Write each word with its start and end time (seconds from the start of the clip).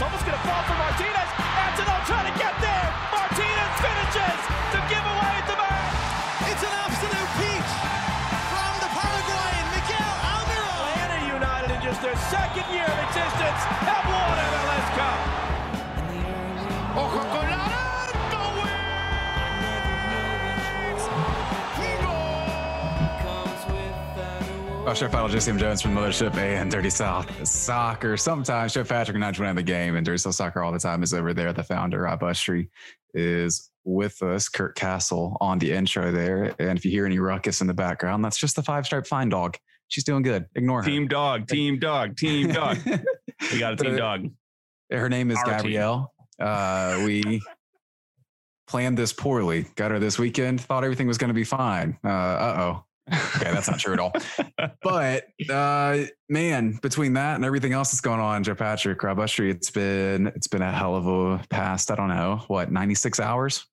It's 0.00 0.08
almost 0.08 0.24
going 0.24 0.32
to 0.32 0.48
fall 0.48 0.64
for 0.64 0.80
Martinez. 0.80 1.28
Antonov 1.60 2.08
trying 2.08 2.24
to 2.24 2.36
get 2.40 2.56
there. 2.64 2.88
Martinez 3.12 3.74
finishes 3.84 4.40
to 4.72 4.78
give 4.88 5.04
away 5.04 5.36
the 5.44 5.56
match. 5.60 5.92
It's 6.48 6.64
an 6.64 6.72
absolute 6.72 7.30
peach 7.36 7.72
from 8.48 8.72
the 8.80 8.88
Paraguayan 8.96 9.66
Miguel 9.76 10.14
Almiron. 10.24 10.88
Atlanta 10.88 11.20
United 11.28 11.68
in 11.76 11.80
just 11.84 12.00
their 12.00 12.16
second 12.32 12.64
year 12.72 12.88
of 12.88 12.96
existence 13.12 13.60
Oh, 24.86 24.94
Chef 24.94 25.14
Idol, 25.14 25.28
Jesse 25.28 25.56
Jones 25.56 25.82
from 25.82 25.94
Mothership 25.94 26.34
and 26.36 26.70
Dirty 26.70 26.88
South 26.88 27.46
Soccer. 27.46 28.16
Sometimes 28.16 28.72
Chef 28.72 28.88
Patrick 28.88 29.14
and 29.14 29.24
I 29.24 29.30
join 29.30 29.54
the 29.54 29.62
game, 29.62 29.94
and 29.94 30.04
Dirty 30.04 30.16
South 30.18 30.34
Soccer 30.34 30.62
all 30.62 30.72
the 30.72 30.78
time 30.78 31.02
is 31.02 31.12
over 31.12 31.34
there. 31.34 31.52
The 31.52 31.62
founder, 31.62 32.00
Rob 32.02 32.20
Usry, 32.20 32.70
is 33.12 33.70
with 33.84 34.22
us. 34.22 34.48
Kurt 34.48 34.74
Castle 34.76 35.36
on 35.40 35.58
the 35.58 35.70
intro 35.70 36.10
there. 36.10 36.54
And 36.58 36.78
if 36.78 36.84
you 36.84 36.90
hear 36.90 37.04
any 37.04 37.18
ruckus 37.18 37.60
in 37.60 37.66
the 37.66 37.74
background, 37.74 38.24
that's 38.24 38.38
just 38.38 38.56
the 38.56 38.62
five 38.62 38.86
stripe 38.86 39.06
fine 39.06 39.28
dog. 39.28 39.58
She's 39.88 40.04
doing 40.04 40.22
good. 40.22 40.46
Ignore 40.54 40.82
her. 40.82 40.88
Team 40.88 41.08
dog, 41.08 41.46
team 41.46 41.78
dog, 41.78 42.16
team 42.16 42.48
dog. 42.48 42.78
we 43.52 43.58
got 43.58 43.74
a 43.74 43.76
team 43.76 43.96
dog. 43.96 44.30
Her 44.90 45.10
name 45.10 45.30
is 45.30 45.36
Our. 45.38 45.44
Gabrielle. 45.44 46.12
Uh, 46.40 47.02
we 47.04 47.42
planned 48.66 48.96
this 48.96 49.12
poorly. 49.12 49.66
Got 49.76 49.90
her 49.90 49.98
this 49.98 50.18
weekend. 50.18 50.62
Thought 50.62 50.84
everything 50.84 51.06
was 51.06 51.18
going 51.18 51.28
to 51.28 51.34
be 51.34 51.44
fine. 51.44 51.98
Uh 52.02 52.08
oh. 52.08 52.84
Okay, 53.12 53.50
that's 53.52 53.68
not 53.68 53.78
true 53.78 53.92
at 53.94 54.00
all. 54.00 54.12
But 54.82 55.24
uh, 55.50 56.04
man, 56.28 56.78
between 56.82 57.14
that 57.14 57.36
and 57.36 57.44
everything 57.44 57.72
else 57.72 57.90
that's 57.90 58.00
going 58.00 58.20
on, 58.20 58.42
Joe 58.44 58.54
Patrick, 58.54 59.02
Rob 59.02 59.18
Usry, 59.18 59.50
it's 59.50 59.70
been 59.70 60.28
it's 60.28 60.46
been 60.48 60.62
a 60.62 60.72
hell 60.72 60.96
of 60.96 61.06
a 61.06 61.42
past. 61.48 61.90
I 61.90 61.96
don't 61.96 62.08
know 62.08 62.42
what 62.48 62.70
ninety 62.72 62.94
six 62.94 63.20
hours. 63.20 63.66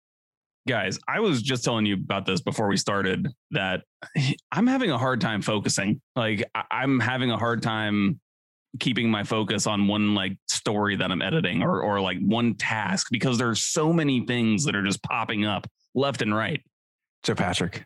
Guys, 0.67 0.99
I 1.07 1.21
was 1.21 1.41
just 1.41 1.63
telling 1.63 1.85
you 1.85 1.93
about 1.95 2.25
this 2.25 2.41
before 2.41 2.67
we 2.67 2.75
started 2.77 3.27
that 3.51 3.83
I'm 4.51 4.67
having 4.67 4.91
a 4.91 4.97
hard 4.97 5.21
time 5.21 5.41
focusing. 5.41 6.01
Like 6.15 6.43
I- 6.55 6.65
I'm 6.71 6.99
having 6.99 7.31
a 7.31 7.37
hard 7.37 7.61
time 7.61 8.19
keeping 8.79 9.09
my 9.09 9.23
focus 9.23 9.65
on 9.65 9.87
one 9.87 10.13
like 10.13 10.37
story 10.47 10.95
that 10.97 11.11
I'm 11.11 11.21
editing 11.21 11.63
or 11.63 11.81
or 11.81 11.99
like 12.01 12.19
one 12.19 12.53
task 12.55 13.07
because 13.11 13.37
there's 13.37 13.63
so 13.63 13.91
many 13.93 14.25
things 14.25 14.65
that 14.65 14.75
are 14.75 14.83
just 14.83 15.01
popping 15.03 15.45
up 15.45 15.67
left 15.95 16.21
and 16.21 16.35
right. 16.35 16.61
Joe 17.23 17.35
Patrick, 17.35 17.85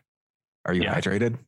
are 0.64 0.74
you 0.74 0.82
Yeah. 0.82 0.94
hydrated? 0.98 1.38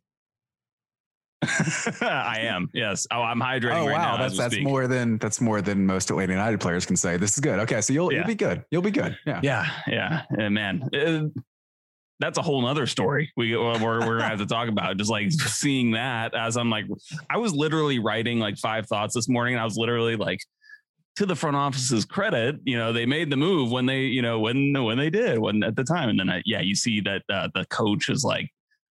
I 2.00 2.38
am. 2.42 2.70
Yes. 2.72 3.06
Oh, 3.10 3.20
I'm 3.20 3.38
hydrating 3.40 3.82
Oh 3.82 3.86
right 3.86 3.92
wow, 3.98 4.16
that's 4.16 4.36
that's 4.36 4.54
speak. 4.54 4.64
more 4.66 4.86
than 4.86 5.18
that's 5.18 5.40
more 5.42 5.60
than 5.60 5.84
most 5.84 6.10
Atlanta 6.10 6.32
United 6.32 6.58
players 6.60 6.86
can 6.86 6.96
say. 6.96 7.16
This 7.18 7.34
is 7.34 7.40
good. 7.40 7.58
Okay, 7.60 7.80
so 7.82 7.92
you'll 7.92 8.10
Yeah. 8.12 8.18
you'll 8.20 8.28
be 8.28 8.34
good. 8.34 8.64
You'll 8.70 8.82
be 8.82 8.90
good. 8.90 9.16
Yeah. 9.26 9.40
Yeah, 9.42 9.66
yeah, 9.86 10.22
yeah 10.38 10.48
man. 10.48 10.88
Uh, 10.94 11.40
that's 12.20 12.38
a 12.38 12.42
whole 12.42 12.62
nother 12.62 12.86
story 12.86 13.30
we 13.36 13.54
we're, 13.56 13.78
we're 13.82 14.00
gonna 14.18 14.28
have 14.28 14.38
to 14.38 14.46
talk 14.46 14.68
about. 14.68 14.96
Just 14.96 15.10
like 15.10 15.30
seeing 15.32 15.90
that 15.90 16.34
as 16.34 16.56
I'm 16.56 16.70
like, 16.70 16.86
I 17.28 17.36
was 17.36 17.52
literally 17.52 17.98
writing 17.98 18.38
like 18.38 18.56
five 18.56 18.86
thoughts 18.86 19.14
this 19.14 19.28
morning, 19.28 19.54
and 19.54 19.60
I 19.60 19.64
was 19.64 19.76
literally 19.76 20.16
like, 20.16 20.38
to 21.16 21.26
the 21.26 21.36
front 21.36 21.56
office's 21.56 22.04
credit, 22.04 22.56
you 22.64 22.78
know, 22.78 22.92
they 22.92 23.04
made 23.04 23.30
the 23.30 23.36
move 23.36 23.70
when 23.70 23.84
they, 23.84 24.02
you 24.02 24.22
know, 24.22 24.38
when 24.40 24.72
when 24.82 24.96
they 24.96 25.10
did, 25.10 25.38
when 25.38 25.62
at 25.62 25.76
the 25.76 25.84
time, 25.84 26.08
and 26.08 26.18
then 26.18 26.30
I, 26.30 26.42
yeah, 26.46 26.60
you 26.60 26.74
see 26.74 27.00
that 27.00 27.22
uh, 27.28 27.48
the 27.52 27.66
coach 27.66 28.08
is 28.08 28.24
like 28.24 28.48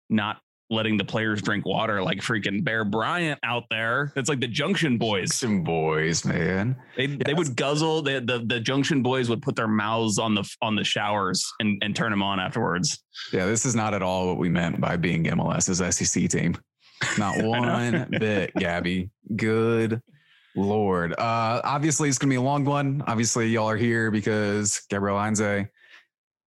not 0.09 0.37
letting 0.69 0.97
the 0.97 1.03
players 1.03 1.41
drink 1.41 1.65
water 1.65 2.01
like 2.03 2.19
freaking 2.19 2.63
Bear 2.63 2.85
Bryant 2.85 3.39
out 3.43 3.63
there. 3.69 4.13
It's 4.15 4.29
like 4.29 4.39
the 4.39 4.47
Junction 4.47 4.97
Boys. 4.97 5.33
Some 5.35 5.63
boys, 5.63 6.23
man. 6.25 6.75
They 6.95 7.07
they 7.07 7.33
would 7.33 7.55
guzzle. 7.55 8.01
They, 8.01 8.19
the 8.19 8.43
the 8.45 8.59
Junction 8.59 9.01
Boys 9.01 9.29
would 9.29 9.41
put 9.41 9.55
their 9.55 9.67
mouths 9.67 10.19
on 10.19 10.35
the 10.35 10.49
on 10.61 10.75
the 10.75 10.83
showers 10.83 11.45
and 11.59 11.81
and 11.83 11.95
turn 11.95 12.11
them 12.11 12.21
on 12.21 12.39
afterwards. 12.39 13.03
Yeah, 13.33 13.45
this 13.45 13.65
is 13.65 13.75
not 13.75 13.93
at 13.93 14.03
all 14.03 14.27
what 14.27 14.37
we 14.37 14.49
meant 14.49 14.79
by 14.79 14.97
being 14.97 15.23
MLS's 15.25 15.95
SEC 15.95 16.29
team. 16.29 16.57
Not 17.17 17.35
one 17.43 18.07
bit, 18.11 18.53
Gabby. 18.55 19.09
Good 19.35 20.01
Lord. 20.55 21.13
Uh, 21.13 21.61
obviously, 21.63 22.09
it's 22.09 22.17
going 22.17 22.29
to 22.29 22.33
be 22.33 22.37
a 22.37 22.41
long 22.41 22.65
one. 22.65 23.03
Obviously, 23.07 23.47
y'all 23.49 23.69
are 23.69 23.77
here 23.77 24.11
because 24.11 24.81
Gabriel 24.89 25.17
Heinze 25.17 25.67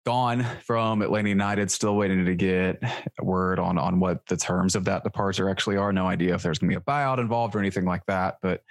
gone 0.04 0.44
from 0.64 1.02
Atlanta 1.02 1.28
United, 1.28 1.70
still 1.70 1.96
waiting 1.96 2.24
to 2.24 2.34
get 2.34 2.82
word 3.22 3.58
on, 3.58 3.78
on 3.78 4.00
what 4.00 4.26
the 4.26 4.36
terms 4.36 4.74
of 4.74 4.84
that 4.84 5.02
departure 5.02 5.48
actually 5.48 5.76
are. 5.76 5.92
No 5.92 6.06
idea 6.06 6.34
if 6.34 6.42
there's 6.42 6.58
going 6.58 6.70
to 6.70 6.76
be 6.78 6.80
a 6.80 6.84
buyout 6.84 7.18
involved 7.18 7.54
or 7.54 7.58
anything 7.58 7.84
like 7.84 8.04
that. 8.06 8.36
But 8.42 8.62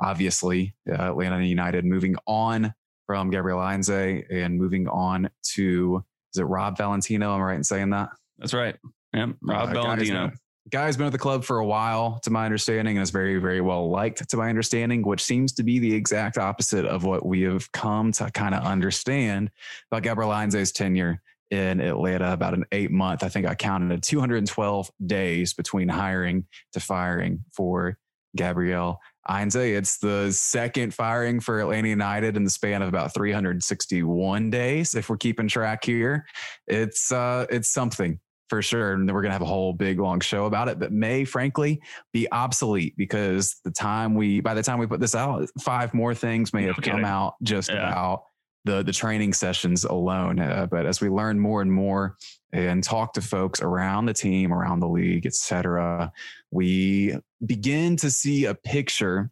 obviously, 0.00 0.74
uh, 0.88 1.10
Atlanta 1.10 1.42
United 1.42 1.84
moving 1.84 2.16
on 2.26 2.74
from 3.06 3.30
Gabriel 3.30 3.60
Heinze 3.60 3.88
and 3.88 4.58
moving 4.58 4.88
on 4.88 5.30
to, 5.54 6.04
is 6.34 6.40
it 6.40 6.44
Rob 6.44 6.76
Valentino? 6.76 7.34
Am 7.34 7.40
I 7.40 7.44
right 7.44 7.56
in 7.56 7.64
saying 7.64 7.90
that? 7.90 8.10
That's 8.38 8.54
right. 8.54 8.76
Yep. 9.14 9.30
Rob 9.42 9.68
Uh, 9.68 9.72
Valentino. 9.72 10.30
Guy's 10.68 10.96
been 10.96 11.06
at 11.06 11.12
the 11.12 11.18
club 11.18 11.44
for 11.44 11.58
a 11.58 11.66
while, 11.66 12.20
to 12.22 12.30
my 12.30 12.44
understanding, 12.44 12.96
and 12.96 13.02
is 13.02 13.10
very, 13.10 13.38
very 13.38 13.60
well 13.60 13.88
liked, 13.88 14.28
to 14.28 14.36
my 14.36 14.48
understanding, 14.48 15.02
which 15.02 15.22
seems 15.22 15.52
to 15.54 15.62
be 15.62 15.78
the 15.78 15.94
exact 15.94 16.36
opposite 16.36 16.84
of 16.84 17.04
what 17.04 17.24
we 17.24 17.42
have 17.42 17.70
come 17.72 18.12
to 18.12 18.30
kind 18.30 18.54
of 18.54 18.62
understand 18.62 19.50
about 19.90 20.02
Gabriel 20.02 20.30
Heinze's 20.30 20.70
tenure 20.70 21.22
in 21.50 21.80
Atlanta. 21.80 22.32
About 22.32 22.54
an 22.54 22.66
eight 22.72 22.90
month, 22.90 23.22
I 23.22 23.30
think 23.30 23.46
I 23.46 23.54
counted 23.54 24.02
212 24.02 24.90
days 25.06 25.54
between 25.54 25.88
hiring 25.88 26.46
to 26.74 26.80
firing 26.80 27.42
for 27.52 27.98
Gabriel 28.36 29.00
Heinze. 29.26 29.56
It's 29.56 29.98
the 29.98 30.30
second 30.30 30.94
firing 30.94 31.40
for 31.40 31.60
Atlanta 31.60 31.88
United 31.88 32.36
in 32.36 32.44
the 32.44 32.50
span 32.50 32.82
of 32.82 32.88
about 32.88 33.14
361 33.14 34.50
days, 34.50 34.94
if 34.94 35.08
we're 35.08 35.16
keeping 35.16 35.48
track 35.48 35.84
here. 35.84 36.26
It's 36.66 37.10
uh, 37.10 37.46
it's 37.50 37.70
something 37.70 38.20
for 38.50 38.60
sure. 38.60 38.92
And 38.92 39.08
then 39.08 39.14
we're 39.14 39.22
going 39.22 39.30
to 39.30 39.34
have 39.34 39.42
a 39.42 39.46
whole 39.46 39.72
big 39.72 40.00
long 40.00 40.20
show 40.20 40.44
about 40.46 40.68
it, 40.68 40.78
but 40.80 40.92
may 40.92 41.24
frankly 41.24 41.80
be 42.12 42.30
obsolete 42.32 42.94
because 42.98 43.60
the 43.64 43.70
time 43.70 44.14
we, 44.14 44.40
by 44.40 44.52
the 44.54 44.62
time 44.62 44.78
we 44.78 44.86
put 44.86 45.00
this 45.00 45.14
out, 45.14 45.48
five 45.60 45.94
more 45.94 46.14
things 46.14 46.52
may 46.52 46.66
No 46.66 46.72
have 46.72 46.82
come 46.82 47.04
out 47.04 47.34
just 47.42 47.70
Yeah. 47.70 47.88
about 47.88 48.24
the, 48.64 48.82
the 48.82 48.92
training 48.92 49.32
sessions 49.32 49.84
alone. 49.84 50.40
Uh, 50.40 50.66
but 50.70 50.84
as 50.84 51.00
we 51.00 51.08
learn 51.08 51.38
more 51.38 51.62
and 51.62 51.72
more 51.72 52.16
and 52.52 52.82
talk 52.82 53.14
to 53.14 53.22
folks 53.22 53.62
around 53.62 54.06
the 54.06 54.12
team, 54.12 54.52
around 54.52 54.80
the 54.80 54.88
league, 54.88 55.24
et 55.24 55.34
cetera, 55.34 56.12
we 56.50 57.14
begin 57.46 57.96
to 57.96 58.10
see 58.10 58.44
a 58.44 58.54
picture 58.54 59.30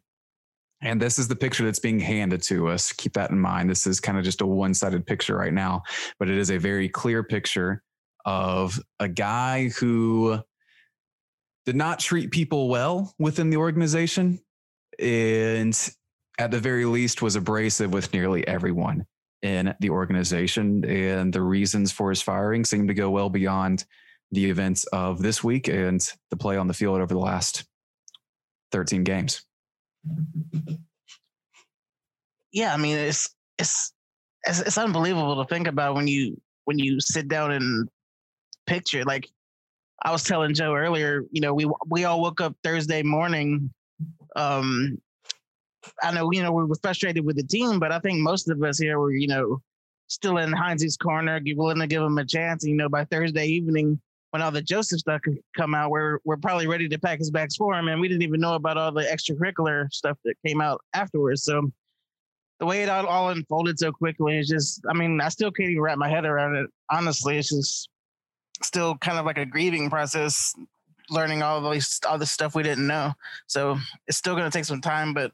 and 0.81 1.01
this 1.01 1.19
is 1.19 1.27
the 1.27 1.35
picture 1.35 1.65
that's 1.65 1.77
being 1.79 1.99
handed 1.99 2.41
to 2.43 2.69
us. 2.69 2.93
Keep 2.93 3.11
that 3.15 3.31
in 3.31 3.39
mind. 3.39 3.69
This 3.69 3.85
is 3.85 3.99
kind 3.99 4.17
of 4.17 4.23
just 4.23 4.39
a 4.39 4.45
one 4.45 4.73
sided 4.73 5.05
picture 5.05 5.35
right 5.35 5.53
now, 5.53 5.83
but 6.19 6.29
it 6.29 6.37
is 6.37 6.51
a 6.51 6.57
very 6.57 6.87
clear 6.87 7.21
picture 7.21 7.83
of 8.25 8.79
a 8.99 9.07
guy 9.07 9.69
who 9.69 10.39
did 11.65 11.75
not 11.75 11.99
treat 11.99 12.31
people 12.31 12.69
well 12.69 13.13
within 13.19 13.49
the 13.49 13.57
organization 13.57 14.39
and 14.97 15.89
at 16.37 16.51
the 16.51 16.59
very 16.59 16.85
least 16.85 17.21
was 17.21 17.35
abrasive 17.35 17.93
with 17.93 18.13
nearly 18.13 18.47
everyone 18.47 19.05
in 19.41 19.73
the 19.79 19.89
organization 19.89 20.83
and 20.85 21.33
the 21.33 21.41
reasons 21.41 21.91
for 21.91 22.09
his 22.09 22.21
firing 22.21 22.65
seem 22.65 22.87
to 22.87 22.93
go 22.93 23.09
well 23.09 23.29
beyond 23.29 23.85
the 24.31 24.49
events 24.49 24.83
of 24.85 25.21
this 25.21 25.43
week 25.43 25.67
and 25.67 26.13
the 26.29 26.37
play 26.37 26.57
on 26.57 26.67
the 26.67 26.73
field 26.73 26.99
over 27.01 27.13
the 27.13 27.19
last 27.19 27.65
13 28.71 29.03
games. 29.03 29.43
Yeah, 32.51 32.73
I 32.73 32.77
mean, 32.77 32.97
it's 32.97 33.29
it's 33.57 33.93
it's, 34.43 34.59
it's 34.61 34.77
unbelievable 34.77 35.43
to 35.43 35.47
think 35.47 35.67
about 35.67 35.95
when 35.95 36.07
you 36.07 36.39
when 36.65 36.79
you 36.79 36.99
sit 36.99 37.27
down 37.27 37.51
and 37.51 37.89
picture. 38.69 39.03
Like 39.03 39.27
I 40.03 40.11
was 40.11 40.23
telling 40.23 40.53
Joe 40.53 40.75
earlier, 40.75 41.23
you 41.31 41.41
know, 41.41 41.53
we 41.53 41.69
we 41.87 42.05
all 42.05 42.21
woke 42.21 42.39
up 42.39 42.55
Thursday 42.63 43.03
morning. 43.03 43.71
Um, 44.35 45.01
I 46.03 46.11
know, 46.11 46.31
you 46.31 46.43
know, 46.43 46.51
we 46.51 46.65
were 46.65 46.75
frustrated 46.75 47.25
with 47.25 47.35
the 47.35 47.43
team, 47.43 47.79
but 47.79 47.91
I 47.91 47.99
think 47.99 48.19
most 48.19 48.49
of 48.49 48.61
us 48.63 48.77
here 48.77 48.99
were, 48.99 49.11
you 49.11 49.27
know, 49.27 49.61
still 50.07 50.37
in 50.37 50.51
Heinze's 50.51 50.97
corner, 50.97 51.39
willing 51.55 51.79
to 51.79 51.87
give 51.87 52.03
him 52.03 52.17
a 52.17 52.25
chance. 52.25 52.63
And, 52.63 52.71
you 52.71 52.77
know, 52.77 52.89
by 52.89 53.05
Thursday 53.05 53.47
evening, 53.47 53.99
when 54.31 54.41
all 54.41 54.51
the 54.51 54.61
Josef 54.61 54.99
stuff 54.99 55.21
could 55.21 55.39
come 55.57 55.73
out, 55.73 55.89
we're 55.89 56.19
we're 56.23 56.37
probably 56.37 56.67
ready 56.67 56.87
to 56.87 56.99
pack 56.99 57.19
his 57.19 57.31
bags 57.31 57.55
for 57.55 57.73
him, 57.73 57.87
and 57.87 57.99
we 57.99 58.07
didn't 58.07 58.23
even 58.23 58.39
know 58.39 58.55
about 58.55 58.77
all 58.77 58.91
the 58.91 59.01
extracurricular 59.01 59.91
stuff 59.91 60.17
that 60.23 60.35
came 60.45 60.61
out 60.61 60.81
afterwards. 60.93 61.43
So 61.43 61.71
the 62.59 62.65
way 62.65 62.83
it 62.83 62.89
all, 62.89 63.07
all 63.07 63.29
unfolded 63.29 63.79
so 63.79 63.91
quickly 63.91 64.37
is 64.37 64.49
just, 64.49 64.81
I 64.89 64.93
mean, 64.93 65.21
I 65.21 65.29
still 65.29 65.49
can't 65.49 65.69
even 65.69 65.81
wrap 65.81 65.97
my 65.97 66.09
head 66.09 66.25
around 66.25 66.55
it. 66.57 66.69
Honestly, 66.91 67.37
it's 67.37 67.49
just 67.49 67.89
still 68.63 68.97
kind 68.97 69.17
of 69.17 69.25
like 69.25 69.37
a 69.37 69.45
grieving 69.45 69.89
process, 69.89 70.53
learning 71.09 71.41
all 71.41 71.69
these 71.69 71.99
all 72.07 72.17
this 72.17 72.31
stuff 72.31 72.55
we 72.55 72.63
didn't 72.63 72.87
know. 72.87 73.13
So 73.47 73.77
it's 74.07 74.17
still 74.17 74.35
going 74.35 74.49
to 74.49 74.55
take 74.55 74.65
some 74.65 74.81
time, 74.81 75.13
but 75.13 75.31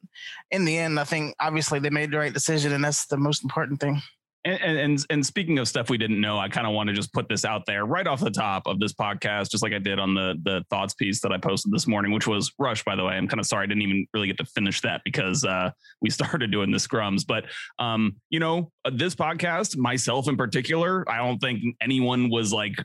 in 0.52 0.66
the 0.66 0.78
end, 0.78 1.00
I 1.00 1.04
think 1.04 1.36
obviously 1.40 1.80
they 1.80 1.90
made 1.90 2.12
the 2.12 2.18
right 2.18 2.34
decision, 2.34 2.74
and 2.74 2.84
that's 2.84 3.06
the 3.08 3.18
most 3.18 3.44
important 3.44 3.80
thing. 3.80 4.02
And, 4.46 4.78
and 4.78 5.06
and 5.10 5.26
speaking 5.26 5.58
of 5.58 5.68
stuff 5.68 5.90
we 5.90 5.98
didn't 5.98 6.22
know, 6.22 6.38
I 6.38 6.50
kind 6.50 6.68
of 6.68 6.74
want 6.74 6.88
to 6.90 6.94
just 6.94 7.12
put 7.12 7.28
this 7.28 7.46
out 7.46 7.66
there 7.66 7.84
right 7.84 8.06
off 8.06 8.20
the 8.20 8.30
top 8.30 8.68
of 8.68 8.80
this 8.80 8.94
podcast, 8.94 9.50
just 9.50 9.64
like 9.64 9.74
I 9.74 9.80
did 9.80 9.98
on 9.98 10.14
the 10.14 10.36
the 10.44 10.64
thoughts 10.70 10.94
piece 10.94 11.20
that 11.22 11.32
I 11.32 11.40
posted 11.40 11.74
this 11.74 11.88
morning, 11.88 12.12
which 12.12 12.28
was 12.28 12.54
Rush. 12.60 12.84
By 12.84 12.96
the 12.96 13.04
way, 13.04 13.16
I'm 13.16 13.28
kind 13.28 13.40
of 13.40 13.48
sorry 13.48 13.64
I 13.64 13.66
didn't 13.66 13.82
even 13.82 14.06
really 14.14 14.28
get 14.28 14.38
to 14.38 14.46
finish 14.46 14.82
that 14.82 15.02
because 15.04 15.44
uh, 15.44 15.72
we 16.00 16.10
started 16.12 16.52
doing 16.52 16.70
the 16.70 16.78
scrums. 16.78 17.26
But 17.28 17.46
um, 17.80 18.18
you 18.30 18.40
know, 18.40 18.72
uh, 18.86 18.92
this 18.94 19.16
podcast, 19.16 19.78
myself 19.78 20.30
in 20.30 20.38
particular, 20.38 21.10
I 21.10 21.18
don't 21.18 21.40
think 21.40 21.64
anyone 21.82 22.30
was 22.30 22.54
like 22.54 22.76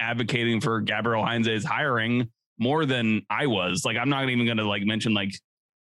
advocating 0.00 0.60
for 0.60 0.80
Gabriel 0.80 1.24
Heinze's 1.24 1.64
hiring 1.64 2.30
more 2.58 2.86
than 2.86 3.22
I 3.30 3.46
was. 3.46 3.84
Like, 3.84 3.96
I'm 3.96 4.08
not 4.08 4.28
even 4.28 4.44
going 4.44 4.56
to 4.58 4.68
like 4.68 4.82
mention 4.84 5.14
like 5.14 5.32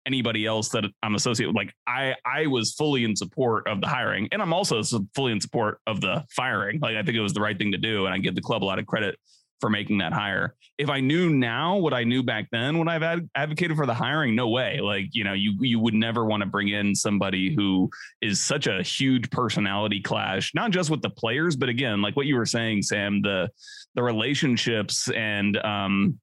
anybody 0.05 0.45
else 0.45 0.69
that 0.69 0.85
I'm 1.03 1.15
associated 1.15 1.49
with. 1.49 1.57
Like 1.57 1.73
I, 1.85 2.15
I 2.25 2.47
was 2.47 2.73
fully 2.73 3.03
in 3.03 3.15
support 3.15 3.67
of 3.67 3.81
the 3.81 3.87
hiring 3.87 4.29
and 4.31 4.41
I'm 4.41 4.53
also 4.53 4.81
fully 5.13 5.33
in 5.33 5.41
support 5.41 5.79
of 5.85 5.99
the 5.99 6.23
firing. 6.31 6.79
Like 6.79 6.95
I 6.95 7.03
think 7.03 7.17
it 7.17 7.21
was 7.21 7.33
the 7.33 7.41
right 7.41 7.57
thing 7.57 7.73
to 7.73 7.77
do. 7.77 8.05
And 8.05 8.15
I 8.15 8.17
give 8.17 8.33
the 8.33 8.41
club 8.41 8.63
a 8.63 8.65
lot 8.65 8.79
of 8.79 8.85
credit 8.85 9.19
for 9.59 9.69
making 9.69 9.97
that 9.99 10.13
hire. 10.13 10.55
If 10.77 10.89
I 10.89 10.99
knew 10.99 11.29
now 11.29 11.77
what 11.77 11.93
I 11.93 12.03
knew 12.03 12.23
back 12.23 12.47
then 12.51 12.77
when 12.77 12.87
I've 12.87 13.03
ad- 13.03 13.29
advocated 13.35 13.75
for 13.75 13.85
the 13.85 13.93
hiring, 13.93 14.35
no 14.35 14.49
way. 14.49 14.79
Like, 14.81 15.07
you 15.13 15.23
know, 15.23 15.33
you 15.33 15.53
you 15.59 15.79
would 15.79 15.93
never 15.93 16.25
want 16.25 16.41
to 16.41 16.47
bring 16.47 16.69
in 16.69 16.93
somebody 16.93 17.53
who 17.55 17.89
is 18.21 18.39
such 18.39 18.67
a 18.67 18.83
huge 18.83 19.29
personality 19.31 20.01
clash, 20.01 20.53
not 20.53 20.71
just 20.71 20.89
with 20.89 21.01
the 21.01 21.09
players, 21.09 21.55
but 21.55 21.69
again, 21.69 22.01
like 22.01 22.15
what 22.15 22.25
you 22.25 22.35
were 22.35 22.45
saying, 22.45 22.83
Sam, 22.83 23.21
the 23.21 23.49
the 23.95 24.03
relationships 24.03 25.09
and 25.09 25.57
um 25.65 26.19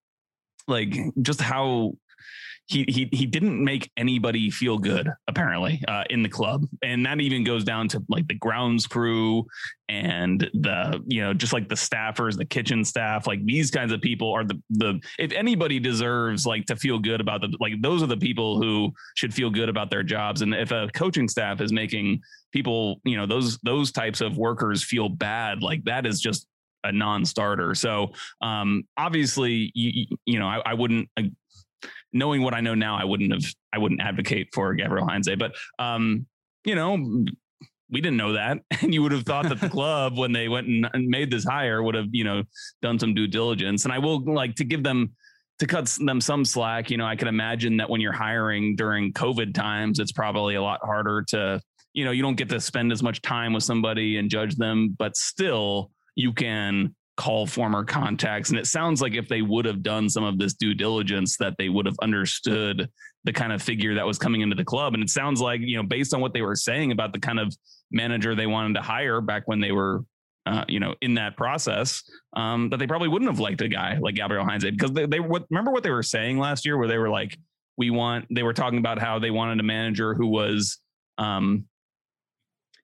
like 0.68 0.94
just 1.22 1.40
how 1.40 1.94
he 2.66 2.84
he 2.88 3.08
he 3.12 3.26
didn't 3.26 3.62
make 3.62 3.90
anybody 3.96 4.50
feel 4.50 4.78
good 4.78 5.10
apparently 5.28 5.82
uh, 5.86 6.04
in 6.08 6.22
the 6.22 6.28
club, 6.28 6.64
and 6.82 7.04
that 7.04 7.20
even 7.20 7.44
goes 7.44 7.62
down 7.62 7.88
to 7.88 8.02
like 8.08 8.26
the 8.26 8.34
grounds 8.34 8.86
crew 8.86 9.46
and 9.90 10.40
the 10.54 11.02
you 11.06 11.20
know 11.20 11.34
just 11.34 11.52
like 11.52 11.68
the 11.68 11.74
staffers, 11.74 12.38
the 12.38 12.44
kitchen 12.44 12.82
staff. 12.82 13.26
Like 13.26 13.44
these 13.44 13.70
kinds 13.70 13.92
of 13.92 14.00
people 14.00 14.32
are 14.32 14.44
the 14.44 14.60
the 14.70 14.98
if 15.18 15.32
anybody 15.32 15.78
deserves 15.78 16.46
like 16.46 16.64
to 16.66 16.76
feel 16.76 16.98
good 16.98 17.20
about 17.20 17.42
the 17.42 17.54
like 17.60 17.74
those 17.82 18.02
are 18.02 18.06
the 18.06 18.16
people 18.16 18.58
who 18.58 18.92
should 19.14 19.34
feel 19.34 19.50
good 19.50 19.68
about 19.68 19.90
their 19.90 20.02
jobs. 20.02 20.40
And 20.40 20.54
if 20.54 20.70
a 20.70 20.88
coaching 20.94 21.28
staff 21.28 21.60
is 21.60 21.70
making 21.70 22.22
people 22.50 23.00
you 23.04 23.18
know 23.18 23.26
those 23.26 23.58
those 23.58 23.92
types 23.92 24.22
of 24.22 24.38
workers 24.38 24.82
feel 24.82 25.10
bad, 25.10 25.62
like 25.62 25.84
that 25.84 26.06
is 26.06 26.18
just 26.18 26.46
a 26.84 26.92
non-starter. 26.92 27.74
So 27.74 28.12
um, 28.40 28.84
obviously, 28.96 29.72
you 29.74 30.06
you 30.24 30.38
know, 30.38 30.46
I, 30.46 30.62
I 30.64 30.74
wouldn't 30.74 31.08
knowing 32.14 32.42
what 32.42 32.54
I 32.54 32.60
know 32.60 32.74
now, 32.74 32.96
I 32.96 33.04
wouldn't 33.04 33.32
have, 33.32 33.44
I 33.72 33.78
wouldn't 33.78 34.00
advocate 34.00 34.48
for 34.54 34.72
Gabriel 34.74 35.06
Heinze, 35.06 35.36
but, 35.36 35.52
um, 35.78 36.26
you 36.64 36.74
know, 36.74 37.26
we 37.90 38.00
didn't 38.00 38.16
know 38.16 38.32
that. 38.32 38.58
And 38.82 38.94
you 38.94 39.02
would 39.02 39.12
have 39.12 39.24
thought 39.24 39.48
that 39.48 39.60
the 39.60 39.68
club, 39.78 40.16
when 40.16 40.32
they 40.32 40.48
went 40.48 40.68
and 40.68 41.06
made 41.08 41.30
this 41.30 41.44
hire, 41.44 41.82
would 41.82 41.94
have, 41.94 42.08
you 42.12 42.24
know, 42.24 42.42
done 42.80 42.98
some 42.98 43.14
due 43.14 43.26
diligence. 43.26 43.84
And 43.84 43.92
I 43.92 43.98
will 43.98 44.22
like 44.24 44.54
to 44.56 44.64
give 44.64 44.82
them, 44.82 45.12
to 45.58 45.66
cut 45.66 45.86
them 46.00 46.20
some 46.20 46.44
slack. 46.44 46.90
You 46.90 46.96
know, 46.96 47.06
I 47.06 47.16
can 47.16 47.28
imagine 47.28 47.76
that 47.78 47.90
when 47.90 48.00
you're 48.00 48.12
hiring 48.12 48.76
during 48.76 49.12
COVID 49.12 49.54
times, 49.54 49.98
it's 49.98 50.12
probably 50.12 50.54
a 50.54 50.62
lot 50.62 50.80
harder 50.82 51.22
to, 51.28 51.60
you 51.92 52.04
know, 52.04 52.10
you 52.10 52.22
don't 52.22 52.36
get 52.36 52.48
to 52.50 52.60
spend 52.60 52.92
as 52.92 53.02
much 53.02 53.22
time 53.22 53.52
with 53.52 53.62
somebody 53.62 54.18
and 54.18 54.30
judge 54.30 54.56
them, 54.56 54.94
but 54.98 55.16
still 55.16 55.90
you 56.16 56.32
can 56.32 56.94
call 57.16 57.46
former 57.46 57.84
contacts. 57.84 58.50
And 58.50 58.58
it 58.58 58.66
sounds 58.66 59.00
like 59.00 59.14
if 59.14 59.28
they 59.28 59.42
would 59.42 59.64
have 59.64 59.82
done 59.82 60.08
some 60.08 60.24
of 60.24 60.38
this 60.38 60.54
due 60.54 60.74
diligence, 60.74 61.36
that 61.36 61.54
they 61.58 61.68
would 61.68 61.86
have 61.86 61.96
understood 62.02 62.88
the 63.24 63.32
kind 63.32 63.52
of 63.52 63.62
figure 63.62 63.94
that 63.94 64.06
was 64.06 64.18
coming 64.18 64.40
into 64.40 64.56
the 64.56 64.64
club. 64.64 64.94
And 64.94 65.02
it 65.02 65.10
sounds 65.10 65.40
like, 65.40 65.60
you 65.60 65.76
know, 65.76 65.82
based 65.82 66.12
on 66.12 66.20
what 66.20 66.32
they 66.34 66.42
were 66.42 66.56
saying 66.56 66.92
about 66.92 67.12
the 67.12 67.20
kind 67.20 67.38
of 67.38 67.56
manager 67.90 68.34
they 68.34 68.46
wanted 68.46 68.74
to 68.74 68.82
hire 68.82 69.20
back 69.20 69.44
when 69.46 69.60
they 69.60 69.72
were, 69.72 70.04
uh, 70.46 70.64
you 70.68 70.80
know, 70.80 70.94
in 71.00 71.14
that 71.14 71.36
process, 71.36 72.02
um, 72.36 72.68
that 72.70 72.78
they 72.78 72.86
probably 72.86 73.08
wouldn't 73.08 73.30
have 73.30 73.40
liked 73.40 73.62
a 73.62 73.68
guy 73.68 73.96
like 74.00 74.16
Gabriel 74.16 74.44
Heinze 74.44 74.64
because 74.64 74.92
they, 74.92 75.06
they 75.06 75.20
what, 75.20 75.46
remember 75.50 75.70
what 75.70 75.84
they 75.84 75.90
were 75.90 76.02
saying 76.02 76.38
last 76.38 76.66
year, 76.66 76.76
where 76.76 76.88
they 76.88 76.98
were 76.98 77.10
like, 77.10 77.38
we 77.78 77.90
want, 77.90 78.26
they 78.30 78.42
were 78.42 78.52
talking 78.52 78.78
about 78.78 78.98
how 78.98 79.18
they 79.18 79.30
wanted 79.30 79.60
a 79.60 79.62
manager 79.62 80.14
who 80.14 80.26
was, 80.26 80.78
um, 81.18 81.66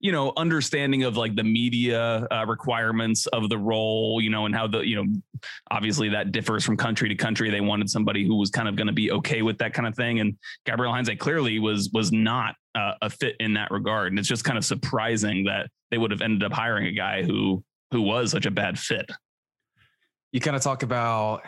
you 0.00 0.12
know 0.12 0.32
understanding 0.36 1.04
of 1.04 1.16
like 1.16 1.36
the 1.36 1.44
media 1.44 2.26
uh, 2.30 2.44
requirements 2.46 3.26
of 3.28 3.48
the 3.48 3.58
role 3.58 4.20
you 4.20 4.30
know 4.30 4.46
and 4.46 4.54
how 4.54 4.66
the 4.66 4.80
you 4.80 4.96
know 4.96 5.04
obviously 5.70 6.08
that 6.08 6.32
differs 6.32 6.64
from 6.64 6.76
country 6.76 7.08
to 7.08 7.14
country. 7.14 7.50
They 7.50 7.60
wanted 7.60 7.88
somebody 7.88 8.26
who 8.26 8.36
was 8.36 8.50
kind 8.50 8.68
of 8.68 8.76
going 8.76 8.86
to 8.86 8.92
be 8.92 9.12
okay 9.12 9.42
with 9.42 9.58
that 9.58 9.72
kind 9.72 9.86
of 9.86 9.94
thing. 9.94 10.20
And 10.20 10.36
gabriel 10.66 10.92
heinze 10.92 11.10
clearly 11.18 11.58
was 11.58 11.90
was 11.92 12.12
not 12.12 12.54
uh, 12.74 12.94
a 13.02 13.10
fit 13.10 13.36
in 13.40 13.54
that 13.54 13.70
regard. 13.70 14.12
And 14.12 14.18
it's 14.18 14.28
just 14.28 14.44
kind 14.44 14.58
of 14.58 14.64
surprising 14.64 15.44
that 15.44 15.68
they 15.90 15.98
would 15.98 16.10
have 16.10 16.22
ended 16.22 16.44
up 16.44 16.52
hiring 16.52 16.86
a 16.86 16.92
guy 16.92 17.22
who 17.22 17.62
who 17.90 18.02
was 18.02 18.30
such 18.30 18.46
a 18.46 18.50
bad 18.50 18.78
fit. 18.78 19.10
You 20.32 20.40
kind 20.40 20.56
of 20.56 20.62
talk 20.62 20.82
about 20.82 21.42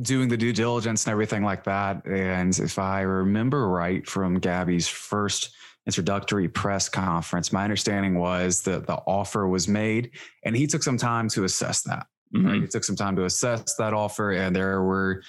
doing 0.00 0.28
the 0.28 0.36
due 0.36 0.52
diligence 0.52 1.06
and 1.06 1.12
everything 1.12 1.42
like 1.42 1.64
that. 1.64 2.06
And 2.06 2.56
if 2.58 2.78
i 2.78 3.00
remember 3.00 3.68
right 3.68 4.06
from 4.06 4.38
gabby's 4.38 4.86
first 4.86 5.50
introductory 5.88 6.48
press 6.48 6.88
conference, 6.88 7.50
my 7.50 7.64
understanding 7.64 8.18
was 8.18 8.60
that 8.62 8.86
the 8.86 8.96
offer 9.06 9.48
was 9.48 9.66
made 9.66 10.10
and 10.44 10.54
he 10.54 10.66
took 10.66 10.82
some 10.82 10.98
time 10.98 11.28
to 11.30 11.44
assess 11.44 11.80
that. 11.82 12.06
Mm-hmm. 12.36 12.46
Right? 12.46 12.60
He 12.60 12.66
took 12.68 12.84
some 12.84 12.94
time 12.94 13.16
to 13.16 13.24
assess 13.24 13.74
that 13.76 13.94
offer. 13.94 14.32
And 14.32 14.54
there 14.54 14.82
were 14.82 15.22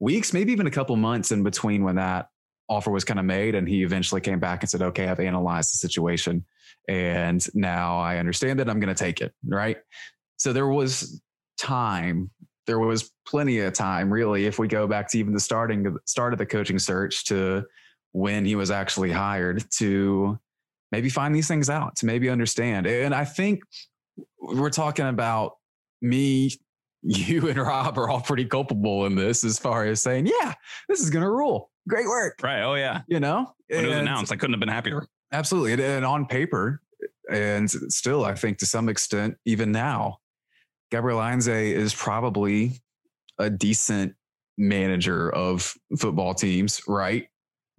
weeks, 0.00 0.32
maybe 0.32 0.52
even 0.52 0.66
a 0.66 0.70
couple 0.70 0.96
months 0.96 1.32
in 1.32 1.42
between 1.42 1.84
when 1.84 1.96
that 1.96 2.30
offer 2.66 2.90
was 2.90 3.04
kind 3.04 3.20
of 3.20 3.26
made. 3.26 3.54
And 3.54 3.68
he 3.68 3.82
eventually 3.82 4.22
came 4.22 4.40
back 4.40 4.62
and 4.62 4.70
said, 4.70 4.80
okay, 4.80 5.06
I've 5.06 5.20
analyzed 5.20 5.70
the 5.70 5.76
situation. 5.76 6.46
And 6.88 7.46
now 7.54 7.98
I 7.98 8.16
understand 8.16 8.58
that 8.60 8.70
I'm 8.70 8.80
going 8.80 8.94
to 8.94 8.98
take 8.98 9.20
it. 9.20 9.34
Right. 9.46 9.76
So 10.38 10.54
there 10.54 10.68
was 10.68 11.20
time. 11.58 12.30
There 12.66 12.78
was 12.78 13.12
plenty 13.28 13.60
of 13.60 13.74
time, 13.74 14.10
really, 14.10 14.46
if 14.46 14.58
we 14.58 14.66
go 14.66 14.86
back 14.86 15.10
to 15.10 15.18
even 15.18 15.34
the 15.34 15.40
starting 15.40 15.94
start 16.06 16.32
of 16.32 16.38
the 16.38 16.46
coaching 16.46 16.78
search 16.78 17.26
to 17.26 17.64
when 18.16 18.46
he 18.46 18.54
was 18.54 18.70
actually 18.70 19.12
hired 19.12 19.62
to 19.70 20.38
maybe 20.90 21.10
find 21.10 21.34
these 21.34 21.46
things 21.46 21.68
out, 21.68 21.94
to 21.96 22.06
maybe 22.06 22.30
understand. 22.30 22.86
And 22.86 23.14
I 23.14 23.26
think 23.26 23.60
we're 24.40 24.70
talking 24.70 25.06
about 25.06 25.52
me, 26.00 26.50
you, 27.02 27.46
and 27.46 27.58
Rob 27.58 27.98
are 27.98 28.08
all 28.08 28.22
pretty 28.22 28.46
culpable 28.46 29.04
in 29.04 29.16
this 29.16 29.44
as 29.44 29.58
far 29.58 29.84
as 29.84 30.00
saying, 30.00 30.28
yeah, 30.28 30.54
this 30.88 31.00
is 31.00 31.10
going 31.10 31.24
to 31.24 31.30
rule. 31.30 31.70
Great 31.86 32.06
work. 32.06 32.38
Right. 32.42 32.62
Oh, 32.62 32.72
yeah. 32.72 33.02
You 33.06 33.20
know, 33.20 33.52
when 33.68 33.84
it 33.84 33.88
was 33.88 33.98
announced, 33.98 34.32
I 34.32 34.36
couldn't 34.36 34.54
have 34.54 34.60
been 34.60 34.70
happier. 34.70 35.06
Absolutely. 35.30 35.84
And 35.84 36.06
on 36.06 36.24
paper, 36.24 36.80
and 37.30 37.70
still, 37.70 38.24
I 38.24 38.34
think 38.34 38.56
to 38.58 38.66
some 38.66 38.88
extent, 38.88 39.36
even 39.44 39.72
now, 39.72 40.20
Gabriel 40.90 41.20
Heinze 41.20 41.48
is 41.48 41.92
probably 41.92 42.80
a 43.38 43.50
decent 43.50 44.14
manager 44.56 45.30
of 45.34 45.74
football 45.98 46.32
teams, 46.32 46.80
right? 46.88 47.28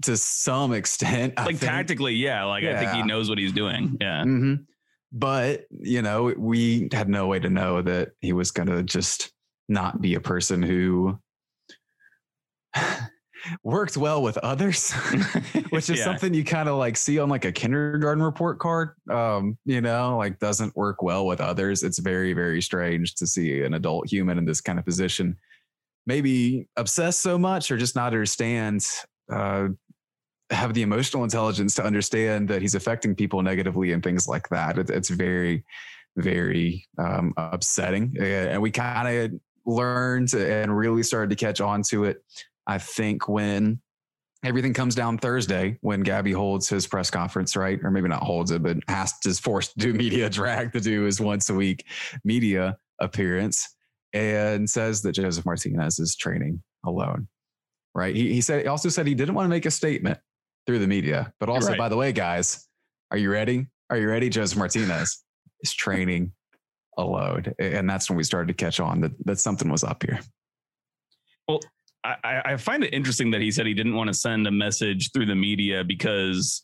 To 0.03 0.17
some 0.17 0.73
extent. 0.73 1.35
Like 1.37 1.59
tactically, 1.59 2.13
yeah. 2.13 2.43
Like 2.45 2.63
yeah. 2.63 2.73
I 2.73 2.77
think 2.77 2.91
he 2.91 3.03
knows 3.03 3.29
what 3.29 3.37
he's 3.37 3.53
doing. 3.53 3.97
Yeah. 3.99 4.21
Mm-hmm. 4.21 4.63
But 5.11 5.65
you 5.71 6.01
know, 6.01 6.33
we 6.37 6.89
had 6.91 7.09
no 7.09 7.27
way 7.27 7.39
to 7.39 7.49
know 7.49 7.81
that 7.81 8.09
he 8.21 8.33
was 8.33 8.51
going 8.51 8.67
to 8.67 8.83
just 8.83 9.31
not 9.69 10.01
be 10.01 10.15
a 10.15 10.19
person 10.19 10.61
who 10.61 11.19
worked 13.63 13.97
well 13.97 14.21
with 14.21 14.37
others, 14.39 14.91
which 15.69 15.89
is 15.89 15.99
yeah. 15.99 16.03
something 16.03 16.33
you 16.33 16.43
kind 16.43 16.69
of 16.69 16.77
like 16.77 16.97
see 16.97 17.19
on 17.19 17.29
like 17.29 17.45
a 17.45 17.51
kindergarten 17.51 18.23
report 18.23 18.59
card. 18.59 18.91
Um, 19.09 19.57
you 19.65 19.81
know, 19.81 20.17
like 20.17 20.39
doesn't 20.39 20.75
work 20.75 21.01
well 21.01 21.25
with 21.25 21.41
others. 21.41 21.83
It's 21.83 21.99
very, 21.99 22.33
very 22.33 22.61
strange 22.61 23.15
to 23.15 23.27
see 23.27 23.63
an 23.63 23.73
adult 23.73 24.09
human 24.09 24.37
in 24.37 24.45
this 24.45 24.61
kind 24.61 24.77
of 24.77 24.85
position, 24.85 25.37
maybe 26.05 26.67
obsessed 26.75 27.21
so 27.21 27.37
much 27.37 27.71
or 27.71 27.77
just 27.77 27.95
not 27.95 28.07
understand 28.07 28.85
uh, 29.31 29.67
have 30.49 30.73
the 30.73 30.81
emotional 30.81 31.23
intelligence 31.23 31.75
to 31.75 31.83
understand 31.83 32.47
that 32.47 32.61
he's 32.61 32.75
affecting 32.75 33.15
people 33.15 33.41
negatively 33.41 33.91
and 33.91 34.01
things 34.01 34.27
like 34.27 34.47
that. 34.49 34.77
It, 34.77 34.89
it's 34.89 35.09
very, 35.09 35.65
very 36.15 36.87
um, 36.97 37.33
upsetting. 37.37 38.15
And 38.19 38.61
we 38.61 38.71
kind 38.71 39.33
of 39.33 39.39
learned 39.65 40.33
and 40.33 40.75
really 40.75 41.03
started 41.03 41.29
to 41.31 41.35
catch 41.35 41.59
on 41.59 41.83
to 41.89 42.05
it, 42.05 42.23
I 42.65 42.77
think, 42.77 43.27
when 43.27 43.81
everything 44.43 44.73
comes 44.73 44.95
down 44.95 45.17
Thursday, 45.17 45.77
when 45.81 46.01
Gabby 46.01 46.31
holds 46.31 46.69
his 46.69 46.87
press 46.87 47.09
conference, 47.09 47.55
right? 47.55 47.79
Or 47.83 47.91
maybe 47.91 48.07
not 48.07 48.23
holds 48.23 48.51
it, 48.51 48.63
but 48.63 48.77
has 48.87 49.13
is 49.25 49.39
forced 49.39 49.73
to 49.73 49.79
do 49.79 49.93
media 49.93 50.29
drag 50.29 50.71
to 50.73 50.79
do 50.79 51.03
his 51.03 51.19
once 51.19 51.49
a 51.49 51.53
week 51.53 51.85
media 52.23 52.77
appearance 52.99 53.75
and 54.13 54.69
says 54.69 55.01
that 55.01 55.11
Josef 55.11 55.45
Martinez 55.45 55.99
is 55.99 56.15
training 56.15 56.63
alone 56.85 57.27
right? 57.97 58.15
He, 58.15 58.31
he 58.31 58.41
said 58.41 58.61
he 58.61 58.67
also 58.67 58.89
said 58.89 59.07
he 59.07 59.15
didn't 59.15 59.33
want 59.33 59.45
to 59.45 59.49
make 59.49 59.65
a 59.65 59.71
statement 59.71 60.19
through 60.67 60.79
the 60.79 60.87
media. 60.87 61.33
But 61.39 61.49
also, 61.49 61.69
right. 61.69 61.77
by 61.77 61.89
the 61.89 61.97
way, 61.97 62.11
guys, 62.11 62.67
are 63.09 63.17
you 63.17 63.31
ready? 63.31 63.67
Are 63.89 63.97
you 63.97 64.09
ready? 64.09 64.29
Josef 64.29 64.57
Martinez 64.57 65.23
is 65.61 65.73
training 65.73 66.33
a 66.97 67.03
load. 67.03 67.55
And 67.57 67.89
that's 67.89 68.09
when 68.09 68.17
we 68.17 68.23
started 68.23 68.49
to 68.49 68.53
catch 68.53 68.79
on 68.79 69.01
that, 69.01 69.11
that 69.25 69.39
something 69.39 69.71
was 69.71 69.83
up 69.83 70.03
here. 70.03 70.19
Well, 71.47 71.61
I, 72.03 72.41
I 72.45 72.57
find 72.57 72.83
it 72.83 72.93
interesting 72.93 73.31
that 73.31 73.41
he 73.41 73.51
said 73.51 73.65
he 73.65 73.73
didn't 73.73 73.95
want 73.95 74.09
to 74.09 74.13
send 74.13 74.45
a 74.47 74.51
message 74.51 75.11
through 75.11 75.25
the 75.25 75.35
media 75.35 75.83
because 75.83 76.63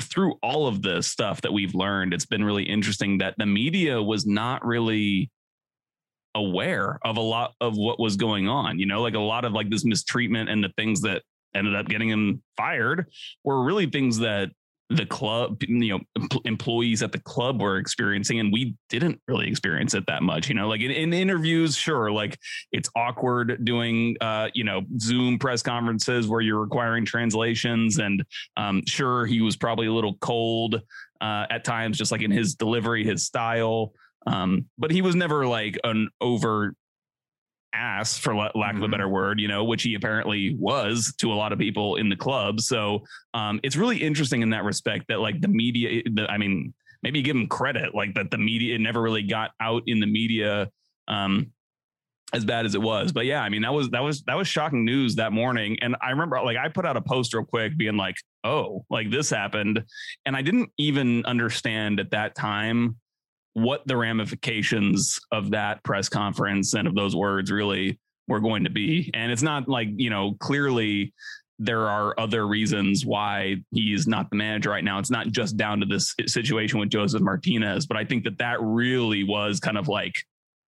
through 0.00 0.34
all 0.42 0.66
of 0.66 0.82
the 0.82 1.02
stuff 1.02 1.40
that 1.42 1.52
we've 1.52 1.74
learned, 1.74 2.14
it's 2.14 2.26
been 2.26 2.44
really 2.44 2.64
interesting 2.64 3.18
that 3.18 3.34
the 3.38 3.46
media 3.46 4.02
was 4.02 4.26
not 4.26 4.64
really 4.64 5.30
aware 6.34 6.98
of 7.02 7.18
a 7.18 7.20
lot 7.20 7.52
of 7.60 7.76
what 7.76 8.00
was 8.00 8.16
going 8.16 8.48
on. 8.48 8.78
You 8.78 8.86
know, 8.86 9.02
like 9.02 9.14
a 9.14 9.20
lot 9.20 9.44
of 9.44 9.52
like 9.52 9.68
this 9.68 9.84
mistreatment 9.84 10.48
and 10.48 10.64
the 10.64 10.72
things 10.76 11.02
that 11.02 11.22
ended 11.54 11.74
up 11.74 11.86
getting 11.88 12.08
him 12.08 12.42
fired 12.56 13.06
were 13.44 13.62
really 13.62 13.86
things 13.86 14.18
that 14.18 14.50
the 14.96 15.06
club, 15.06 15.62
you 15.62 15.88
know, 15.88 16.28
employees 16.44 17.02
at 17.02 17.12
the 17.12 17.18
club 17.18 17.60
were 17.60 17.78
experiencing, 17.78 18.40
and 18.40 18.52
we 18.52 18.74
didn't 18.88 19.20
really 19.26 19.48
experience 19.48 19.94
it 19.94 20.04
that 20.06 20.22
much. 20.22 20.48
You 20.48 20.54
know, 20.54 20.68
like 20.68 20.80
in, 20.80 20.90
in 20.90 21.12
interviews, 21.12 21.76
sure, 21.76 22.10
like 22.10 22.38
it's 22.72 22.90
awkward 22.94 23.64
doing, 23.64 24.16
uh, 24.20 24.48
you 24.54 24.64
know, 24.64 24.82
Zoom 24.98 25.38
press 25.38 25.62
conferences 25.62 26.28
where 26.28 26.40
you're 26.40 26.60
requiring 26.60 27.04
translations, 27.04 27.98
and 27.98 28.24
um, 28.56 28.82
sure, 28.86 29.26
he 29.26 29.40
was 29.40 29.56
probably 29.56 29.86
a 29.86 29.92
little 29.92 30.16
cold 30.20 30.80
uh, 31.20 31.46
at 31.50 31.64
times, 31.64 31.96
just 31.96 32.12
like 32.12 32.22
in 32.22 32.30
his 32.30 32.54
delivery, 32.54 33.04
his 33.04 33.24
style. 33.24 33.92
Um, 34.26 34.66
but 34.78 34.90
he 34.90 35.02
was 35.02 35.16
never 35.16 35.46
like 35.46 35.78
an 35.84 36.08
over 36.20 36.74
ass 37.74 38.18
for 38.18 38.34
lack 38.34 38.52
mm-hmm. 38.52 38.76
of 38.78 38.82
a 38.82 38.88
better 38.88 39.04
mm-hmm. 39.04 39.12
word 39.12 39.40
you 39.40 39.48
know 39.48 39.64
which 39.64 39.82
he 39.82 39.94
apparently 39.94 40.56
was 40.58 41.14
to 41.18 41.32
a 41.32 41.34
lot 41.34 41.52
of 41.52 41.58
people 41.58 41.96
in 41.96 42.08
the 42.08 42.16
club 42.16 42.60
so 42.60 43.02
um, 43.34 43.60
it's 43.62 43.76
really 43.76 43.98
interesting 43.98 44.42
in 44.42 44.50
that 44.50 44.64
respect 44.64 45.06
that 45.08 45.20
like 45.20 45.40
the 45.40 45.48
media 45.48 46.02
the, 46.12 46.26
i 46.30 46.38
mean 46.38 46.72
maybe 47.02 47.22
give 47.22 47.36
him 47.36 47.46
credit 47.46 47.94
like 47.94 48.14
that 48.14 48.30
the 48.30 48.38
media 48.38 48.78
never 48.78 49.00
really 49.00 49.22
got 49.22 49.50
out 49.60 49.82
in 49.86 50.00
the 50.00 50.06
media 50.06 50.70
um, 51.08 51.50
as 52.32 52.44
bad 52.44 52.64
as 52.64 52.74
it 52.74 52.80
was 52.80 53.12
but 53.12 53.26
yeah 53.26 53.42
i 53.42 53.48
mean 53.48 53.62
that 53.62 53.72
was 53.72 53.90
that 53.90 54.02
was 54.02 54.22
that 54.22 54.36
was 54.36 54.48
shocking 54.48 54.84
news 54.84 55.16
that 55.16 55.32
morning 55.32 55.76
and 55.82 55.96
i 56.00 56.10
remember 56.10 56.40
like 56.42 56.56
i 56.56 56.68
put 56.68 56.86
out 56.86 56.96
a 56.96 57.02
post 57.02 57.34
real 57.34 57.44
quick 57.44 57.76
being 57.76 57.96
like 57.96 58.16
oh 58.44 58.84
like 58.88 59.10
this 59.10 59.28
happened 59.28 59.84
and 60.24 60.34
i 60.34 60.40
didn't 60.40 60.70
even 60.78 61.24
understand 61.26 62.00
at 62.00 62.10
that 62.10 62.34
time 62.34 62.96
what 63.54 63.86
the 63.86 63.96
ramifications 63.96 65.20
of 65.30 65.50
that 65.50 65.82
press 65.84 66.08
conference 66.08 66.74
and 66.74 66.88
of 66.88 66.94
those 66.94 67.14
words 67.14 67.50
really 67.50 67.98
were 68.28 68.40
going 68.40 68.64
to 68.64 68.70
be. 68.70 69.10
And 69.14 69.30
it's 69.30 69.42
not 69.42 69.68
like, 69.68 69.88
you 69.96 70.10
know, 70.10 70.36
clearly 70.40 71.12
there 71.58 71.88
are 71.88 72.18
other 72.18 72.46
reasons 72.46 73.04
why 73.04 73.56
he's 73.70 74.06
not 74.06 74.30
the 74.30 74.36
manager 74.36 74.70
right 74.70 74.82
now. 74.82 74.98
It's 74.98 75.10
not 75.10 75.28
just 75.28 75.56
down 75.56 75.80
to 75.80 75.86
this 75.86 76.14
situation 76.26 76.80
with 76.80 76.90
Josef 76.90 77.20
Martinez, 77.20 77.86
but 77.86 77.96
I 77.96 78.04
think 78.04 78.24
that 78.24 78.38
that 78.38 78.58
really 78.60 79.22
was 79.22 79.60
kind 79.60 79.78
of 79.78 79.86
like 79.86 80.14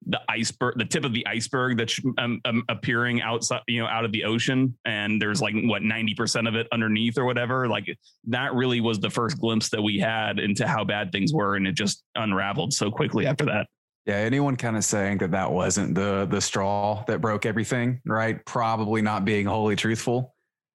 the 0.06 0.20
iceberg, 0.28 0.74
the 0.76 0.84
tip 0.84 1.04
of 1.04 1.12
the 1.12 1.26
iceberg 1.26 1.78
that's 1.78 1.98
um, 2.18 2.40
um, 2.44 2.62
appearing 2.68 3.22
outside, 3.22 3.62
you 3.66 3.80
know, 3.80 3.86
out 3.86 4.04
of 4.04 4.12
the 4.12 4.24
ocean. 4.24 4.76
And 4.84 5.20
there's 5.20 5.40
like 5.40 5.54
what 5.64 5.82
90% 5.82 6.48
of 6.48 6.54
it 6.54 6.66
underneath 6.72 7.16
or 7.16 7.24
whatever. 7.24 7.68
Like 7.68 7.86
that 8.28 8.54
really 8.54 8.80
was 8.80 9.00
the 9.00 9.10
first 9.10 9.38
glimpse 9.38 9.70
that 9.70 9.82
we 9.82 9.98
had 9.98 10.38
into 10.38 10.66
how 10.68 10.84
bad 10.84 11.10
things 11.10 11.32
were. 11.32 11.56
And 11.56 11.66
it 11.66 11.74
just 11.74 12.02
unraveled 12.16 12.72
so 12.72 12.90
quickly 12.90 13.26
after 13.26 13.46
that. 13.46 13.66
Yeah, 14.06 14.16
anyone 14.16 14.56
kind 14.56 14.76
of 14.76 14.84
saying 14.84 15.18
that 15.18 15.30
that 15.30 15.50
wasn't 15.50 15.94
the 15.94 16.26
the 16.30 16.40
straw 16.40 17.02
that 17.06 17.22
broke 17.22 17.46
everything, 17.46 18.02
right? 18.04 18.44
Probably 18.44 19.00
not 19.00 19.24
being 19.24 19.46
wholly 19.46 19.76
truthful. 19.76 20.34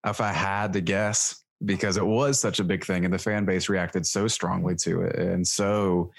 If 0.04 0.20
I 0.20 0.30
had 0.30 0.74
to 0.74 0.82
guess, 0.82 1.42
because 1.64 1.96
it 1.96 2.04
was 2.04 2.38
such 2.38 2.60
a 2.60 2.64
big 2.64 2.84
thing 2.84 3.04
and 3.06 3.14
the 3.14 3.18
fan 3.18 3.44
base 3.44 3.68
reacted 3.68 4.06
so 4.06 4.28
strongly 4.28 4.74
to 4.76 5.02
it 5.02 5.16
and 5.16 5.46
so 5.46 6.12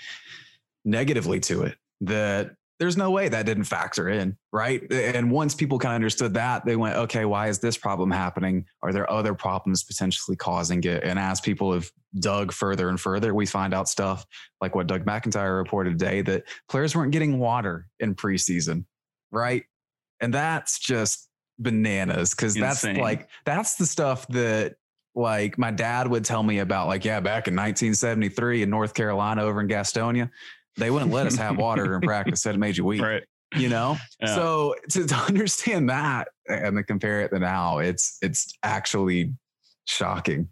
negatively 0.84 1.40
to 1.40 1.64
it 1.64 1.76
that 2.02 2.52
there's 2.80 2.98
no 2.98 3.10
way 3.10 3.30
that 3.30 3.46
didn't 3.46 3.64
factor 3.64 4.10
in, 4.10 4.38
right? 4.52 4.82
And 4.92 5.32
once 5.32 5.56
people 5.56 5.80
kind 5.80 5.94
of 5.94 5.96
understood 5.96 6.34
that, 6.34 6.66
they 6.66 6.76
went, 6.76 6.98
okay, 6.98 7.24
why 7.24 7.48
is 7.48 7.60
this 7.60 7.78
problem 7.78 8.12
happening? 8.12 8.66
Are 8.82 8.92
there 8.92 9.10
other 9.10 9.34
problems 9.34 9.84
potentially 9.84 10.36
causing 10.36 10.84
it? 10.84 11.04
And 11.04 11.18
as 11.18 11.40
people 11.40 11.74
have 11.74 11.90
dug 12.20 12.52
further 12.52 12.90
and 12.90 13.00
further, 13.00 13.34
we 13.34 13.46
find 13.46 13.74
out 13.74 13.88
stuff 13.88 14.26
like 14.60 14.76
what 14.76 14.88
Doug 14.88 15.06
McIntyre 15.06 15.58
reported 15.58 15.98
today 15.98 16.22
that 16.24 16.44
players 16.68 16.96
weren't 16.96 17.14
getting 17.14 17.40
water 17.40 17.88
in 18.00 18.14
preseason, 18.14 18.86
right? 19.32 19.64
And 20.20 20.34
that's 20.34 20.78
just 20.80 21.30
bananas 21.58 22.32
because 22.32 22.56
that's 22.56 22.84
like, 22.84 23.30
that's 23.46 23.76
the 23.76 23.86
stuff 23.86 24.28
that 24.30 24.76
like 25.16 25.58
my 25.58 25.72
dad 25.72 26.10
would 26.10 26.26
tell 26.26 26.44
me 26.44 26.60
about, 26.60 26.88
like, 26.88 27.06
yeah, 27.06 27.22
back 27.22 27.48
in 27.48 27.56
1973 27.56 28.64
in 28.64 28.70
North 28.70 28.94
Carolina 28.94 29.44
over 29.44 29.62
in 29.62 29.68
Gastonia 29.70 30.30
they 30.78 30.92
wouldn't 30.92 31.12
let 31.12 31.28
us 31.28 31.36
have 31.36 31.58
water 31.58 31.96
in 31.96 32.02
practice. 32.02 32.44
That 32.44 32.58
made 32.58 32.78
you 32.78 32.86
weak. 32.86 33.02
Right. 33.02 33.24
You 33.56 33.70
know? 33.70 33.98
Yeah. 34.20 34.36
So 34.36 34.76
to, 34.92 35.06
to 35.06 35.16
understand 35.16 35.90
that 35.90 36.28
and 36.48 36.76
then 36.76 36.84
compare 36.84 37.22
it 37.22 37.30
to 37.30 37.40
now, 37.40 37.80
it's 37.80 38.18
it's 38.22 38.54
actually 38.64 39.34
shocking 39.86 40.50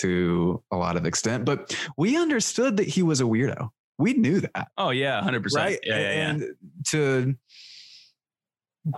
to 0.00 0.62
a 0.70 0.76
lot 0.76 0.96
of 0.96 1.06
extent. 1.06 1.44
But 1.44 1.76
we 1.96 2.16
understood 2.16 2.76
that 2.78 2.88
he 2.88 3.02
was 3.02 3.20
a 3.20 3.24
weirdo. 3.24 3.68
We 3.98 4.14
knew 4.14 4.40
that. 4.40 4.68
Oh 4.76 4.90
yeah, 4.90 5.22
hundred 5.22 5.42
percent. 5.42 5.64
Right. 5.64 5.78
Yeah, 5.84 5.98
yeah, 5.98 6.28
and 6.30 6.40
yeah. 6.40 6.48
to 6.88 7.34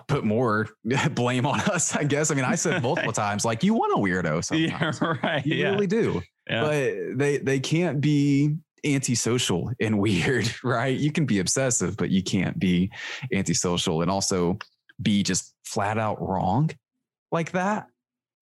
put 0.08 0.24
more 0.24 0.68
blame 1.14 1.46
on 1.46 1.60
us, 1.60 1.94
I 1.94 2.04
guess. 2.04 2.30
I 2.30 2.34
mean, 2.34 2.44
I 2.44 2.54
said 2.54 2.82
multiple 2.82 3.12
times, 3.12 3.44
like 3.44 3.62
you 3.62 3.74
want 3.74 3.92
a 3.92 3.96
weirdo 3.96 4.44
sometimes. 4.44 5.00
Yeah, 5.00 5.14
right. 5.22 5.44
You 5.44 5.54
yeah. 5.54 5.70
really 5.70 5.86
do. 5.86 6.22
Yeah. 6.48 6.60
But 6.62 7.18
they 7.18 7.38
they 7.38 7.60
can't 7.60 8.00
be 8.00 8.56
antisocial 8.86 9.70
and 9.80 9.98
weird, 10.00 10.52
right? 10.62 10.96
You 10.96 11.12
can 11.12 11.26
be 11.26 11.38
obsessive, 11.38 11.96
but 11.96 12.10
you 12.10 12.22
can't 12.22 12.58
be 12.58 12.90
antisocial 13.32 14.02
and 14.02 14.10
also 14.10 14.58
be 15.00 15.22
just 15.22 15.54
flat 15.64 15.98
out 15.98 16.20
wrong 16.20 16.70
like 17.32 17.52
that. 17.52 17.86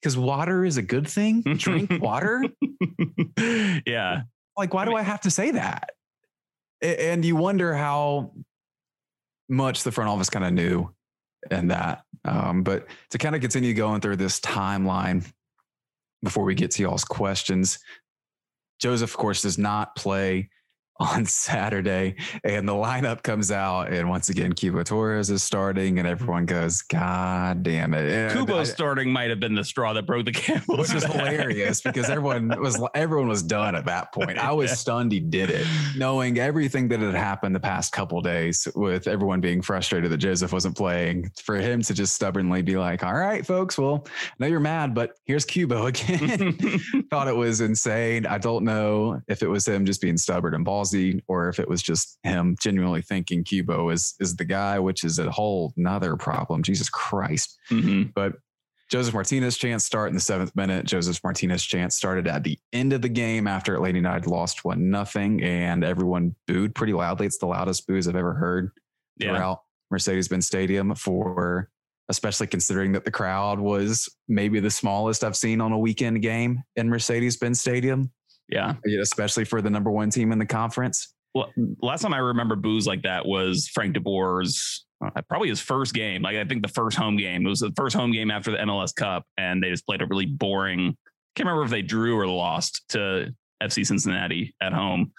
Because 0.00 0.18
water 0.18 0.66
is 0.66 0.76
a 0.76 0.82
good 0.82 1.08
thing. 1.08 1.40
Drink 1.40 1.90
water. 2.02 2.44
yeah. 3.86 4.22
Like, 4.56 4.74
why 4.74 4.84
do 4.84 4.94
I 4.94 5.02
have 5.02 5.22
to 5.22 5.30
say 5.30 5.52
that? 5.52 5.90
And 6.82 7.24
you 7.24 7.36
wonder 7.36 7.74
how 7.74 8.32
much 9.48 9.82
the 9.82 9.90
front 9.90 10.10
office 10.10 10.28
kind 10.28 10.44
of 10.44 10.52
knew 10.52 10.90
and 11.50 11.70
that. 11.70 12.02
Um, 12.24 12.62
but 12.62 12.86
to 13.10 13.18
kind 13.18 13.34
of 13.34 13.40
continue 13.40 13.72
going 13.74 14.00
through 14.00 14.16
this 14.16 14.40
timeline 14.40 15.26
before 16.22 16.44
we 16.44 16.54
get 16.54 16.70
to 16.72 16.82
y'all's 16.82 17.04
questions, 17.04 17.78
Josef, 18.84 19.12
of 19.12 19.16
course, 19.16 19.40
does 19.40 19.56
not 19.56 19.96
play 19.96 20.50
on 20.98 21.24
Saturday, 21.26 22.16
and 22.44 22.68
the 22.68 22.72
lineup 22.72 23.22
comes 23.22 23.50
out, 23.50 23.92
and 23.92 24.08
once 24.08 24.28
again, 24.28 24.52
Cubo 24.52 24.84
Torres 24.84 25.30
is 25.30 25.42
starting, 25.42 25.98
and 25.98 26.06
everyone 26.06 26.46
goes, 26.46 26.82
"God 26.82 27.62
damn 27.62 27.94
it!" 27.94 28.10
And 28.10 28.38
Cubo 28.38 28.60
I, 28.60 28.64
starting 28.64 29.10
might 29.10 29.30
have 29.30 29.40
been 29.40 29.54
the 29.54 29.64
straw 29.64 29.92
that 29.92 30.06
broke 30.06 30.24
the 30.26 30.32
camel, 30.32 30.78
which 30.78 30.94
is 30.94 31.04
hilarious 31.04 31.80
because 31.80 32.08
everyone 32.08 32.48
was 32.60 32.80
everyone 32.94 33.28
was 33.28 33.42
done 33.42 33.74
at 33.74 33.84
that 33.86 34.12
point. 34.12 34.38
I 34.38 34.52
was 34.52 34.78
stunned 34.78 35.12
he 35.12 35.20
did 35.20 35.50
it, 35.50 35.66
knowing 35.96 36.38
everything 36.38 36.88
that 36.88 37.00
had 37.00 37.14
happened 37.14 37.54
the 37.54 37.60
past 37.60 37.92
couple 37.92 38.20
days, 38.20 38.68
with 38.74 39.08
everyone 39.08 39.40
being 39.40 39.62
frustrated 39.62 40.10
that 40.10 40.18
Josef 40.18 40.52
wasn't 40.52 40.76
playing. 40.76 41.30
For 41.42 41.56
him 41.56 41.82
to 41.82 41.94
just 41.94 42.14
stubbornly 42.14 42.62
be 42.62 42.76
like, 42.76 43.02
"All 43.02 43.14
right, 43.14 43.44
folks, 43.44 43.76
well, 43.76 44.06
I 44.06 44.34
know 44.38 44.46
you're 44.46 44.60
mad, 44.60 44.94
but 44.94 45.16
here's 45.24 45.44
Cubo 45.44 45.86
again," 45.86 47.04
thought 47.10 47.28
it 47.28 47.36
was 47.36 47.60
insane. 47.60 48.26
I 48.26 48.38
don't 48.38 48.64
know 48.64 49.20
if 49.28 49.42
it 49.42 49.48
was 49.48 49.66
him 49.66 49.84
just 49.84 50.00
being 50.00 50.16
stubborn 50.16 50.54
and 50.54 50.64
ballsy 50.64 50.83
Halsey 50.84 51.22
or 51.28 51.48
if 51.48 51.58
it 51.58 51.68
was 51.68 51.82
just 51.82 52.18
him 52.22 52.56
genuinely 52.60 53.02
thinking 53.02 53.44
Cubo 53.44 53.92
is 53.92 54.14
is 54.20 54.36
the 54.36 54.44
guy, 54.44 54.78
which 54.78 55.04
is 55.04 55.18
a 55.18 55.30
whole 55.30 55.72
nother 55.76 56.16
problem. 56.16 56.62
Jesus 56.62 56.88
Christ. 56.88 57.58
Mm-hmm. 57.70 58.10
But 58.14 58.34
Josef 58.90 59.14
Martinez 59.14 59.56
chance 59.56 59.84
start 59.84 60.10
in 60.10 60.14
the 60.14 60.20
seventh 60.20 60.54
minute. 60.54 60.84
Josef 60.84 61.18
Martinez 61.24 61.64
chance 61.64 61.96
started 61.96 62.28
at 62.28 62.44
the 62.44 62.58
end 62.72 62.92
of 62.92 63.00
the 63.00 63.08
game 63.08 63.46
after 63.46 63.74
Atlanta 63.74 63.96
United 63.96 64.26
lost 64.26 64.64
one 64.64 64.90
nothing, 64.90 65.42
and 65.42 65.82
everyone 65.82 66.36
booed 66.46 66.74
pretty 66.74 66.92
loudly. 66.92 67.26
It's 67.26 67.38
the 67.38 67.46
loudest 67.46 67.86
boos 67.86 68.06
I've 68.06 68.16
ever 68.16 68.34
heard 68.34 68.70
yeah. 69.16 69.30
throughout 69.30 69.60
Mercedes-Benz 69.90 70.46
Stadium 70.46 70.94
for 70.94 71.70
especially 72.10 72.46
considering 72.46 72.92
that 72.92 73.06
the 73.06 73.10
crowd 73.10 73.58
was 73.58 74.10
maybe 74.28 74.60
the 74.60 74.70
smallest 74.70 75.24
I've 75.24 75.34
seen 75.34 75.62
on 75.62 75.72
a 75.72 75.78
weekend 75.78 76.20
game 76.20 76.62
in 76.76 76.90
Mercedes-Benz 76.90 77.58
Stadium. 77.58 78.12
Yeah. 78.48 78.74
Especially 79.00 79.44
for 79.44 79.62
the 79.62 79.70
number 79.70 79.90
one 79.90 80.10
team 80.10 80.32
in 80.32 80.38
the 80.38 80.46
conference. 80.46 81.14
Well, 81.34 81.52
last 81.82 82.02
time 82.02 82.14
I 82.14 82.18
remember 82.18 82.54
booze 82.56 82.86
like 82.86 83.02
that 83.02 83.26
was 83.26 83.68
Frank 83.68 83.96
DeBoer's 83.96 84.86
uh, 85.04 85.20
probably 85.28 85.48
his 85.48 85.60
first 85.60 85.92
game. 85.92 86.22
Like 86.22 86.36
I 86.36 86.44
think 86.44 86.62
the 86.62 86.72
first 86.72 86.96
home 86.96 87.16
game. 87.16 87.44
It 87.44 87.48
was 87.48 87.60
the 87.60 87.72
first 87.76 87.96
home 87.96 88.12
game 88.12 88.30
after 88.30 88.52
the 88.52 88.58
MLS 88.58 88.94
Cup, 88.94 89.26
and 89.36 89.62
they 89.62 89.70
just 89.70 89.86
played 89.86 90.00
a 90.00 90.06
really 90.06 90.26
boring. 90.26 90.96
Can't 91.34 91.48
remember 91.48 91.64
if 91.64 91.70
they 91.70 91.82
drew 91.82 92.16
or 92.16 92.26
lost 92.26 92.84
to 92.90 93.34
FC 93.62 93.84
Cincinnati 93.84 94.54
at 94.60 94.72
home 94.72 95.12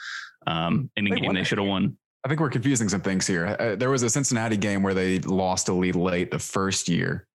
um, 0.48 0.90
in 0.96 1.12
a 1.12 1.20
game 1.20 1.34
they 1.34 1.44
should 1.44 1.58
have 1.58 1.68
won. 1.68 1.98
I 2.24 2.28
think 2.30 2.40
we're 2.40 2.50
confusing 2.50 2.90
some 2.90 3.02
things 3.02 3.28
here. 3.28 3.56
Uh, 3.60 3.76
there 3.76 3.90
was 3.90 4.02
a 4.02 4.10
Cincinnati 4.10 4.58
game 4.58 4.82
where 4.82 4.94
they 4.94 5.20
lost 5.20 5.68
a 5.68 5.74
lead 5.74 5.96
late 5.96 6.32
the 6.32 6.40
first 6.40 6.88
year. 6.88 7.28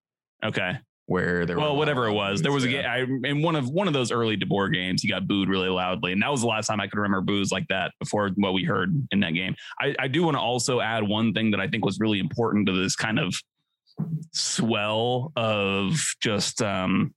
Okay 0.43 0.79
where 1.11 1.45
there 1.45 1.59
well 1.59 1.75
whatever 1.75 2.07
it 2.07 2.13
was 2.13 2.41
there 2.41 2.53
was 2.53 2.63
a 2.63 2.69
game 2.69 2.85
I, 2.87 2.99
in 3.29 3.43
one 3.43 3.57
of 3.57 3.69
one 3.69 3.89
of 3.89 3.93
those 3.93 4.13
early 4.13 4.37
DeBoer 4.37 4.73
games 4.73 5.03
he 5.03 5.09
got 5.09 5.27
booed 5.27 5.49
really 5.49 5.69
loudly 5.69 6.13
and 6.13 6.23
that 6.23 6.31
was 6.31 6.43
the 6.43 6.47
last 6.47 6.69
time 6.69 6.81
I 6.81 6.87
could 6.87 6.99
remember 6.99 7.21
boos 7.21 7.51
like 7.51 7.67
that 7.69 7.93
before 7.99 8.31
what 8.37 8.55
we 8.55 8.63
heard 8.63 8.95
in 9.11 9.19
that 9.21 9.35
game 9.35 9.57
I, 9.81 9.95
I 9.99 10.07
do 10.07 10.23
want 10.23 10.37
to 10.37 10.41
also 10.41 10.81
add 10.81 11.03
one 11.03 11.33
thing 11.33 11.51
that 11.51 11.59
I 11.61 11.67
think 11.67 11.85
was 11.85 11.99
really 11.99 12.21
important 12.21 12.69
to 12.69 12.81
this 12.81 12.95
kind 12.95 13.19
of 13.19 13.35
swell 14.33 15.33
of 15.35 16.01
just 16.21 16.63
um 16.63 17.13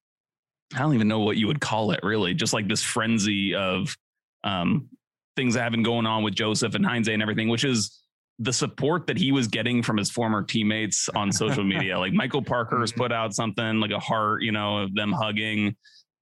I 0.75 0.79
don't 0.79 0.95
even 0.95 1.07
know 1.07 1.19
what 1.19 1.37
you 1.37 1.47
would 1.47 1.61
call 1.61 1.91
it 1.91 1.99
really. 2.03 2.33
Just 2.33 2.53
like 2.53 2.67
this 2.67 2.81
frenzy 2.81 3.53
of 3.53 3.95
um, 4.43 4.89
things 5.35 5.53
that 5.53 5.61
have 5.61 5.71
been 5.71 5.83
going 5.83 6.05
on 6.05 6.23
with 6.23 6.33
Josef 6.33 6.75
and 6.75 6.85
Heinze 6.85 7.07
and 7.07 7.21
everything, 7.21 7.47
which 7.47 7.63
is 7.63 8.02
the 8.39 8.53
support 8.53 9.07
that 9.07 9.17
he 9.17 9.31
was 9.31 9.47
getting 9.47 9.83
from 9.83 9.97
his 9.97 10.09
former 10.09 10.43
teammates 10.43 11.07
on 11.09 11.31
social 11.31 11.63
media. 11.63 11.97
like 11.99 12.13
Michael 12.13 12.41
Parkhurst 12.41 12.95
Mhm. 12.95 12.97
put 12.97 13.11
out 13.11 13.33
something 13.33 13.79
like 13.79 13.91
a 13.91 13.99
heart, 13.99 14.41
you 14.41 14.51
know, 14.51 14.79
of 14.79 14.93
them 14.95 15.11
hugging. 15.11 15.75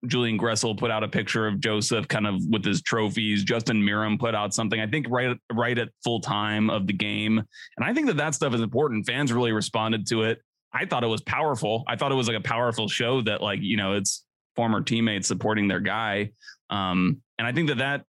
Julian 0.07 0.37
Gressel 0.37 0.77
put 0.77 0.89
out 0.89 1.03
a 1.03 1.07
picture 1.07 1.47
of 1.47 1.59
Josef 1.59 2.07
kind 2.07 2.25
of 2.25 2.41
with 2.49 2.65
his 2.65 2.81
trophies. 2.81 3.43
Justin 3.43 3.81
Meram 3.83 4.19
put 4.19 4.33
out 4.33 4.51
something, 4.53 4.79
I 4.79 4.87
think 4.87 5.05
right, 5.09 5.37
right 5.53 5.77
at 5.77 5.89
full 6.03 6.19
time 6.19 6.69
of 6.71 6.87
the 6.87 6.93
game. 6.93 7.37
And 7.77 7.85
I 7.85 7.93
think 7.93 8.07
that 8.07 8.17
that 8.17 8.33
stuff 8.33 8.53
is 8.55 8.61
important. 8.61 9.05
Fans 9.05 9.31
really 9.31 9.51
responded 9.51 10.07
to 10.07 10.23
it. 10.23 10.41
I 10.73 10.85
thought 10.85 11.03
it 11.03 11.07
was 11.07 11.21
powerful. 11.21 11.83
I 11.87 11.97
thought 11.97 12.11
it 12.11 12.15
was 12.15 12.27
like 12.27 12.37
a 12.37 12.41
powerful 12.41 12.87
show 12.87 13.21
that 13.21 13.41
like, 13.41 13.59
you 13.61 13.77
know, 13.77 13.93
it's 13.93 14.25
former 14.55 14.81
teammates 14.81 15.27
supporting 15.27 15.67
their 15.67 15.79
guy. 15.79 16.31
Um, 16.71 17.21
and 17.37 17.47
I 17.47 17.51
think 17.51 17.67
that 17.69 17.77
that 17.77 18.05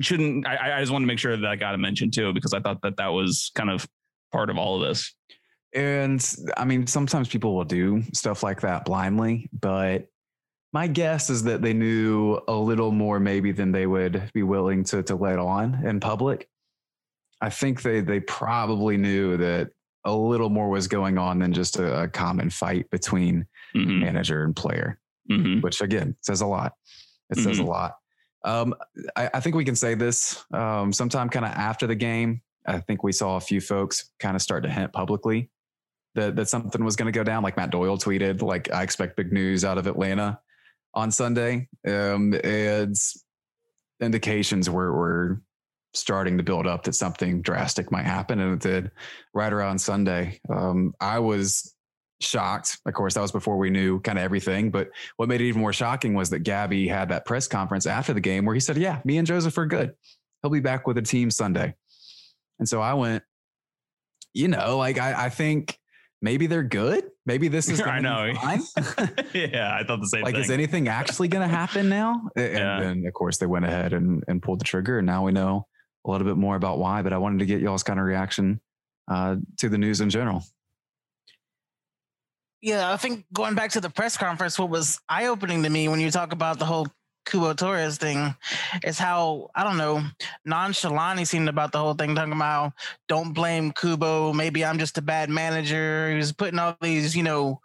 shouldn't, 0.00 0.46
I, 0.46 0.76
I 0.76 0.80
just 0.80 0.92
want 0.92 1.02
to 1.02 1.06
make 1.06 1.18
sure 1.18 1.36
that 1.36 1.46
I 1.46 1.56
got 1.56 1.72
to 1.72 1.78
mention 1.78 2.10
too, 2.10 2.32
because 2.32 2.52
I 2.54 2.60
thought 2.60 2.82
that 2.82 2.96
that 2.96 3.08
was 3.08 3.50
kind 3.54 3.70
of 3.70 3.86
part 4.32 4.50
of 4.50 4.56
all 4.58 4.82
of 4.82 4.88
this. 4.88 5.14
And 5.74 6.24
I 6.56 6.64
mean, 6.64 6.86
sometimes 6.86 7.28
people 7.28 7.54
will 7.54 7.64
do 7.64 8.02
stuff 8.14 8.42
like 8.42 8.60
that 8.62 8.84
blindly, 8.84 9.50
but 9.52 10.06
my 10.72 10.86
guess 10.86 11.30
is 11.30 11.42
that 11.44 11.62
they 11.62 11.72
knew 11.72 12.40
a 12.48 12.54
little 12.54 12.90
more 12.92 13.18
maybe 13.20 13.52
than 13.52 13.72
they 13.72 13.86
would 13.86 14.30
be 14.34 14.42
willing 14.42 14.84
to 14.84 15.02
to 15.02 15.16
let 15.16 15.38
on 15.38 15.86
in 15.86 16.00
public. 16.00 16.48
I 17.40 17.50
think 17.50 17.82
they 17.82 18.00
they 18.00 18.20
probably 18.20 18.96
knew 18.96 19.36
that 19.36 19.70
a 20.04 20.14
little 20.14 20.48
more 20.50 20.68
was 20.68 20.88
going 20.88 21.18
on 21.18 21.38
than 21.38 21.52
just 21.52 21.78
a, 21.78 22.02
a 22.02 22.08
common 22.08 22.50
fight 22.50 22.88
between 22.90 23.46
Mhm, 23.74 24.00
manager 24.00 24.44
and 24.44 24.56
player, 24.56 24.98
mhm. 25.30 25.62
which 25.62 25.82
again 25.82 26.16
says 26.22 26.40
a 26.40 26.46
lot. 26.46 26.72
It 27.30 27.38
says 27.38 27.58
a 27.58 27.64
lot. 27.64 27.96
Um, 28.44 28.74
I, 29.16 29.30
I 29.34 29.40
think 29.40 29.56
we 29.56 29.64
can 29.64 29.76
say 29.76 29.94
this 29.94 30.44
um, 30.52 30.92
sometime 30.92 31.28
kind 31.28 31.44
of 31.44 31.52
after 31.52 31.86
the 31.86 31.94
game. 31.94 32.42
I 32.66 32.80
think 32.80 33.02
we 33.02 33.12
saw 33.12 33.36
a 33.36 33.40
few 33.40 33.60
folks 33.60 34.10
kind 34.18 34.36
of 34.36 34.42
start 34.42 34.62
to 34.64 34.70
hint 34.70 34.92
publicly 34.92 35.50
that 36.14 36.36
that 36.36 36.48
something 36.48 36.84
was 36.84 36.96
going 36.96 37.10
to 37.10 37.16
go 37.16 37.24
down. 37.24 37.42
Like 37.42 37.56
Matt 37.56 37.70
Doyle 37.70 37.98
tweeted, 37.98 38.42
like 38.42 38.72
I 38.72 38.82
expect 38.82 39.16
big 39.16 39.32
news 39.32 39.64
out 39.64 39.78
of 39.78 39.86
Atlanta 39.86 40.40
on 40.94 41.10
Sunday. 41.10 41.68
Um, 41.86 42.34
and 42.44 42.96
indications 44.00 44.68
were 44.68 44.92
were 44.92 45.42
starting 45.94 46.36
to 46.36 46.44
build 46.44 46.66
up 46.66 46.84
that 46.84 46.94
something 46.94 47.42
drastic 47.42 47.90
might 47.90 48.04
happen, 48.04 48.40
and 48.40 48.54
it 48.54 48.60
did 48.60 48.90
right 49.34 49.52
around 49.52 49.78
Sunday. 49.78 50.40
Um, 50.48 50.94
I 51.00 51.18
was 51.18 51.74
shocked. 52.20 52.78
Of 52.86 52.94
course, 52.94 53.14
that 53.14 53.20
was 53.20 53.32
before 53.32 53.56
we 53.58 53.70
knew 53.70 54.00
kind 54.00 54.18
of 54.18 54.24
everything. 54.24 54.70
But 54.70 54.88
what 55.16 55.28
made 55.28 55.40
it 55.40 55.46
even 55.46 55.60
more 55.60 55.72
shocking 55.72 56.14
was 56.14 56.30
that 56.30 56.40
Gabby 56.40 56.88
had 56.88 57.08
that 57.10 57.24
press 57.26 57.46
conference 57.48 57.86
after 57.86 58.12
the 58.12 58.20
game 58.20 58.44
where 58.44 58.54
he 58.54 58.60
said, 58.60 58.76
"Yeah, 58.76 59.00
me 59.04 59.18
and 59.18 59.26
Josef 59.26 59.56
are 59.58 59.66
good. 59.66 59.92
He'll 60.42 60.50
be 60.50 60.60
back 60.60 60.86
with 60.86 60.96
the 60.96 61.02
team 61.02 61.30
Sunday." 61.30 61.74
And 62.58 62.68
so 62.68 62.80
I 62.80 62.94
went, 62.94 63.22
you 64.34 64.48
know, 64.48 64.76
like 64.78 64.98
I, 64.98 65.26
I 65.26 65.28
think 65.28 65.78
maybe 66.20 66.46
they're 66.46 66.62
good. 66.64 67.04
Maybe 67.26 67.48
this 67.48 67.68
is 67.68 67.80
I 67.82 68.00
know. 68.00 68.32
fine. 68.42 68.60
yeah, 69.34 69.76
I 69.78 69.84
thought 69.84 70.00
the 70.00 70.08
same 70.08 70.22
like, 70.22 70.34
thing. 70.34 70.42
is 70.44 70.50
anything 70.50 70.88
actually 70.88 71.28
going 71.28 71.48
to 71.48 71.54
happen 71.54 71.88
now? 71.88 72.28
A- 72.36 72.40
And 72.40 72.58
Yeah. 72.58 72.80
then, 72.80 73.04
of 73.06 73.12
course, 73.12 73.36
they 73.38 73.46
went 73.46 73.64
ahead 73.64 73.92
and, 73.92 74.24
and 74.28 74.42
pulled 74.42 74.60
the 74.60 74.64
trigger. 74.64 74.98
And 74.98 75.06
now 75.06 75.24
we 75.24 75.30
know 75.32 75.66
a 76.06 76.10
little 76.10 76.26
bit 76.26 76.36
more 76.36 76.56
about 76.56 76.78
why. 76.78 77.02
But 77.02 77.12
I 77.12 77.18
wanted 77.18 77.38
to 77.40 77.46
get 77.46 77.60
y'all's 77.60 77.82
kind 77.84 78.00
of 78.00 78.06
reaction 78.06 78.60
uh, 79.08 79.36
to 79.58 79.68
the 79.68 79.78
news 79.78 80.00
in 80.00 80.10
general. 80.10 80.42
Yeah, 82.60 82.92
I 82.92 82.96
think 82.96 83.24
going 83.32 83.54
back 83.54 83.70
to 83.72 83.80
the 83.80 83.90
press 83.90 84.16
conference, 84.16 84.58
what 84.58 84.70
was 84.70 84.98
eye 85.08 85.26
opening 85.26 85.62
to 85.62 85.70
me 85.70 85.88
when 85.88 86.00
you 86.00 86.10
talk 86.10 86.32
about 86.32 86.58
the 86.58 86.64
whole 86.64 86.88
Cubo 87.28 87.56
Torres 87.56 87.98
thing 87.98 88.34
is 88.82 88.98
how, 88.98 89.50
I 89.54 89.62
don't 89.62 89.76
know, 89.76 90.02
nonchalant 90.44 91.18
he 91.18 91.24
seemed 91.24 91.48
about 91.48 91.72
the 91.72 91.78
whole 91.78 91.94
thing, 91.94 92.14
talking 92.14 92.32
about 92.32 92.72
don't 93.06 93.32
blame 93.32 93.72
Cubo. 93.72 94.34
Maybe 94.34 94.64
I'm 94.64 94.78
just 94.78 94.98
a 94.98 95.02
bad 95.02 95.30
manager. 95.30 96.10
He 96.10 96.16
was 96.16 96.32
putting 96.32 96.58
all 96.58 96.76
these, 96.80 97.14
you 97.14 97.22
know, 97.22 97.60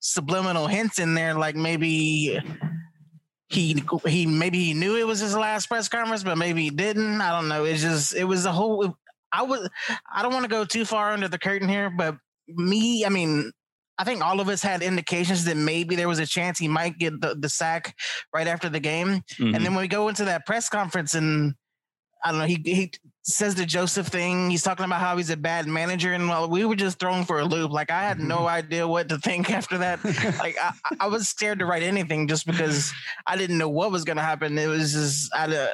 subliminal 0.00 0.66
hints 0.66 0.98
in 0.98 1.14
there, 1.14 1.34
like 1.34 1.54
maybe 1.54 2.40
he 3.48 3.84
he 4.06 4.26
maybe 4.26 4.64
he 4.64 4.74
knew 4.74 4.96
it 4.96 5.06
was 5.06 5.20
his 5.20 5.36
last 5.36 5.66
press 5.66 5.88
conference, 5.88 6.24
but 6.24 6.38
maybe 6.38 6.62
he 6.64 6.70
didn't. 6.70 7.20
I 7.20 7.30
don't 7.30 7.48
know. 7.48 7.64
It's 7.64 7.82
just 7.82 8.14
it 8.14 8.24
was 8.24 8.46
a 8.46 8.52
whole 8.52 8.96
I 9.30 9.42
was 9.42 9.68
I 10.12 10.22
don't 10.22 10.32
want 10.32 10.44
to 10.44 10.50
go 10.50 10.64
too 10.64 10.84
far 10.84 11.12
under 11.12 11.28
the 11.28 11.38
curtain 11.38 11.68
here, 11.68 11.90
but 11.90 12.16
me, 12.48 13.04
I 13.04 13.10
mean, 13.10 13.52
I 14.02 14.04
think 14.04 14.20
all 14.20 14.40
of 14.40 14.48
us 14.48 14.62
had 14.62 14.82
indications 14.82 15.44
that 15.44 15.56
maybe 15.56 15.94
there 15.94 16.08
was 16.08 16.18
a 16.18 16.26
chance 16.26 16.58
he 16.58 16.66
might 16.66 16.98
get 16.98 17.20
the, 17.20 17.36
the 17.36 17.48
sack 17.48 17.96
right 18.34 18.48
after 18.48 18.68
the 18.68 18.80
game. 18.80 19.22
Mhm. 19.38 19.54
And 19.54 19.64
then 19.64 19.74
when 19.74 19.82
we 19.82 19.86
go 19.86 20.08
into 20.08 20.24
that 20.24 20.44
press 20.44 20.68
conference 20.68 21.14
and 21.14 21.54
I 22.24 22.32
don't 22.32 22.40
know, 22.40 22.46
he 22.46 22.60
he 22.64 22.92
says 23.22 23.54
the 23.54 23.64
Josef 23.64 24.08
thing. 24.08 24.50
He's 24.50 24.64
talking 24.64 24.84
about 24.84 24.98
how 24.98 25.16
he's 25.18 25.30
a 25.30 25.36
bad 25.36 25.68
manager, 25.68 26.12
and 26.14 26.28
well, 26.28 26.50
we 26.50 26.64
were 26.64 26.74
just 26.74 26.98
thrown 26.98 27.24
for 27.24 27.38
a 27.38 27.44
loop. 27.44 27.70
Like 27.70 27.92
I 27.92 28.02
had 28.02 28.18
no 28.18 28.48
idea 28.48 28.88
what 28.88 29.08
to 29.10 29.18
think 29.18 29.50
after 29.58 29.78
that. 29.78 30.00
Like 30.40 30.56
I, 30.60 30.72
I 30.98 31.06
was 31.06 31.28
scared 31.28 31.60
to 31.60 31.66
write 31.66 31.84
anything 31.84 32.26
just 32.26 32.44
because 32.44 32.92
I 33.24 33.36
didn't 33.36 33.58
know 33.58 33.68
what 33.68 33.92
was 33.92 34.02
going 34.02 34.16
to 34.16 34.22
happen. 34.24 34.58
It 34.58 34.66
was 34.66 34.94
just 34.94 35.32
I, 35.32 35.44
uh, 35.46 35.68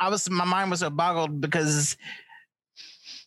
I 0.00 0.08
was 0.08 0.30
my 0.30 0.46
mind 0.46 0.70
was 0.70 0.80
so 0.80 0.88
boggled 0.88 1.38
because 1.38 1.98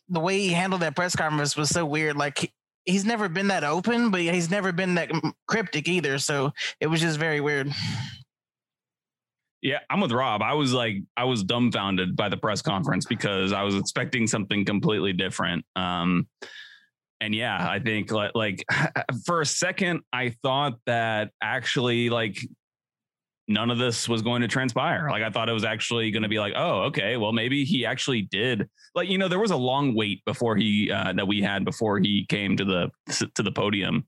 the 0.08 0.18
way 0.18 0.40
he 0.40 0.48
handled 0.48 0.82
that 0.82 0.96
press 0.96 1.14
conference 1.14 1.56
was 1.56 1.68
so 1.68 1.86
weird. 1.86 2.16
Like 2.16 2.52
he's 2.88 3.04
never 3.04 3.28
been 3.28 3.48
that 3.48 3.64
open, 3.64 4.10
but 4.10 4.20
he's 4.20 4.50
never 4.50 4.72
been 4.72 4.94
that 4.94 5.10
cryptic 5.46 5.88
either. 5.88 6.18
So 6.18 6.52
it 6.80 6.86
was 6.86 7.00
just 7.00 7.18
very 7.18 7.40
weird. 7.40 7.70
Yeah, 9.60 9.80
I'm 9.90 10.00
with 10.00 10.12
Rob. 10.12 10.40
I 10.40 10.54
was 10.54 10.72
like, 10.72 10.96
I 11.16 11.24
was 11.24 11.42
dumbfounded 11.44 12.16
by 12.16 12.28
the 12.28 12.36
press 12.36 12.62
conference 12.62 13.04
because 13.04 13.52
I 13.52 13.62
was 13.62 13.74
expecting 13.74 14.26
something 14.26 14.64
completely 14.64 15.12
different. 15.12 15.64
Um, 15.76 16.28
and 17.20 17.34
yeah, 17.34 17.68
I 17.68 17.80
think 17.80 18.10
like, 18.10 18.32
like 18.34 18.64
for 19.26 19.40
a 19.40 19.46
second, 19.46 20.00
I 20.12 20.34
thought 20.42 20.74
that 20.86 21.32
actually 21.42 22.08
like 22.08 22.38
none 23.48 23.70
of 23.70 23.78
this 23.78 24.08
was 24.08 24.20
going 24.20 24.42
to 24.42 24.48
transpire. 24.48 25.08
Like 25.10 25.22
I 25.22 25.30
thought 25.30 25.48
it 25.48 25.54
was 25.54 25.64
actually 25.64 26.10
going 26.10 26.22
to 26.22 26.28
be 26.28 26.38
like, 26.38 26.52
oh, 26.54 26.82
okay, 26.82 27.16
well 27.16 27.32
maybe 27.32 27.64
he 27.64 27.86
actually 27.86 28.22
did. 28.22 28.68
Like 28.94 29.08
you 29.08 29.18
know, 29.18 29.28
there 29.28 29.38
was 29.38 29.50
a 29.50 29.56
long 29.56 29.94
wait 29.94 30.24
before 30.24 30.56
he 30.56 30.90
uh, 30.92 31.12
that 31.14 31.26
we 31.26 31.40
had 31.40 31.64
before 31.64 31.98
he 31.98 32.26
came 32.26 32.56
to 32.56 32.64
the 32.64 32.90
to 33.34 33.42
the 33.42 33.50
podium, 33.50 34.04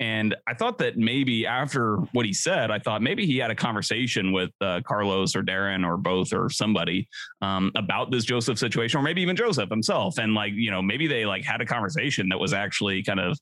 and 0.00 0.34
I 0.46 0.54
thought 0.54 0.78
that 0.78 0.96
maybe 0.96 1.46
after 1.46 1.96
what 2.12 2.24
he 2.24 2.32
said, 2.32 2.70
I 2.70 2.78
thought 2.78 3.02
maybe 3.02 3.26
he 3.26 3.38
had 3.38 3.50
a 3.50 3.54
conversation 3.54 4.32
with 4.32 4.50
uh, 4.60 4.80
Carlos 4.86 5.34
or 5.34 5.42
Darren 5.42 5.86
or 5.86 5.96
both 5.96 6.32
or 6.32 6.48
somebody 6.50 7.08
um, 7.42 7.72
about 7.76 8.10
this 8.10 8.24
Josef 8.24 8.58
situation, 8.58 9.00
or 9.00 9.02
maybe 9.02 9.22
even 9.22 9.36
Josef 9.36 9.68
himself, 9.68 10.18
and 10.18 10.34
like 10.34 10.52
you 10.54 10.70
know 10.70 10.82
maybe 10.82 11.06
they 11.06 11.26
like 11.26 11.44
had 11.44 11.60
a 11.60 11.66
conversation 11.66 12.28
that 12.28 12.38
was 12.38 12.52
actually 12.52 13.02
kind 13.02 13.20
of 13.20 13.38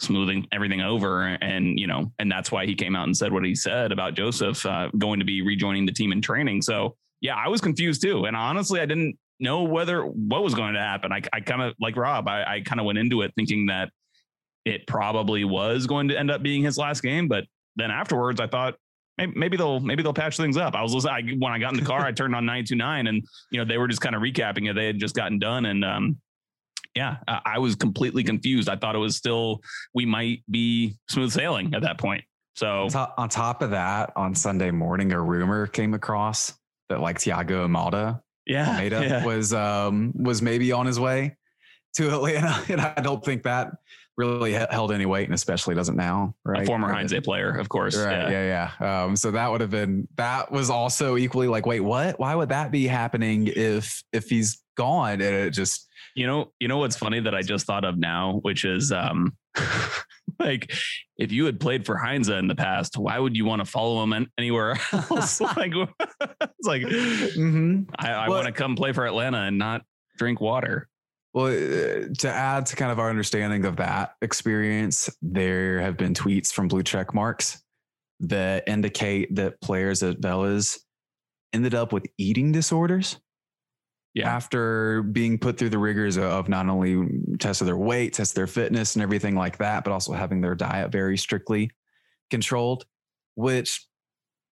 smoothing 0.00 0.46
everything 0.52 0.80
over. 0.80 1.24
And 1.40 1.78
you 1.78 1.86
know 1.86 2.12
and 2.18 2.30
that's 2.30 2.50
why 2.50 2.66
he 2.66 2.74
came 2.74 2.96
out 2.96 3.04
and 3.04 3.16
said 3.16 3.32
what 3.32 3.44
he 3.44 3.54
said 3.54 3.92
about 3.92 4.14
josef 4.14 4.64
uh, 4.66 4.88
going 4.98 5.18
to 5.18 5.24
be 5.24 5.42
rejoining 5.42 5.86
the 5.86 5.92
team 5.92 6.12
in 6.12 6.20
training. 6.20 6.62
So 6.62 6.96
yeah 7.20 7.36
i 7.36 7.48
was 7.48 7.60
confused 7.60 8.02
too. 8.02 8.24
And 8.24 8.36
honestly 8.36 8.80
i 8.80 8.86
didn't 8.86 9.18
know 9.40 9.62
whether 9.62 10.02
what 10.04 10.42
was 10.42 10.54
going 10.54 10.74
to 10.74 10.80
happen. 10.80 11.12
I, 11.12 11.22
I 11.32 11.40
kind 11.40 11.62
of 11.62 11.74
like 11.80 11.96
rob 11.96 12.28
i, 12.28 12.44
I 12.44 12.60
kind 12.60 12.80
of 12.80 12.86
went 12.86 12.98
into 12.98 13.22
it 13.22 13.32
thinking 13.34 13.66
that 13.66 13.90
it 14.64 14.86
probably 14.86 15.44
was 15.44 15.86
going 15.86 16.08
to 16.08 16.18
end 16.18 16.30
up 16.30 16.42
being 16.42 16.62
his 16.62 16.78
last 16.78 17.02
game. 17.02 17.28
But 17.28 17.44
then 17.76 17.90
afterwards 17.90 18.40
i 18.40 18.46
thought 18.46 18.74
maybe, 19.18 19.32
maybe 19.36 19.56
they'll 19.56 19.80
maybe 19.80 20.02
they'll 20.02 20.14
patch 20.14 20.36
things 20.36 20.56
up. 20.56 20.74
I 20.74 20.82
was 20.82 20.94
listening 20.94 21.14
I, 21.14 21.22
when 21.38 21.52
i 21.52 21.58
got 21.58 21.72
in 21.72 21.80
the 21.80 21.86
car 21.86 22.00
i 22.00 22.12
turned 22.12 22.34
on 22.34 22.44
929 22.44 23.06
and 23.06 23.22
you 23.50 23.58
know 23.58 23.64
they 23.64 23.78
were 23.78 23.88
just 23.88 24.00
kind 24.00 24.14
of 24.14 24.22
recapping 24.22 24.70
it. 24.70 24.74
They 24.74 24.86
had 24.86 24.98
just 24.98 25.14
gotten 25.14 25.38
done 25.38 25.66
and 25.66 25.84
um 25.84 26.18
yeah, 26.94 27.16
I, 27.26 27.40
I 27.44 27.58
was 27.58 27.74
completely 27.74 28.22
confused. 28.22 28.68
I 28.68 28.76
thought 28.76 28.94
it 28.94 28.98
was 28.98 29.16
still 29.16 29.60
we 29.94 30.06
might 30.06 30.42
be 30.50 30.96
smooth 31.08 31.32
sailing 31.32 31.74
at 31.74 31.82
that 31.82 31.98
point. 31.98 32.24
So 32.54 32.88
On 33.16 33.28
top, 33.30 33.62
of 33.62 33.70
that, 33.70 34.12
on 34.14 34.34
Sunday 34.34 34.70
morning, 34.70 35.12
a 35.12 35.20
rumor 35.20 35.66
came 35.66 35.94
across 35.94 36.52
that 36.90 37.00
like 37.00 37.18
Thiago 37.18 37.66
Almada 37.66 38.20
yeah, 38.46 38.70
Almeida 38.70 39.06
yeah. 39.06 39.24
was 39.24 39.52
um 39.52 40.12
was 40.16 40.42
maybe 40.42 40.72
on 40.72 40.86
his 40.86 40.98
way 40.98 41.36
to 41.94 42.08
Atlanta, 42.08 42.62
and 42.68 42.80
I 42.80 42.94
don't 43.00 43.24
think 43.24 43.44
that 43.44 43.70
really 44.16 44.52
held 44.52 44.92
any 44.92 45.06
weight, 45.06 45.24
and 45.24 45.34
especially 45.34 45.74
doesn't 45.74 45.96
now. 45.96 46.34
Right, 46.44 46.62
a 46.62 46.66
former 46.66 46.88
Right. 46.88 46.98
Heinze 46.98 47.24
player, 47.24 47.50
of 47.56 47.68
course. 47.68 47.96
Right. 47.96 48.30
yeah. 48.30 48.30
Yeah. 48.30 48.70
Yeah. 48.80 49.04
Um, 49.04 49.16
so 49.16 49.30
that 49.30 49.50
would 49.50 49.60
have 49.60 49.70
been 49.70 50.08
that 50.16 50.50
was 50.50 50.70
also 50.70 51.16
equally 51.16 51.48
like, 51.48 51.66
wait, 51.66 51.80
what? 51.80 52.18
Why 52.18 52.34
would 52.34 52.50
that 52.50 52.70
be 52.70 52.86
happening 52.86 53.48
if 53.48 54.02
if 54.12 54.28
he's 54.28 54.62
gone? 54.76 55.20
And 55.20 55.22
it 55.22 55.50
just 55.50 55.88
You 56.14 56.26
know, 56.26 56.52
you 56.60 56.68
know 56.68 56.78
what's 56.78 56.96
funny 56.96 57.20
that 57.20 57.34
I 57.34 57.42
just 57.42 57.66
thought 57.66 57.84
of 57.84 57.98
now, 57.98 58.38
which 58.42 58.64
is 58.64 58.92
um 58.92 59.36
like 60.38 60.72
if 61.16 61.32
you 61.32 61.44
had 61.46 61.60
played 61.60 61.86
for 61.86 61.96
Heinze 61.96 62.28
in 62.28 62.48
the 62.48 62.54
past, 62.54 62.96
why 62.96 63.18
would 63.18 63.36
you 63.36 63.44
want 63.44 63.60
to 63.60 63.64
follow 63.64 64.02
him 64.02 64.28
anywhere 64.38 64.78
else? 64.92 65.40
like 65.56 65.72
it's 65.74 66.66
like 66.66 66.82
mm-hmm. 66.82 67.82
I, 67.98 68.12
I 68.12 68.28
Well- 68.28 68.38
want 68.38 68.46
to 68.46 68.52
come 68.52 68.76
play 68.76 68.92
for 68.92 69.06
Atlanta 69.06 69.42
and 69.42 69.58
not 69.58 69.82
drink 70.18 70.40
water. 70.40 70.88
Well, 71.34 71.46
uh, 71.46 72.08
to 72.18 72.28
add 72.28 72.66
to 72.66 72.76
kind 72.76 72.92
of 72.92 72.98
our 72.98 73.08
understanding 73.08 73.64
of 73.64 73.76
that 73.76 74.16
experience, 74.20 75.08
there 75.22 75.80
have 75.80 75.96
been 75.96 76.12
tweets 76.12 76.52
from 76.52 76.68
blue 76.68 76.82
check 76.82 77.14
marks 77.14 77.62
that 78.20 78.64
indicate 78.66 79.34
that 79.36 79.58
players 79.62 80.02
at 80.02 80.20
Velez 80.20 80.78
ended 81.54 81.74
up 81.74 81.92
with 81.92 82.04
eating 82.18 82.52
disorders. 82.52 83.18
Yeah. 84.14 84.28
After 84.28 85.02
being 85.02 85.38
put 85.38 85.56
through 85.56 85.70
the 85.70 85.78
rigors 85.78 86.18
of 86.18 86.48
not 86.48 86.68
only 86.68 87.08
test 87.38 87.62
of 87.62 87.66
their 87.66 87.78
weight, 87.78 88.12
test 88.12 88.34
their 88.34 88.46
fitness 88.46 88.94
and 88.94 89.02
everything 89.02 89.34
like 89.34 89.56
that, 89.56 89.84
but 89.84 89.92
also 89.92 90.12
having 90.12 90.42
their 90.42 90.54
diet 90.54 90.92
very 90.92 91.16
strictly 91.16 91.70
controlled, 92.30 92.84
which, 93.36 93.86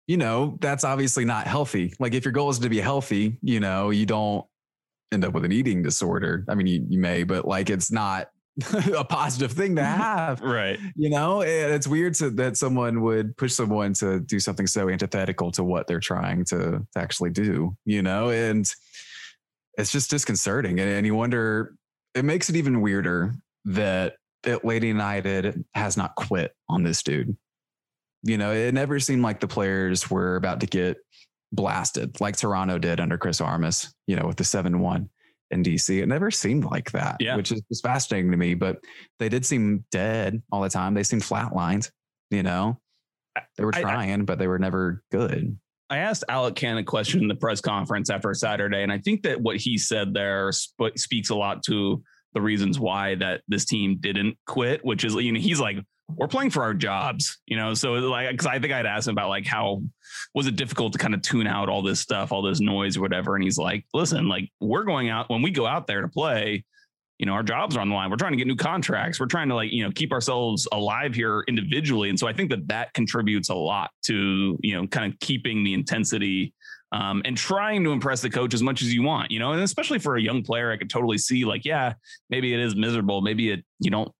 you 0.06 0.18
know, 0.18 0.58
that's 0.62 0.84
obviously 0.84 1.26
not 1.26 1.48
healthy. 1.48 1.92
Like 2.00 2.14
if 2.14 2.24
your 2.24 2.34
goal 2.34 2.52
is 2.52 2.60
to 2.60 2.70
be 2.70 2.80
healthy, 2.80 3.40
you 3.42 3.60
know, 3.60 3.90
you 3.90 4.06
don't 4.06 4.46
end 5.12 5.26
up 5.26 5.34
with 5.34 5.44
an 5.44 5.52
eating 5.52 5.82
disorder. 5.82 6.46
I 6.48 6.54
mean, 6.54 6.68
you, 6.68 6.86
you 6.88 7.00
may, 7.00 7.24
but 7.24 7.48
like 7.48 7.72
it's 7.72 7.92
not 7.92 8.30
a 8.96 9.04
positive 9.04 9.52
thing 9.52 9.76
to 9.78 9.84
have. 9.86 10.42
Right. 10.42 10.80
You 10.96 11.10
know, 11.10 11.42
and 11.42 11.74
it's 11.74 11.88
weird 11.88 12.14
to, 12.16 12.30
that 12.32 12.58
someone 12.58 13.02
would 13.02 13.36
push 13.38 13.54
someone 13.54 13.94
to 13.94 14.20
do 14.20 14.40
something 14.40 14.68
so 14.68 14.90
antithetical 14.90 15.52
to 15.54 15.64
what 15.64 15.88
they're 15.88 16.00
trying 16.00 16.46
to, 16.46 16.58
to 16.58 17.00
actually 17.00 17.30
do, 17.32 17.76
you 17.86 18.02
know, 18.02 18.30
and 18.30 18.70
it's 19.78 19.92
just 19.92 20.10
disconcerting. 20.10 20.80
And, 20.80 20.90
and 20.90 21.06
you 21.06 21.16
wonder, 21.16 21.76
it 22.16 22.26
makes 22.26 22.50
it 22.50 22.56
even 22.56 22.82
weirder 22.82 23.34
that 23.66 24.16
Lady 24.64 24.88
United 24.88 25.64
has 25.74 25.98
not 25.98 26.16
quit 26.16 26.54
on 26.70 26.84
this 26.84 27.04
dude. 27.04 27.36
You 28.24 28.38
know, 28.38 28.52
it 28.52 28.74
never 28.74 29.00
seemed 29.00 29.22
like 29.22 29.40
the 29.40 29.48
players 29.48 30.10
were 30.10 30.36
about 30.36 30.60
to 30.62 30.66
get 30.68 30.98
blasted 31.54 32.20
like 32.20 32.36
Toronto 32.36 32.78
did 32.78 33.00
under 33.00 33.18
Chris 33.18 33.40
Armas, 33.40 33.94
you 34.08 34.16
know, 34.16 34.26
with 34.28 34.38
the 34.38 34.44
7 34.44 34.80
1 34.80 35.10
in 35.52 35.64
DC. 35.64 36.02
It 36.02 36.08
never 36.08 36.30
seemed 36.32 36.66
like 36.66 36.92
that, 36.92 37.18
Yeah. 37.20 37.36
which 37.38 37.52
is 37.52 37.62
just 37.70 37.84
fascinating 37.84 38.32
to 38.32 38.38
me. 38.38 38.54
But 38.54 38.80
they 39.20 39.30
did 39.30 39.46
seem 39.46 39.86
dead 39.92 40.42
all 40.52 40.62
the 40.62 40.70
time. 40.70 40.94
They 40.94 41.04
seemed 41.04 41.22
flatlined, 41.22 41.90
you 42.32 42.44
know. 42.44 42.80
They 43.58 43.64
were 43.64 43.74
I- 43.76 43.80
I- 43.80 43.82
trying, 43.82 44.26
but 44.26 44.40
they 44.40 44.48
were 44.48 44.60
never 44.60 45.04
good. 45.12 45.58
I 45.90 46.00
asked 46.00 46.24
Alec 46.28 46.56
Kann 46.56 46.78
a 46.78 46.84
question 46.84 47.22
in 47.22 47.28
the 47.28 47.36
press 47.36 47.62
conference 47.62 48.10
after 48.10 48.34
Saturday, 48.34 48.84
and 48.84 48.92
I 48.92 48.98
think 48.98 49.24
that 49.24 49.40
what 49.40 49.58
he 49.58 49.78
said 49.78 50.14
there 50.14 50.52
sp- 50.52 50.96
speaks 50.98 51.30
a 51.30 51.36
lot 51.36 51.64
to 51.64 52.04
the 52.34 52.42
reasons 52.42 52.80
why 52.80 53.16
that 53.16 53.42
this 53.48 53.66
team 53.66 53.98
didn't 54.00 54.38
quit. 54.46 54.84
Which 54.84 55.06
is, 55.06 55.16
you 55.16 55.32
know, 55.32 55.40
he's 55.40 55.60
like, 55.60 55.78
we're 56.10 56.28
playing 56.28 56.52
for 56.52 56.64
our 56.64 56.74
jobs, 56.74 57.40
you 57.46 57.58
know. 57.58 57.74
So 57.74 57.94
like, 57.94 58.30
because 58.32 58.48
I 58.48 58.60
think 58.60 58.74
I'd 58.74 58.86
asked 58.86 59.08
him 59.08 59.14
about 59.14 59.30
like 59.30 59.46
how 59.46 59.82
was 60.34 60.48
it 60.48 60.56
difficult 60.56 60.94
to 60.94 61.00
kind 61.00 61.14
of 61.14 61.22
tune 61.22 61.48
out 61.48 61.70
all 61.70 61.82
this 61.82 62.00
stuff, 62.00 62.32
all 62.32 62.42
this 62.42 62.60
noise, 62.60 62.98
or 62.98 63.02
whatever, 63.02 63.36
and 63.36 63.44
he's 63.44 63.58
like, 63.58 63.86
listen, 63.94 64.28
like 64.28 64.50
we're 64.60 64.84
going 64.84 65.10
out 65.10 65.30
when 65.30 65.42
we 65.42 65.52
go 65.52 65.66
out 65.66 65.88
there 65.88 66.02
to 66.02 66.08
play. 66.08 66.66
You 67.20 67.26
know, 67.26 67.34
our 67.34 67.44
jobs 67.44 67.76
are 67.76 67.80
on 67.80 67.90
the 67.90 67.96
line. 67.96 68.10
We're 68.10 68.18
trying 68.18 68.34
to 68.34 68.38
get 68.38 68.48
new 68.48 68.56
contracts. 68.56 69.20
We're 69.20 69.26
trying 69.26 69.50
to 69.50 69.56
like, 69.56 69.72
you 69.72 69.84
know, 69.84 69.92
keep 69.92 70.12
ourselves 70.12 70.68
alive 70.72 71.16
here 71.16 71.44
individually. 71.48 72.10
And 72.10 72.20
so 72.20 72.28
I 72.28 72.34
think 72.34 72.50
that 72.52 72.68
that 72.68 72.94
contributes 72.94 73.50
a 73.50 73.56
lot 73.56 73.90
to, 74.04 74.58
you 74.62 74.76
know, 74.76 74.88
kind 74.88 75.12
of 75.12 75.20
keeping 75.20 75.64
the 75.64 75.74
intensity 75.74 76.54
um, 76.92 77.22
and 77.26 77.36
trying 77.36 77.84
to 77.84 77.92
impress 77.92 78.22
the 78.22 78.30
coach 78.30 78.54
as 78.54 78.64
much 78.64 78.82
as 78.82 78.94
you 78.94 79.02
want, 79.02 79.32
you 79.32 79.40
know, 79.40 79.52
and 79.52 79.62
especially 79.62 80.00
for 80.00 80.16
a 80.16 80.22
young 80.22 80.44
player, 80.44 80.72
I 80.72 80.78
could 80.78 80.90
totally 80.90 81.18
see 81.18 81.44
like, 81.44 81.66
yeah, 81.66 81.94
maybe 82.30 82.54
it 82.54 82.60
is 82.60 82.76
miserable. 82.76 83.22
Maybe 83.22 83.52
it, 83.52 83.66
you 83.80 83.92
don't 83.92 84.12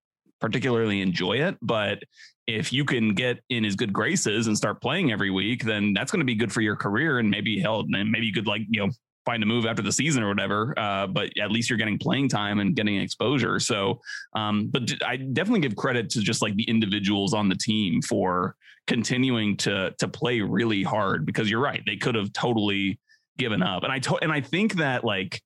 particularly 0.42 1.02
enjoy 1.02 1.34
it, 1.34 1.56
but 1.62 2.00
if 2.46 2.72
you 2.72 2.86
can 2.86 3.14
get 3.14 3.40
in 3.50 3.64
his 3.64 3.76
good 3.76 3.92
graces 3.92 4.48
and 4.48 4.58
start 4.58 4.82
playing 4.82 5.12
every 5.12 5.30
week, 5.30 5.64
then 5.64 5.94
that's 5.94 6.12
going 6.12 6.22
to 6.22 6.26
be 6.26 6.36
good 6.36 6.52
for 6.52 6.62
your 6.62 6.76
career. 6.76 7.20
And 7.20 7.30
maybe 7.30 7.60
hell, 7.60 7.86
then 7.90 8.10
maybe 8.10 8.26
you 8.26 8.34
could 8.34 8.48
like, 8.48 8.62
you 8.70 8.86
know, 8.86 8.92
find 9.28 9.44
a 9.44 9.46
move 9.46 9.66
after 9.66 9.82
the 9.82 9.92
season 9.92 10.24
or 10.24 10.30
whatever. 10.30 10.74
Uh, 10.80 11.06
but 11.06 11.30
at 11.38 11.52
least 11.52 11.70
you're 11.70 11.78
getting 11.78 11.98
playing 11.98 12.30
time 12.30 12.60
and 12.60 12.78
getting 12.78 12.96
exposure. 12.96 13.60
So, 13.60 14.00
um, 14.34 14.68
but 14.68 14.90
I 15.06 15.18
definitely 15.18 15.60
give 15.60 15.76
credit 15.76 16.10
to 16.12 16.22
just 16.22 16.42
like 16.42 16.56
the 16.56 16.64
individuals 16.64 17.34
on 17.34 17.50
the 17.50 17.56
team 17.56 18.02
for 18.02 18.56
continuing 18.88 19.58
to 19.58 19.94
to 20.00 20.08
play 20.08 20.40
really 20.40 20.82
hard 20.82 21.26
because 21.26 21.50
you're 21.52 21.60
right. 21.62 21.84
They 21.86 21.98
could 21.98 22.16
have 22.16 22.32
totally 22.32 23.00
given 23.38 23.62
up. 23.62 23.84
And 23.84 23.92
I 23.92 24.00
to- 24.00 24.20
and 24.22 24.32
I 24.32 24.40
think 24.40 24.76
that 24.76 25.04
like 25.04 25.42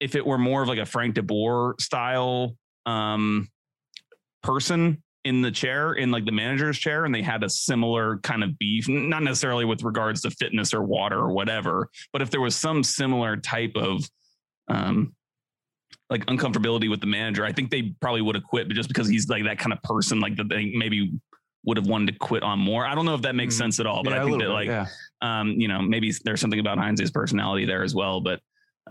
if 0.00 0.14
it 0.14 0.26
were 0.26 0.38
more 0.38 0.62
of 0.62 0.68
like 0.68 0.78
a 0.78 0.86
Frank 0.86 1.16
DeBoer 1.16 1.78
style 1.78 2.56
um 2.86 3.48
person 4.42 5.02
in 5.24 5.42
the 5.42 5.50
chair 5.50 5.92
in 5.92 6.10
like 6.10 6.24
the 6.24 6.32
manager's 6.32 6.78
chair 6.78 7.04
and 7.04 7.14
they 7.14 7.20
had 7.22 7.44
a 7.44 7.50
similar 7.50 8.18
kind 8.18 8.42
of 8.42 8.56
beef 8.58 8.88
not 8.88 9.22
necessarily 9.22 9.66
with 9.66 9.82
regards 9.82 10.22
to 10.22 10.30
fitness 10.30 10.72
or 10.72 10.82
water 10.82 11.18
or 11.18 11.30
whatever 11.32 11.88
but 12.12 12.22
if 12.22 12.30
there 12.30 12.40
was 12.40 12.56
some 12.56 12.82
similar 12.82 13.36
type 13.36 13.72
of 13.76 14.02
um 14.68 15.12
like 16.08 16.24
uncomfortability 16.26 16.88
with 16.88 17.00
the 17.00 17.06
manager 17.06 17.44
i 17.44 17.52
think 17.52 17.70
they 17.70 17.94
probably 18.00 18.22
would 18.22 18.34
have 18.34 18.44
quit 18.44 18.66
but 18.66 18.74
just 18.74 18.88
because 18.88 19.08
he's 19.08 19.28
like 19.28 19.44
that 19.44 19.58
kind 19.58 19.74
of 19.74 19.82
person 19.82 20.20
like 20.20 20.36
that 20.36 20.48
they 20.48 20.72
maybe 20.74 21.12
would 21.66 21.76
have 21.76 21.86
wanted 21.86 22.10
to 22.12 22.18
quit 22.18 22.42
on 22.42 22.58
more 22.58 22.86
i 22.86 22.94
don't 22.94 23.04
know 23.04 23.14
if 23.14 23.20
that 23.20 23.34
makes 23.34 23.54
Mhm. 23.56 23.58
sense 23.58 23.78
at 23.80 23.84
all 23.86 24.02
but 24.02 24.14
Yeah, 24.14 24.22
i 24.22 24.24
think 24.24 24.38
that 24.38 24.44
bit, 24.46 24.48
like 24.48 24.68
yeah. 24.68 24.86
um, 25.20 25.50
you 25.50 25.68
know, 25.68 25.82
maybe 25.82 26.10
there's 26.24 26.40
something 26.40 26.60
about 26.60 26.78
Heinze's 26.78 27.10
personality 27.10 27.66
there 27.66 27.82
as 27.82 27.94
well. 27.94 28.22
But 28.22 28.40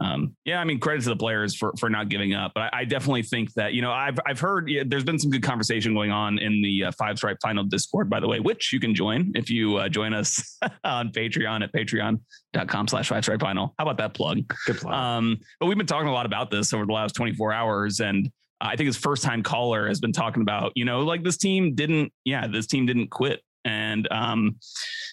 um, 0.01 0.35
yeah, 0.45 0.59
I 0.59 0.63
mean, 0.63 0.79
credit 0.79 1.03
to 1.03 1.09
the 1.09 1.15
players 1.15 1.55
for 1.55 1.73
for 1.77 1.89
not 1.89 2.09
giving 2.09 2.33
up. 2.33 2.53
But 2.55 2.73
I, 2.73 2.79
I 2.79 2.85
definitely 2.85 3.23
think 3.23 3.53
that 3.53 3.73
you 3.73 3.81
know, 3.81 3.91
I've 3.91 4.17
I've 4.25 4.39
heard 4.39 4.69
yeah, 4.69 4.83
there's 4.85 5.03
been 5.03 5.19
some 5.19 5.31
good 5.31 5.43
conversation 5.43 5.93
going 5.93 6.11
on 6.11 6.37
in 6.39 6.61
the 6.61 6.85
uh, 6.85 6.91
Five 6.97 7.17
Stripe 7.17 7.37
Final 7.41 7.63
Discord, 7.63 8.09
by 8.09 8.19
the 8.19 8.27
way, 8.27 8.39
which 8.39 8.71
you 8.71 8.79
can 8.79 8.95
join 8.95 9.31
if 9.35 9.49
you 9.49 9.77
uh, 9.77 9.89
join 9.89 10.13
us 10.13 10.57
on 10.83 11.09
Patreon 11.09 11.63
at 11.63 11.73
patreon.com/slash 11.73 13.09
Five 13.09 13.23
Stripe 13.23 13.41
Final. 13.41 13.73
How 13.77 13.83
about 13.83 13.97
that 13.97 14.13
plug? 14.13 14.39
Good 14.65 14.77
play. 14.77 14.93
Um, 14.93 15.37
but 15.59 15.65
we've 15.65 15.77
been 15.77 15.87
talking 15.87 16.07
a 16.07 16.13
lot 16.13 16.25
about 16.25 16.49
this 16.49 16.73
over 16.73 16.85
the 16.85 16.93
last 16.93 17.13
24 17.15 17.51
hours, 17.51 17.99
and 17.99 18.31
I 18.61 18.75
think 18.75 18.87
his 18.87 18.97
first 18.97 19.23
time 19.23 19.43
caller 19.43 19.87
has 19.87 19.99
been 19.99 20.13
talking 20.13 20.41
about, 20.41 20.71
you 20.75 20.85
know, 20.85 21.01
like 21.01 21.23
this 21.23 21.37
team 21.37 21.75
didn't, 21.75 22.13
yeah, 22.23 22.47
this 22.47 22.67
team 22.67 22.85
didn't 22.85 23.09
quit, 23.09 23.41
and 23.65 24.07
um, 24.11 24.55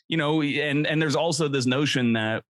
you 0.07 0.17
know, 0.17 0.43
and 0.43 0.87
and 0.87 1.03
there's 1.03 1.17
also 1.17 1.49
this 1.49 1.67
notion 1.67 2.13
that 2.13 2.45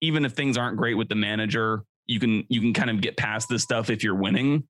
even 0.00 0.24
if 0.24 0.32
things 0.32 0.56
aren't 0.56 0.76
great 0.76 0.94
with 0.94 1.08
the 1.08 1.14
manager, 1.14 1.82
you 2.06 2.18
can 2.20 2.44
you 2.48 2.60
can 2.60 2.72
kind 2.72 2.90
of 2.90 3.00
get 3.00 3.16
past 3.16 3.48
this 3.48 3.62
stuff 3.62 3.90
if 3.90 4.02
you're 4.02 4.14
winning, 4.14 4.64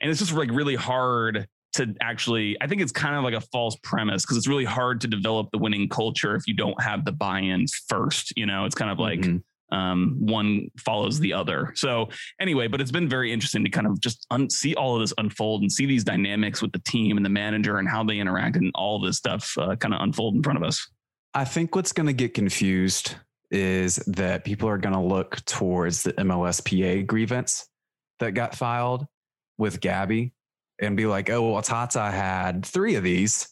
and 0.00 0.10
it's 0.10 0.20
just 0.20 0.32
like 0.32 0.50
really 0.50 0.74
hard 0.76 1.46
to 1.74 1.92
actually 2.00 2.56
i 2.60 2.68
think 2.68 2.80
it's 2.80 2.92
kind 2.92 3.16
of 3.16 3.24
like 3.24 3.34
a 3.34 3.40
false 3.40 3.76
premise 3.82 4.22
because 4.22 4.36
it's 4.36 4.46
really 4.46 4.64
hard 4.64 5.00
to 5.00 5.08
develop 5.08 5.48
the 5.50 5.58
winning 5.58 5.88
culture 5.88 6.36
if 6.36 6.46
you 6.46 6.54
don't 6.54 6.80
have 6.80 7.04
the 7.04 7.10
buy-in 7.10 7.66
first 7.88 8.32
you 8.36 8.46
know 8.46 8.64
it's 8.64 8.76
kind 8.76 8.92
of 8.92 9.00
like 9.00 9.18
Mhm. 9.18 9.42
um, 9.72 10.14
one 10.20 10.68
follows 10.78 11.18
the 11.18 11.32
other. 11.32 11.72
So 11.74 12.10
anyway, 12.38 12.68
but 12.68 12.80
it's 12.80 12.92
been 12.92 13.08
very 13.08 13.32
interesting 13.32 13.64
to 13.64 13.70
kind 13.70 13.88
of 13.88 13.98
just 14.00 14.24
un- 14.30 14.50
see 14.50 14.76
all 14.76 14.94
of 14.94 15.00
this 15.00 15.12
unfold 15.18 15.62
and 15.62 15.72
see 15.72 15.84
these 15.84 16.04
dynamics 16.04 16.62
with 16.62 16.70
the 16.70 16.78
team 16.78 17.16
and 17.16 17.26
the 17.26 17.30
manager 17.30 17.78
and 17.78 17.88
how 17.88 18.04
they 18.04 18.18
interact 18.20 18.54
and 18.54 18.70
all 18.76 19.00
this 19.00 19.16
stuff 19.16 19.56
uh, 19.58 19.74
kind 19.74 19.92
of 19.94 20.00
unfold 20.00 20.36
in 20.36 20.44
front 20.44 20.58
of 20.58 20.62
us. 20.62 20.88
I 21.32 21.44
think 21.44 21.74
what's 21.74 21.90
going 21.90 22.06
to 22.06 22.12
get 22.12 22.34
confused 22.34 23.16
is 23.50 23.96
that 24.06 24.44
people 24.44 24.68
are 24.68 24.78
going 24.78 24.94
to 24.94 25.00
look 25.00 25.44
towards 25.44 26.02
the 26.02 26.12
MLSPA 26.14 27.06
grievance 27.06 27.68
that 28.20 28.32
got 28.32 28.54
filed 28.54 29.06
with 29.58 29.80
Gabby 29.80 30.32
and 30.80 30.96
be 30.96 31.06
like, 31.06 31.30
oh, 31.30 31.52
well, 31.52 31.62
Tata 31.62 32.10
had 32.10 32.64
three 32.66 32.96
of 32.96 33.04
these 33.04 33.48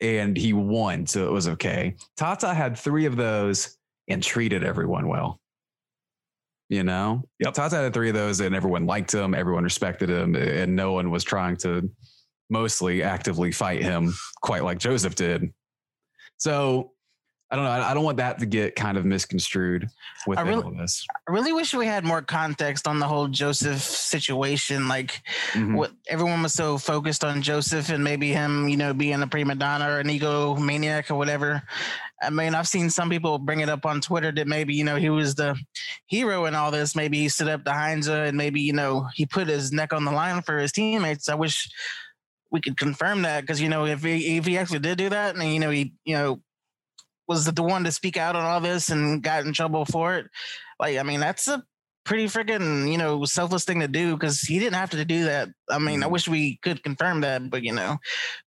and 0.00 0.36
he 0.36 0.52
won. 0.52 1.06
So 1.06 1.26
it 1.26 1.32
was 1.32 1.48
okay. 1.48 1.96
Tata 2.16 2.54
had 2.54 2.78
three 2.78 3.06
of 3.06 3.16
those 3.16 3.76
and 4.08 4.22
treated 4.22 4.64
everyone 4.64 5.08
well. 5.08 5.40
You 6.70 6.82
know, 6.82 7.22
Yep. 7.40 7.54
Tata 7.54 7.76
had 7.76 7.94
three 7.94 8.08
of 8.08 8.14
those 8.14 8.40
and 8.40 8.54
everyone 8.54 8.86
liked 8.86 9.12
him, 9.12 9.34
everyone 9.34 9.64
respected 9.64 10.08
him, 10.08 10.34
and 10.34 10.74
no 10.74 10.92
one 10.92 11.10
was 11.10 11.22
trying 11.22 11.56
to 11.58 11.90
mostly 12.48 13.02
actively 13.02 13.52
fight 13.52 13.82
him 13.82 14.14
quite 14.40 14.64
like 14.64 14.78
Josef 14.78 15.14
did. 15.14 15.52
So 16.38 16.93
I 17.50 17.56
don't 17.56 17.64
know. 17.66 17.70
I 17.70 17.90
I 17.90 17.94
don't 17.94 18.04
want 18.04 18.16
that 18.16 18.38
to 18.38 18.46
get 18.46 18.74
kind 18.74 18.96
of 18.96 19.04
misconstrued 19.04 19.88
with 20.26 20.38
I 20.38 20.42
really- 20.42 20.62
all 20.64 20.74
this. 20.74 21.04
I 21.28 21.30
really 21.32 21.52
wish 21.52 21.72
we 21.74 21.86
had 21.86 22.02
more 22.04 22.22
context 22.22 22.88
on 22.88 22.98
the 22.98 23.06
whole 23.06 23.28
Josef 23.28 23.80
situation. 23.80 24.88
Like, 24.88 25.22
Mhm. 25.52 25.74
what 25.76 25.92
everyone 26.08 26.42
was 26.42 26.54
so 26.54 26.78
focused 26.78 27.22
on 27.22 27.42
Josef 27.42 27.90
and 27.90 28.02
maybe 28.02 28.32
him, 28.32 28.68
you 28.68 28.76
know, 28.76 28.92
being 28.94 29.22
a 29.22 29.26
prima 29.26 29.54
donna 29.54 29.88
or 29.88 30.00
an 30.00 30.08
egomaniac 30.08 31.10
or 31.10 31.14
whatever. 31.16 31.62
I 32.22 32.30
mean, 32.30 32.54
I've 32.54 32.66
seen 32.68 32.88
some 32.90 33.10
people 33.10 33.38
bring 33.38 33.60
it 33.60 33.68
up 33.68 33.84
on 33.84 34.00
Twitter 34.00 34.32
that 34.32 34.46
maybe, 34.48 34.74
you 34.74 34.84
know, 34.84 34.96
he 34.96 35.10
was 35.10 35.34
the 35.34 35.56
hero 36.06 36.46
in 36.46 36.54
all 36.54 36.70
this. 36.70 36.96
Maybe 36.96 37.18
he 37.18 37.28
stood 37.28 37.48
up 37.48 37.64
to 37.66 37.72
Heinze 37.72 38.08
and 38.08 38.36
maybe, 38.36 38.62
you 38.62 38.72
know, 38.72 39.06
he 39.14 39.26
put 39.26 39.46
his 39.48 39.70
neck 39.70 39.92
on 39.92 40.04
the 40.04 40.12
line 40.12 40.40
for 40.42 40.58
his 40.58 40.72
teammates. 40.72 41.28
I 41.28 41.34
wish 41.34 41.70
we 42.50 42.60
could 42.62 42.78
confirm 42.78 43.22
that 43.22 43.42
because, 43.42 43.60
you 43.60 43.68
know, 43.68 43.84
if 43.84 44.02
he, 44.02 44.38
if 44.38 44.46
he 44.46 44.56
actually 44.56 44.78
did 44.78 44.96
do 44.96 45.10
that 45.10 45.36
and, 45.36 45.52
you 45.52 45.60
know, 45.60 45.70
he, 45.70 45.92
you 46.04 46.16
know, 46.16 46.40
was 47.28 47.44
the 47.46 47.62
one 47.62 47.84
to 47.84 47.92
speak 47.92 48.16
out 48.16 48.36
on 48.36 48.44
all 48.44 48.60
this 48.60 48.90
and 48.90 49.22
got 49.22 49.44
in 49.46 49.52
trouble 49.52 49.84
for 49.84 50.16
it. 50.16 50.26
Like, 50.78 50.98
I 50.98 51.02
mean, 51.02 51.20
that's 51.20 51.48
a 51.48 51.62
pretty 52.04 52.26
freaking, 52.26 52.90
you 52.90 52.98
know, 52.98 53.24
selfless 53.24 53.64
thing 53.64 53.80
to 53.80 53.88
do 53.88 54.14
because 54.14 54.40
he 54.42 54.58
didn't 54.58 54.74
have 54.74 54.90
to 54.90 55.04
do 55.04 55.24
that. 55.24 55.48
I 55.70 55.78
mean, 55.78 56.02
I 56.02 56.06
Mhm. 56.06 56.10
wish 56.10 56.28
we 56.28 56.58
could 56.62 56.82
confirm 56.82 57.22
that, 57.22 57.48
but 57.48 57.62
you 57.62 57.72
know, 57.72 57.96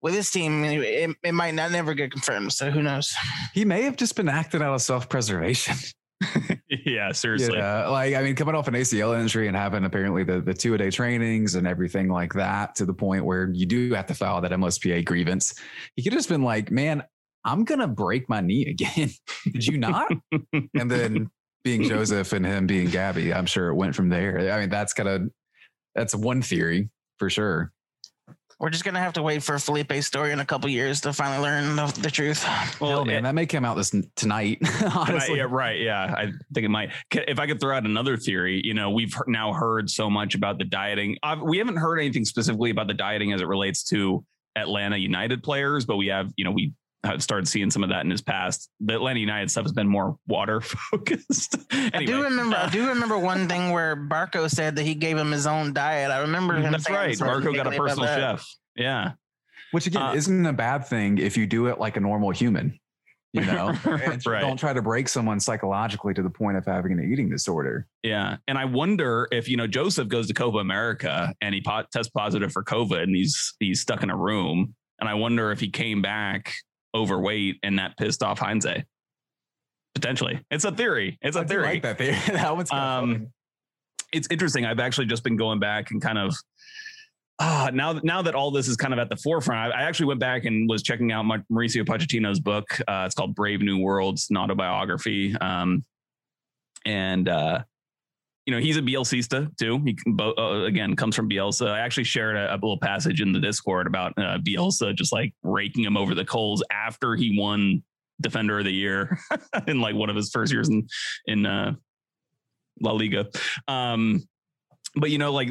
with 0.02 0.12
this 0.14 0.30
team, 0.32 0.64
it, 0.64 1.16
it 1.22 1.32
might 1.34 1.54
not 1.54 1.70
never 1.70 1.94
get 1.94 2.10
confirmed. 2.10 2.52
So 2.52 2.70
who 2.72 2.82
knows? 2.82 3.14
He 3.52 3.64
may 3.64 3.82
have 3.82 3.96
just 3.96 4.16
been 4.16 4.28
acting 4.28 4.60
out 4.62 4.74
of 4.74 4.82
self 4.82 5.08
preservation. 5.08 5.76
yeah, 6.68 7.12
seriously. 7.12 7.58
Yeah, 7.58 7.88
like 7.88 8.14
I 8.14 8.22
mean, 8.22 8.34
coming 8.34 8.54
off 8.54 8.66
an 8.68 8.74
ACL 8.74 9.18
injury 9.20 9.46
and 9.46 9.56
having 9.56 9.84
apparently 9.84 10.24
the 10.24 10.40
the 10.40 10.54
two 10.54 10.74
a 10.74 10.78
day 10.78 10.90
trainings 10.90 11.54
and 11.54 11.66
everything 11.66 12.08
like 12.08 12.32
that, 12.34 12.74
to 12.76 12.86
the 12.86 12.94
point 12.94 13.24
where 13.24 13.50
you 13.52 13.66
do 13.66 13.92
have 13.94 14.06
to 14.06 14.14
file 14.14 14.40
that 14.40 14.50
MLSPA 14.52 15.04
grievance. 15.04 15.54
He 15.96 16.02
could 16.02 16.12
have 16.12 16.18
just 16.18 16.28
been 16.28 16.42
like, 16.42 16.70
"Man, 16.70 17.02
I'm 17.44 17.64
gonna 17.64 17.88
break 17.88 18.28
my 18.28 18.40
knee 18.40 18.66
again." 18.66 19.10
Did 19.44 19.66
you 19.66 19.78
not? 19.78 20.12
and 20.52 20.90
then 20.90 21.30
being 21.64 21.82
Josef 21.82 22.32
and 22.32 22.44
him 22.44 22.66
being 22.66 22.90
Gabby, 22.90 23.32
I'm 23.32 23.46
sure 23.46 23.68
it 23.68 23.74
went 23.74 23.94
from 23.94 24.08
there. 24.08 24.52
I 24.52 24.60
mean, 24.60 24.70
that's 24.70 24.92
kind 24.92 25.08
of 25.08 25.22
that's 25.94 26.14
one 26.14 26.42
theory 26.42 26.90
for 27.18 27.30
sure. 27.30 27.72
We're 28.60 28.70
just 28.70 28.84
gonna 28.84 29.00
have 29.00 29.14
to 29.14 29.22
wait 29.22 29.42
for 29.42 29.58
Felipe's 29.58 30.06
story 30.06 30.32
in 30.32 30.40
a 30.40 30.44
couple 30.44 30.70
years 30.70 31.00
to 31.02 31.12
finally 31.12 31.42
learn 31.42 31.74
the, 31.76 31.86
the 32.00 32.10
truth. 32.10 32.44
Well, 32.80 32.90
Hell, 32.90 33.04
man, 33.04 33.24
that 33.24 33.34
may 33.34 33.46
come 33.46 33.64
out 33.64 33.76
this 33.76 33.94
tonight. 34.14 34.58
honestly, 34.96 35.38
yeah, 35.38 35.46
right. 35.48 35.80
Yeah, 35.80 36.14
I 36.16 36.26
think 36.54 36.64
it 36.64 36.68
might. 36.68 36.92
If 37.10 37.38
I 37.38 37.46
could 37.46 37.60
throw 37.60 37.76
out 37.76 37.84
another 37.84 38.16
theory, 38.16 38.60
you 38.62 38.72
know, 38.72 38.90
we've 38.90 39.14
now 39.26 39.52
heard 39.52 39.90
so 39.90 40.08
much 40.08 40.34
about 40.34 40.58
the 40.58 40.64
dieting. 40.64 41.16
Uh, 41.22 41.36
we 41.42 41.58
haven't 41.58 41.76
heard 41.76 41.98
anything 41.98 42.24
specifically 42.24 42.70
about 42.70 42.86
the 42.86 42.94
dieting 42.94 43.32
as 43.32 43.40
it 43.40 43.48
relates 43.48 43.82
to 43.84 44.24
Atlanta 44.56 44.96
United 44.96 45.42
players, 45.42 45.84
but 45.84 45.96
we 45.96 46.06
have, 46.06 46.30
you 46.36 46.44
know, 46.44 46.52
we 46.52 46.72
have 47.04 47.22
started 47.22 47.46
seeing 47.46 47.70
some 47.70 47.82
of 47.82 47.90
that 47.90 48.04
in 48.04 48.10
his 48.10 48.22
past. 48.22 48.70
The 48.80 48.94
Atlanta 48.94 49.20
United 49.20 49.50
stuff 49.50 49.64
has 49.64 49.72
been 49.72 49.88
more 49.88 50.16
water 50.26 50.60
focused. 50.90 51.56
anyway. 51.70 51.90
I 51.94 52.04
do 52.04 52.22
remember. 52.22 52.56
I 52.56 52.68
do 52.70 52.88
remember 52.88 53.18
one 53.18 53.48
thing 53.48 53.70
where 53.70 53.96
Barco 53.96 54.50
said 54.50 54.76
that 54.76 54.84
he 54.84 54.94
gave 54.94 55.16
him 55.16 55.30
his 55.30 55.46
own 55.46 55.72
diet. 55.72 56.10
I 56.10 56.20
remember 56.20 56.54
him. 56.54 56.72
That's 56.72 56.88
right. 56.88 57.16
Barco 57.16 57.54
got 57.54 57.66
a 57.66 57.76
personal 57.76 58.06
chef. 58.06 58.46
Yeah. 58.76 59.12
Which 59.72 59.86
again 59.86 60.02
uh, 60.02 60.14
isn't 60.14 60.46
a 60.46 60.52
bad 60.52 60.86
thing 60.86 61.18
if 61.18 61.36
you 61.36 61.46
do 61.46 61.66
it 61.66 61.78
like 61.78 61.96
a 61.96 62.00
normal 62.00 62.30
human. 62.30 62.78
You 63.32 63.40
know, 63.46 63.74
right. 63.84 64.40
don't 64.40 64.56
try 64.56 64.72
to 64.72 64.80
break 64.80 65.08
someone 65.08 65.40
psychologically 65.40 66.14
to 66.14 66.22
the 66.22 66.30
point 66.30 66.56
of 66.56 66.64
having 66.64 66.92
an 66.92 67.10
eating 67.12 67.28
disorder. 67.28 67.88
Yeah, 68.04 68.36
and 68.46 68.56
I 68.56 68.64
wonder 68.64 69.26
if 69.32 69.48
you 69.48 69.56
know 69.56 69.66
Josef 69.66 70.06
goes 70.06 70.28
to 70.28 70.34
Copa 70.34 70.58
America 70.58 71.34
and 71.40 71.52
he 71.52 71.60
po- 71.60 71.82
tests 71.92 72.12
positive 72.16 72.52
for 72.52 72.62
COVID 72.62 73.02
and 73.02 73.16
he's 73.16 73.54
he's 73.58 73.80
stuck 73.80 74.04
in 74.04 74.10
a 74.10 74.16
room, 74.16 74.76
and 75.00 75.08
I 75.08 75.14
wonder 75.14 75.50
if 75.50 75.58
he 75.58 75.68
came 75.68 76.00
back 76.00 76.54
overweight 76.94 77.58
and 77.62 77.78
that 77.78 77.96
pissed 77.96 78.22
off 78.22 78.38
Heinze. 78.38 78.66
Potentially, 79.94 80.40
it's 80.50 80.64
a 80.64 80.72
theory. 80.72 81.18
It's 81.22 81.36
a 81.36 81.40
I 81.40 81.44
theory. 81.44 81.66
I 81.66 81.72
like 81.72 81.82
that 81.82 81.98
theory. 81.98 82.16
that 82.32 82.56
one's 82.56 82.72
um, 82.72 83.28
it's 84.12 84.28
interesting. 84.30 84.64
I've 84.64 84.80
actually 84.80 85.06
just 85.06 85.24
been 85.24 85.36
going 85.36 85.60
back 85.60 85.90
and 85.90 86.02
kind 86.02 86.18
of 86.18 86.34
ah, 87.38 87.70
now 87.72 88.00
now 88.02 88.22
that 88.22 88.34
all 88.34 88.50
this 88.50 88.68
is 88.68 88.76
kind 88.76 88.92
of 88.92 88.98
at 88.98 89.08
the 89.08 89.16
forefront, 89.16 89.72
I, 89.72 89.80
I 89.80 89.82
actually 89.82 90.06
went 90.06 90.20
back 90.20 90.44
and 90.44 90.68
was 90.68 90.82
checking 90.82 91.12
out 91.12 91.24
Mauricio 91.24 91.84
Pochettino's 91.84 92.40
book. 92.40 92.66
Uh, 92.88 93.04
it's 93.06 93.14
called 93.14 93.34
Brave 93.34 93.60
New 93.60 93.78
Worlds, 93.78 94.28
an 94.30 94.36
autobiography. 94.36 95.36
Um, 95.36 95.84
and 96.86 97.28
uh, 97.28 97.62
you 98.46 98.54
know 98.54 98.60
he's 98.60 98.76
a 98.76 98.82
Bielsista 98.82 99.56
too. 99.56 99.80
He 99.84 99.96
uh, 100.18 100.64
again 100.64 100.96
comes 100.96 101.16
from 101.16 101.28
Bielsa. 101.28 101.68
I 101.68 101.80
actually 101.80 102.04
shared 102.04 102.36
a, 102.36 102.52
a, 102.52 102.56
little 102.56 102.78
passage 102.78 103.20
in 103.20 103.32
the 103.32 103.40
Discord 103.40 103.86
about 103.86 104.12
uh, 104.18 104.38
Bielsa 104.38 104.94
just 104.94 105.12
like 105.12 105.32
raking 105.42 105.84
him 105.84 105.96
over 105.96 106.14
the 106.14 106.24
coals 106.24 106.62
after 106.70 107.16
he 107.16 107.38
won 107.38 107.82
Defender 108.20 108.58
of 108.58 108.64
the 108.64 108.72
Year 108.72 109.18
in 109.66 109.80
like 109.80 109.94
one 109.94 110.10
of 110.10 110.16
his 110.16 110.30
first 110.30 110.52
years 110.52 110.68
in 110.68 110.86
in 111.26 111.46
uh, 111.46 111.72
La 112.80 112.92
Liga. 112.92 113.26
Um, 113.66 114.22
but 114.96 115.10
you 115.10 115.18
know, 115.18 115.32
like 115.32 115.48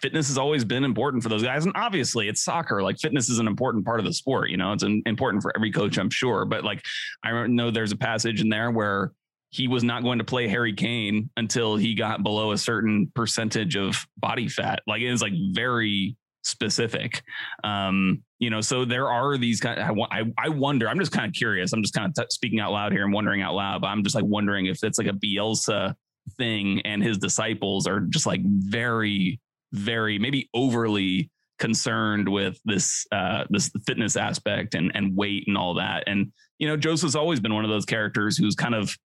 fitness 0.00 0.28
has 0.28 0.38
always 0.38 0.64
been 0.64 0.84
important 0.84 1.22
for 1.22 1.28
those 1.28 1.42
guys, 1.42 1.64
and 1.64 1.72
obviously 1.76 2.28
it's 2.28 2.42
soccer. 2.42 2.82
Like 2.82 2.98
fitness 2.98 3.28
is 3.28 3.38
an 3.38 3.46
important 3.46 3.84
part 3.84 4.00
of 4.00 4.06
the 4.06 4.12
sport. 4.12 4.50
You 4.50 4.56
know, 4.56 4.72
it's 4.72 4.82
an, 4.82 5.02
important 5.06 5.42
for 5.42 5.52
every 5.54 5.70
coach, 5.70 5.98
I'm 5.98 6.10
sure. 6.10 6.44
But 6.44 6.64
like 6.64 6.82
I 7.22 7.46
know 7.46 7.70
there's 7.70 7.92
a 7.92 7.96
passage 7.96 8.40
in 8.40 8.48
there 8.48 8.70
where 8.70 9.12
he 9.52 9.68
was 9.68 9.84
not 9.84 10.02
going 10.02 10.18
to 10.18 10.24
play 10.24 10.48
Harry 10.48 10.72
Kane 10.72 11.28
until 11.36 11.76
he 11.76 11.94
got 11.94 12.22
below 12.22 12.52
a 12.52 12.58
certain 12.58 13.12
percentage 13.14 13.76
of 13.76 14.06
body 14.16 14.48
fat. 14.48 14.80
Like 14.86 15.02
it 15.02 15.12
is 15.12 15.20
like 15.20 15.34
very 15.52 16.16
specific. 16.42 17.22
Um, 17.62 18.22
you 18.38 18.48
know, 18.48 18.62
so 18.62 18.86
there 18.86 19.10
are 19.10 19.36
these 19.36 19.60
kind 19.60 19.78
of, 19.78 19.98
I, 20.10 20.24
I 20.38 20.48
wonder, 20.48 20.88
I'm 20.88 20.98
just 20.98 21.12
kind 21.12 21.26
of 21.26 21.34
curious. 21.34 21.74
I'm 21.74 21.82
just 21.82 21.92
kind 21.92 22.06
of 22.06 22.14
t- 22.14 22.26
speaking 22.30 22.60
out 22.60 22.72
loud 22.72 22.92
here 22.92 23.04
and 23.04 23.12
wondering 23.12 23.42
out 23.42 23.54
loud, 23.54 23.82
but 23.82 23.88
I'm 23.88 24.02
just 24.02 24.16
like 24.16 24.24
wondering 24.24 24.66
if 24.66 24.82
it's 24.82 24.96
like 24.96 25.06
a 25.06 25.12
Bielsa 25.12 25.94
thing 26.38 26.80
and 26.86 27.02
his 27.02 27.18
disciples 27.18 27.86
are 27.86 28.00
just 28.00 28.24
like 28.24 28.40
very, 28.42 29.38
very, 29.72 30.18
maybe 30.18 30.48
overly 30.54 31.30
concerned 31.58 32.28
with 32.28 32.58
this 32.64 33.06
uh 33.12 33.44
this 33.50 33.70
fitness 33.86 34.16
aspect 34.16 34.74
and 34.74 34.90
and 34.96 35.14
weight 35.14 35.44
and 35.46 35.56
all 35.56 35.74
that 35.74 36.02
and 36.08 36.32
you 36.58 36.66
know 36.66 36.76
josef's 36.76 37.14
always 37.14 37.38
been 37.38 37.54
one 37.54 37.62
of 37.62 37.70
those 37.70 37.84
characters 37.84 38.36
who's 38.36 38.56
kind 38.56 38.74
of 38.74 38.96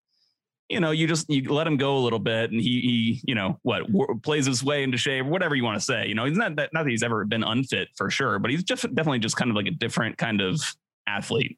you 0.69 0.79
know, 0.79 0.91
you 0.91 1.07
just 1.07 1.29
you 1.29 1.51
let 1.51 1.65
him 1.65 1.77
go 1.77 1.97
a 1.97 1.99
little 1.99 2.19
bit, 2.19 2.51
and 2.51 2.59
he 2.59 2.81
he 2.81 3.21
you 3.25 3.35
know 3.35 3.57
what 3.63 3.87
w- 3.87 4.19
plays 4.21 4.45
his 4.45 4.63
way 4.63 4.83
into 4.83 4.97
shape, 4.97 5.25
whatever 5.25 5.55
you 5.55 5.63
want 5.63 5.77
to 5.77 5.83
say. 5.83 6.07
You 6.07 6.15
know, 6.15 6.25
he's 6.25 6.37
not 6.37 6.55
that 6.57 6.73
not 6.73 6.83
that 6.83 6.89
he's 6.89 7.03
ever 7.03 7.23
been 7.25 7.43
unfit 7.43 7.89
for 7.95 8.09
sure, 8.09 8.37
but 8.39 8.51
he's 8.51 8.63
just 8.63 8.83
definitely 8.93 9.19
just 9.19 9.37
kind 9.37 9.49
of 9.49 9.55
like 9.55 9.67
a 9.67 9.71
different 9.71 10.17
kind 10.17 10.41
of 10.41 10.61
athlete. 11.07 11.57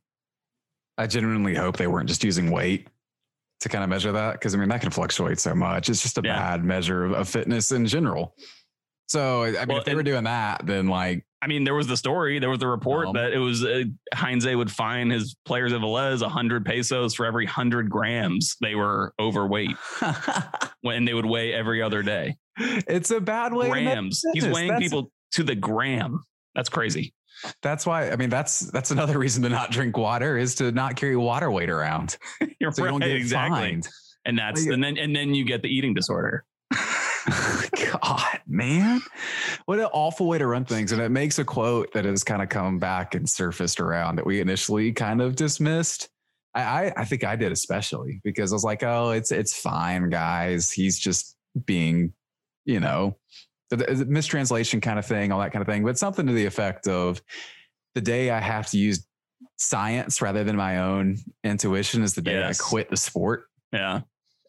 I 0.97 1.07
genuinely 1.07 1.55
hope 1.55 1.77
they 1.77 1.87
weren't 1.87 2.09
just 2.09 2.23
using 2.23 2.51
weight 2.51 2.87
to 3.61 3.69
kind 3.69 3.83
of 3.83 3.89
measure 3.89 4.11
that 4.11 4.33
because 4.33 4.53
I 4.53 4.57
mean 4.57 4.69
that 4.69 4.81
can 4.81 4.91
fluctuate 4.91 5.39
so 5.39 5.55
much. 5.55 5.89
It's 5.89 6.01
just 6.01 6.17
a 6.17 6.21
yeah. 6.23 6.37
bad 6.37 6.63
measure 6.63 7.05
of, 7.05 7.13
of, 7.13 7.29
fitness 7.29 7.71
in 7.71 7.85
general. 7.87 8.35
So 9.07 9.43
I 9.43 9.51
mean, 9.51 9.67
well, 9.69 9.77
if 9.79 9.85
they 9.85 9.91
and, 9.91 9.97
were 9.97 10.03
doing 10.03 10.25
that, 10.25 10.65
then 10.65 10.87
like 10.87 11.25
I 11.41 11.47
mean, 11.47 11.63
there 11.63 11.73
was 11.73 11.87
the 11.87 11.95
story, 11.95 12.39
there 12.39 12.49
was 12.49 12.59
the 12.59 12.67
report 12.67 13.07
um, 13.07 13.13
that 13.13 13.31
it 13.31 13.37
was 13.37 13.63
uh, 13.63 13.83
Heinze 14.13 14.45
would 14.45 14.71
fine 14.71 15.09
his 15.09 15.35
players 15.45 15.71
of 15.71 15.81
Velez 15.81 16.21
100 16.21 16.65
pesos 16.65 17.13
for 17.13 17.25
every 17.25 17.45
100 17.45 17.89
grams 17.89 18.57
they 18.61 18.75
were 18.75 19.13
overweight 19.19 19.75
when 20.81 21.05
they 21.05 21.13
would 21.13 21.25
weigh 21.25 21.53
every 21.53 21.81
other 21.81 22.03
day. 22.03 22.35
It's 22.57 23.11
a 23.11 23.21
bad 23.21 23.53
way. 23.53 23.69
Grams. 23.69 24.21
He's 24.33 24.45
weighing 24.45 24.69
that's, 24.69 24.83
people 24.83 25.11
to 25.33 25.43
the 25.43 25.55
gram. 25.55 26.23
That's 26.55 26.69
crazy. 26.69 27.13
That's 27.61 27.85
why 27.85 28.11
I 28.11 28.17
mean 28.17 28.29
that's 28.29 28.59
that's 28.59 28.91
another 28.91 29.17
reason 29.17 29.43
to 29.43 29.49
not 29.49 29.71
drink 29.71 29.97
water 29.97 30.37
is 30.37 30.55
to 30.55 30.73
not 30.73 30.97
carry 30.97 31.15
water 31.15 31.49
weight 31.49 31.69
around. 31.69 32.17
You're 32.59 32.71
so 32.73 32.83
right, 32.83 32.93
you 32.93 32.99
don't 32.99 33.07
get 33.07 33.15
exactly. 33.15 33.59
Fined. 33.59 33.87
And 34.25 34.37
that's 34.37 34.65
and 34.65 34.83
then 34.83 34.97
and 34.97 35.15
then 35.15 35.33
you 35.33 35.45
get 35.45 35.61
the 35.61 35.69
eating 35.69 35.93
disorder. 35.93 36.43
God, 38.01 38.39
man, 38.47 39.01
what 39.65 39.79
an 39.79 39.87
awful 39.91 40.27
way 40.27 40.37
to 40.37 40.47
run 40.47 40.65
things. 40.65 40.91
And 40.91 41.01
it 41.01 41.09
makes 41.09 41.39
a 41.39 41.45
quote 41.45 41.93
that 41.93 42.05
has 42.05 42.23
kind 42.23 42.41
of 42.41 42.49
come 42.49 42.79
back 42.79 43.15
and 43.15 43.29
surfaced 43.29 43.79
around 43.79 44.17
that 44.17 44.25
we 44.25 44.39
initially 44.39 44.91
kind 44.91 45.21
of 45.21 45.35
dismissed. 45.35 46.09
I, 46.55 46.61
I, 46.61 46.93
I 46.97 47.05
think 47.05 47.23
I 47.23 47.35
did 47.35 47.51
especially 47.51 48.21
because 48.23 48.51
I 48.51 48.55
was 48.55 48.63
like, 48.63 48.83
oh, 48.83 49.11
it's 49.11 49.31
it's 49.31 49.59
fine, 49.59 50.09
guys. 50.09 50.71
He's 50.71 50.97
just 50.97 51.35
being, 51.65 52.13
you 52.65 52.79
know, 52.79 53.17
the, 53.69 53.77
the 53.77 54.05
mistranslation 54.05 54.81
kind 54.81 54.99
of 54.99 55.05
thing, 55.05 55.31
all 55.31 55.39
that 55.39 55.51
kind 55.51 55.61
of 55.61 55.67
thing. 55.67 55.83
But 55.83 55.97
something 55.97 56.25
to 56.25 56.33
the 56.33 56.45
effect 56.45 56.87
of 56.87 57.21
the 57.95 58.01
day 58.01 58.31
I 58.31 58.39
have 58.39 58.69
to 58.71 58.77
use 58.77 59.05
science 59.57 60.21
rather 60.21 60.43
than 60.43 60.55
my 60.55 60.79
own 60.79 61.17
intuition 61.43 62.03
is 62.03 62.13
the 62.13 62.21
day 62.21 62.39
yes. 62.39 62.59
I 62.59 62.63
quit 62.63 62.89
the 62.89 62.97
sport. 62.97 63.45
Yeah. 63.71 64.01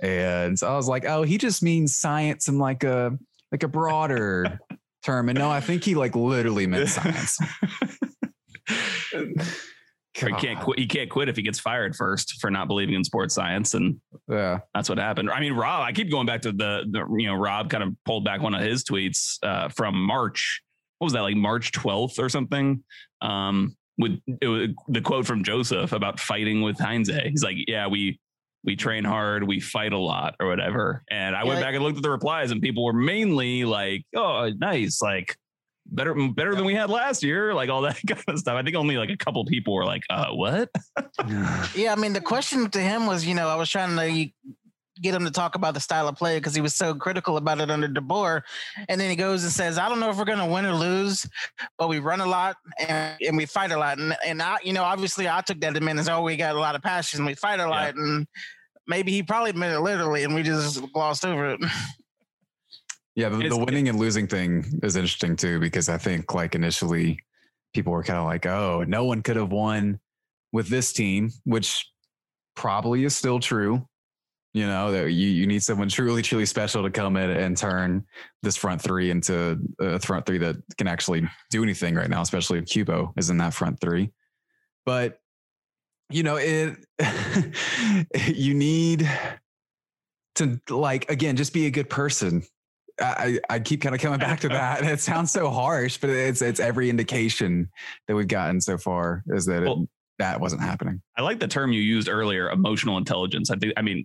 And 0.03 0.59
so 0.59 0.71
I 0.71 0.77
was 0.77 0.89
like, 0.89 1.05
oh, 1.05 1.23
he 1.23 1.39
just 1.39 1.63
means 1.63 1.95
science 1.95 2.49
in 2.49 2.59
like 2.59 2.85
a 2.85 3.19
like 3.53 3.63
a 3.63 3.69
broader 3.69 4.59
term. 5.05 5.29
And 5.29 5.39
no, 5.39 5.51
I 5.51 5.61
think 5.61 5.85
he 5.85 5.95
like 5.95 6.17
literally 6.17 6.67
meant 6.67 6.89
science. 6.89 7.39
he 10.15 10.33
can't 10.33 10.61
quit. 10.61 10.79
He 10.79 10.87
can't 10.87 11.11
quit 11.11 11.29
if 11.29 11.37
he 11.37 11.43
gets 11.43 11.59
fired 11.59 11.95
first 11.95 12.41
for 12.41 12.51
not 12.51 12.69
believing 12.69 12.95
in 12.95 13.05
sports 13.05 13.35
science, 13.35 13.75
and 13.75 14.01
yeah, 14.29 14.61
that's 14.75 14.89
what 14.89 14.99
happened. 14.99 15.31
I 15.31 15.41
mean, 15.41 15.53
Rob. 15.53 15.83
I 15.83 15.93
keep 15.93 16.11
going 16.11 16.27
back 16.27 16.43
to 16.43 16.53
the, 16.53 16.85
the 16.91 17.07
you 17.19 17.27
know 17.27 17.35
Rob 17.35 17.71
kind 17.71 17.83
of 17.83 17.95
pulled 18.05 18.25
back 18.25 18.41
one 18.41 18.55
of 18.55 18.63
his 18.63 18.85
tweets 18.85 19.39
uh, 19.43 19.69
from 19.69 20.01
March. 20.01 20.63
What 20.99 21.07
was 21.07 21.13
that 21.13 21.23
like 21.23 21.37
March 21.37 21.73
twelfth 21.73 22.19
or 22.19 22.29
something? 22.29 22.83
Um, 23.21 23.77
with 23.99 24.19
was, 24.43 24.71
the 24.89 25.01
quote 25.01 25.27
from 25.27 25.45
Josef 25.45 25.93
about 25.93 26.19
fighting 26.19 26.63
with 26.63 26.79
Heinze. 26.79 27.11
He's 27.25 27.45
like, 27.45 27.57
yeah, 27.67 27.87
we 27.87 28.19
we 28.65 28.77
train 28.77 29.05
hard, 29.05 29.47
we 29.47 29.61
fight 29.61 29.93
a 29.93 29.99
lot 29.99 30.35
or 30.41 30.47
whatever. 30.47 31.03
And 31.11 31.35
I 31.35 31.43
yeah, 31.43 31.49
went 31.49 31.61
back 31.61 31.75
and 31.75 31.83
looked 31.83 31.97
at 31.97 32.03
the 32.03 32.11
replies 32.11 32.51
and 32.51 32.61
people 32.61 32.85
were 32.85 32.93
mainly 32.93 33.65
like, 33.65 34.05
oh, 34.15 34.51
nice. 34.59 35.01
Like 35.01 35.37
better, 35.87 36.15
better 36.15 36.55
than 36.55 36.65
we 36.65 36.75
had 36.75 36.91
last 36.91 37.23
year. 37.23 37.55
Like 37.61 37.71
all 37.71 37.83
that 37.83 37.99
kind 38.07 38.23
of 38.29 38.39
stuff. 38.39 38.55
I 38.55 38.63
think 38.63 38.77
only 38.77 38.97
like 38.97 39.11
a 39.11 39.17
couple 39.17 39.45
people 39.45 39.75
were 39.75 39.85
like, 39.85 40.03
uh, 40.11 40.29
what? 40.31 40.71
yeah. 41.75 41.93
I 41.93 41.97
mean, 41.97 42.13
the 42.13 42.21
question 42.21 42.71
to 42.71 42.81
him 42.81 43.07
was, 43.07 43.27
you 43.27 43.35
know, 43.35 43.49
I 43.49 43.55
was 43.55 43.71
trying 43.71 43.91
to 43.91 43.97
get 45.01 45.15
him 45.15 45.25
to 45.25 45.31
talk 45.31 45.55
about 45.55 45.75
the 45.75 45.81
style 45.81 46.09
of 46.09 46.17
play 46.17 46.39
because 46.39 46.55
he 46.55 46.61
was 46.61 46.75
so 46.75 46.95
critical 46.95 47.37
about 47.37 47.61
it 47.61 47.71
under 47.71 47.89
DeBoer. 47.89 48.43
And 48.89 49.01
then 49.01 49.11
he 49.11 49.17
goes 49.17 49.43
and 49.43 49.53
says, 49.53 49.79
I 49.79 49.89
don't 49.89 50.01
know 50.01 50.11
if 50.11 50.17
we're 50.17 50.25
going 50.25 50.39
to 50.39 50.47
win 50.47 50.67
or 50.67 50.75
lose, 50.75 51.29
but 51.79 51.89
we 51.89 51.99
run 51.99 52.21
a 52.21 52.27
lot 52.27 52.57
and, 52.79 53.17
and 53.27 53.37
we 53.37 53.47
fight 53.47 53.73
a 53.73 53.79
lot. 53.79 53.99
And, 53.99 54.17
and 54.25 54.43
I, 54.43 54.59
you 54.63 54.73
know, 54.73 54.85
obviously 54.85 55.29
I 55.29 55.41
took 55.41 55.61
that 55.61 55.75
to 55.75 55.81
mean 55.81 55.99
as, 55.99 56.09
oh, 56.09 56.23
we 56.23 56.37
got 56.37 56.55
a 56.55 56.61
lot 56.61 56.75
of 56.75 56.83
passion. 56.83 57.25
We 57.25 57.35
fight 57.35 57.61
a 57.61 57.69
lot. 57.69 57.95
Yeah. 57.97 58.03
And 58.03 58.27
maybe 58.87 59.13
he 59.13 59.23
probably 59.23 59.53
meant 59.53 59.75
it 59.75 59.81
literally 59.81 60.25
and 60.25 60.35
we 60.35 60.43
just 60.43 60.81
glossed 60.93 61.25
over 61.25 61.51
it. 61.51 61.61
Yeah, 63.17 63.29
the, 63.29 63.49
the 63.49 63.59
winning 63.59 63.89
and 63.89 63.99
losing 63.99 64.29
thing 64.29 64.65
is 64.85 64.95
interesting 64.97 65.35
too, 65.35 65.59
because 65.59 65.89
I 65.89 65.99
think 65.99 66.33
like 66.33 66.55
initially 66.55 67.19
people 67.75 67.93
were 67.93 68.05
kind 68.05 68.19
of 68.19 68.25
like, 68.25 68.47
oh, 68.47 68.85
no 68.87 69.05
one 69.05 69.21
could 69.21 69.37
have 69.37 69.51
won 69.51 69.99
with 70.53 70.69
this 70.69 70.93
team, 70.93 71.31
which 71.45 71.91
probably 72.55 73.05
is 73.05 73.15
still 73.15 73.41
true 73.41 73.87
You 74.53 74.67
know, 74.67 74.91
that 74.91 75.13
you, 75.13 75.29
you 75.29 75.47
need 75.47 75.63
someone 75.63 75.89
truly, 75.89 76.23
truly 76.23 76.45
special 76.45 76.83
to 76.83 76.91
come 76.91 77.17
in 77.17 77.31
and 77.31 77.57
turn 77.57 78.05
this 78.43 78.57
front 78.57 78.83
three 78.83 79.11
into 79.11 79.61
a 79.79 80.01
front 80.01 80.27
three 80.27 80.39
that 80.39 80.57
can 80.77 80.89
actually 80.89 81.29
do 81.51 81.63
anything 81.63 81.95
right 81.95 82.11
now, 82.11 82.21
especially 82.21 82.59
if 82.59 82.65
Cubo 82.65 83.13
is 83.17 83.31
in 83.31 83.37
that 83.39 83.55
front 83.55 83.81
three. 83.81 84.11
But 84.85 85.21
you 86.11 86.25
know, 86.25 86.37
it 86.37 86.79
you 88.27 88.55
need 88.55 89.09
to 90.35 90.61
like 90.69 91.09
again, 91.11 91.37
just 91.37 91.53
be 91.53 91.67
a 91.67 91.71
good 91.71 91.89
person. 91.89 92.43
I, 93.01 93.39
I 93.49 93.61
keep 93.61 93.81
kind 93.81 93.95
of 93.95 94.01
coming 94.01 94.19
back 94.19 94.41
to 94.41 94.49
that. 94.51 94.85
It 94.85 95.01
sounds 95.01 95.31
so 95.31 95.49
harsh, 95.49 95.99
but 95.99 96.11
it's 96.11 96.43
it's 96.43 96.59
every 96.59 96.91
indication 96.91 97.71
that 98.09 98.17
we've 98.17 98.27
gotten 98.29 98.61
so 98.61 98.79
far 98.79 99.23
is 99.29 99.47
that 99.47 99.63
Well- 99.63 99.83
it, 99.85 99.89
that 100.19 100.39
wasn't 100.41 100.61
happening. 100.61 101.01
I 101.17 101.23
like 101.23 101.41
the 101.41 101.49
term 101.49 101.73
you 101.73 101.81
used 101.81 102.09
earlier, 102.09 102.51
emotional 102.51 102.99
intelligence. 102.99 103.51
I 103.51 103.57
think, 103.57 103.73
I 103.79 103.83
mean, 103.83 104.05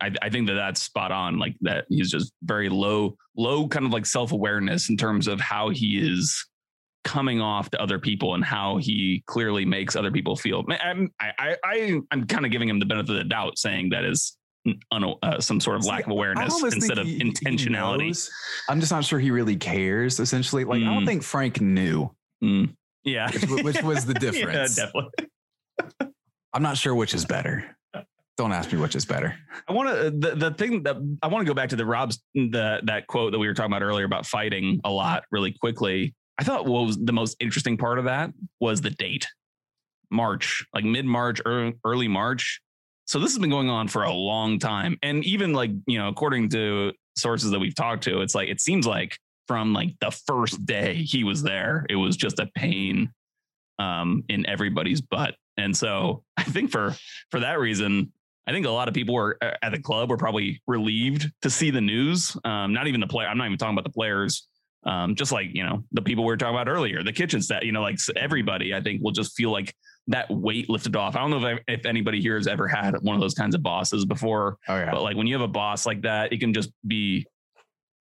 I, 0.00 0.10
I 0.22 0.28
think 0.30 0.46
that 0.48 0.54
that's 0.54 0.82
spot 0.82 1.10
on. 1.12 1.38
Like 1.38 1.56
that, 1.62 1.86
he's 1.88 2.10
just 2.10 2.32
very 2.42 2.68
low, 2.68 3.16
low 3.36 3.66
kind 3.68 3.86
of 3.86 3.92
like 3.92 4.06
self 4.06 4.32
awareness 4.32 4.90
in 4.90 4.96
terms 4.96 5.26
of 5.28 5.40
how 5.40 5.70
he 5.70 5.98
is 5.98 6.44
coming 7.04 7.40
off 7.40 7.70
to 7.70 7.80
other 7.80 7.98
people 7.98 8.34
and 8.34 8.44
how 8.44 8.76
he 8.78 9.22
clearly 9.26 9.64
makes 9.64 9.94
other 9.96 10.10
people 10.10 10.34
feel. 10.36 10.64
I'm, 10.68 11.10
I, 11.20 11.30
I, 11.38 11.56
I, 11.64 12.00
I'm 12.10 12.26
kind 12.26 12.44
of 12.44 12.50
giving 12.50 12.68
him 12.68 12.78
the 12.80 12.86
benefit 12.86 13.10
of 13.10 13.16
the 13.16 13.24
doubt, 13.24 13.58
saying 13.58 13.90
that 13.90 14.04
is 14.04 14.36
un, 14.90 15.14
uh, 15.22 15.40
some 15.40 15.60
sort 15.60 15.76
of 15.76 15.84
See, 15.84 15.90
lack 15.90 16.04
of 16.06 16.10
awareness 16.10 16.60
instead 16.62 16.98
of 16.98 17.06
he- 17.06 17.14
he 17.18 17.20
intentionality. 17.22 18.08
knows. 18.08 18.28
I'm 18.68 18.80
just 18.80 18.90
not 18.90 19.04
sure 19.04 19.20
he 19.20 19.30
really 19.30 19.54
cares. 19.56 20.18
Essentially, 20.18 20.64
like 20.64 20.82
I 20.82 20.84
don't 20.86 21.04
Mm. 21.04 21.06
think 21.06 21.22
Frank 21.22 21.60
knew, 21.60 22.10
Mm. 22.42 22.74
Yeah, 23.04 23.30
which, 23.30 23.62
which 23.62 23.82
was 23.82 24.04
the 24.04 24.12
yeah, 24.20 24.30
difference. 24.32 24.74
definitely. 24.74 25.12
I'm 26.52 26.62
not 26.62 26.76
sure 26.76 26.94
which 26.94 27.14
is 27.14 27.24
better. 27.24 27.76
Don't 28.36 28.52
ask 28.52 28.70
me 28.70 28.78
which 28.78 28.94
is 28.94 29.06
better. 29.06 29.34
I 29.66 29.72
want 29.72 29.88
to 29.88 30.10
the, 30.10 30.34
the 30.34 30.50
thing 30.52 30.82
that 30.82 30.96
I 31.22 31.28
want 31.28 31.46
to 31.46 31.50
go 31.50 31.54
back 31.54 31.70
to 31.70 31.76
the 31.76 31.86
Rob's 31.86 32.22
the 32.34 32.80
that 32.84 33.06
quote 33.06 33.32
that 33.32 33.38
we 33.38 33.46
were 33.46 33.54
talking 33.54 33.72
about 33.72 33.82
earlier 33.82 34.04
about 34.04 34.26
fighting 34.26 34.80
a 34.84 34.90
lot 34.90 35.24
really 35.30 35.52
quickly. 35.52 36.14
I 36.38 36.44
thought 36.44 36.66
what 36.66 36.86
was 36.86 36.98
the 36.98 37.12
most 37.12 37.36
interesting 37.40 37.78
part 37.78 37.98
of 37.98 38.04
that 38.04 38.30
was 38.60 38.82
the 38.82 38.90
date, 38.90 39.26
March, 40.10 40.66
like 40.74 40.84
mid 40.84 41.06
March, 41.06 41.40
early 41.46 42.08
March. 42.08 42.60
So 43.06 43.18
this 43.18 43.32
has 43.32 43.38
been 43.38 43.50
going 43.50 43.70
on 43.70 43.88
for 43.88 44.02
a 44.02 44.12
long 44.12 44.58
time, 44.58 44.98
and 45.02 45.24
even 45.24 45.54
like 45.54 45.70
you 45.86 45.98
know, 45.98 46.08
according 46.08 46.50
to 46.50 46.92
sources 47.16 47.50
that 47.52 47.58
we've 47.58 47.74
talked 47.74 48.04
to, 48.04 48.20
it's 48.20 48.34
like 48.34 48.50
it 48.50 48.60
seems 48.60 48.86
like 48.86 49.16
from 49.48 49.72
like 49.72 49.94
the 50.00 50.10
first 50.10 50.66
day 50.66 50.94
he 50.94 51.24
was 51.24 51.42
there, 51.42 51.86
it 51.88 51.96
was 51.96 52.16
just 52.16 52.38
a 52.38 52.50
pain 52.54 53.10
um, 53.78 54.24
in 54.28 54.46
everybody's 54.46 55.00
butt. 55.00 55.36
And 55.56 55.76
so 55.76 56.22
I 56.36 56.42
think 56.42 56.70
for 56.70 56.94
for 57.30 57.40
that 57.40 57.58
reason, 57.58 58.12
I 58.46 58.52
think 58.52 58.66
a 58.66 58.70
lot 58.70 58.88
of 58.88 58.94
people 58.94 59.14
were 59.14 59.36
uh, 59.42 59.52
at 59.62 59.72
the 59.72 59.80
club 59.80 60.08
were 60.10 60.16
probably 60.16 60.62
relieved 60.66 61.30
to 61.42 61.50
see 61.50 61.70
the 61.70 61.80
news. 61.80 62.36
Um, 62.44 62.72
not 62.72 62.86
even 62.86 63.00
the 63.00 63.06
player. 63.06 63.26
I'm 63.28 63.38
not 63.38 63.46
even 63.46 63.58
talking 63.58 63.74
about 63.74 63.84
the 63.84 63.90
players. 63.94 64.46
Um, 64.84 65.16
just 65.16 65.32
like 65.32 65.48
you 65.52 65.64
know 65.64 65.82
the 65.90 66.02
people 66.02 66.22
we 66.24 66.28
were 66.28 66.36
talking 66.36 66.54
about 66.54 66.68
earlier, 66.68 67.02
the 67.02 67.12
kitchen 67.12 67.42
staff. 67.42 67.64
You 67.64 67.72
know, 67.72 67.82
like 67.82 67.98
everybody, 68.14 68.72
I 68.72 68.80
think 68.80 69.02
will 69.02 69.10
just 69.10 69.34
feel 69.34 69.50
like 69.50 69.74
that 70.06 70.30
weight 70.30 70.70
lifted 70.70 70.94
off. 70.94 71.16
I 71.16 71.20
don't 71.20 71.30
know 71.30 71.44
if 71.44 71.58
I, 71.58 71.72
if 71.72 71.86
anybody 71.86 72.20
here 72.20 72.36
has 72.36 72.46
ever 72.46 72.68
had 72.68 72.94
one 73.02 73.16
of 73.16 73.20
those 73.20 73.34
kinds 73.34 73.56
of 73.56 73.62
bosses 73.64 74.04
before, 74.04 74.58
Oh 74.68 74.76
yeah. 74.76 74.92
but 74.92 75.02
like 75.02 75.16
when 75.16 75.26
you 75.26 75.34
have 75.34 75.42
a 75.42 75.48
boss 75.52 75.84
like 75.84 76.02
that, 76.02 76.32
it 76.32 76.38
can 76.38 76.54
just 76.54 76.70
be, 76.86 77.26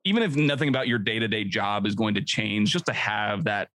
even 0.04 0.22
if 0.22 0.36
nothing 0.36 0.70
about 0.70 0.88
your 0.88 1.00
day 1.00 1.18
to 1.18 1.28
day 1.28 1.44
job 1.44 1.88
is 1.88 1.96
going 1.96 2.14
to 2.14 2.22
change, 2.22 2.72
just 2.72 2.86
to 2.86 2.94
have 2.94 3.46
that 3.46 3.70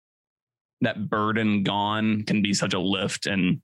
that 0.82 1.10
burden 1.10 1.64
gone 1.64 2.24
can 2.24 2.44
be 2.44 2.54
such 2.54 2.76
a 2.76 2.80
lift 2.80 3.26
and 3.26 3.60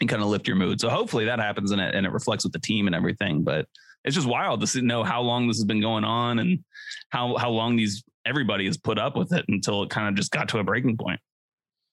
and 0.00 0.08
kind 0.08 0.22
of 0.22 0.28
lift 0.28 0.46
your 0.46 0.56
mood. 0.56 0.80
So 0.80 0.88
hopefully 0.88 1.24
that 1.26 1.38
happens 1.38 1.70
and 1.70 1.80
it 1.80 1.94
and 1.94 2.06
it 2.06 2.12
reflects 2.12 2.44
with 2.44 2.52
the 2.52 2.58
team 2.60 2.86
and 2.86 2.94
everything. 2.94 3.42
But 3.42 3.66
it's 4.04 4.14
just 4.14 4.26
wild 4.26 4.60
to 4.60 4.66
see, 4.66 4.80
know 4.80 5.04
how 5.04 5.20
long 5.20 5.46
this 5.46 5.58
has 5.58 5.64
been 5.64 5.80
going 5.80 6.04
on 6.04 6.38
and 6.38 6.64
how 7.10 7.36
how 7.36 7.50
long 7.50 7.76
these 7.76 8.02
everybody 8.24 8.66
has 8.66 8.76
put 8.76 8.98
up 8.98 9.16
with 9.16 9.32
it 9.32 9.44
until 9.48 9.82
it 9.82 9.90
kind 9.90 10.08
of 10.08 10.14
just 10.14 10.30
got 10.30 10.48
to 10.50 10.58
a 10.58 10.64
breaking 10.64 10.96
point. 10.96 11.20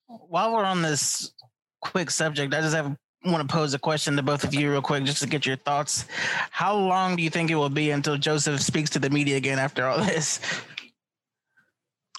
While 0.06 0.54
we're 0.54 0.64
on 0.64 0.82
this 0.82 1.32
quick 1.80 2.10
subject, 2.10 2.54
I 2.54 2.60
just 2.60 2.74
have 2.74 2.96
want 3.24 3.46
to 3.46 3.52
pose 3.52 3.74
a 3.74 3.78
question 3.78 4.16
to 4.16 4.22
both 4.22 4.44
of 4.44 4.54
you 4.54 4.70
real 4.70 4.80
quick 4.80 5.04
just 5.04 5.20
to 5.22 5.28
get 5.28 5.44
your 5.44 5.56
thoughts. 5.56 6.06
How 6.50 6.74
long 6.74 7.16
do 7.16 7.22
you 7.22 7.30
think 7.30 7.50
it 7.50 7.56
will 7.56 7.68
be 7.68 7.90
until 7.90 8.16
Josef 8.16 8.60
speaks 8.60 8.90
to 8.90 8.98
the 8.98 9.10
media 9.10 9.36
again 9.36 9.58
after 9.58 9.86
all 9.86 9.98
this? 9.98 10.40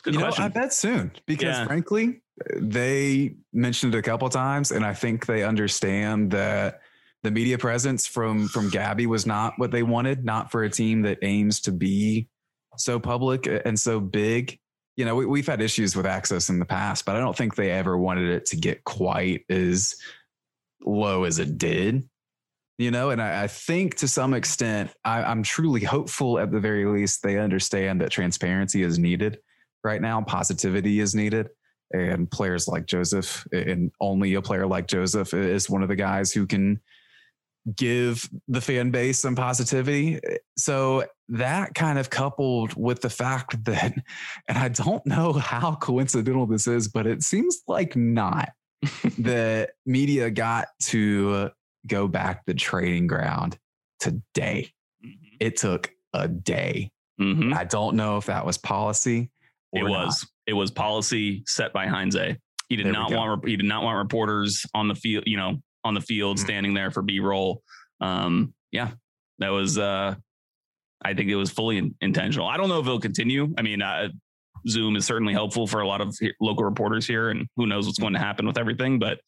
Good 0.03 0.13
you 0.13 0.19
question. 0.19 0.43
know, 0.43 0.45
I 0.45 0.49
bet 0.49 0.73
soon 0.73 1.11
because 1.25 1.57
Yeah. 1.57 1.65
frankly, 1.65 2.21
they 2.55 3.35
mentioned 3.53 3.95
it 3.95 3.99
a 3.99 4.01
couple 4.01 4.29
times, 4.29 4.71
and 4.71 4.85
I 4.85 4.93
think 4.93 5.25
they 5.25 5.43
understand 5.43 6.31
that 6.31 6.81
the 7.23 7.31
media 7.31 7.57
presence 7.57 8.07
from 8.07 8.47
from 8.47 8.69
Gabby 8.69 9.05
was 9.05 9.25
not 9.25 9.53
what 9.57 9.71
they 9.71 9.83
wanted, 9.83 10.23
not 10.23 10.51
for 10.51 10.63
a 10.63 10.69
team 10.69 11.01
that 11.03 11.19
aims 11.21 11.59
to 11.61 11.71
be 11.71 12.29
so 12.77 12.99
public 12.99 13.47
uh, 13.47 13.59
and 13.65 13.79
so 13.79 13.99
big. 13.99 14.57
You 14.95 15.05
know, 15.05 15.15
we, 15.15 15.25
we've 15.25 15.47
had 15.47 15.61
issues 15.61 15.95
with 15.95 16.05
access 16.05 16.49
in 16.49 16.59
the 16.59 16.65
past, 16.65 17.05
but 17.05 17.15
I 17.15 17.19
don't 17.19 17.35
think 17.35 17.55
they 17.55 17.71
ever 17.71 17.97
wanted 17.97 18.29
it 18.29 18.45
to 18.47 18.57
get 18.57 18.83
quite 18.83 19.45
as 19.49 19.95
low 20.85 21.23
as 21.23 21.39
it 21.39 21.57
did. 21.57 22.07
You 22.77 22.91
know, 22.91 23.09
and 23.09 23.21
I, 23.21 23.43
I 23.43 23.47
think 23.47 23.95
to 23.95 24.07
some 24.07 24.33
extent, 24.33 24.91
I, 25.03 25.23
I'm 25.23 25.43
truly 25.43 25.83
hopeful 25.83 26.39
at 26.39 26.51
the 26.51 26.61
very 26.61 26.85
least 26.85 27.21
they 27.21 27.37
understand 27.37 27.99
that 27.99 28.11
transparency 28.11 28.83
is 28.83 28.97
needed 28.97 29.39
right 29.83 30.01
now. 30.01 30.21
Positivity 30.21 31.01
is 31.01 31.13
needed. 31.13 31.49
And 31.91 32.29
players 32.29 32.67
like 32.67 32.85
Josef, 32.85 33.47
and 33.51 33.91
only 33.99 34.35
a 34.35 34.41
player 34.41 34.67
like 34.67 34.87
Josef, 34.87 35.33
is 35.33 35.69
one 35.69 35.81
of 35.81 35.89
the 35.89 35.95
guys 35.95 36.31
who 36.31 36.45
can 36.45 36.79
give 37.75 38.29
the 38.47 38.61
fan 38.61 38.91
base 38.91 39.19
some 39.19 39.35
positivity. 39.35 40.19
So 40.57 41.05
that 41.29 41.75
kind 41.75 41.99
of 41.99 42.09
coupled 42.09 42.73
with 42.75 43.01
the 43.01 43.09
fact 43.09 43.63
that, 43.65 43.93
and 44.47 44.57
I 44.57 44.69
don't 44.69 45.05
know 45.05 45.33
how 45.33 45.75
coincidental 45.75 46.45
this 46.45 46.67
is, 46.67 46.87
but 46.87 47.07
it 47.07 47.23
seems 47.23 47.61
like 47.67 47.95
not, 47.95 48.49
the 49.17 49.67
media 49.85 50.29
got 50.31 50.67
to 50.83 51.49
go 51.87 52.07
back 52.07 52.45
the 52.45 52.53
training 52.53 53.07
ground 53.07 53.57
today. 53.99 54.71
It 55.39 55.57
took 55.57 55.91
a 56.13 56.27
day. 56.27 56.91
Mhm. 57.19 57.53
I 57.53 57.65
don't 57.65 57.95
know 57.95 58.17
if 58.17 58.27
that 58.27 58.45
was 58.45 58.57
policy. 58.57 59.31
It 59.73 59.81
or 59.83 59.89
not. 59.89 60.05
was. 60.07 60.27
It 60.47 60.53
was 60.53 60.71
policy 60.71 61.43
set 61.45 61.73
by 61.73 61.87
Heinze. 61.87 62.37
He 62.69 62.75
did 62.75 62.85
There 62.85 62.93
not 62.93 63.11
want. 63.11 63.47
He 63.47 63.55
did 63.55 63.65
not 63.65 63.83
want 63.83 63.97
reporters 63.97 64.65
on 64.73 64.87
the 64.87 64.95
field. 64.95 65.23
You 65.27 65.37
know, 65.37 65.61
on 65.83 65.93
the 65.93 66.01
field 66.01 66.37
Mhm. 66.37 66.41
standing 66.41 66.73
there 66.73 66.91
for 66.91 67.01
B 67.01 67.19
roll. 67.19 67.63
Um, 68.01 68.53
yeah, 68.71 68.91
that 69.39 69.49
was. 69.49 69.77
uh 69.77 70.15
I 71.01 71.13
think 71.13 71.29
it 71.29 71.35
was 71.37 71.49
fully 71.49 71.77
in- 71.77 71.95
intentional. 72.01 72.45
I 72.47 72.57
don't 72.57 72.67
know 72.67 72.79
if 72.79 72.85
it'll 72.85 72.99
continue. 72.99 73.53
I 73.57 73.61
mean, 73.61 73.81
uh, 73.81 74.09
Zoom 74.67 74.97
is 74.97 75.05
certainly 75.05 75.31
helpful 75.31 75.65
for 75.65 75.79
a 75.79 75.87
lot 75.87 76.01
of 76.01 76.13
he- 76.19 76.33
local 76.41 76.65
reporters 76.65 77.07
here, 77.07 77.29
and 77.29 77.47
who 77.55 77.67
knows 77.67 77.85
what's 77.85 77.97
going 77.99 78.11
to 78.13 78.19
happen 78.19 78.45
with 78.45 78.57
everything. 78.57 78.99
But 78.99 79.21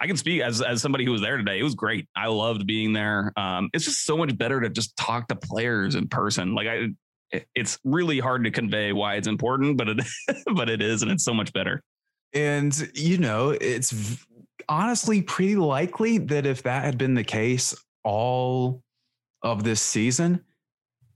I 0.00 0.06
can 0.06 0.16
speak 0.18 0.42
as 0.42 0.60
as 0.60 0.82
somebody 0.82 1.04
who 1.06 1.12
was 1.12 1.22
there 1.22 1.38
today. 1.38 1.58
It 1.58 1.62
was 1.62 1.74
great. 1.74 2.06
I 2.14 2.26
loved 2.26 2.66
being 2.66 2.92
there. 2.92 3.32
Um, 3.36 3.70
it's 3.72 3.86
just 3.86 4.04
so 4.04 4.16
much 4.18 4.36
better 4.36 4.60
to 4.60 4.68
just 4.68 4.94
talk 4.98 5.28
to 5.28 5.36
players 5.36 5.94
in 5.94 6.08
person. 6.08 6.54
Like 6.54 6.66
I, 6.68 6.88
it's 7.54 7.78
really 7.84 8.18
hard 8.18 8.44
to 8.44 8.50
convey 8.50 8.92
why 8.92 9.14
it's 9.14 9.28
important, 9.28 9.76
but 9.76 9.88
it 9.88 10.00
but 10.54 10.68
it 10.68 10.82
is, 10.82 11.02
and 11.02 11.10
it's 11.10 11.24
so 11.24 11.34
much 11.34 11.52
better. 11.52 11.82
And, 12.34 12.90
you 12.94 13.18
know, 13.18 13.50
it's 13.50 14.18
honestly 14.68 15.22
pretty 15.22 15.56
likely 15.56 16.18
that 16.18 16.46
if 16.46 16.62
that 16.62 16.84
had 16.84 16.96
been 16.96 17.14
the 17.14 17.24
case 17.24 17.74
all 18.04 18.82
of 19.42 19.64
this 19.64 19.82
season, 19.82 20.44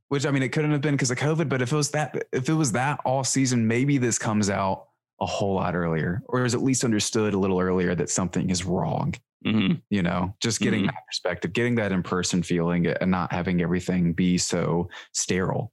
which 0.08 0.26
I 0.26 0.30
mean, 0.30 0.42
it 0.42 0.50
couldn't 0.50 0.72
have 0.72 0.80
been 0.82 0.94
because 0.94 1.10
of 1.10 1.18
COVID, 1.18 1.48
but 1.48 1.62
if 1.62 1.72
it 1.72 1.76
was 1.76 1.90
that, 1.92 2.26
if 2.32 2.48
it 2.48 2.54
was 2.54 2.72
that 2.72 3.00
all 3.04 3.24
season, 3.24 3.66
maybe 3.66 3.98
this 3.98 4.18
comes 4.18 4.50
out 4.50 4.88
a 5.20 5.26
whole 5.26 5.54
lot 5.54 5.74
earlier 5.74 6.22
or 6.28 6.44
is 6.44 6.54
at 6.54 6.62
least 6.62 6.84
understood 6.84 7.32
a 7.32 7.38
little 7.38 7.58
earlier 7.60 7.94
that 7.94 8.10
something 8.10 8.50
is 8.50 8.64
wrong. 8.64 9.14
hmm 9.44 9.74
You 9.88 10.02
know, 10.02 10.34
just 10.42 10.60
getting 10.60 10.82
Mhm. 10.82 10.86
that 10.88 11.06
perspective, 11.06 11.52
getting 11.54 11.76
that 11.76 11.92
in 11.92 12.02
person 12.02 12.42
feeling 12.42 12.86
and 12.86 13.10
not 13.10 13.32
having 13.32 13.62
everything 13.62 14.12
be 14.12 14.36
so 14.36 14.90
sterile 15.12 15.72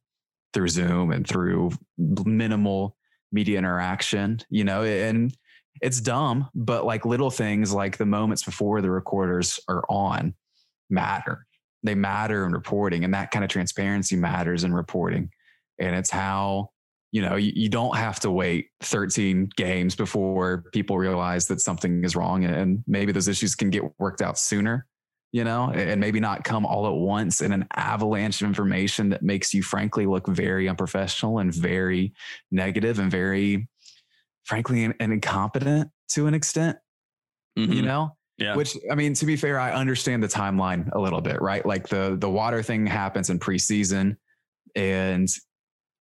through 0.53 0.69
Zoom 0.69 1.11
and 1.11 1.27
through 1.27 1.71
minimal 1.97 2.95
media 3.31 3.57
interaction, 3.57 4.39
you 4.49 4.63
know, 4.63 4.83
and 4.83 5.35
it's 5.81 5.99
dumb, 5.99 6.49
but 6.53 6.85
like 6.85 7.05
little 7.05 7.31
things 7.31 7.73
like 7.73 7.97
the 7.97 8.05
moments 8.05 8.43
before 8.43 8.81
the 8.81 8.91
recorders 8.91 9.59
are 9.67 9.83
on 9.89 10.33
matter. 10.89 11.45
They 11.81 11.95
matter 11.95 12.45
in 12.45 12.53
reporting, 12.53 13.03
and 13.03 13.13
that 13.13 13.31
kind 13.31 13.43
of 13.43 13.49
transparency 13.49 14.15
matters 14.15 14.63
in 14.63 14.73
reporting. 14.73 15.29
And 15.79 15.95
it's 15.95 16.11
how, 16.11 16.69
you 17.11 17.21
know, 17.21 17.35
you, 17.35 17.51
you 17.55 17.69
don't 17.69 17.97
have 17.97 18.19
to 18.21 18.31
wait 18.31 18.67
13 18.81 19.49
games 19.57 19.95
before 19.95 20.65
people 20.71 20.97
realize 20.97 21.47
that 21.47 21.59
something 21.59 22.03
is 22.05 22.15
wrong. 22.15 22.45
And 22.45 22.84
maybe 22.88 23.11
those 23.11 23.28
issues 23.28 23.55
can 23.55 23.69
get 23.69 23.84
worked 23.99 24.21
out 24.21 24.38
sooner, 24.38 24.86
you 25.34 25.43
know, 25.43 25.69
and 25.71 25.99
maybe 25.99 26.21
not 26.21 26.43
come 26.45 26.65
all 26.65 26.88
at 26.88 26.93
once 26.93 27.41
in 27.41 27.51
an 27.51 27.67
avalanche 27.75 28.41
of 28.41 28.47
information 28.47 29.09
that 29.09 29.23
makes 29.23 29.53
you, 29.53 29.61
frankly, 29.63 30.05
look 30.05 30.27
very 30.27 30.69
unprofessional 30.69 31.39
and 31.39 31.53
very 31.53 32.13
negative 32.51 32.99
and 32.99 33.11
very, 33.11 33.67
frankly, 34.45 34.84
and 34.86 34.95
incompetent 34.99 35.89
to 36.09 36.27
an 36.27 36.34
extent 36.34 36.77
Mhm. 37.57 37.75
you 37.75 37.81
know 37.81 38.15
Yeah. 38.38 38.55
Which 38.55 38.75
I 38.91 38.95
mean, 38.95 39.13
to 39.15 39.25
be 39.27 39.36
fair, 39.36 39.59
I 39.59 39.73
understand 39.73 40.23
the 40.23 40.27
timeline 40.27 40.89
a 40.93 40.99
little 40.99 41.21
bit, 41.21 41.39
right? 41.41 41.63
Like 41.65 41.88
the 41.88 42.15
the 42.19 42.29
water 42.29 42.63
thing 42.63 42.88
happens 42.88 43.29
in 43.29 43.38
preseason, 43.39 44.17
and 44.75 45.27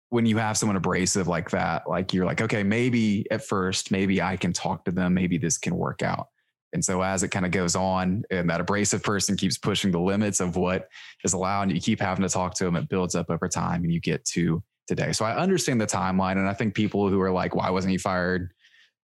when 0.10 0.26
you 0.26 0.38
have 0.38 0.58
someone 0.58 0.78
abrasive 0.78 1.28
like 1.28 1.50
that, 1.52 1.90
like 1.90 2.14
you're 2.14 2.26
like, 2.26 2.42
okay, 2.42 2.64
maybe 2.64 3.26
at 3.32 3.44
first, 3.46 3.92
maybe 3.92 4.22
I 4.22 4.38
can 4.38 4.54
talk 4.54 4.86
to 4.86 4.92
them, 4.92 5.14
maybe 5.14 5.38
this 5.38 5.58
can 5.58 5.76
work 5.76 6.02
out. 6.02 6.28
And 6.74 6.84
so 6.84 7.02
as 7.02 7.24
it 7.24 7.30
kind 7.30 7.46
of 7.46 7.52
goes 7.52 7.76
on, 7.76 8.24
and 8.32 8.50
that 8.50 8.62
abrasive 8.62 9.04
person 9.04 9.36
keeps 9.36 9.58
pushing 9.58 9.92
the 9.92 10.00
limits 10.00 10.40
of 10.40 10.56
what 10.56 10.88
is 11.24 11.34
allowed, 11.34 11.64
and 11.64 11.74
you 11.74 11.82
keep 11.82 12.00
having 12.00 12.24
to 12.24 12.30
talk 12.30 12.54
to 12.56 12.64
them, 12.66 12.76
it 12.76 12.90
builds 12.90 13.16
up 13.16 13.30
over 13.30 13.48
time, 13.48 13.84
and 13.84 13.94
you 13.94 14.00
get 14.00 14.24
to 14.26 14.64
today. 14.88 15.12
So 15.12 15.26
I 15.26 15.38
understand 15.38 15.82
the 15.82 15.88
timeline, 15.88 16.38
and 16.38 16.48
I 16.48 16.54
think 16.54 16.74
people 16.74 17.10
who 17.10 17.20
are 17.22 17.32
like, 17.32 17.56
"Why 17.56 17.70
wasn't 17.70 17.92
he 17.92 17.98
fired 17.98 18.52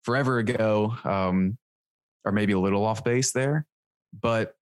forever 0.03 0.39
ago?" 0.39 0.95
Um, 1.05 1.59
are 2.25 2.33
maybe 2.33 2.53
a 2.53 2.59
little 2.59 2.85
off 2.85 3.05
base 3.05 3.33
there, 3.33 3.67
but 4.21 4.57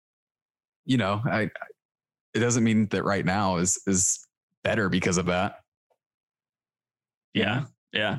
you 0.84 0.96
know, 0.96 1.22
I 1.24 1.50
it 2.34 2.40
doesn't 2.40 2.64
mean 2.64 2.86
that 2.88 3.04
right 3.04 3.24
now 3.24 3.56
is 3.56 3.80
is 3.86 4.26
better 4.64 4.88
because 4.88 5.18
of 5.18 5.26
that. 5.26 5.60
Yeah. 7.34 7.64
Yeah. 7.92 8.18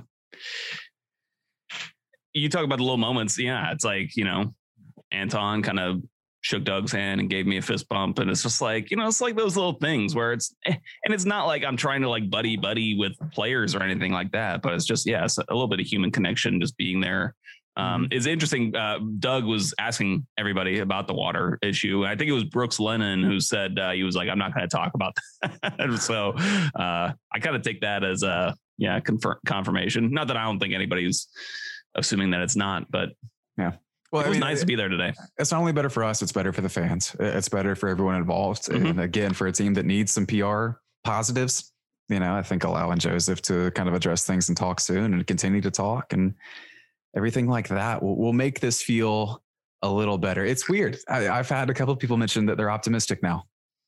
You 2.33 2.49
talk 2.49 2.63
about 2.63 2.77
the 2.77 2.83
little 2.83 2.97
moments. 2.97 3.37
Yeah. 3.37 3.71
It's 3.71 3.83
like, 3.83 4.15
you 4.15 4.25
know, 4.25 4.53
Anton 5.13 5.61
kind 5.61 5.79
of 5.79 6.01
shook 6.41 6.65
Doug's 6.65 6.91
hand 6.91 7.21
and 7.21 7.29
gave 7.29 7.47
me 7.47 7.57
a 7.57 7.61
fist 7.61 7.87
bump. 7.87 8.19
And 8.19 8.29
it's 8.29 8.43
just 8.43 8.61
like, 8.61 8.91
you 8.91 8.97
know, 8.97 9.07
it's 9.07 9.21
like 9.21 9.35
those 9.35 9.55
little 9.55 9.73
things 9.73 10.13
where 10.13 10.33
it's, 10.33 10.53
and 10.65 10.77
it's 11.05 11.25
not 11.25 11.47
like 11.47 11.63
I'm 11.63 11.77
trying 11.77 12.01
to 12.01 12.09
like 12.09 12.29
buddy 12.29 12.57
buddy 12.57 12.97
with 12.97 13.13
players 13.31 13.75
or 13.75 13.81
anything 13.81 14.11
like 14.11 14.31
that, 14.33 14.61
but 14.61 14.73
it's 14.73 14.85
just, 14.85 15.07
yeah, 15.07 15.23
it's 15.23 15.37
a 15.37 15.45
little 15.49 15.69
bit 15.69 15.79
of 15.79 15.85
human 15.85 16.11
connection 16.11 16.59
just 16.59 16.77
being 16.77 16.99
there. 16.99 17.33
Um, 17.75 18.03
Mm-hmm. 18.03 18.05
It's 18.11 18.25
interesting. 18.27 18.75
Uh, 18.75 18.99
Doug 19.19 19.45
was 19.45 19.73
asking 19.79 20.27
everybody 20.37 20.79
about 20.79 21.07
the 21.07 21.13
water 21.13 21.57
issue. 21.61 22.05
I 22.05 22.15
think 22.15 22.29
it 22.29 22.33
was 22.33 22.43
Brooks 22.43 22.79
Lennon 22.79 23.23
who 23.23 23.39
said 23.39 23.79
uh, 23.79 23.91
he 23.91 24.03
was 24.03 24.15
like, 24.15 24.29
"I'm 24.29 24.37
not 24.37 24.53
going 24.53 24.67
to 24.67 24.75
talk 24.75 24.93
about 24.93 25.15
that." 25.41 25.97
so 25.99 26.33
uh, 26.75 27.13
I 27.33 27.39
kind 27.39 27.55
of 27.55 27.63
take 27.63 27.81
that 27.81 28.03
as 28.03 28.21
a 28.21 28.55
yeah 28.77 28.99
confirm, 28.99 29.37
confirmation. 29.45 30.11
Not 30.11 30.27
that 30.27 30.37
I 30.37 30.43
don't 30.43 30.59
think 30.59 30.73
anybody's 30.73 31.27
assuming 31.95 32.31
that 32.31 32.41
it's 32.41 32.55
not, 32.55 32.91
but 32.91 33.09
Well, 34.13 34.23
it 34.23 34.29
was 34.29 34.37
nice 34.37 34.59
to 34.59 34.67
be 34.67 34.75
there 34.75 34.89
today. 34.89 35.11
it's 35.39 35.51
not 35.51 35.59
only 35.59 35.73
better 35.73 35.89
for 35.89 36.03
us, 36.03 36.21
it's 36.21 36.31
better 36.31 36.53
for 36.53 36.61
the 36.61 36.69
fans. 36.69 37.15
It's 37.19 37.49
better 37.49 37.75
for 37.75 37.89
everyone 37.89 38.13
involved. 38.15 38.65
Mhm. 38.69 38.91
And 38.91 38.99
again, 39.01 39.33
for 39.33 39.47
a 39.47 39.51
team 39.51 39.73
that 39.73 39.87
needs 39.87 40.11
some 40.11 40.27
PR 40.27 40.79
positives, 41.03 41.73
you 42.09 42.19
know, 42.19 42.35
I 42.35 42.43
think 42.43 42.63
allowing 42.63 42.99
Josef 42.99 43.41
to 43.43 43.71
kind 43.71 43.89
of 43.89 43.95
address 43.95 44.23
things 44.23 44.49
and 44.49 44.57
talk 44.57 44.79
soon 44.79 45.15
and 45.15 45.25
continue 45.25 45.61
to 45.61 45.71
talk 45.71 46.13
and 46.13 46.35
everything 47.15 47.47
like 47.47 47.67
that 47.69 48.03
will, 48.03 48.15
will 48.15 48.33
make 48.33 48.59
this 48.59 48.83
feel 48.83 49.41
a 49.81 49.91
little 49.91 50.19
better. 50.19 50.45
It's 50.45 50.69
weird. 50.69 50.99
I, 51.09 51.27
I've 51.27 51.49
had 51.49 51.71
a 51.71 51.73
couple 51.73 51.93
of 51.93 51.99
people 51.99 52.17
mention 52.17 52.45
that 52.45 52.57
they're 52.57 52.71
optimistic 52.71 53.23
now, 53.23 53.45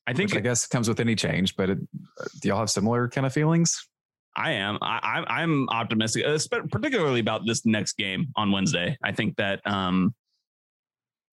I 0.08 0.14
think 0.14 0.36
I 0.36 0.40
guess 0.40 0.68
comes 0.68 0.88
with 0.88 1.00
any 1.00 1.16
change, 1.16 1.56
but 1.56 1.70
it, 1.70 1.78
do 2.42 2.48
y'all 2.48 2.60
have 2.60 2.70
similar 2.70 3.08
kind 3.10 3.28
of 3.28 3.34
feelings? 3.34 3.88
I 4.36 4.52
am. 4.54 4.78
I, 4.82 5.00
I'm- 5.04 5.26
I'm 5.28 5.70
optimistic, 5.70 6.26
uh, 6.26 6.38
particularly 6.72 7.20
about 7.20 7.46
this 7.46 7.66
next 7.66 7.98
game 7.98 8.28
on 8.36 8.52
Wednesday. 8.52 8.98
I 9.04 9.12
think 9.12 9.36
that, 9.38 9.62
um, 9.66 10.14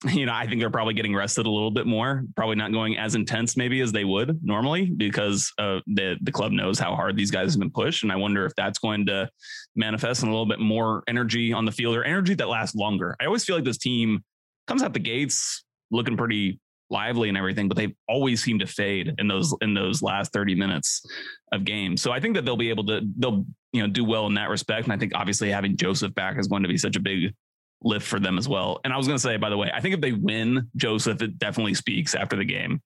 you 0.12 0.26
know, 0.26 0.32
I 0.34 0.46
think 0.46 0.60
they're 0.60 0.70
probably 0.70 0.94
getting 0.94 1.14
rested 1.14 1.46
a 1.46 1.50
little 1.50 1.70
bit 1.70 1.86
more. 1.86 2.24
Probably 2.34 2.56
not 2.56 2.72
going 2.72 2.98
as 2.98 3.14
intense 3.14 3.56
maybe 3.56 3.80
as 3.80 3.92
they 3.92 4.04
would 4.04 4.40
normally 4.42 4.86
because 4.86 5.52
uh, 5.58 5.78
the 5.86 6.16
the 6.22 6.32
club 6.32 6.50
knows 6.52 6.78
how 6.78 6.94
hard 6.96 7.16
these 7.16 7.30
guys 7.30 7.52
have 7.52 7.60
been 7.60 7.70
pushed, 7.70 8.02
and 8.02 8.10
I 8.10 8.16
wonder 8.16 8.44
if 8.44 8.52
that's 8.56 8.78
going 8.80 9.06
to 9.06 9.28
manifest 9.76 10.22
in 10.22 10.28
a 10.28 10.32
little 10.32 10.46
bit 10.46 10.58
more 10.58 11.04
energy 11.06 11.52
on 11.52 11.64
the 11.64 11.72
field 11.72 11.96
or 11.96 12.02
energy 12.04 12.34
that 12.34 12.48
lasts 12.48 12.74
longer. 12.74 13.16
I 13.20 13.26
always 13.26 13.44
feel 13.44 13.54
like 13.56 13.64
this 13.64 13.78
team 13.78 14.24
comes 14.66 14.82
out 14.82 14.92
the 14.92 14.98
gates 14.98 15.64
looking 15.92 16.16
pretty 16.16 16.58
lively 16.92 17.28
and 17.28 17.38
everything, 17.38 17.66
but 17.66 17.76
they've 17.76 17.94
always 18.08 18.42
seem 18.42 18.58
to 18.58 18.66
fade 18.66 19.14
in 19.18 19.26
those 19.26 19.54
in 19.62 19.74
those 19.74 20.02
last 20.02 20.32
30 20.32 20.54
minutes 20.54 21.04
of 21.52 21.64
games. 21.64 22.02
So 22.02 22.12
I 22.12 22.20
think 22.20 22.34
that 22.36 22.44
they'll 22.44 22.56
be 22.56 22.70
able 22.70 22.84
to 22.86 23.00
they'll 23.18 23.44
you 23.72 23.82
know 23.82 23.88
do 23.88 24.04
well 24.04 24.26
in 24.26 24.34
that 24.34 24.50
respect. 24.50 24.84
And 24.84 24.92
I 24.92 24.98
think 24.98 25.12
obviously 25.14 25.50
having 25.50 25.76
Josef 25.76 26.14
back 26.14 26.38
is 26.38 26.46
going 26.46 26.62
to 26.62 26.68
be 26.68 26.78
such 26.78 26.96
a 26.96 27.00
big 27.00 27.34
lift 27.82 28.06
for 28.06 28.20
them 28.20 28.38
as 28.38 28.48
well. 28.48 28.80
And 28.84 28.92
I 28.92 28.96
was 28.96 29.06
going 29.06 29.16
to 29.16 29.22
say, 29.22 29.36
by 29.38 29.50
the 29.50 29.56
way, 29.56 29.72
I 29.74 29.80
think 29.80 29.94
if 29.94 30.00
they 30.00 30.12
win 30.12 30.70
Josef, 30.76 31.20
it 31.22 31.38
definitely 31.38 31.74
speaks 31.74 32.14
after 32.14 32.36
the 32.36 32.44
game. 32.44 32.80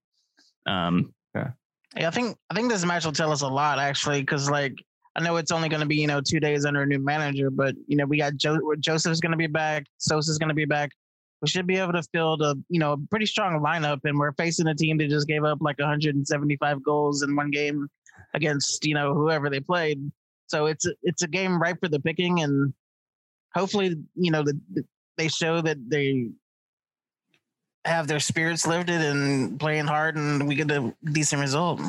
Um, 0.66 1.12
Yeah, 1.96 2.08
I 2.08 2.10
think 2.10 2.36
I 2.50 2.54
think 2.54 2.70
this 2.70 2.84
match 2.84 3.04
will 3.04 3.12
tell 3.12 3.32
us 3.32 3.42
a 3.42 3.48
lot 3.48 3.78
actually, 3.78 4.20
because 4.20 4.48
like 4.48 4.74
I 5.16 5.22
know 5.22 5.36
it's 5.36 5.50
only 5.50 5.68
going 5.68 5.80
to 5.80 5.86
be 5.86 5.96
you 5.96 6.06
know 6.06 6.20
two 6.20 6.40
days 6.40 6.64
under 6.64 6.82
a 6.82 6.86
new 6.86 6.98
manager, 6.98 7.50
but 7.50 7.74
you 7.86 7.96
know 7.96 8.06
we 8.06 8.18
got 8.18 8.36
jo- 8.36 8.74
Joseph's 8.78 9.20
going 9.20 9.32
to 9.32 9.38
be 9.38 9.46
back, 9.46 9.86
Sosa's 9.98 10.38
going 10.38 10.48
to 10.48 10.54
be 10.54 10.64
back. 10.64 10.90
We 11.42 11.48
should 11.48 11.66
be 11.66 11.76
able 11.76 11.92
to 11.92 12.02
field 12.02 12.42
a 12.42 12.56
you 12.68 12.80
know 12.80 12.96
pretty 13.10 13.26
strong 13.26 13.60
lineup, 13.60 14.00
and 14.04 14.18
we're 14.18 14.32
facing 14.32 14.66
a 14.68 14.74
team 14.74 14.98
that 14.98 15.08
just 15.10 15.28
gave 15.28 15.44
up 15.44 15.58
like 15.60 15.78
175 15.78 16.82
goals 16.82 17.22
in 17.22 17.36
one 17.36 17.50
game 17.50 17.88
against 18.34 18.84
you 18.86 18.94
know 18.94 19.14
whoever 19.14 19.50
they 19.50 19.60
played. 19.60 20.10
So 20.46 20.66
it's 20.66 20.86
it's 21.02 21.22
a 21.22 21.28
game 21.28 21.60
ripe 21.60 21.78
for 21.80 21.88
the 21.88 22.00
picking, 22.00 22.40
and 22.40 22.72
hopefully 23.54 23.96
you 24.14 24.30
know 24.30 24.42
the- 24.42 24.84
they 25.18 25.28
show 25.28 25.62
that 25.62 25.78
they 25.88 26.28
have 27.86 28.06
their 28.06 28.20
spirits 28.20 28.66
lifted 28.66 29.00
and 29.00 29.58
playing 29.58 29.86
hard, 29.86 30.16
and 30.16 30.46
we 30.46 30.54
get 30.54 30.70
a 30.70 30.94
decent 31.04 31.40
result. 31.40 31.80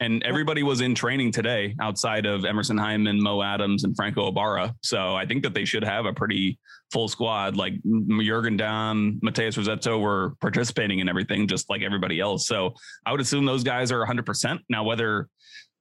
And 0.00 0.22
everybody 0.24 0.62
was 0.62 0.82
in 0.82 0.94
training 0.94 1.32
today 1.32 1.74
outside 1.80 2.26
of 2.26 2.44
Emerson 2.44 2.76
Hyndman, 2.76 3.18
Mo 3.18 3.42
Adams, 3.42 3.84
and 3.84 3.96
Franco 3.96 4.28
Ibarra. 4.28 4.74
So 4.82 5.14
I 5.14 5.24
think 5.24 5.42
that 5.42 5.54
they 5.54 5.64
should 5.64 5.84
have 5.84 6.04
a 6.04 6.12
pretty 6.12 6.58
full 6.92 7.08
squad. 7.08 7.56
Like 7.56 7.74
Jurgen 8.20 8.56
Damm, 8.56 9.18
Matheus 9.24 9.56
Rossetto 9.56 10.00
were 10.00 10.34
participating 10.40 10.98
in 10.98 11.08
everything, 11.08 11.48
just 11.48 11.70
like 11.70 11.82
everybody 11.82 12.20
else. 12.20 12.46
So 12.46 12.74
I 13.06 13.12
would 13.12 13.20
assume 13.20 13.46
those 13.46 13.64
guys 13.64 13.90
are 13.90 14.04
100%. 14.04 14.58
Now, 14.68 14.84
whether 14.84 15.28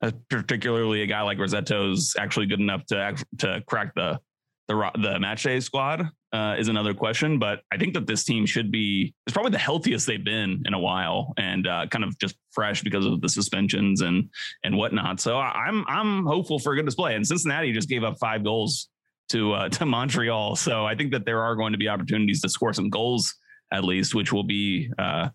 uh, 0.01 0.11
particularly 0.30 1.01
a 1.01 1.07
guy 1.07 1.22
like 1.22 1.38
Rossetto's 1.38 2.16
actually 2.18 2.45
good 2.45 2.61
enough 2.61 2.86
to 2.88 2.97
act, 2.97 3.26
to 3.39 3.61
crack 3.68 3.93
the 3.95 4.20
the 4.68 4.91
the 4.99 5.20
match 5.20 5.43
day 5.43 5.59
squad 5.59 6.09
uh, 6.36 6.56
is 6.58 6.68
another 6.68 6.94
question. 6.94 7.40
But 7.40 7.62
I 7.72 7.78
think 7.78 7.94
that 7.94 8.08
this 8.08 8.26
team 8.26 8.46
should 8.46 8.70
be 8.70 9.14
it's 9.26 9.34
probably 9.34 9.52
the 9.52 9.58
healthiest 9.58 10.06
they've 10.06 10.24
been 10.24 10.62
in 10.66 10.74
a 10.74 10.80
while, 10.80 11.34
and 11.38 11.66
uh, 11.66 11.88
kind 11.90 12.04
of 12.04 12.18
just 12.20 12.36
fresh 12.52 12.84
because 12.84 13.06
of 13.06 13.22
the 13.22 13.30
suspensions 13.30 14.02
and 14.02 14.30
and 14.66 14.76
whatnot. 14.76 15.22
So 15.22 15.38
I'm 15.38 15.86
I'm 15.88 16.26
hopeful 16.26 16.60
for 16.60 16.74
a 16.74 16.76
good 16.76 16.86
display. 16.86 17.16
And 17.16 17.26
Cincinnati 17.26 17.72
just 17.72 17.88
gave 17.88 18.04
up 18.04 18.18
five 18.20 18.44
goals 18.44 18.90
to 19.30 19.54
uh, 19.54 19.70
to 19.78 19.86
Montreal, 19.86 20.58
so 20.58 20.86
I 20.86 20.96
think 20.96 21.12
that 21.14 21.26
there 21.26 21.42
are 21.42 21.56
going 21.56 21.72
to 21.72 21.80
be 21.80 21.88
opportunities 21.88 22.42
to 22.42 22.50
score 22.50 22.74
some 22.74 22.90
goals 22.90 23.34
at 23.72 23.84
least, 23.84 24.14
which 24.14 24.34
will 24.34 24.44
be. 24.44 24.92
Uh, 25.00 25.30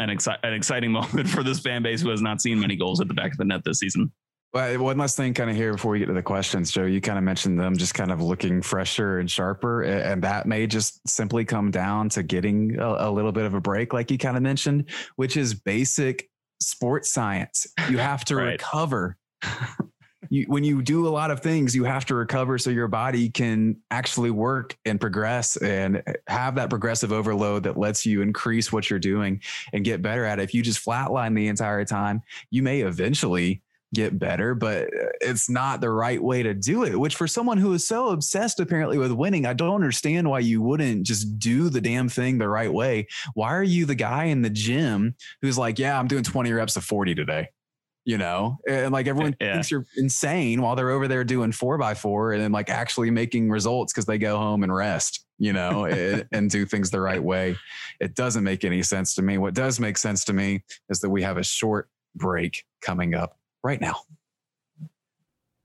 an, 0.00 0.08
exci- 0.08 0.38
an 0.42 0.52
exciting 0.52 0.90
moment 1.00 1.28
for 1.28 1.44
this 1.44 1.60
fan 1.60 1.80
base 1.80 2.00
who 2.00 2.08
has 2.08 2.20
not 2.20 2.40
seen 2.40 2.58
many 2.58 2.74
goals 2.74 3.00
at 3.00 3.06
the 3.06 3.14
back 3.14 3.30
of 3.30 3.38
the 3.38 3.44
net 3.44 3.62
this 3.64 3.78
season. 3.78 4.10
Well, 4.54 4.78
one 4.78 4.98
last 4.98 5.16
thing 5.16 5.34
kind 5.34 5.50
of 5.50 5.56
here 5.56 5.72
before 5.72 5.90
we 5.90 5.98
get 5.98 6.06
to 6.06 6.12
the 6.12 6.22
questions, 6.22 6.70
Joe, 6.70 6.84
you 6.84 7.00
kind 7.00 7.18
of 7.18 7.24
mentioned 7.24 7.58
them 7.58 7.76
just 7.76 7.92
kind 7.92 8.12
of 8.12 8.22
looking 8.22 8.62
fresher 8.62 9.18
and 9.18 9.28
sharper. 9.28 9.82
And 9.82 10.22
that 10.22 10.46
may 10.46 10.68
just 10.68 11.06
simply 11.08 11.44
come 11.44 11.72
down 11.72 12.08
to 12.10 12.22
getting 12.22 12.78
a, 12.78 13.08
a 13.08 13.10
little 13.10 13.32
bit 13.32 13.46
of 13.46 13.54
a 13.54 13.60
break, 13.60 13.92
like 13.92 14.12
you 14.12 14.18
kind 14.18 14.36
of 14.36 14.44
mentioned, 14.44 14.90
which 15.16 15.36
is 15.36 15.54
basic 15.54 16.30
sports 16.60 17.12
science. 17.12 17.66
You 17.90 17.98
have 17.98 18.24
to 18.26 18.36
Right. 18.36 18.52
recover. 18.52 19.16
You, 20.30 20.44
when 20.46 20.62
you 20.62 20.82
do 20.82 21.06
a 21.06 21.10
lot 21.10 21.32
of 21.32 21.40
things, 21.40 21.74
you 21.74 21.84
have 21.84 22.06
to 22.06 22.14
recover 22.14 22.56
so 22.56 22.70
your 22.70 22.88
body 22.88 23.30
can 23.30 23.76
actually 23.90 24.30
work 24.30 24.76
and 24.84 25.00
progress 25.00 25.56
and 25.56 26.00
have 26.28 26.54
that 26.54 26.70
progressive 26.70 27.12
overload 27.12 27.64
that 27.64 27.76
lets 27.76 28.06
you 28.06 28.22
increase 28.22 28.72
what 28.72 28.88
you're 28.88 29.00
doing 29.00 29.42
and 29.72 29.84
get 29.84 30.00
better 30.00 30.24
at 30.24 30.38
it. 30.38 30.42
If 30.44 30.54
you 30.54 30.62
just 30.62 30.82
flatline 30.82 31.34
the 31.34 31.48
entire 31.48 31.84
time, 31.84 32.22
you 32.50 32.62
may 32.62 32.82
eventually 32.82 33.63
get 33.94 34.18
better, 34.18 34.54
but 34.54 34.84
uh, 34.88 35.06
it's 35.20 35.48
not 35.48 35.80
the 35.80 35.90
right 35.90 36.22
way 36.22 36.42
to 36.42 36.52
do 36.54 36.84
it. 36.84 36.98
Which 36.98 37.16
for 37.16 37.26
someone 37.26 37.58
who 37.58 37.72
is 37.72 37.86
so 37.86 38.08
obsessed 38.10 38.60
apparently 38.60 38.98
with 38.98 39.12
winning, 39.12 39.46
I 39.46 39.52
don't 39.54 39.74
understand 39.74 40.28
why 40.28 40.40
you 40.40 40.60
wouldn't 40.60 41.06
just 41.06 41.38
do 41.38 41.68
the 41.70 41.80
damn 41.80 42.08
thing 42.08 42.38
the 42.38 42.48
right 42.48 42.72
way. 42.72 43.06
Why 43.34 43.54
are 43.54 43.62
you 43.62 43.86
the 43.86 43.94
guy 43.94 44.24
in 44.24 44.42
the 44.42 44.50
gym 44.50 45.14
who's 45.42 45.56
like, 45.56 45.78
yeah, 45.78 45.98
I'm 45.98 46.08
doing 46.08 46.22
20 46.24 46.52
reps 46.52 46.76
of 46.76 46.84
40 46.84 47.14
today? 47.14 47.48
You 48.06 48.18
know, 48.18 48.58
and 48.68 48.92
like 48.92 49.06
everyone 49.06 49.34
Yeah. 49.40 49.54
thinks 49.54 49.70
you're 49.70 49.86
insane 49.96 50.60
while 50.60 50.76
they're 50.76 50.90
over 50.90 51.08
there 51.08 51.24
doing 51.24 51.52
four 51.52 51.78
by 51.78 51.94
four 51.94 52.32
and 52.34 52.42
then 52.42 52.52
like 52.52 52.68
actually 52.68 53.10
making 53.10 53.48
results 53.48 53.94
because 53.94 54.04
they 54.04 54.18
go 54.18 54.36
home 54.36 54.62
and 54.62 54.74
rest, 54.74 55.24
you 55.38 55.54
know, 55.54 55.86
and, 55.86 56.26
and 56.32 56.50
do 56.50 56.66
things 56.66 56.90
the 56.90 57.00
right 57.00 57.22
way. 57.22 57.56
It 58.00 58.14
doesn't 58.14 58.44
make 58.44 58.62
any 58.62 58.82
sense 58.82 59.14
to 59.14 59.22
me. 59.22 59.38
What 59.38 59.54
does 59.54 59.80
make 59.80 59.96
sense 59.96 60.22
to 60.26 60.34
me 60.34 60.64
is 60.90 61.00
that 61.00 61.08
we 61.08 61.22
have 61.22 61.38
a 61.38 61.42
short 61.42 61.88
break 62.14 62.64
coming 62.82 63.14
up 63.14 63.38
right 63.64 63.80
now. 63.80 64.02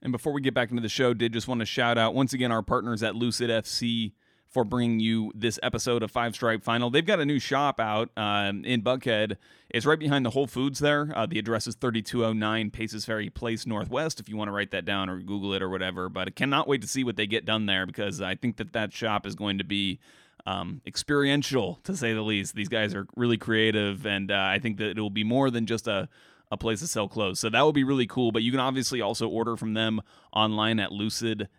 And 0.01 0.11
before 0.11 0.31
we 0.31 0.41
get 0.41 0.53
back 0.53 0.71
into 0.71 0.81
the 0.81 0.89
show, 0.89 1.13
did 1.13 1.33
just 1.33 1.47
want 1.47 1.59
to 1.59 1.65
shout 1.65 1.97
out 1.97 2.15
once 2.15 2.33
again 2.33 2.51
our 2.51 2.63
partners 2.63 3.03
at 3.03 3.15
Lucid 3.15 3.49
FC 3.49 4.13
for 4.47 4.63
bringing 4.63 4.99
you 4.99 5.31
this 5.35 5.59
episode 5.61 6.01
of 6.01 6.09
Five 6.09 6.33
Stripe 6.33 6.63
Final. 6.63 6.89
They've 6.89 7.05
got 7.05 7.19
a 7.19 7.25
new 7.25 7.37
shop 7.37 7.79
out 7.79 8.09
um, 8.17 8.65
in 8.65 8.81
Buckhead. 8.81 9.35
It's 9.69 9.85
right 9.85 9.99
behind 9.99 10.25
the 10.25 10.31
Whole 10.31 10.47
Foods 10.47 10.79
there. 10.79 11.11
Uh, 11.13 11.25
the 11.27 11.37
address 11.37 11.67
is 11.67 11.75
3209 11.75 12.71
Paces 12.71 13.05
Ferry 13.05 13.29
Place 13.29 13.67
Northwest 13.67 14.19
if 14.19 14.27
you 14.27 14.37
want 14.37 14.47
to 14.47 14.53
write 14.53 14.71
that 14.71 14.85
down 14.85 15.09
or 15.09 15.19
Google 15.19 15.53
it 15.53 15.61
or 15.61 15.69
whatever. 15.69 16.09
But 16.09 16.29
I 16.29 16.31
cannot 16.31 16.67
wait 16.67 16.81
to 16.81 16.87
see 16.87 17.03
what 17.03 17.17
they 17.17 17.27
get 17.27 17.45
done 17.45 17.67
there 17.67 17.85
because 17.85 18.21
I 18.21 18.35
think 18.35 18.57
that 18.57 18.73
that 18.73 18.91
shop 18.91 19.27
is 19.27 19.35
going 19.35 19.59
to 19.59 19.63
be 19.63 19.99
um, 20.47 20.81
experiential 20.87 21.79
to 21.83 21.95
say 21.95 22.13
the 22.13 22.21
least. 22.21 22.55
These 22.55 22.69
guys 22.69 22.95
are 22.95 23.05
really 23.15 23.37
creative, 23.37 24.07
and 24.07 24.31
uh, 24.31 24.35
I 24.35 24.57
think 24.57 24.77
that 24.77 24.97
it 24.97 25.01
will 25.01 25.09
be 25.11 25.25
more 25.25 25.51
than 25.51 25.67
just 25.67 25.87
a 25.87 26.09
a 26.51 26.57
place 26.57 26.79
to 26.79 26.87
sell 26.87 27.07
clothes. 27.07 27.39
So 27.39 27.49
that 27.49 27.65
would 27.65 27.75
be 27.75 27.83
really 27.83 28.07
cool. 28.07 28.31
But 28.31 28.43
you 28.43 28.51
can 28.51 28.59
obviously 28.59 29.01
also 29.01 29.27
order 29.27 29.55
from 29.55 29.73
them 29.73 30.01
online 30.33 30.79
at 30.79 30.91
lucidfc.us. 30.91 31.49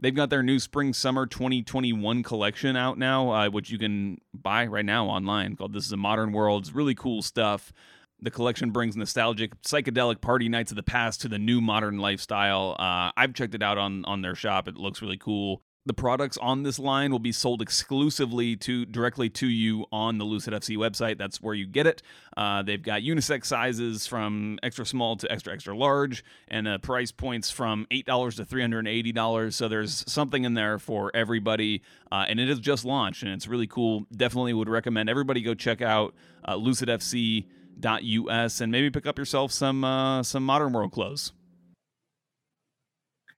They've 0.00 0.14
got 0.14 0.28
their 0.28 0.42
new 0.42 0.58
spring 0.58 0.92
summer 0.92 1.24
2021 1.26 2.22
collection 2.22 2.76
out 2.76 2.98
now, 2.98 3.30
uh, 3.30 3.48
which 3.48 3.70
you 3.70 3.78
can 3.78 4.18
buy 4.34 4.66
right 4.66 4.84
now 4.84 5.06
online. 5.06 5.56
Called 5.56 5.72
"This 5.72 5.86
Is 5.86 5.92
a 5.92 5.96
Modern 5.96 6.32
World." 6.32 6.64
It's 6.64 6.74
really 6.74 6.94
cool 6.94 7.22
stuff. 7.22 7.72
The 8.20 8.30
collection 8.30 8.70
brings 8.70 8.96
nostalgic, 8.96 9.60
psychedelic 9.62 10.20
party 10.20 10.48
nights 10.48 10.72
of 10.72 10.76
the 10.76 10.82
past 10.82 11.20
to 11.22 11.28
the 11.28 11.38
new 11.38 11.60
modern 11.60 11.98
lifestyle. 11.98 12.76
Uh, 12.78 13.12
I've 13.16 13.34
checked 13.34 13.54
it 13.54 13.62
out 13.62 13.78
on 13.78 14.04
on 14.04 14.22
their 14.22 14.34
shop. 14.34 14.66
It 14.68 14.76
looks 14.76 15.00
really 15.00 15.18
cool. 15.18 15.62
The 15.86 15.92
products 15.92 16.38
on 16.38 16.62
this 16.62 16.78
line 16.78 17.12
will 17.12 17.18
be 17.18 17.32
sold 17.32 17.60
exclusively 17.60 18.56
to 18.56 18.86
directly 18.86 19.28
to 19.30 19.46
you 19.46 19.84
on 19.92 20.16
the 20.16 20.24
Lucid 20.24 20.54
FC 20.54 20.78
website. 20.78 21.18
That's 21.18 21.42
where 21.42 21.52
you 21.52 21.66
get 21.66 21.86
it. 21.86 22.00
Uh, 22.38 22.62
they've 22.62 22.82
got 22.82 23.02
unisex 23.02 23.44
sizes 23.44 24.06
from 24.06 24.58
extra 24.62 24.86
small 24.86 25.16
to 25.16 25.30
extra 25.30 25.52
extra 25.52 25.76
large, 25.76 26.24
and 26.48 26.66
uh, 26.66 26.78
price 26.78 27.12
points 27.12 27.50
from 27.50 27.86
eight 27.90 28.06
dollars 28.06 28.36
to 28.36 28.46
three 28.46 28.62
hundred 28.62 28.78
and 28.80 28.88
eighty 28.88 29.12
dollars. 29.12 29.56
So 29.56 29.68
there's 29.68 30.10
something 30.10 30.44
in 30.44 30.54
there 30.54 30.78
for 30.78 31.10
everybody, 31.14 31.82
uh, 32.10 32.24
and 32.28 32.40
it 32.40 32.48
is 32.48 32.60
just 32.60 32.86
launched, 32.86 33.22
and 33.22 33.32
it's 33.32 33.46
really 33.46 33.66
cool. 33.66 34.06
Definitely 34.10 34.54
would 34.54 34.70
recommend 34.70 35.10
everybody 35.10 35.42
go 35.42 35.52
check 35.52 35.82
out 35.82 36.14
uh, 36.46 36.56
lucidfc.us 36.56 38.60
and 38.62 38.72
maybe 38.72 38.90
pick 38.90 39.06
up 39.06 39.18
yourself 39.18 39.52
some 39.52 39.84
uh, 39.84 40.22
some 40.22 40.46
modern 40.46 40.72
world 40.72 40.92
clothes. 40.92 41.34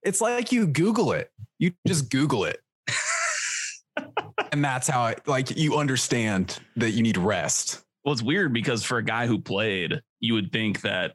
It's 0.07 0.21
like 0.21 0.53
you 0.53 0.67
Google 0.67 1.13
it. 1.13 1.31
You 1.59 1.73
just 1.87 2.11
Google 2.11 2.45
it. 2.45 2.61
and 4.53 4.65
that's 4.65 4.89
how 4.89 5.07
it 5.07 5.27
like 5.27 5.57
you 5.57 5.77
understand 5.77 6.59
that 6.77 6.93
you 6.93 7.03
need 7.03 7.17
rest. 7.17 7.83
Well, 8.05 8.13
it's 8.13 8.23
weird 8.23 8.53
because 8.53 8.85
for 8.85 8.99
a 8.99 9.03
guy 9.05 9.27
who 9.27 9.39
played, 9.41 10.01
you 10.21 10.35
would 10.35 10.53
think 10.53 10.83
that 10.83 11.15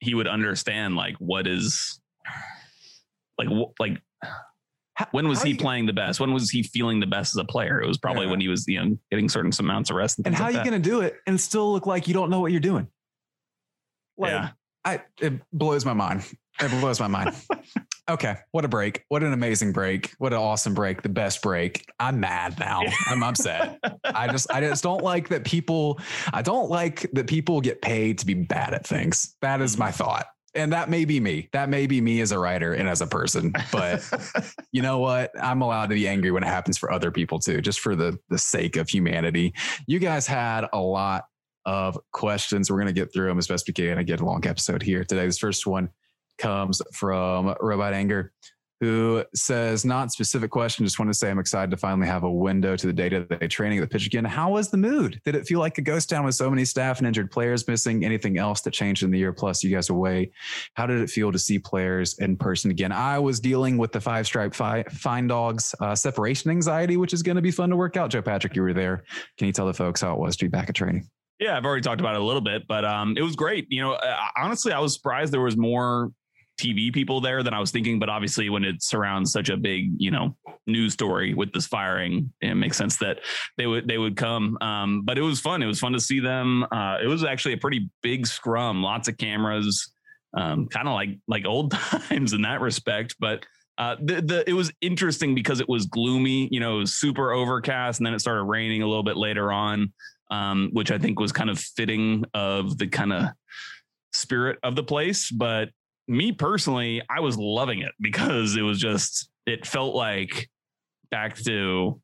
he 0.00 0.14
would 0.14 0.26
understand 0.26 0.96
like 0.96 1.16
what 1.18 1.46
is 1.46 2.00
like 3.38 3.48
like 3.78 3.98
when 5.12 5.28
was 5.28 5.38
how 5.38 5.44
he 5.44 5.52
you- 5.52 5.56
playing 5.58 5.86
the 5.86 5.92
best? 5.92 6.18
When 6.20 6.32
was 6.32 6.50
he 6.50 6.62
feeling 6.62 6.98
the 7.00 7.06
best 7.06 7.34
as 7.36 7.40
a 7.40 7.44
player? 7.44 7.80
It 7.80 7.86
was 7.86 7.98
probably 7.98 8.24
Yeah. 8.24 8.30
when 8.32 8.40
he 8.40 8.48
was 8.48 8.64
you 8.66 8.82
know 8.84 8.98
getting 9.10 9.28
certain 9.28 9.52
amounts 9.60 9.90
of 9.90 9.96
rest. 9.96 10.18
And, 10.18 10.26
And 10.26 10.34
how 10.34 10.44
like 10.44 10.54
are 10.56 10.58
you 10.58 10.70
going 10.70 10.82
to 10.82 10.88
do 10.90 11.02
it 11.02 11.16
and 11.26 11.40
still 11.40 11.72
look 11.72 11.86
like 11.86 12.08
you 12.08 12.14
don't 12.14 12.30
know 12.30 12.40
what 12.40 12.50
you're 12.52 12.60
doing? 12.60 12.88
Like, 14.18 14.30
Yeah. 14.32 14.50
I 14.84 15.02
it 15.20 15.40
blows 15.52 15.84
my 15.84 15.94
mind. 15.94 16.24
It 16.60 16.70
blows 16.80 17.00
my 17.00 17.08
mind. 17.08 17.34
Okay, 18.06 18.36
what 18.50 18.66
a 18.66 18.68
break! 18.68 19.02
What 19.08 19.22
an 19.22 19.32
amazing 19.32 19.72
break! 19.72 20.12
What 20.18 20.34
an 20.34 20.38
awesome 20.38 20.74
break! 20.74 21.00
The 21.00 21.08
best 21.08 21.40
break. 21.40 21.86
I'm 21.98 22.20
mad 22.20 22.58
now. 22.58 22.82
I'm 23.06 23.22
upset. 23.22 23.78
I 24.04 24.28
just 24.30 24.52
I 24.52 24.60
just 24.60 24.82
don't 24.82 25.02
like 25.02 25.28
that 25.30 25.44
people. 25.44 25.98
I 26.30 26.42
don't 26.42 26.68
like 26.68 27.10
that 27.14 27.26
people 27.26 27.62
get 27.62 27.80
paid 27.80 28.18
to 28.18 28.26
be 28.26 28.34
bad 28.34 28.74
at 28.74 28.86
things. 28.86 29.34
That 29.40 29.62
is 29.62 29.78
my 29.78 29.88
mm-hmm. 29.88 29.96
thought. 29.96 30.26
And 30.54 30.70
that 30.74 30.90
may 30.90 31.06
be 31.06 31.18
me. 31.18 31.48
That 31.52 31.70
may 31.70 31.86
be 31.86 32.02
me 32.02 32.20
as 32.20 32.30
a 32.30 32.38
writer 32.38 32.74
and 32.74 32.90
as 32.90 33.00
a 33.00 33.06
person. 33.06 33.54
But 33.72 34.08
you 34.72 34.82
know 34.82 34.98
what? 34.98 35.30
I'm 35.42 35.62
allowed 35.62 35.88
to 35.88 35.94
be 35.94 36.06
angry 36.06 36.30
when 36.30 36.42
it 36.42 36.48
happens 36.48 36.76
for 36.76 36.92
other 36.92 37.10
people 37.10 37.38
too, 37.38 37.62
just 37.62 37.80
for 37.80 37.96
the 37.96 38.18
the 38.28 38.38
sake 38.38 38.76
of 38.76 38.90
humanity. 38.90 39.54
You 39.86 39.98
guys 39.98 40.26
had 40.26 40.66
a 40.74 40.78
lot 40.78 41.24
of 41.66 41.98
questions. 42.12 42.70
We're 42.70 42.76
going 42.76 42.86
to 42.86 42.92
get 42.92 43.12
through 43.12 43.28
them 43.28 43.38
as 43.38 43.46
best 43.46 43.66
we 43.66 43.74
can. 43.74 43.98
I 43.98 44.02
get 44.02 44.20
a 44.20 44.24
long 44.24 44.46
episode 44.46 44.82
here 44.82 45.04
today. 45.04 45.26
This 45.26 45.38
first 45.38 45.66
one 45.66 45.88
comes 46.38 46.82
from 46.92 47.54
Robot 47.60 47.94
Anger, 47.94 48.32
who 48.80 49.24
says, 49.34 49.84
not 49.84 50.12
specific 50.12 50.50
question. 50.50 50.84
Just 50.84 50.98
want 50.98 51.10
to 51.10 51.14
say 51.14 51.30
I'm 51.30 51.38
excited 51.38 51.70
to 51.70 51.76
finally 51.76 52.06
have 52.06 52.24
a 52.24 52.30
window 52.30 52.76
to 52.76 52.86
the 52.86 52.92
day 52.92 53.08
to 53.08 53.24
day 53.24 53.46
training 53.46 53.78
of 53.78 53.82
the 53.82 53.88
pitch 53.88 54.06
again. 54.06 54.24
How 54.24 54.50
was 54.50 54.68
the 54.68 54.76
mood? 54.76 55.20
Did 55.24 55.36
it 55.36 55.46
feel 55.46 55.60
like 55.60 55.78
a 55.78 55.80
ghost 55.80 56.10
town 56.10 56.24
with 56.24 56.34
so 56.34 56.50
many 56.50 56.64
staff 56.64 56.98
and 56.98 57.06
injured 57.06 57.30
players 57.30 57.66
missing? 57.66 58.04
Anything 58.04 58.36
else 58.36 58.60
that 58.62 58.72
changed 58.72 59.02
in 59.02 59.10
the 59.10 59.18
year 59.18 59.32
plus 59.32 59.62
you 59.62 59.74
guys 59.74 59.90
away? 59.90 60.32
How 60.74 60.86
did 60.86 61.00
it 61.00 61.08
feel 61.08 61.32
to 61.32 61.38
see 61.38 61.58
players 61.58 62.18
in 62.18 62.36
person 62.36 62.70
again? 62.70 62.92
I 62.92 63.18
was 63.20 63.40
dealing 63.40 63.78
with 63.78 63.92
the 63.92 64.00
five 64.00 64.26
stripe 64.26 64.54
fi- 64.54 64.84
fine 64.90 65.28
dogs 65.28 65.74
uh, 65.80 65.94
separation 65.94 66.50
anxiety, 66.50 66.96
which 66.96 67.14
is 67.14 67.22
going 67.22 67.36
to 67.36 67.42
be 67.42 67.52
fun 67.52 67.70
to 67.70 67.76
work 67.76 67.96
out. 67.96 68.10
Joe 68.10 68.22
Patrick, 68.22 68.54
you 68.56 68.62
were 68.62 68.74
there. 68.74 69.04
Can 69.38 69.46
you 69.46 69.52
tell 69.52 69.66
the 69.66 69.72
folks 69.72 70.02
how 70.02 70.12
it 70.12 70.18
was 70.18 70.36
to 70.36 70.44
be 70.44 70.48
back 70.48 70.68
at 70.68 70.74
training? 70.74 71.08
Yeah, 71.40 71.56
I've 71.56 71.64
already 71.64 71.82
talked 71.82 72.00
about 72.00 72.14
it 72.14 72.20
a 72.20 72.24
little 72.24 72.40
bit, 72.40 72.66
but 72.68 72.84
um, 72.84 73.16
it 73.16 73.22
was 73.22 73.34
great. 73.34 73.66
You 73.68 73.82
know, 73.82 73.92
uh, 73.92 74.16
honestly, 74.36 74.72
I 74.72 74.78
was 74.78 74.94
surprised 74.94 75.32
there 75.32 75.40
was 75.40 75.56
more 75.56 76.12
TV 76.58 76.92
people 76.92 77.20
there 77.20 77.42
than 77.42 77.54
I 77.54 77.60
was 77.60 77.70
thinking. 77.70 77.98
But 77.98 78.08
obviously, 78.08 78.48
when 78.48 78.64
it 78.64 78.82
surrounds 78.82 79.32
such 79.32 79.48
a 79.48 79.56
big, 79.56 79.90
you 79.98 80.10
know, 80.10 80.36
news 80.66 80.92
story 80.92 81.34
with 81.34 81.52
this 81.52 81.66
firing, 81.66 82.32
it 82.40 82.54
makes 82.54 82.76
sense 82.76 82.96
that 82.98 83.20
they 83.56 83.66
would 83.66 83.88
they 83.88 83.98
would 83.98 84.16
come. 84.16 84.56
Um, 84.60 85.02
but 85.04 85.18
it 85.18 85.22
was 85.22 85.40
fun. 85.40 85.62
It 85.62 85.66
was 85.66 85.80
fun 85.80 85.92
to 85.92 86.00
see 86.00 86.20
them. 86.20 86.64
Uh, 86.70 86.98
it 87.02 87.06
was 87.06 87.24
actually 87.24 87.54
a 87.54 87.58
pretty 87.58 87.90
big 88.02 88.26
scrum. 88.26 88.82
Lots 88.82 89.08
of 89.08 89.16
cameras, 89.18 89.92
um, 90.36 90.68
kind 90.68 90.88
of 90.88 90.94
like 90.94 91.18
like 91.26 91.44
old 91.46 91.72
times 91.72 92.32
in 92.32 92.42
that 92.42 92.60
respect. 92.60 93.16
But 93.18 93.44
uh, 93.76 93.96
the 94.00 94.22
the 94.22 94.48
it 94.48 94.54
was 94.54 94.72
interesting 94.80 95.34
because 95.34 95.60
it 95.60 95.68
was 95.68 95.86
gloomy. 95.86 96.48
You 96.52 96.60
know, 96.60 96.76
it 96.76 96.80
was 96.80 96.94
super 96.94 97.32
overcast, 97.32 97.98
and 97.98 98.06
then 98.06 98.14
it 98.14 98.20
started 98.20 98.44
raining 98.44 98.82
a 98.82 98.86
little 98.86 99.02
bit 99.02 99.16
later 99.16 99.52
on 99.52 99.92
um, 100.30 100.70
which 100.72 100.90
I 100.90 100.98
think 100.98 101.20
was 101.20 101.32
kind 101.32 101.50
of 101.50 101.58
fitting 101.58 102.24
of 102.34 102.78
the 102.78 102.86
kind 102.86 103.12
of 103.12 103.28
spirit 104.12 104.58
of 104.62 104.76
the 104.76 104.82
place. 104.82 105.30
But 105.30 105.70
me 106.08 106.32
personally, 106.32 107.02
I 107.08 107.20
was 107.20 107.36
loving 107.36 107.80
it 107.80 107.92
because 108.00 108.56
it 108.56 108.62
was 108.62 108.78
just, 108.78 109.28
it 109.46 109.66
felt 109.66 109.94
like 109.94 110.48
back 111.10 111.36
to 111.44 112.00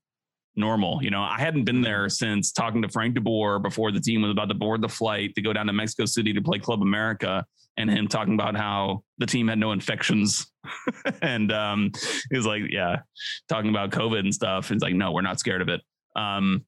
normal. 0.56 1.02
You 1.02 1.10
know, 1.10 1.22
I 1.22 1.38
hadn't 1.38 1.64
been 1.64 1.80
there 1.80 2.08
since 2.08 2.52
talking 2.52 2.82
to 2.82 2.88
Frank 2.88 3.16
DeBoer 3.16 3.62
before 3.62 3.92
the 3.92 4.00
team 4.00 4.22
was 4.22 4.30
about 4.30 4.48
to 4.48 4.54
board 4.54 4.82
the 4.82 4.88
flight 4.88 5.34
to 5.34 5.42
go 5.42 5.52
down 5.52 5.66
to 5.66 5.72
Mexico 5.72 6.04
City 6.04 6.32
to 6.32 6.42
play 6.42 6.58
Club 6.58 6.82
America 6.82 7.44
and 7.76 7.90
him 7.90 8.08
talking 8.08 8.34
about 8.34 8.56
how 8.56 9.02
the 9.18 9.26
team 9.26 9.48
had 9.48 9.58
no 9.58 9.72
infections. 9.72 10.50
and 11.22 11.50
um, 11.52 11.90
he 12.30 12.36
was 12.36 12.46
like, 12.46 12.62
yeah, 12.68 13.00
talking 13.48 13.70
about 13.70 13.90
COVID 13.90 14.20
and 14.20 14.34
stuff. 14.34 14.70
It's 14.70 14.82
like, 14.82 14.94
no, 14.94 15.12
we're 15.12 15.22
not 15.22 15.40
scared 15.40 15.62
of 15.62 15.68
it. 15.68 15.80
Um, 16.16 16.64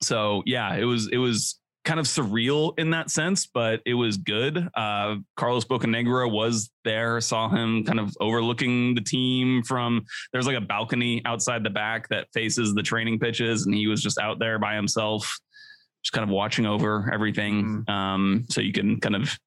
so 0.00 0.42
yeah, 0.46 0.74
it 0.74 0.84
was 0.84 1.08
it 1.12 1.18
was 1.18 1.58
kind 1.84 1.98
of 1.98 2.06
surreal 2.06 2.78
in 2.78 2.90
that 2.90 3.10
sense, 3.10 3.46
but 3.46 3.80
it 3.86 3.94
was 3.94 4.18
good. 4.18 4.68
Uh, 4.74 5.16
Carlos 5.36 5.64
Bocanegra 5.64 6.30
was 6.30 6.70
there, 6.84 7.18
saw 7.20 7.48
him 7.48 7.82
kind 7.84 7.98
of 7.98 8.14
overlooking 8.20 8.94
the 8.94 9.00
team 9.00 9.62
from 9.62 10.04
there's 10.32 10.46
like 10.46 10.56
a 10.56 10.60
balcony 10.60 11.22
outside 11.24 11.64
the 11.64 11.70
back 11.70 12.08
that 12.10 12.26
faces 12.34 12.74
the 12.74 12.82
training 12.82 13.18
pitches, 13.18 13.64
and 13.64 13.74
he 13.74 13.86
was 13.86 14.02
just 14.02 14.18
out 14.18 14.38
there 14.38 14.58
by 14.58 14.74
himself, 14.74 15.38
just 16.04 16.12
kind 16.12 16.24
of 16.24 16.30
watching 16.30 16.66
over 16.66 17.10
everything. 17.12 17.84
Um, 17.88 18.44
so 18.50 18.60
you 18.60 18.72
can 18.72 19.00
kind 19.00 19.16
of 19.16 19.38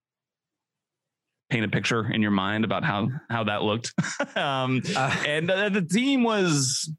paint 1.51 1.65
a 1.65 1.67
picture 1.67 2.11
in 2.11 2.21
your 2.21 2.31
mind 2.31 2.63
about 2.65 2.83
how 2.83 3.09
how 3.29 3.43
that 3.43 3.61
looked. 3.61 3.93
um, 4.35 4.81
Uh, 4.95 5.15
and 5.27 5.51
uh, 5.51 5.69
the 5.69 5.81
team 5.81 6.23
was 6.23 6.91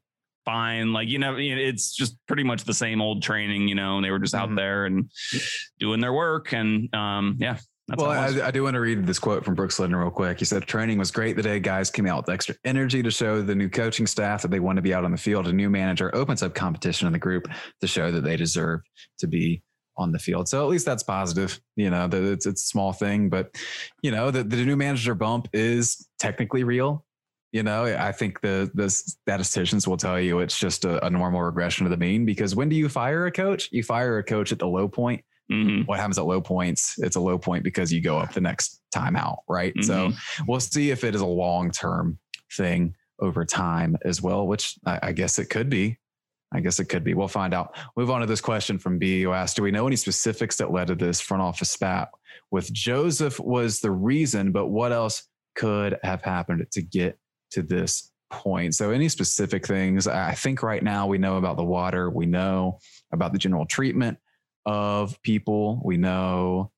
fine. 0.45 0.93
Like 0.93 1.07
you 1.07 1.19
know, 1.19 1.35
it's 1.37 1.95
just 1.95 2.17
pretty 2.27 2.43
much 2.43 2.63
the 2.63 2.73
same 2.73 3.01
old 3.01 3.21
training. 3.23 3.67
You 3.67 3.75
know, 3.75 3.97
and 3.97 4.05
they 4.05 4.11
were 4.11 4.19
just 4.19 4.35
out 4.35 4.49
Mhm. 4.49 4.55
there 4.55 4.85
and 4.85 5.09
doing 5.79 5.99
their 5.99 6.13
work, 6.13 6.53
and 6.53 6.93
um, 6.95 7.37
yeah. 7.39 7.57
That's 7.89 8.01
well, 8.01 8.11
how 8.13 8.23
it 8.23 8.33
was. 8.35 8.39
I, 8.39 8.47
I 8.47 8.51
do 8.51 8.63
want 8.63 8.75
to 8.75 8.79
read 8.79 9.05
this 9.05 9.19
quote 9.19 9.43
from 9.43 9.55
Brooks 9.55 9.77
Lennon 9.77 9.97
real 9.97 10.09
quick. 10.09 10.39
He 10.39 10.45
said, 10.45 10.63
Training 10.65 10.97
was 10.97 11.11
great 11.11 11.35
the 11.35 11.41
day 11.43 11.59
Guys 11.59 11.91
came 11.91 12.07
out 12.07 12.25
with 12.25 12.33
extra 12.33 12.55
energy 12.63 13.03
to 13.03 13.11
show 13.11 13.41
the 13.41 13.53
new 13.53 13.67
coaching 13.69 14.07
staff 14.07 14.41
that 14.41 14.51
they 14.51 14.61
want 14.61 14.77
to 14.77 14.81
be 14.81 14.93
out 14.93 15.03
on 15.03 15.11
the 15.11 15.17
field. 15.17 15.47
A 15.47 15.51
new 15.53 15.69
manager 15.69 16.09
opens 16.15 16.41
up 16.43 16.55
competition 16.55 17.07
in 17.07 17.11
the 17.13 17.19
group 17.19 17.45
to 17.81 17.87
show 17.87 18.09
that 18.09 18.21
they 18.21 18.37
deserve 18.37 18.79
to 19.19 19.27
be 19.27 19.61
on 19.97 20.13
the 20.13 20.17
field. 20.17 20.47
So 20.47 20.63
at 20.63 20.69
least 20.69 20.85
that's 20.85 21.03
positive. 21.03 21.59
You 21.75 21.89
know, 21.89 22.07
that 22.07 22.23
it's, 22.23 22.45
it's 22.45 22.63
a 22.63 22.67
small 22.67 22.93
thing, 22.93 23.27
but, 23.27 23.53
you 24.01 24.11
know, 24.11 24.31
the, 24.31 24.45
the 24.45 24.63
new 24.63 24.77
manager 24.77 25.13
bump 25.13 25.49
is 25.51 26.07
technically 26.19 26.63
real. 26.63 27.03
You 27.53 27.63
know, 27.63 27.85
I 27.85 28.11
think 28.11 28.41
the 28.41 28.69
the 28.73 28.89
statisticians 28.89 29.87
will 29.87 29.95
tell 29.95 30.19
you 30.19 30.39
it's 30.39 30.59
just 30.59 30.83
a, 30.85 31.05
a 31.05 31.09
normal 31.09 31.41
regression 31.41 31.85
of 31.85 31.91
the 31.91 31.97
mean 31.97 32.25
because 32.25 32.55
when 32.55 32.67
do 32.67 32.75
you 32.75 32.89
fire 32.89 33.25
a 33.27 33.31
coach? 33.31 33.69
You 33.71 33.83
fire 33.83 34.17
a 34.17 34.23
coach 34.23 34.51
at 34.51 34.59
the 34.59 34.67
low 34.67 34.87
point 34.89 35.23
Mhm. 35.51 35.85
what 35.87 35.99
happens 35.99 36.17
at 36.17 36.25
low 36.25 36.39
points 36.39 36.95
it's 36.99 37.17
a 37.17 37.19
low 37.19 37.37
point 37.37 37.65
because 37.65 37.91
you 37.91 37.99
go 37.99 38.17
up 38.17 38.31
the 38.31 38.39
next 38.39 38.79
time 38.93 39.17
out 39.17 39.39
right 39.49 39.73
so 39.83 40.07
Mm-hmm. 40.07 40.43
we'll 40.47 40.61
see 40.61 40.89
if 40.89 41.03
it 41.03 41.13
is 41.15 41.19
a 41.21 41.25
long 41.25 41.69
term 41.69 42.17
thing 42.55 42.95
over 43.19 43.43
time 43.43 43.97
as 44.05 44.21
well 44.21 44.47
which 44.47 44.75
I, 44.85 44.99
I 45.03 45.11
guess 45.11 45.39
it 45.39 45.49
could 45.49 45.69
be 45.69 45.97
i 46.53 46.61
guess 46.61 46.79
it 46.79 46.85
could 46.85 47.03
be 47.03 47.13
we'll 47.13 47.27
find 47.27 47.53
out 47.53 47.75
move 47.97 48.09
on 48.09 48.21
to 48.21 48.25
this 48.25 48.39
question 48.39 48.79
from 48.79 48.97
b 48.97 49.21
who 49.23 49.33
asked 49.33 49.57
do 49.57 49.63
we 49.63 49.69
know 49.71 49.85
any 49.85 49.97
specifics 49.97 50.55
that 50.55 50.71
led 50.71 50.87
to 50.87 50.95
this 50.95 51.19
front 51.19 51.43
office 51.43 51.71
spat 51.71 52.07
with 52.49 52.71
josef 52.71 53.37
was 53.37 53.81
the 53.81 53.91
reason 53.91 54.53
but 54.53 54.67
what 54.67 54.93
else 54.93 55.27
could 55.55 55.99
have 56.03 56.21
happened 56.21 56.65
to 56.71 56.81
get 56.81 57.19
to 57.53 57.63
this 57.63 58.11
point 58.29 58.73
so 58.73 58.89
any 58.89 59.07
specific 59.07 59.65
things 59.65 60.07
i 60.07 60.33
think 60.33 60.63
right 60.63 60.83
now 60.83 61.05
we 61.05 61.19
know 61.19 61.37
about 61.37 61.55
the 61.55 61.63
water 61.63 62.09
we 62.09 62.25
know 62.25 62.79
about 63.11 63.31
the 63.31 63.37
general 63.37 63.65
treatment 63.65 64.17
of 64.65 65.21
people. 65.21 65.81
We 65.83 65.97
know 65.97 66.71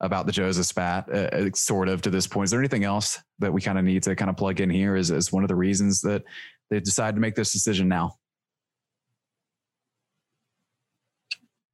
about 0.00 0.26
the 0.26 0.32
Josef 0.32 0.64
spat, 0.64 1.08
uh, 1.12 1.28
uh, 1.32 1.50
sort 1.54 1.88
of 1.88 2.02
to 2.02 2.10
this 2.10 2.26
point. 2.26 2.44
Is 2.44 2.50
there 2.50 2.60
anything 2.60 2.84
else 2.84 3.18
that 3.40 3.52
we 3.52 3.60
kind 3.60 3.78
of 3.78 3.84
need 3.84 4.02
to 4.04 4.14
kind 4.14 4.30
of 4.30 4.36
plug 4.36 4.60
in 4.60 4.70
here? 4.70 4.94
Is 4.96 5.10
as, 5.10 5.28
as 5.28 5.32
one 5.32 5.42
of 5.42 5.48
the 5.48 5.56
reasons 5.56 6.00
that 6.02 6.22
they 6.70 6.80
decided 6.80 7.16
to 7.16 7.20
make 7.20 7.34
this 7.34 7.52
decision 7.52 7.88
now? 7.88 8.14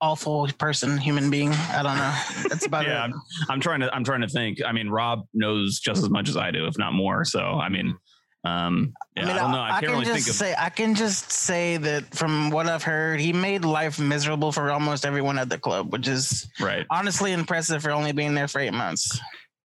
Awful 0.01 0.49
person, 0.59 0.99
human 0.99 1.31
being. 1.31 1.53
I 1.53 1.83
don't 1.83 1.97
know. 1.97 2.49
That's 2.49 2.67
about 2.67 2.85
yeah, 2.87 3.05
it. 3.05 3.05
I'm, 3.05 3.15
I'm 3.49 3.61
trying 3.61 3.81
to 3.81 3.95
I'm 3.95 4.05
trying 4.05 4.21
to 4.21 4.29
think. 4.29 4.59
I 4.65 4.73
mean, 4.73 4.89
Rob 4.89 5.27
knows 5.33 5.81
just 5.81 6.03
as 6.03 6.11
much 6.11 6.29
as 6.29 6.37
I 6.37 6.51
do, 6.51 6.67
if 6.67 6.77
not 6.79 6.93
more. 6.93 7.25
So 7.25 7.41
I 7.41 7.69
mean, 7.69 7.97
um, 8.45 8.93
yeah, 9.17 9.23
I, 9.23 9.27
mean, 9.27 9.37
don't 9.37 9.53
know. 9.53 9.61
I, 9.61 9.71
can't 9.71 9.85
can 9.85 9.91
really 9.93 10.05
just 10.05 10.15
think 10.17 10.29
of. 10.29 10.35
say 10.35 10.55
I 10.59 10.69
can 10.69 10.95
just 10.95 11.31
say 11.31 11.79
that 11.79 12.15
from 12.15 12.51
what 12.51 12.67
I've 12.67 12.83
heard, 12.83 13.19
he 13.21 13.33
made 13.33 13.65
life 13.65 13.99
miserable 13.99 14.53
for 14.53 14.71
almost 14.71 15.07
everyone 15.07 15.39
at 15.39 15.49
the 15.49 15.59
club, 15.59 15.93
which 15.93 16.09
is 16.09 16.47
right. 16.61 16.87
honestly 16.91 17.33
impressive 17.33 17.83
for 17.83 17.91
only 17.91 18.13
being 18.13 18.35
there 18.35 18.49
for 18.49 18.61
eight 18.61 18.75
months. 18.75 19.19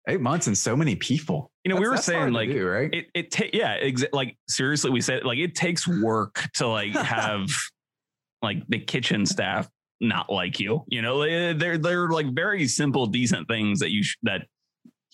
Eight 0.06 0.20
months 0.20 0.46
and 0.46 0.56
so 0.56 0.76
many 0.76 0.94
people. 0.94 1.50
You 1.64 1.74
know, 1.74 1.80
we 1.80 1.88
were 1.88 1.96
saying 1.96 2.32
like 2.32 2.50
do, 2.50 2.66
right? 2.66 2.88
it 2.92 3.06
it 3.14 3.30
ta- 3.30 3.50
yeah, 3.52 3.78
exa- 3.78 4.12
like 4.12 4.36
seriously, 4.48 4.90
we 4.90 5.00
said 5.00 5.24
like 5.24 5.38
it 5.38 5.54
takes 5.54 5.86
work 5.86 6.48
to 6.54 6.68
like 6.68 6.92
have 6.94 7.48
like 8.42 8.66
the 8.68 8.78
kitchen 8.78 9.26
staff 9.26 9.68
not 10.00 10.30
like 10.30 10.60
you. 10.60 10.84
You 10.86 11.02
know, 11.02 11.22
they- 11.22 11.52
they're 11.52 11.78
they're 11.78 12.08
like 12.08 12.32
very 12.32 12.68
simple, 12.68 13.06
decent 13.06 13.48
things 13.48 13.80
that 13.80 13.90
you 13.90 14.04
sh- 14.04 14.16
that 14.22 14.42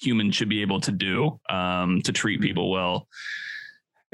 humans 0.00 0.36
should 0.36 0.48
be 0.48 0.62
able 0.62 0.80
to 0.80 0.92
do 0.92 1.40
um, 1.48 2.02
to 2.02 2.12
treat 2.12 2.40
people 2.40 2.70
well. 2.70 3.08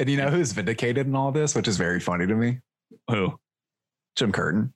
And 0.00 0.08
you 0.10 0.16
know 0.16 0.30
who's 0.30 0.52
vindicated 0.52 1.06
in 1.06 1.14
all 1.14 1.30
this, 1.30 1.54
which 1.54 1.68
is 1.68 1.76
very 1.76 2.00
funny 2.00 2.26
to 2.26 2.34
me? 2.34 2.58
Who? 3.08 3.38
Jim 4.16 4.32
Curtin. 4.32 4.72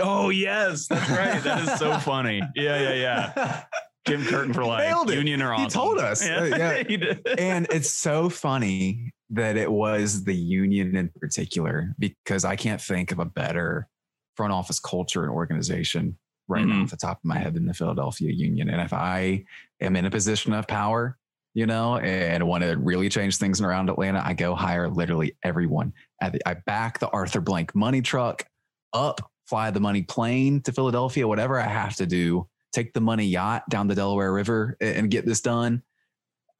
Oh 0.00 0.30
yes, 0.30 0.88
that's 0.88 1.10
right. 1.10 1.42
That 1.44 1.62
is 1.68 1.78
so 1.78 1.98
funny. 1.98 2.40
Yeah, 2.56 2.80
yeah, 2.80 2.94
yeah. 2.94 3.62
Jim 4.08 4.24
Curtin 4.24 4.52
for 4.54 4.64
life. 4.64 5.08
Union 5.10 5.40
or 5.42 5.54
He 5.54 5.66
told 5.66 5.98
us. 5.98 6.26
Uh, 6.26 6.50
yeah. 6.58 6.82
he 6.88 6.98
and 7.38 7.66
it's 7.70 7.90
so 7.90 8.28
funny 8.28 9.12
that 9.30 9.56
it 9.56 9.70
was 9.70 10.24
the 10.24 10.34
union 10.34 10.96
in 10.96 11.10
particular 11.20 11.94
because 11.98 12.44
I 12.44 12.56
can't 12.56 12.80
think 12.80 13.12
of 13.12 13.18
a 13.18 13.24
better 13.24 13.88
front 14.36 14.52
office 14.52 14.80
culture 14.80 15.22
and 15.22 15.30
organization 15.32 16.18
right 16.48 16.64
now 16.66 16.74
Mhm. 16.76 16.82
off 16.84 16.90
the 16.90 16.96
top 16.96 17.18
of 17.18 17.24
my 17.24 17.38
head 17.38 17.54
than 17.54 17.66
the 17.66 17.72
Philadelphia 17.74 18.30
Union. 18.30 18.68
And 18.68 18.80
if 18.80 18.92
I 18.92 19.44
am 19.80 19.96
in 19.96 20.04
a 20.04 20.10
position 20.10 20.52
of 20.52 20.66
power, 20.66 21.16
you 21.54 21.66
know, 21.66 21.96
and 21.98 22.46
want 22.46 22.62
to 22.64 22.76
really 22.76 23.08
change 23.08 23.36
things 23.38 23.60
around 23.60 23.88
Atlanta, 23.88 24.20
I 24.24 24.34
go 24.34 24.54
hire 24.54 24.88
literally 24.88 25.36
everyone. 25.44 25.92
At 26.20 26.32
the, 26.32 26.48
I 26.48 26.54
back 26.54 26.98
the 26.98 27.08
Arthur 27.10 27.40
Blank 27.40 27.74
money 27.74 28.02
truck 28.02 28.44
up, 28.92 29.30
fly 29.46 29.70
the 29.70 29.80
money 29.80 30.02
plane 30.02 30.60
to 30.62 30.72
Philadelphia, 30.72 31.26
whatever 31.28 31.60
I 31.60 31.66
have 31.68 31.96
to 31.96 32.06
do, 32.06 32.48
take 32.72 32.92
the 32.92 33.00
money 33.00 33.26
yacht 33.26 33.68
down 33.68 33.86
the 33.86 33.94
Delaware 33.94 34.32
River 34.32 34.76
and 34.80 35.10
get 35.10 35.26
this 35.26 35.40
done. 35.40 35.82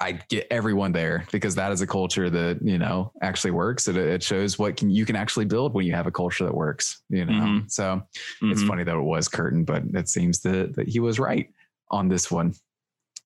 I 0.01 0.13
get 0.29 0.49
everyone 0.51 0.93
there 0.93 1.25
because 1.33 1.55
that 1.55 1.71
is 1.73 1.81
a 1.81 1.87
culture 1.87 2.29
that 2.29 2.59
you 2.63 2.79
know 2.79 3.13
actually 3.23 3.53
works. 3.53 3.87
It, 3.89 3.97
it 3.97 4.23
shows 4.23 4.59
what 4.59 4.77
can 4.77 4.91
you 4.91 5.07
can 5.07 5.17
actually 5.17 5.45
build 5.45 5.73
when 5.73 5.87
you 5.87 5.95
have 5.95 6.07
a 6.09 6.11
culture 6.11 6.45
that 6.45 6.55
works. 6.55 7.03
You 7.09 7.25
know, 7.25 7.33
Mhm. 7.33 7.71
so 7.71 8.03
it's 8.43 8.63
Mhm. 8.63 8.67
funny 8.67 8.85
that 8.85 8.97
it 8.97 9.01
was 9.03 9.29
Curtin, 9.29 9.65
but 9.65 9.85
it 9.95 10.09
seems 10.09 10.41
that 10.41 10.75
that 10.75 10.89
he 10.89 10.99
was 10.99 11.19
right 11.21 11.49
on 11.91 12.09
this 12.09 12.31
one. 12.31 12.55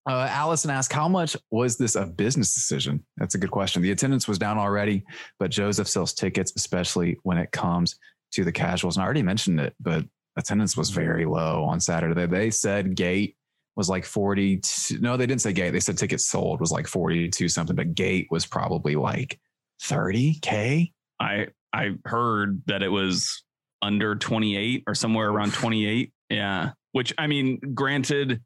Uh, 0.09 0.27
Allison 0.27 0.71
asked, 0.71 0.91
"How 0.91 1.07
much 1.07 1.37
was 1.51 1.77
this 1.77 1.95
a 1.95 2.03
business 2.03 2.55
decision?" 2.55 3.05
That's 3.17 3.35
a 3.35 3.37
good 3.37 3.51
question. 3.51 3.83
The 3.83 3.91
attendance 3.91 4.27
was 4.27 4.39
down 4.39 4.57
already, 4.57 5.03
but 5.37 5.51
Josef 5.51 5.87
sells 5.87 6.13
tickets, 6.13 6.51
especially 6.55 7.19
when 7.21 7.37
it 7.37 7.51
comes 7.51 7.95
to 8.31 8.43
the 8.43 8.51
casuals. 8.51 8.97
And 8.97 9.03
I 9.03 9.05
already 9.05 9.21
mentioned 9.21 9.59
it, 9.59 9.75
but 9.79 10.03
attendance 10.35 10.75
was 10.75 10.89
very 10.89 11.25
low 11.25 11.63
on 11.63 11.79
Saturday. 11.79 12.25
They 12.25 12.49
said 12.49 12.95
gate 12.95 13.35
was 13.75 13.87
like 13.87 14.03
40. 14.03 14.61
No, 14.99 15.15
they 15.15 15.27
didn't 15.27 15.41
say 15.41 15.53
gate. 15.53 15.71
They 15.71 15.79
said 15.79 15.95
tickets 15.95 16.25
sold 16.25 16.59
was 16.59 16.71
like 16.71 16.87
42 16.87 17.47
something, 17.47 17.75
but 17.75 17.93
gate 17.93 18.29
was 18.31 18.47
probably 18.47 18.95
like 18.95 19.39
30K. 19.83 20.91
I 21.19 21.47
I 21.71 21.91
heard 22.05 22.63
that 22.65 22.81
it 22.81 22.89
was 22.89 23.43
under 23.83 24.15
28 24.15 24.85
or 24.87 24.95
somewhere 24.95 25.29
around 25.29 25.53
28. 25.53 26.11
Yeah. 26.31 26.71
Which 26.93 27.13
I 27.19 27.27
mean, 27.27 27.59
granted, 27.75 28.41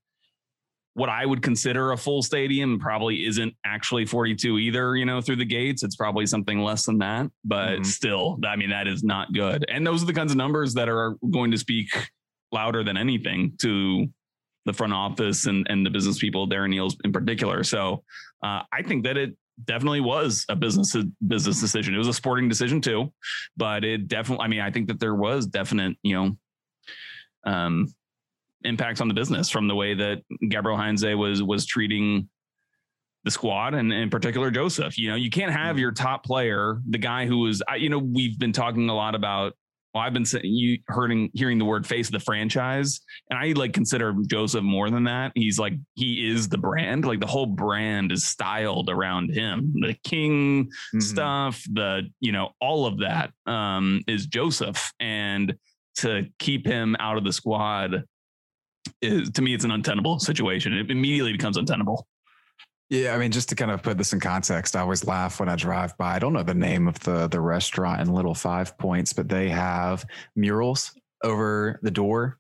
what 0.96 1.10
I 1.10 1.26
would 1.26 1.41
consider 1.41 1.91
a 1.91 1.98
full 1.98 2.22
stadium 2.22 2.80
probably 2.80 3.26
isn't 3.26 3.54
actually 3.66 4.06
42 4.06 4.60
either, 4.60 4.96
you 4.96 5.06
know, 5.06 5.22
through 5.22 5.38
the 5.38 5.46
gates. 5.46 5.82
It's 5.84 5.96
probably 5.96 6.26
something 6.28 6.60
less 6.60 6.86
than 6.86 7.00
that, 7.00 7.32
but 7.44 7.80
Mhm. 7.80 7.86
still, 7.86 8.39
I 8.46 8.56
mean, 8.56 8.70
that 8.70 8.88
is 8.88 9.04
not 9.04 9.34
good. 9.34 9.66
And 9.70 9.86
those 9.86 10.04
are 10.04 10.06
the 10.06 10.14
kinds 10.14 10.32
of 10.32 10.38
numbers 10.38 10.74
that 10.76 10.89
are 10.89 11.16
going 11.32 11.50
to 11.52 11.58
speak 11.58 11.88
louder 12.52 12.84
than 12.84 12.96
anything 12.98 13.54
to 13.62 14.08
the 14.66 14.74
front 14.74 14.94
office 14.94 15.48
and, 15.48 15.66
and 15.70 15.84
the 15.86 15.89
business 15.89 16.20
people, 16.20 16.48
Darren 16.48 16.74
Eales 16.76 16.96
in 17.04 17.12
particular. 17.12 17.64
So 17.64 18.04
uh, 18.44 18.62
I 18.72 18.84
think 18.86 19.04
that 19.06 19.18
it 19.18 19.36
definitely 19.66 20.02
was 20.02 20.46
a 20.50 20.56
business 20.56 20.96
business 21.28 21.60
decision. 21.60 21.96
It 21.96 21.98
was 21.98 22.08
a 22.08 22.14
sporting 22.14 22.48
decision 22.48 22.82
too, 22.82 23.12
but 23.58 23.84
it 23.84 24.08
definitely. 24.08 24.46
I 24.46 24.48
mean, 24.48 24.62
I 24.62 24.70
think 24.72 24.88
that 24.88 25.00
there 25.00 25.16
was 25.16 25.48
definite, 25.48 25.98
you 26.04 26.14
know, 26.16 27.52
um, 27.52 27.88
impacts 28.64 29.01
on 29.01 29.07
the 29.07 29.14
business 29.14 29.49
from 29.49 29.68
the 29.68 29.76
way 29.76 29.93
that 29.93 30.22
Gabriel 30.49 30.78
Heinze 30.78 31.03
was 31.16 31.41
was 31.43 31.66
treating 31.66 32.30
the 33.24 33.32
squad 33.32 33.74
and 33.74 33.93
in 33.93 34.09
particular 34.09 34.51
Josef. 34.51 34.97
You 34.97 35.09
know, 35.11 35.16
you 35.16 35.30
can't 35.30 35.51
have 35.51 35.80
your 35.80 35.91
top 35.91 36.26
player, 36.26 36.80
the 36.89 36.97
guy 36.97 37.26
who 37.26 37.39
was, 37.39 37.64
you 37.78 37.89
know, 37.89 37.99
we've 37.99 38.38
been 38.38 38.51
talking 38.51 38.89
a 38.89 38.95
lot 38.95 39.16
about. 39.16 39.53
Well, 39.93 40.01
I've 40.03 40.14
been 40.14 40.26
saying 40.26 40.43
you 40.45 40.80
hearing 40.91 41.30
hearing 41.36 41.59
the 41.59 41.66
word 41.66 41.86
face 41.86 42.07
of 42.07 42.14
the 42.14 42.20
franchise, 42.20 42.99
and 43.30 43.38
I 43.38 43.51
like 43.51 43.74
consider 43.74 44.11
Josef 44.28 44.64
more 44.64 44.89
than 44.89 45.03
that. 45.03 45.32
He's 45.36 45.59
like 45.59 45.74
he 45.93 46.28
is 46.32 46.49
the 46.49 46.57
brand. 46.57 47.05
Like 47.05 47.20
the 47.20 47.28
whole 47.28 47.45
brand 47.45 48.11
is 48.11 48.26
styled 48.26 48.89
around 48.89 49.30
him. 49.36 49.72
The 49.76 49.95
king 50.03 50.72
Mhm. 50.95 51.01
stuff, 51.03 51.64
the 51.72 52.09
you 52.20 52.32
know, 52.32 52.49
all 52.59 52.88
of 52.88 52.97
that 53.01 53.34
um, 53.45 54.01
is 54.07 54.26
Josef, 54.26 54.91
and 54.99 55.53
to 55.97 56.26
keep 56.39 56.66
him 56.66 56.95
out 56.99 57.18
of 57.20 57.24
the 57.24 57.32
squad 57.32 58.03
is 59.02 59.30
to 59.32 59.42
me 59.42 59.54
it's 59.54 59.64
an 59.66 59.72
untenable 59.72 60.20
situation. 60.20 60.74
It 60.74 60.90
immediately 60.92 61.32
becomes 61.32 61.58
untenable. 61.58 62.08
Yeah, 62.90 63.16
I 63.16 63.18
mean, 63.18 63.32
just 63.32 63.50
to 63.50 63.56
kind 63.56 63.72
of 63.72 63.82
put 63.82 63.98
this 63.98 64.14
in 64.14 64.20
context, 64.20 64.76
I 64.76 64.82
always 64.82 65.08
laugh 65.08 65.40
when 65.40 65.50
I 65.50 65.56
drive 65.56 65.98
by. 65.98 66.16
I 66.16 66.20
don't 66.20 66.34
know 66.34 66.44
the 66.44 66.54
name 66.54 66.88
of 66.88 67.00
the 67.00 67.28
the 67.28 67.40
restaurant 67.42 68.02
in 68.02 68.14
Little 68.14 68.36
Five 68.36 68.78
Points, 68.78 69.14
but 69.14 69.30
they 69.30 69.50
have 69.50 70.06
murals 70.36 70.92
over 71.24 71.80
the 71.82 71.90
door, 71.92 72.38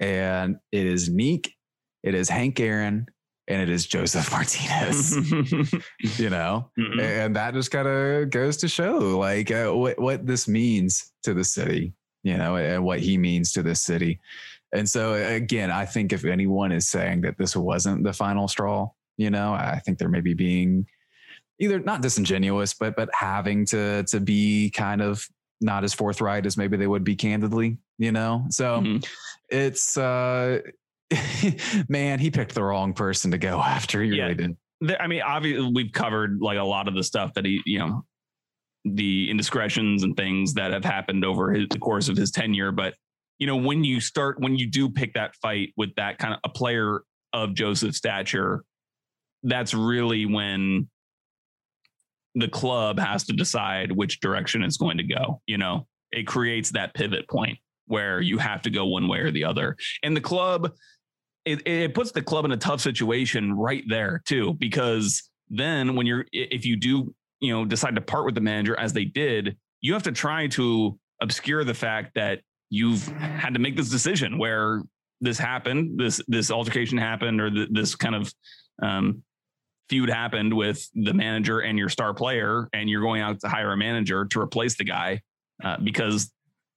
and 0.00 0.56
it 0.72 0.86
is 0.86 1.08
Neek, 1.08 1.54
it 2.02 2.14
is 2.14 2.28
Hank 2.28 2.58
Aaron, 2.58 3.06
and 3.46 3.62
it 3.62 3.68
is 3.68 3.86
Josef 3.86 4.30
Martinez. 4.32 5.14
you 6.18 6.30
know, 6.30 6.70
Mhm. 6.78 7.00
and 7.00 7.36
that 7.36 7.54
just 7.54 7.70
kind 7.70 7.86
of 7.86 8.30
goes 8.30 8.56
to 8.58 8.68
show 8.68 8.98
like 9.18 9.50
uh, 9.52 9.70
what 9.70 10.00
what 10.00 10.26
this 10.26 10.48
means 10.48 11.12
to 11.22 11.32
the 11.34 11.44
city, 11.44 11.92
you 12.24 12.36
know, 12.38 12.56
and 12.56 12.82
what 12.82 12.98
he 12.98 13.18
means 13.18 13.52
to 13.52 13.62
this 13.62 13.82
city. 13.82 14.18
And 14.72 14.88
so 14.88 15.14
again, 15.14 15.70
I 15.70 15.84
think 15.84 16.12
if 16.12 16.24
anyone 16.24 16.72
is 16.72 16.88
saying 16.88 17.20
that 17.22 17.36
this 17.38 17.54
wasn't 17.54 18.04
the 18.04 18.12
final 18.12 18.48
straw, 18.48 18.88
you 19.18 19.30
know, 19.30 19.52
I 19.52 19.80
think 19.84 19.98
they're 19.98 20.08
maybe 20.08 20.34
being 20.34 20.86
either 21.60 21.78
not 21.78 22.00
disingenuous, 22.02 22.74
but 22.74 22.96
but 22.96 23.08
having 23.14 23.66
to 23.66 24.02
to 24.04 24.20
be 24.20 24.70
kind 24.70 25.02
of 25.02 25.26
not 25.60 25.84
as 25.84 25.94
forthright 25.94 26.46
as 26.46 26.56
maybe 26.56 26.76
they 26.76 26.86
would 26.86 27.04
be 27.04 27.14
candidly, 27.14 27.76
you 27.98 28.10
know. 28.12 28.44
So 28.50 28.80
Mhm. 28.80 29.06
it's 29.50 29.96
uh 29.96 30.60
man, 31.88 32.18
he 32.18 32.30
picked 32.30 32.54
the 32.54 32.62
wrong 32.64 32.94
person 32.94 33.30
to 33.30 33.38
go 33.38 33.60
after. 33.62 34.02
He 34.02 34.10
Yeah. 34.16 34.24
really 34.24 34.34
did. 34.34 34.56
I 34.98 35.06
mean, 35.06 35.22
obviously, 35.22 35.70
we've 35.72 35.92
covered 35.92 36.40
like 36.40 36.58
a 36.58 36.64
lot 36.64 36.88
of 36.88 36.94
the 36.94 37.04
stuff 37.04 37.34
that 37.34 37.44
he, 37.44 37.60
you 37.66 37.78
know, 37.78 38.04
the 38.84 39.30
indiscretions 39.30 40.02
and 40.02 40.16
things 40.16 40.54
that 40.54 40.72
have 40.72 40.84
happened 40.84 41.24
over 41.24 41.52
his, 41.52 41.68
the 41.70 41.78
course 41.78 42.08
of 42.08 42.16
his 42.16 42.32
tenure. 42.32 42.72
But 42.72 42.94
you 43.42 43.46
know, 43.48 43.56
when 43.56 43.82
you 43.82 44.00
start, 44.00 44.38
when 44.38 44.56
you 44.56 44.68
do 44.68 44.88
pick 44.88 45.14
that 45.14 45.34
fight 45.34 45.70
with 45.76 45.92
that 45.96 46.16
kind 46.18 46.32
of 46.32 46.38
a 46.44 46.48
player 46.48 47.02
of 47.32 47.54
Josef's 47.54 47.96
stature, 47.96 48.62
that's 49.42 49.74
really 49.74 50.26
when 50.26 50.88
the 52.36 52.46
club 52.46 53.00
has 53.00 53.24
to 53.24 53.32
decide 53.32 53.90
which 53.90 54.20
direction 54.20 54.62
it's 54.62 54.76
going 54.76 54.98
to 54.98 55.02
go. 55.02 55.40
You 55.48 55.58
know, 55.58 55.88
it 56.12 56.24
creates 56.24 56.70
that 56.70 56.94
pivot 56.94 57.28
point 57.28 57.58
where 57.88 58.20
you 58.20 58.38
have 58.38 58.62
to 58.62 58.70
go 58.70 58.86
one 58.86 59.08
way 59.08 59.18
or 59.18 59.32
the 59.32 59.42
other, 59.42 59.76
and 60.04 60.16
the 60.16 60.20
club 60.20 60.72
it, 61.44 61.66
it 61.66 61.94
puts 61.94 62.12
the 62.12 62.22
club 62.22 62.44
in 62.44 62.52
a 62.52 62.56
tough 62.56 62.80
situation 62.80 63.54
right 63.54 63.82
there 63.88 64.22
too 64.24 64.54
because 64.60 65.28
then 65.50 65.96
when 65.96 66.06
you're 66.06 66.26
if 66.30 66.64
you 66.64 66.76
do 66.76 67.12
you 67.40 67.52
know 67.52 67.64
decide 67.64 67.96
to 67.96 68.00
part 68.00 68.24
with 68.24 68.36
the 68.36 68.40
manager 68.40 68.78
as 68.78 68.92
they 68.92 69.04
did 69.04 69.56
you 69.80 69.92
have 69.94 70.04
to 70.04 70.12
try 70.12 70.46
to 70.46 70.96
obscure 71.20 71.64
the 71.64 71.74
fact 71.74 72.12
that 72.14 72.42
you've 72.72 73.06
had 73.08 73.52
to 73.52 73.60
make 73.60 73.76
this 73.76 73.90
decision 73.90 74.38
where 74.38 74.82
this 75.20 75.38
happened 75.38 76.00
this 76.00 76.22
this 76.26 76.50
altercation 76.50 76.96
happened 76.96 77.38
or 77.38 77.50
th- 77.50 77.68
this 77.70 77.94
kind 77.94 78.14
of 78.14 78.32
um, 78.82 79.22
feud 79.90 80.08
happened 80.08 80.54
with 80.54 80.88
the 80.94 81.12
manager 81.12 81.60
and 81.60 81.78
your 81.78 81.90
star 81.90 82.14
player 82.14 82.68
and 82.72 82.88
you're 82.88 83.02
going 83.02 83.20
out 83.20 83.38
to 83.38 83.46
hire 83.46 83.72
a 83.72 83.76
manager 83.76 84.24
to 84.24 84.40
replace 84.40 84.74
the 84.76 84.84
guy 84.84 85.20
uh, 85.62 85.76
because 85.84 86.32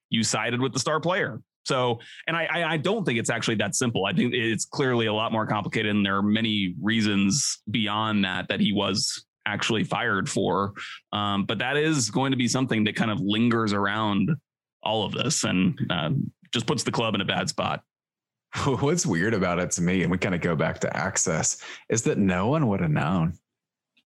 you 0.09 0.21
sided 0.21 0.59
with 0.59 0.73
the 0.73 0.79
star 0.79 0.99
player 0.99 1.39
so, 1.65 1.99
and 2.27 2.37
I, 2.37 2.73
I, 2.73 2.77
don't 2.77 3.03
think 3.05 3.17
it's 3.17 3.31
actually 3.31 3.55
that 3.55 3.73
simple. 3.73 4.05
I 4.05 4.13
think 4.13 4.35
it's 4.35 4.65
clearly 4.65 5.07
a 5.07 5.13
lot 5.13 5.31
more 5.31 5.47
complicated, 5.47 5.95
and 5.95 6.05
there 6.05 6.15
are 6.15 6.21
many 6.21 6.75
reasons 6.79 7.59
beyond 7.71 8.23
that 8.23 8.49
that 8.49 8.59
he 8.59 8.71
was 8.71 9.25
actually 9.47 9.83
fired 9.83 10.29
for. 10.29 10.73
Um, 11.11 11.45
but 11.45 11.57
that 11.57 11.75
is 11.75 12.11
going 12.11 12.31
to 12.31 12.37
be 12.37 12.47
something 12.47 12.83
that 12.83 12.95
kind 12.95 13.09
of 13.09 13.19
lingers 13.19 13.73
around 13.73 14.29
all 14.85 15.03
of 15.03 15.11
this 15.13 15.43
and 15.43 15.79
uh, 15.89 16.11
just 16.53 16.67
puts 16.67 16.83
the 16.83 16.91
club 16.91 17.15
in 17.15 17.21
a 17.21 17.25
bad 17.25 17.49
spot. 17.49 17.81
What's 18.65 19.05
weird 19.05 19.33
about 19.33 19.59
it 19.59 19.71
to 19.71 19.81
me, 19.81 20.03
and 20.03 20.11
we 20.11 20.17
kind 20.17 20.35
of 20.35 20.41
go 20.41 20.55
back 20.55 20.79
to 20.79 20.95
access, 20.97 21.57
is 21.89 22.03
that 22.03 22.17
no 22.17 22.47
one 22.47 22.67
would 22.67 22.79
have 22.81 22.91
known. 22.91 23.33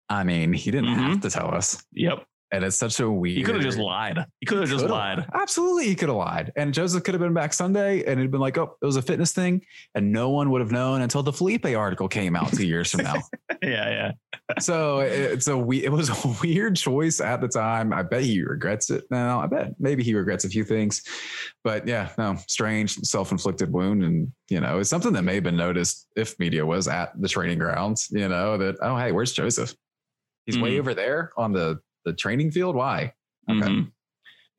I 0.10 0.24
mean, 0.24 0.54
he 0.54 0.72
didn't 0.72 0.96
Mhm. 0.96 1.10
have 1.10 1.22
to 1.22 1.30
tell 1.30 1.54
us. 1.54 1.84
Yep. 1.94 2.26
And 2.52 2.64
it's 2.64 2.76
such 2.78 3.00
a 3.00 3.10
weird. 3.10 3.38
He 3.38 3.44
could 3.44 3.56
have 3.56 3.64
just 3.64 3.78
lied. 3.78 4.26
He 4.40 4.46
could 4.48 4.58
have 4.60 4.68
just 4.70 4.82
could've- 4.82 4.92
lied. 4.92 5.26
Absolutely, 5.34 5.86
he 5.88 5.94
could 5.96 6.10
have 6.10 6.18
lied. 6.18 6.52
And 6.56 6.74
Josef 6.74 7.04
could 7.04 7.14
have 7.14 7.22
been 7.22 7.34
back 7.34 7.54
Sunday 7.54 8.00
and 8.06 8.20
it'd 8.20 8.32
been 8.32 8.40
like, 8.42 8.58
oh, 8.58 8.76
it 8.82 8.86
was 8.86 8.96
a 8.96 9.02
fitness 9.04 9.32
thing. 9.34 9.62
And 9.94 10.12
no 10.12 10.32
one 10.32 10.50
would 10.50 10.62
have 10.62 10.72
known 10.72 11.02
until 11.02 11.22
the 11.22 11.32
Felipe 11.32 11.66
article 11.68 12.08
came 12.08 12.36
out 12.36 12.52
two 12.52 12.66
years 12.66 12.90
from 12.90 13.04
now. 13.04 13.16
yeah, 13.62 13.90
yeah. 13.90 14.12
so 14.60 15.00
it's 15.00 15.48
a 15.48 15.56
we 15.56 15.84
it 15.86 15.92
was 15.92 16.10
a 16.10 16.36
weird 16.42 16.76
choice 16.76 17.22
at 17.22 17.40
the 17.42 17.48
time. 17.48 17.94
I 17.94 18.02
bet 18.02 18.24
he 18.24 18.42
regrets 18.42 18.90
it 18.90 19.04
now. 19.12 19.40
I 19.42 19.46
bet 19.46 19.74
maybe 19.80 20.04
he 20.04 20.16
regrets 20.16 20.44
a 20.44 20.50
few 20.50 20.64
things. 20.64 21.04
But 21.64 21.88
yeah, 21.88 22.10
no, 22.18 22.38
strange, 22.48 22.96
self-inflicted 23.02 23.72
wound. 23.72 24.04
And 24.04 24.32
you 24.50 24.60
know, 24.60 24.80
it's 24.80 24.90
something 24.90 25.14
that 25.14 25.22
may 25.22 25.36
have 25.36 25.44
been 25.44 25.56
noticed 25.56 26.08
if 26.16 26.40
media 26.40 26.66
was 26.66 26.88
at 26.88 27.12
the 27.22 27.28
training 27.28 27.60
grounds, 27.60 28.08
you 28.10 28.28
know, 28.28 28.58
that 28.58 28.78
oh 28.82 28.98
hey, 28.98 29.12
where's 29.12 29.34
Josef? 29.34 29.76
He's 30.48 30.58
way 30.58 30.72
Mhm. 30.78 30.80
over 30.80 30.94
there 30.96 31.32
on 31.38 31.54
the 31.54 31.80
the 32.06 32.14
training 32.14 32.52
field. 32.52 32.76
Why? 32.76 33.14
Okay. 33.50 33.60
Mhm. 33.60 33.92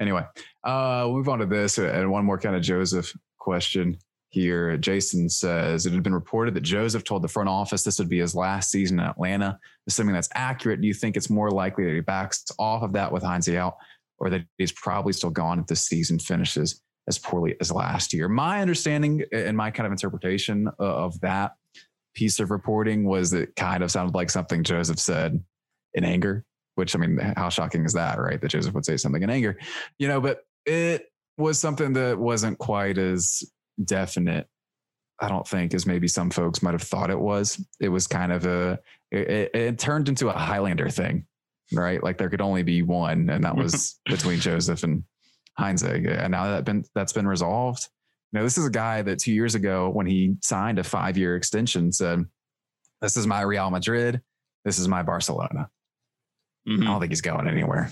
Anyway, 0.01 0.24
uh, 0.64 1.03
we'll 1.07 1.16
move 1.16 1.28
on 1.28 1.41
to 1.41 1.47
this 1.47 1.78
and 1.78 2.11
one 2.11 2.24
more 2.24 2.38
kind 2.38 2.57
of 2.57 2.62
Josef 2.62 3.14
question 3.38 3.99
here. 4.30 4.76
Jason 4.78 5.28
says 5.28 5.84
it 5.84 5.93
had 5.93 6.03
been 6.03 6.14
reported 6.14 6.55
that 6.55 6.62
Josef 6.62 7.05
told 7.05 7.22
the 7.22 7.28
front 7.28 7.49
office 7.49 7.82
this 7.82 7.99
would 7.99 8.09
be 8.09 8.20
his 8.20 8.34
last 8.34 8.70
season 8.70 8.99
in 8.99 9.07
Atlanta. 9.07 9.59
Assuming 9.86 10.14
that's 10.14 10.28
accurate, 10.34 10.80
do 10.80 10.86
you 10.86 10.95
think 10.95 11.16
it's 11.16 11.28
more 11.28 11.51
likely 11.51 11.84
that 11.84 11.95
he 11.95 12.01
backs 12.01 12.45
off 12.59 12.82
of 12.82 12.93
that 12.95 13.12
with 13.12 13.22
Heinze 13.22 13.51
out, 13.51 13.76
or 14.18 14.30
that 14.30 14.43
he's 14.57 14.72
probably 14.72 15.12
still 15.12 15.30
gone 15.30 15.59
if 15.59 15.66
the 15.66 15.76
season 15.76 16.18
finishes 16.18 16.80
as 17.09 17.18
poorly 17.18 17.57
as 17.61 17.70
last 17.70 18.12
year? 18.14 18.28
My 18.28 18.62
understanding 18.62 19.22
and 19.32 19.57
my 19.57 19.70
kind 19.70 19.86
of 19.86 19.93
interpretation 19.93 20.68
of 20.78 21.20
that 21.20 21.53
piece 22.14 22.41
of 22.41 22.51
reporting 22.51 23.05
was 23.05 23.30
that 23.32 23.43
it 23.43 23.57
kind 23.57 23.82
of 23.82 23.91
sounded 23.91 24.14
like 24.14 24.30
something 24.30 24.62
Josef 24.64 24.99
said 24.99 25.43
in 25.95 26.05
anger 26.05 26.45
which 26.80 26.96
I 26.96 26.98
mean, 26.98 27.18
how 27.36 27.50
shocking 27.50 27.84
is 27.84 27.92
that, 27.92 28.18
right? 28.18 28.40
That 28.40 28.48
Josef 28.48 28.72
would 28.72 28.86
say 28.86 28.96
something 28.96 29.22
in 29.22 29.28
anger, 29.28 29.58
you 29.98 30.08
know, 30.08 30.18
but 30.18 30.40
it 30.64 31.12
was 31.36 31.60
something 31.60 31.92
that 31.92 32.18
wasn't 32.18 32.56
quite 32.56 32.96
as 32.96 33.44
definite, 33.84 34.48
I 35.20 35.28
don't 35.28 35.46
think, 35.46 35.74
as 35.74 35.84
maybe 35.84 36.08
some 36.08 36.30
folks 36.30 36.62
might 36.62 36.72
have 36.72 36.82
thought 36.82 37.10
it 37.10 37.20
was. 37.20 37.62
It 37.80 37.90
was 37.90 38.06
kind 38.06 38.32
of 38.32 38.46
a, 38.46 38.78
it, 39.10 39.50
it 39.54 39.78
turned 39.78 40.08
into 40.08 40.30
a 40.30 40.32
Highlander 40.32 40.88
thing, 40.88 41.26
right? 41.70 42.02
Like 42.02 42.16
there 42.16 42.30
could 42.30 42.40
only 42.40 42.62
be 42.62 42.80
one, 42.80 43.28
and 43.28 43.44
that 43.44 43.56
was 43.56 44.00
between 44.06 44.40
Josef 44.40 44.82
and 44.82 45.04
Heinze. 45.58 45.82
And 45.82 46.30
now 46.30 46.48
that 46.48 46.64
been 46.64 46.86
that's 46.94 47.12
been 47.12 47.28
resolved. 47.28 47.88
You 48.32 48.38
know, 48.38 48.44
this 48.44 48.56
is 48.56 48.66
a 48.66 48.70
guy 48.70 49.02
that 49.02 49.18
two 49.18 49.34
years 49.34 49.54
ago, 49.54 49.90
when 49.90 50.06
he 50.06 50.36
signed 50.40 50.78
a 50.78 50.84
five 50.84 51.18
year 51.18 51.36
extension, 51.36 51.92
said, 51.92 52.24
This 53.02 53.18
is 53.18 53.26
my 53.26 53.42
Real 53.42 53.70
Madrid. 53.70 54.22
This 54.64 54.78
is 54.78 54.88
my 54.88 55.02
Barcelona. 55.02 55.68
Mhm. 56.68 56.82
I 56.82 56.84
don't 56.86 57.00
think 57.00 57.12
he's 57.12 57.20
going 57.20 57.48
anywhere. 57.48 57.90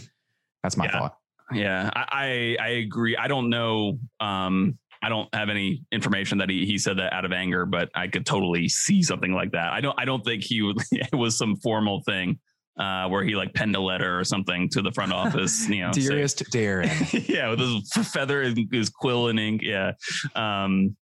That's 0.63 0.77
my 0.77 0.85
Yeah. 0.87 0.93
thought. 0.99 1.15
Yeah, 1.53 1.91
I, 1.95 2.57
I 2.61 2.65
I 2.65 2.69
agree. 2.71 3.17
I 3.17 3.27
don't 3.27 3.49
know. 3.49 3.99
Um, 4.21 4.79
I 5.03 5.09
don't 5.09 5.33
have 5.35 5.49
any 5.49 5.83
information 5.93 6.39
that 6.39 6.51
he 6.51 6.67
he 6.67 6.77
said 6.77 6.99
that 6.99 7.13
out 7.15 7.25
of 7.25 7.33
anger, 7.33 7.65
but 7.65 7.89
I 7.95 8.09
could 8.09 8.27
totally 8.27 8.69
see 8.69 9.03
something 9.03 9.33
like 9.33 9.53
that. 9.53 9.73
I 9.73 9.81
don't 9.81 9.99
I 9.99 10.05
don't 10.05 10.23
think 10.25 10.43
he 10.45 10.61
would, 10.61 10.77
it 10.93 11.15
was 11.15 11.39
some 11.39 11.57
formal 11.57 12.03
thing 12.05 12.39
uh, 12.79 13.09
where 13.09 13.25
he 13.25 13.35
like 13.35 13.55
penned 13.55 13.77
a 13.77 13.81
letter 13.81 14.19
or 14.21 14.25
something 14.25 14.69
to 14.71 14.83
the 14.83 14.93
front 14.93 15.13
office. 15.13 15.67
You 15.71 15.85
know, 15.87 15.93
Dearest 15.93 16.43
Darren. 16.53 17.29
yeah, 17.29 17.49
with 17.49 17.61
his 17.61 17.91
feather 18.13 18.43
and 18.43 18.69
his 18.71 18.91
quill 18.91 19.29
and 19.29 19.41
ink. 19.41 19.63
Yeah. 19.65 19.93
Um, 20.35 20.97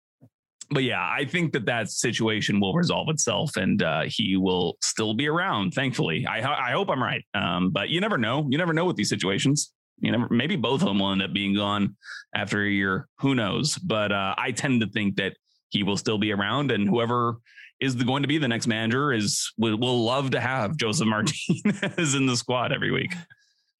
but 0.73 0.83
yeah, 0.83 1.01
I 1.01 1.25
think 1.25 1.53
that 1.53 1.65
that 1.65 1.89
situation 1.89 2.59
will 2.59 2.73
resolve 2.73 3.09
itself 3.09 3.55
and 3.57 3.81
uh, 3.81 4.03
he 4.07 4.37
will 4.37 4.77
still 4.81 5.13
be 5.13 5.27
around. 5.27 5.73
Thankfully, 5.73 6.25
I, 6.25 6.69
I 6.69 6.71
hope 6.71 6.89
I'm 6.89 7.01
right. 7.01 7.23
Um, 7.33 7.71
but 7.71 7.89
you 7.89 8.01
never 8.01 8.17
know. 8.17 8.47
You 8.49 8.57
never 8.57 8.73
know 8.73 8.85
with 8.85 8.95
these 8.95 9.09
situations. 9.09 9.71
You 9.99 10.11
never, 10.11 10.27
maybe 10.29 10.55
both 10.55 10.81
of 10.81 10.87
them 10.87 10.99
will 10.99 11.11
end 11.11 11.21
up 11.21 11.33
being 11.33 11.55
gone 11.55 11.95
after 12.35 12.63
a 12.63 12.69
year. 12.69 13.07
Who 13.19 13.35
knows? 13.35 13.77
But 13.77 14.11
uh, 14.11 14.35
I 14.37 14.51
tend 14.51 14.81
to 14.81 14.87
think 14.87 15.17
that 15.17 15.33
he 15.69 15.83
will 15.83 15.97
still 15.97 16.17
be 16.17 16.31
around 16.31 16.71
and 16.71 16.87
whoever 16.87 17.37
is 17.79 17.95
the, 17.95 18.05
going 18.05 18.21
to 18.23 18.27
be 18.27 18.37
the 18.37 18.47
next 18.47 18.67
manager 18.67 19.11
is 19.11 19.51
will, 19.57 19.77
will 19.77 20.03
love 20.03 20.31
to 20.31 20.39
have 20.39 20.77
Josef 20.77 21.07
Martinez 21.65 22.15
in 22.15 22.25
the 22.25 22.37
squad 22.37 22.71
every 22.71 22.91
week. 22.91 23.13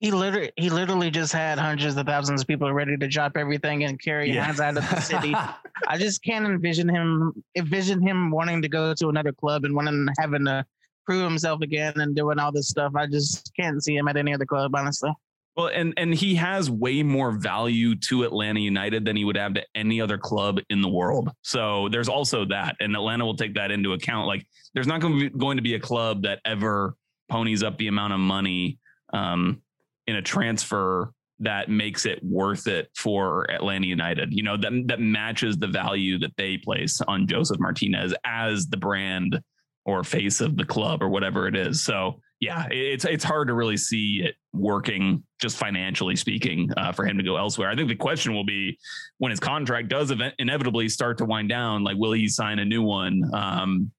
He 0.03 0.11
literally, 0.11 0.51
he 0.57 0.69
literally 0.69 1.09
just 1.09 1.31
had 1.31 1.57
hundreds 1.57 1.95
of 1.95 2.05
thousands 2.05 2.41
of 2.41 2.47
people 2.47 2.69
ready 2.73 2.97
to 2.97 3.07
drop 3.07 3.37
everything 3.37 3.85
and 3.85 3.97
carry 4.01 4.29
Yeah. 4.33 4.43
hands 4.43 4.59
out 4.59 4.75
of 4.75 4.89
the 4.89 4.99
city. 4.99 5.33
I 5.87 5.97
just 5.97 6.21
can't 6.21 6.45
envision 6.45 6.89
him 6.89 7.31
envision 7.55 8.01
him 8.05 8.29
wanting 8.29 8.61
to 8.63 8.67
go 8.67 8.93
to 8.95 9.07
another 9.07 9.31
club 9.31 9.63
and 9.63 9.73
wanting 9.73 10.09
having 10.19 10.43
to 10.43 10.65
prove 11.05 11.23
himself 11.23 11.61
again 11.61 11.93
and 12.01 12.13
doing 12.17 12.37
all 12.37 12.51
this 12.51 12.67
stuff. 12.67 12.91
I 12.97 13.07
just 13.07 13.53
can't 13.57 13.81
see 13.81 13.95
him 13.95 14.09
at 14.09 14.17
any 14.17 14.33
other 14.33 14.45
club, 14.45 14.75
honestly. 14.75 15.13
Well, 15.55 15.67
and 15.67 15.93
and 15.95 16.13
he 16.13 16.35
has 16.35 16.69
way 16.69 17.01
more 17.01 17.31
value 17.31 17.95
to 18.09 18.23
Atlanta 18.23 18.59
United 18.59 19.05
than 19.05 19.15
he 19.15 19.23
would 19.23 19.37
have 19.37 19.53
to 19.53 19.63
any 19.73 20.01
other 20.01 20.17
club 20.17 20.59
in 20.69 20.81
the 20.81 20.89
world. 20.89 21.31
So 21.43 21.87
there's 21.89 22.09
also 22.09 22.43
that, 22.47 22.75
and 22.81 22.93
Atlanta 22.93 23.23
will 23.23 23.37
take 23.37 23.53
that 23.53 23.71
into 23.71 23.93
account. 23.93 24.27
Like, 24.27 24.45
there's 24.73 24.87
not 24.87 24.99
going 24.99 25.17
to 25.17 25.29
be, 25.29 25.37
going 25.37 25.55
to 25.55 25.63
be 25.63 25.75
a 25.75 25.79
club 25.79 26.23
that 26.23 26.41
ever 26.43 26.97
ponies 27.29 27.63
up 27.63 27.77
the 27.77 27.87
amount 27.87 28.11
of 28.11 28.19
money 28.19 28.79
um, 29.13 29.61
in 30.07 30.15
a 30.15 30.21
transfer 30.21 31.13
that 31.39 31.69
makes 31.69 32.05
it 32.05 32.23
worth 32.23 32.67
it 32.67 32.89
for 32.95 33.49
Atlanta 33.51 33.87
United. 33.87 34.33
You 34.33 34.43
know 34.43 34.57
that 34.57 34.71
that 34.87 34.99
matches 34.99 35.57
the 35.57 35.67
value 35.67 36.19
that 36.19 36.35
they 36.37 36.57
place 36.57 37.01
on 37.01 37.27
Josef 37.27 37.59
Martinez 37.59 38.13
as 38.25 38.67
the 38.67 38.77
brand 38.77 39.39
or 39.85 40.03
face 40.03 40.39
of 40.39 40.55
the 40.55 40.65
club 40.65 41.03
or 41.03 41.09
whatever 41.09 41.47
it 41.47 41.55
is. 41.55 41.83
So 41.83 42.21
yeah, 42.39 42.67
it's 42.71 43.05
it's 43.05 43.23
hard 43.23 43.47
to 43.47 43.53
really 43.53 43.77
see 43.77 44.21
it 44.23 44.35
working 44.53 45.23
just 45.41 45.57
financially 45.57 46.15
speaking 46.15 46.69
uh, 46.77 46.91
for 46.91 47.05
him 47.05 47.17
to 47.17 47.23
go 47.23 47.37
elsewhere. 47.37 47.69
I 47.69 47.75
think 47.75 47.89
the 47.89 47.95
question 47.95 48.33
will 48.33 48.43
be 48.45 48.77
when 49.17 49.31
his 49.31 49.39
contract 49.39 49.89
does 49.89 50.11
event- 50.11 50.35
inevitably 50.39 50.89
start 50.89 51.17
to 51.19 51.25
wind 51.25 51.49
down, 51.49 51.83
like 51.83 51.97
will 51.97 52.11
he 52.11 52.27
sign 52.27 52.59
a 52.59 52.65
new 52.65 52.81
one? 52.81 53.23
Um, 53.33 53.91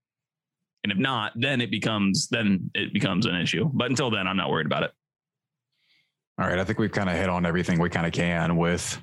and 0.82 0.92
if 0.92 0.98
not, 0.98 1.32
then 1.36 1.62
it 1.62 1.70
becomes 1.70 2.28
then 2.28 2.70
it 2.74 2.92
becomes 2.92 3.26
an 3.26 3.34
issue. 3.34 3.70
But 3.72 3.90
until 3.90 4.10
then, 4.10 4.26
I'm 4.26 4.36
not 4.36 4.50
worried 4.50 4.66
about 4.66 4.82
it. 4.82 4.92
All 6.38 6.46
right. 6.46 6.58
I 6.58 6.64
think 6.64 6.78
we've 6.78 6.92
kind 6.92 7.08
of 7.08 7.16
hit 7.16 7.28
on 7.28 7.46
everything 7.46 7.78
we 7.78 7.90
kind 7.90 8.06
of 8.06 8.12
can 8.12 8.56
with 8.56 9.00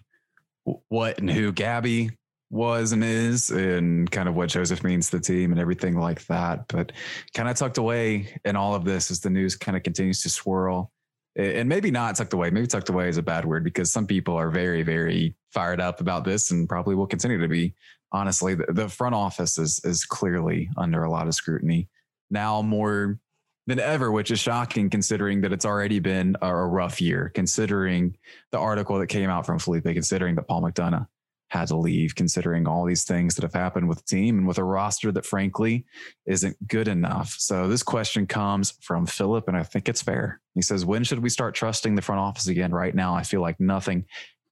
what 0.90 1.20
and 1.20 1.30
who 1.30 1.52
Gabby 1.52 2.12
was 2.50 2.92
and 2.92 3.04
is, 3.04 3.50
and 3.50 4.12
kind 4.12 4.28
of 4.28 4.36
what 4.36 4.50
Josef 4.50 4.84
means 4.84 5.10
to 5.10 5.18
the 5.18 5.24
team 5.24 5.52
and 5.52 5.60
everything 5.60 5.98
like 5.98 6.26
that. 6.28 6.68
But 6.68 6.92
kind 7.34 7.48
of 7.48 7.56
tucked 7.56 7.78
away 7.78 8.36
in 8.44 8.56
all 8.56 8.76
of 8.76 8.84
this 8.84 9.10
as 9.10 9.22
the 9.22 9.30
news 9.30 9.56
kind 9.56 9.78
of 9.78 9.84
continues 9.84 10.22
to 10.24 10.30
swirl. 10.30 10.92
And 11.38 11.70
maybe 11.70 11.92
not 11.92 12.18
tucked 12.18 12.34
away. 12.34 12.50
Maybe 12.50 12.68
tucked 12.68 12.90
away 12.90 13.08
is 13.08 13.18
a 13.18 13.24
bad 13.24 13.46
word 13.46 13.64
because 13.64 13.90
some 13.90 14.06
people 14.06 14.36
are 14.36 14.50
very, 14.50 14.84
very 14.84 15.34
fired 15.54 15.80
up 15.80 16.02
about 16.02 16.26
this 16.26 16.52
and 16.52 16.68
probably 16.68 16.94
will 16.94 17.08
continue 17.08 17.40
to 17.40 17.48
be. 17.48 17.74
Honestly, 18.12 18.56
the, 18.56 18.66
the 18.68 18.90
front 18.90 19.16
office 19.16 19.58
is 19.58 19.80
is 19.86 20.04
clearly 20.04 20.70
under 20.76 21.06
a 21.06 21.10
lot 21.10 21.28
of 21.28 21.34
scrutiny 21.34 21.88
now 22.32 22.62
more 22.62 23.20
than 23.68 23.80
ever, 23.80 24.12
which 24.12 24.32
is 24.32 24.40
shocking 24.40 24.90
considering 24.90 25.42
that 25.42 25.54
it's 25.54 25.66
already 25.66 26.00
been 26.00 26.36
a 26.42 26.54
rough 26.54 27.00
year, 27.00 27.32
considering 27.34 28.18
the 28.52 28.58
article 28.58 28.98
that 29.00 29.08
came 29.08 29.30
out 29.30 29.46
from 29.46 29.60
Felipe, 29.60 29.84
considering 29.84 30.36
that 30.36 30.48
Paul 30.48 30.64
McDonough 30.64 31.08
had 31.50 31.68
to 31.68 31.76
leave, 31.76 32.16
considering 32.16 32.66
all 32.66 32.86
these 32.86 33.04
things 33.04 33.36
that 33.36 33.44
have 33.44 33.54
happened 33.54 33.88
with 33.88 33.98
the 33.98 34.06
team 34.06 34.38
and 34.38 34.48
with 34.48 34.58
a 34.58 34.64
roster 34.64 35.12
that 35.12 35.26
frankly 35.26 35.86
isn't 36.26 36.56
good 36.68 36.88
enough. 36.88 37.36
So 37.38 37.68
this 37.68 37.84
question 37.84 38.26
comes 38.26 38.72
from 38.82 39.06
Philip, 39.06 39.50
and 39.50 39.58
I 39.58 39.64
think 39.64 39.90
it's 39.90 40.02
fair. 40.02 40.40
He 40.56 40.62
says, 40.62 40.86
When 40.86 41.04
should 41.04 41.20
we 41.20 41.30
start 41.30 41.54
trusting 41.54 41.94
the 41.94 42.02
front 42.02 42.22
office 42.22 42.48
again? 42.48 42.72
Right 42.72 42.96
now, 42.96 43.14
I 43.14 43.24
feel 43.24 43.42
like 43.42 43.60
nothing 43.60 44.06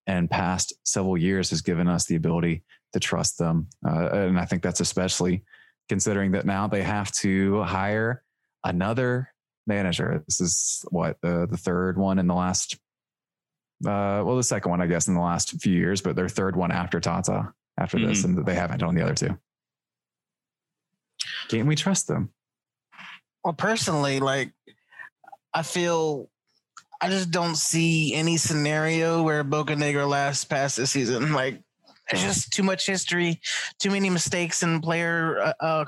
in 0.08 0.28
past 0.28 0.74
several 0.84 1.18
years 1.18 1.50
has 1.52 1.62
given 1.62 1.88
us 1.88 2.06
the 2.06 2.16
ability 2.16 2.64
to 2.92 3.00
trust 3.00 3.38
them. 3.38 3.68
Uh, 3.88 4.10
and 4.12 4.38
I 4.40 4.44
think 4.44 4.62
that's 4.62 4.82
especially 4.82 5.44
considering 5.88 6.32
that 6.32 6.46
now 6.46 6.68
they 6.68 6.84
have 6.84 7.12
to 7.14 7.64
hire 7.64 8.24
another 8.64 9.30
manager. 9.68 10.24
This 10.28 10.42
is 10.42 10.86
what 10.90 11.18
the 11.22 11.48
the 11.50 11.58
third 11.58 11.98
one 11.98 12.20
in 12.20 12.28
the 12.28 12.34
last, 12.34 12.76
uh, 13.86 14.22
well, 14.26 14.36
the 14.36 14.44
second 14.44 14.70
one 14.72 14.82
I 14.82 14.88
guess 14.88 15.08
in 15.08 15.14
the 15.14 15.22
last 15.22 15.62
few 15.62 15.74
years, 15.74 16.02
but 16.02 16.16
their 16.16 16.30
third 16.30 16.56
one 16.56 16.72
after 16.72 17.00
Tata 17.00 17.54
after 17.78 18.00
this, 18.00 18.24
and 18.24 18.46
they 18.46 18.56
haven't 18.56 18.80
done 18.80 18.96
the 18.96 19.04
other 19.04 19.16
two. 19.16 19.38
Can't 21.50 21.68
we 21.68 21.76
trust 21.76 22.08
them? 22.08 22.32
Well, 23.44 23.54
personally, 23.54 24.20
like 24.20 24.52
I 25.54 25.64
feel 25.64 26.30
I 27.02 27.10
just 27.10 27.32
don't 27.32 27.56
see 27.56 28.14
any 28.14 28.38
scenario 28.38 29.24
where 29.24 29.44
Bocanegra 29.44 30.08
lasts 30.08 30.44
past 30.44 30.78
this 30.78 30.92
season. 30.92 31.34
Like 31.40 31.62
there's 32.10 32.24
just 32.24 32.52
too 32.52 32.64
much 32.64 32.88
history, 32.88 33.40
too 33.78 33.92
many 33.92 34.10
mistakes 34.10 34.64
in 34.64 34.82
player 34.82 35.40
uh, 35.40 35.54
uh, 35.60 35.86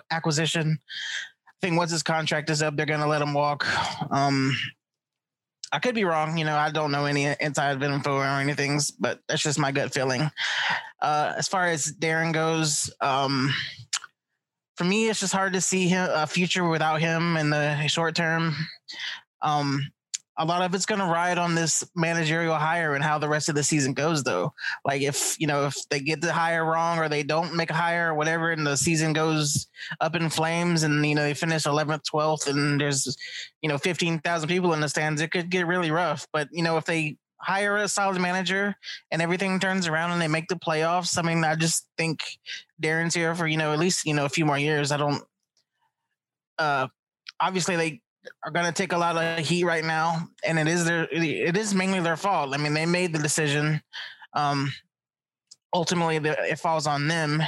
think 1.62 1.78
once 1.78 1.91
his 1.91 2.03
contract 2.03 2.49
is 2.49 2.62
up, 2.62 2.76
they're 2.76 2.86
going 2.86 2.99
to 2.99 3.07
let 3.07 3.22
him 3.22 3.34
walk. 3.34 3.66
Um, 4.12 4.55
I 5.72 5.80
could 5.80 5.95
be 5.95 6.03
wrong. 6.03 6.38
You 6.38 6.45
know, 6.45 6.55
I 6.55 6.72
don't 6.72 6.91
know 6.91 7.05
any 7.05 7.34
inside 7.39 7.82
info 7.82 8.16
or 8.16 8.26
anything, 8.26 8.80
but 8.99 9.20
that's 9.28 9.41
just 9.41 9.59
my 9.59 9.72
gut 9.72 9.93
feeling. 9.93 10.30
Uh, 11.01 11.34
as 11.38 11.47
far 11.47 11.68
as 11.68 11.93
Darren 11.93 12.34
goes, 12.34 12.91
um, 12.99 13.53
for 14.76 14.84
me, 14.84 15.09
it's 15.09 15.20
just 15.20 15.34
hard 15.34 15.53
to 15.53 15.62
see 15.62 15.88
him 15.88 16.09
a 16.12 16.28
future 16.28 16.68
without 16.68 16.99
him 16.99 17.38
in 17.38 17.49
the 17.49 17.88
short 17.88 18.16
term. 18.16 18.55
Um, 19.41 19.91
a 20.42 20.46
lot 20.46 20.62
of 20.62 20.74
it's 20.74 20.86
going 20.86 21.00
to 21.00 21.06
ride 21.06 21.38
on 21.38 21.56
this 21.56 21.84
managerial 21.96 22.56
hire 22.56 22.96
and 22.96 23.04
how 23.04 23.18
the 23.18 23.30
rest 23.30 23.50
of 23.50 23.56
the 23.56 23.64
season 23.64 23.94
goes 23.94 24.24
though. 24.24 24.54
Like 24.84 25.02
if 25.02 25.36
you 25.39 25.48
know 25.48 25.68
if 25.68 25.76
they 25.89 26.00
get 26.00 26.22
the 26.22 26.34
hire 26.34 26.66
wrong 26.66 26.98
or 26.98 27.10
they 27.10 27.24
don't 27.24 27.56
make 27.56 27.70
a 27.70 27.76
hire 27.76 28.12
or 28.12 28.16
whatever 28.16 28.52
and 28.52 28.66
the 28.66 28.76
season 28.76 29.14
goes 29.14 29.68
up 30.00 30.16
in 30.16 30.30
flames 30.30 30.84
and 30.84 31.06
you 31.06 31.16
know 31.16 31.24
they 31.24 31.34
finish 31.34 31.64
11th 31.64 32.04
12th 32.12 32.48
and 32.48 32.82
there's 32.82 33.16
you 33.62 33.70
know 33.70 33.78
15,000 33.78 34.50
people 34.50 34.74
in 34.74 34.82
the 34.82 34.89
stands 34.89 35.22
it 35.22 35.32
could 35.32 35.50
get 35.50 35.68
really 35.68 35.92
rough. 35.92 36.28
But 36.34 36.50
you 36.52 36.64
know 36.64 36.78
if 36.78 36.86
they 36.86 37.18
hire 37.38 37.78
a 37.78 37.88
solid 37.88 38.22
manager 38.22 38.76
and 39.12 39.22
everything 39.22 39.60
turns 39.60 39.88
around 39.88 40.12
and 40.12 40.22
they 40.22 40.28
make 40.28 40.48
the 40.48 40.54
playoffs 40.54 41.18
i 41.18 41.24
mean 41.24 41.44
i 41.44 41.56
just 41.56 41.88
think 41.98 42.20
Darren's 42.82 43.14
here 43.14 43.36
for 43.36 43.48
you 43.48 43.58
know 43.58 43.74
at 43.74 43.80
least 43.80 44.06
you 44.06 44.14
know 44.14 44.26
a 44.26 44.30
few 44.30 44.46
more 44.46 44.58
years. 44.58 44.92
I 44.92 44.98
don't 44.98 45.24
uh 46.58 46.88
obviously 47.39 47.76
they 47.76 48.02
are 48.44 48.52
going 48.52 48.66
to 48.66 48.72
take 48.72 48.94
a 48.94 48.98
lot 48.98 49.18
of 49.18 49.46
heat 49.46 49.64
right 49.64 49.84
now, 49.84 50.28
and 50.46 50.60
it 50.60 50.68
is 50.68 50.86
their 50.86 51.08
it 51.12 51.58
is 51.58 51.74
mainly 51.74 52.00
their 52.00 52.18
fault. 52.18 52.54
I 52.54 52.58
mean, 52.58 52.74
they 52.74 52.86
made 52.86 53.14
the 53.14 53.20
decision. 53.20 53.82
Um, 54.34 54.72
ultimately, 55.74 56.18
it 56.18 56.60
falls 56.60 56.88
on 56.88 57.08
them. 57.08 57.42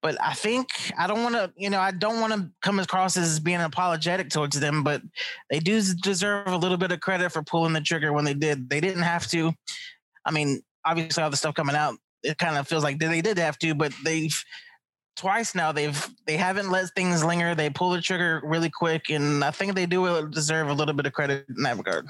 But 0.00 0.16
I 0.22 0.34
think 0.34 0.68
I 0.96 1.08
don't 1.08 1.24
want 1.24 1.34
to, 1.34 1.52
you 1.56 1.70
know, 1.70 1.80
I 1.80 1.90
don't 1.90 2.20
want 2.20 2.32
to 2.32 2.48
come 2.62 2.78
across 2.78 3.16
as 3.16 3.40
being 3.40 3.60
apologetic 3.60 4.30
towards 4.30 4.58
them, 4.60 4.84
but 4.84 5.02
they 5.50 5.58
do 5.58 5.82
deserve 6.02 6.46
a 6.46 6.56
little 6.56 6.76
bit 6.76 6.92
of 6.92 7.00
credit 7.00 7.30
for 7.32 7.42
pulling 7.42 7.72
the 7.72 7.80
trigger 7.80 8.12
when 8.12 8.24
they 8.24 8.34
did. 8.34 8.70
They 8.70 8.80
didn't 8.80 9.02
have 9.02 9.26
to. 9.28 9.52
I 10.24 10.30
mean, 10.30 10.62
obviously, 10.84 11.22
all 11.22 11.30
the 11.30 11.36
stuff 11.36 11.54
coming 11.54 11.74
out, 11.74 11.96
it 12.22 12.38
kind 12.38 12.56
of 12.56 12.68
feels 12.68 12.84
like 12.84 13.00
they 13.00 13.20
did 13.20 13.38
have 13.38 13.58
to, 13.58 13.74
but 13.74 13.92
they've 14.04 14.44
twice 15.18 15.54
now 15.54 15.72
they've 15.72 16.08
they 16.26 16.36
haven't 16.36 16.70
let 16.70 16.86
things 16.94 17.24
linger. 17.24 17.54
They 17.54 17.68
pull 17.68 17.90
the 17.90 18.00
trigger 18.00 18.40
really 18.44 18.70
quick, 18.70 19.10
and 19.10 19.44
I 19.44 19.50
think 19.50 19.74
they 19.74 19.86
do 19.86 20.28
deserve 20.28 20.68
a 20.68 20.72
little 20.72 20.94
bit 20.94 21.06
of 21.06 21.12
credit 21.12 21.44
in 21.54 21.62
that 21.64 21.76
regard. 21.76 22.06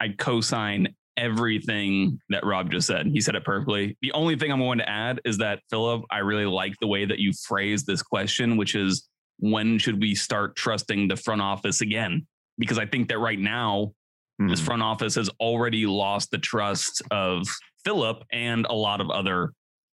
I 0.00 0.08
co-sign 0.18 0.94
everything 1.16 2.18
that 2.30 2.44
Rob 2.44 2.70
just 2.70 2.86
said. 2.86 3.06
He 3.06 3.20
said 3.20 3.34
it 3.34 3.44
perfectly. 3.44 3.96
The 4.00 4.12
only 4.12 4.36
thing 4.36 4.50
I'm 4.50 4.60
going 4.60 4.78
to 4.78 4.88
add 4.88 5.20
is 5.24 5.38
that 5.38 5.60
Philip, 5.68 6.04
I 6.10 6.18
really 6.18 6.46
like 6.46 6.74
the 6.80 6.86
way 6.86 7.04
that 7.04 7.18
you 7.18 7.32
phrased 7.32 7.86
this 7.86 8.02
question, 8.02 8.56
which 8.56 8.74
is 8.74 9.08
when 9.38 9.78
should 9.78 10.00
we 10.00 10.14
start 10.14 10.56
trusting 10.56 11.08
the 11.08 11.16
front 11.16 11.42
office 11.42 11.80
again? 11.80 12.26
Because 12.58 12.78
I 12.78 12.86
think 12.86 13.08
that 13.08 13.18
right 13.18 13.38
now, 13.38 13.92
mm. 14.40 14.48
this 14.48 14.60
hmm. 14.60 14.66
front 14.66 14.82
office 14.82 15.14
has 15.16 15.28
already 15.40 15.86
lost 15.86 16.30
the 16.30 16.38
trust 16.38 17.02
of 17.10 17.46
Philip 17.84 18.22
and 18.32 18.66
a 18.66 18.74
lot 18.74 19.00
of 19.00 19.10
other 19.10 19.52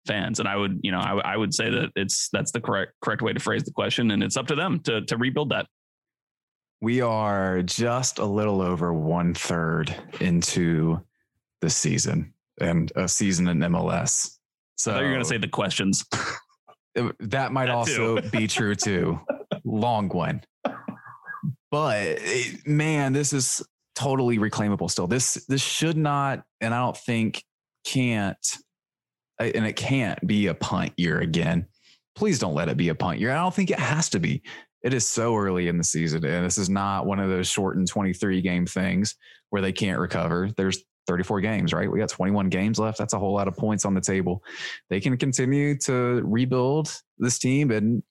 fans. 0.09 0.41
And 0.41 0.49
I 0.49 0.57
would, 0.57 0.81
you 0.83 0.91
know, 0.91 0.99
I, 0.99 1.35
I 1.35 1.37
would 1.37 1.55
say 1.55 1.71
that 1.71 1.91
it's 1.95 2.29
that's 2.33 2.51
the 2.51 2.61
correct 2.61 2.95
correct 3.01 3.23
way 3.23 3.33
to 3.33 3.41
phrase 3.41 3.63
the 3.63 3.71
question, 3.71 4.11
and 4.11 4.23
it's 4.23 4.37
up 4.37 4.49
to 4.49 4.57
them 4.57 4.81
to 4.81 5.03
to 5.03 5.17
rebuild 5.17 5.51
that. 5.51 5.67
We 6.81 7.01
are 7.01 7.63
just 7.63 8.19
a 8.19 8.25
little 8.25 8.63
over 8.63 8.93
one 8.93 9.35
third 9.35 9.95
into 10.21 11.01
the 11.61 11.71
season 11.71 12.33
and 12.61 12.93
a 12.97 13.09
season 13.09 13.49
in 13.49 13.59
MLS. 13.59 14.39
So 14.77 14.99
you're 14.99 15.11
going 15.11 15.23
to 15.23 15.29
say 15.29 15.39
the 15.39 15.49
questions. 15.49 16.05
that 17.21 17.53
might 17.53 17.67
that 17.67 17.75
also 17.75 18.21
be 18.31 18.47
true 18.47 18.75
too. 18.75 19.21
Long 19.65 20.09
one. 20.09 20.43
But 21.71 22.21
man, 22.65 23.13
this 23.13 23.33
is 23.33 23.63
totally 23.95 24.39
reclaimable 24.39 24.91
still. 24.91 25.07
This 25.07 25.35
this 25.49 25.61
should 25.61 25.97
not 25.97 26.45
and 26.61 26.73
I 26.73 26.79
don't 26.79 26.97
think 26.97 27.43
can't 27.85 28.39
and 29.39 29.67
it 29.67 29.77
can't 29.77 30.25
be 30.27 30.47
a 30.47 30.55
punt 30.55 30.93
year 30.97 31.21
again. 31.21 31.67
Please 32.15 32.39
don't 32.39 32.55
let 32.55 32.69
it 32.69 32.77
be 32.77 32.89
a 32.89 32.95
punt 32.95 33.21
year. 33.21 33.31
I 33.31 33.37
don't 33.37 33.55
think 33.55 33.71
it 33.71 33.79
has 33.79 34.09
to 34.11 34.21
be. 34.21 34.43
It 34.83 34.95
is 34.95 35.07
so 35.07 35.37
early 35.37 35.69
in 35.69 35.79
the 35.79 35.85
season, 35.85 36.25
and 36.25 36.45
this 36.45 36.59
is 36.59 36.71
not 36.71 37.07
one 37.07 37.19
of 37.19 37.29
those 37.29 37.49
shortened 37.49 37.89
23 37.89 38.41
game 38.43 38.67
things 38.67 39.17
where 39.51 39.63
they 39.63 39.73
can't 39.73 39.99
recover. 39.99 40.51
There's 40.57 40.85
34 41.09 41.41
games, 41.41 41.73
right? 41.73 41.91
We 41.91 41.99
got 41.99 42.11
21 42.11 42.49
games 42.49 42.79
left. 42.79 42.99
That's 42.99 43.15
a 43.15 43.19
whole 43.19 43.35
lot 43.35 43.49
of 43.49 43.57
points 43.57 43.85
on 43.85 43.95
the 43.95 44.01
table. 44.01 44.45
They 44.91 45.01
can 45.01 45.17
continue 45.17 45.77
to 45.79 46.23
rebuild 46.25 46.95
this 47.19 47.39
team. 47.39 47.71
And 47.71 48.03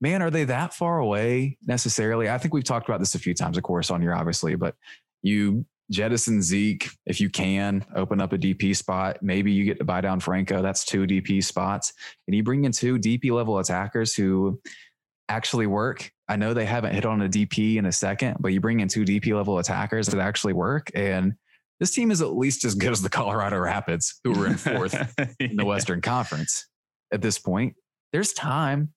man, 0.00 0.22
are 0.22 0.30
they 0.30 0.44
that 0.44 0.74
far 0.74 0.98
away 0.98 1.56
necessarily? 1.66 2.28
I 2.28 2.38
think 2.38 2.54
we've 2.54 2.62
talked 2.62 2.88
about 2.88 3.00
this 3.00 3.14
a 3.14 3.18
few 3.18 3.34
times, 3.34 3.56
of 3.56 3.64
course, 3.64 3.90
on 3.90 4.02
here, 4.02 4.14
obviously, 4.14 4.54
but 4.54 4.74
you 5.22 5.64
jettison 5.92 6.42
Zeke 6.42 6.90
if 7.06 7.20
you 7.20 7.30
can, 7.30 7.84
open 7.94 8.20
up 8.20 8.32
a 8.32 8.38
DP 8.38 8.74
spot. 8.74 9.18
Maybe 9.22 9.52
you 9.52 9.64
get 9.64 9.78
to 9.78 9.84
buy 9.84 10.00
down 10.00 10.18
Franco. 10.18 10.62
That's 10.62 10.84
two 10.84 11.06
DP 11.06 11.44
spots. 11.44 11.92
And 12.26 12.34
you 12.34 12.42
bring 12.42 12.64
in 12.64 12.72
two 12.72 12.98
DP 12.98 13.30
level 13.30 13.58
attackers 13.58 14.14
who 14.14 14.60
actually 15.28 15.66
work. 15.66 16.10
I 16.28 16.36
know 16.36 16.54
they 16.54 16.64
haven't 16.64 16.94
hit 16.94 17.04
on 17.04 17.22
a 17.22 17.28
DP 17.28 17.76
in 17.76 17.86
a 17.86 17.92
second, 17.92 18.38
but 18.40 18.52
you 18.52 18.60
bring 18.60 18.80
in 18.80 18.88
two 18.88 19.04
DP 19.04 19.36
level 19.36 19.58
attackers 19.58 20.08
that 20.08 20.20
actually 20.20 20.54
work. 20.54 20.90
And 20.94 21.34
this 21.78 21.90
team 21.90 22.10
is 22.10 22.22
at 22.22 22.36
least 22.36 22.64
as 22.64 22.74
good 22.74 22.92
as 22.92 23.02
the 23.02 23.10
Colorado 23.10 23.58
Rapids, 23.58 24.20
who 24.24 24.32
were 24.32 24.46
in 24.46 24.56
fourth 24.56 25.14
in 25.40 25.56
the 25.56 25.64
Western 25.64 26.00
Conference 26.00 26.66
at 27.12 27.22
this 27.22 27.38
point. 27.38 27.74
There's 28.12 28.32
time. 28.32 28.92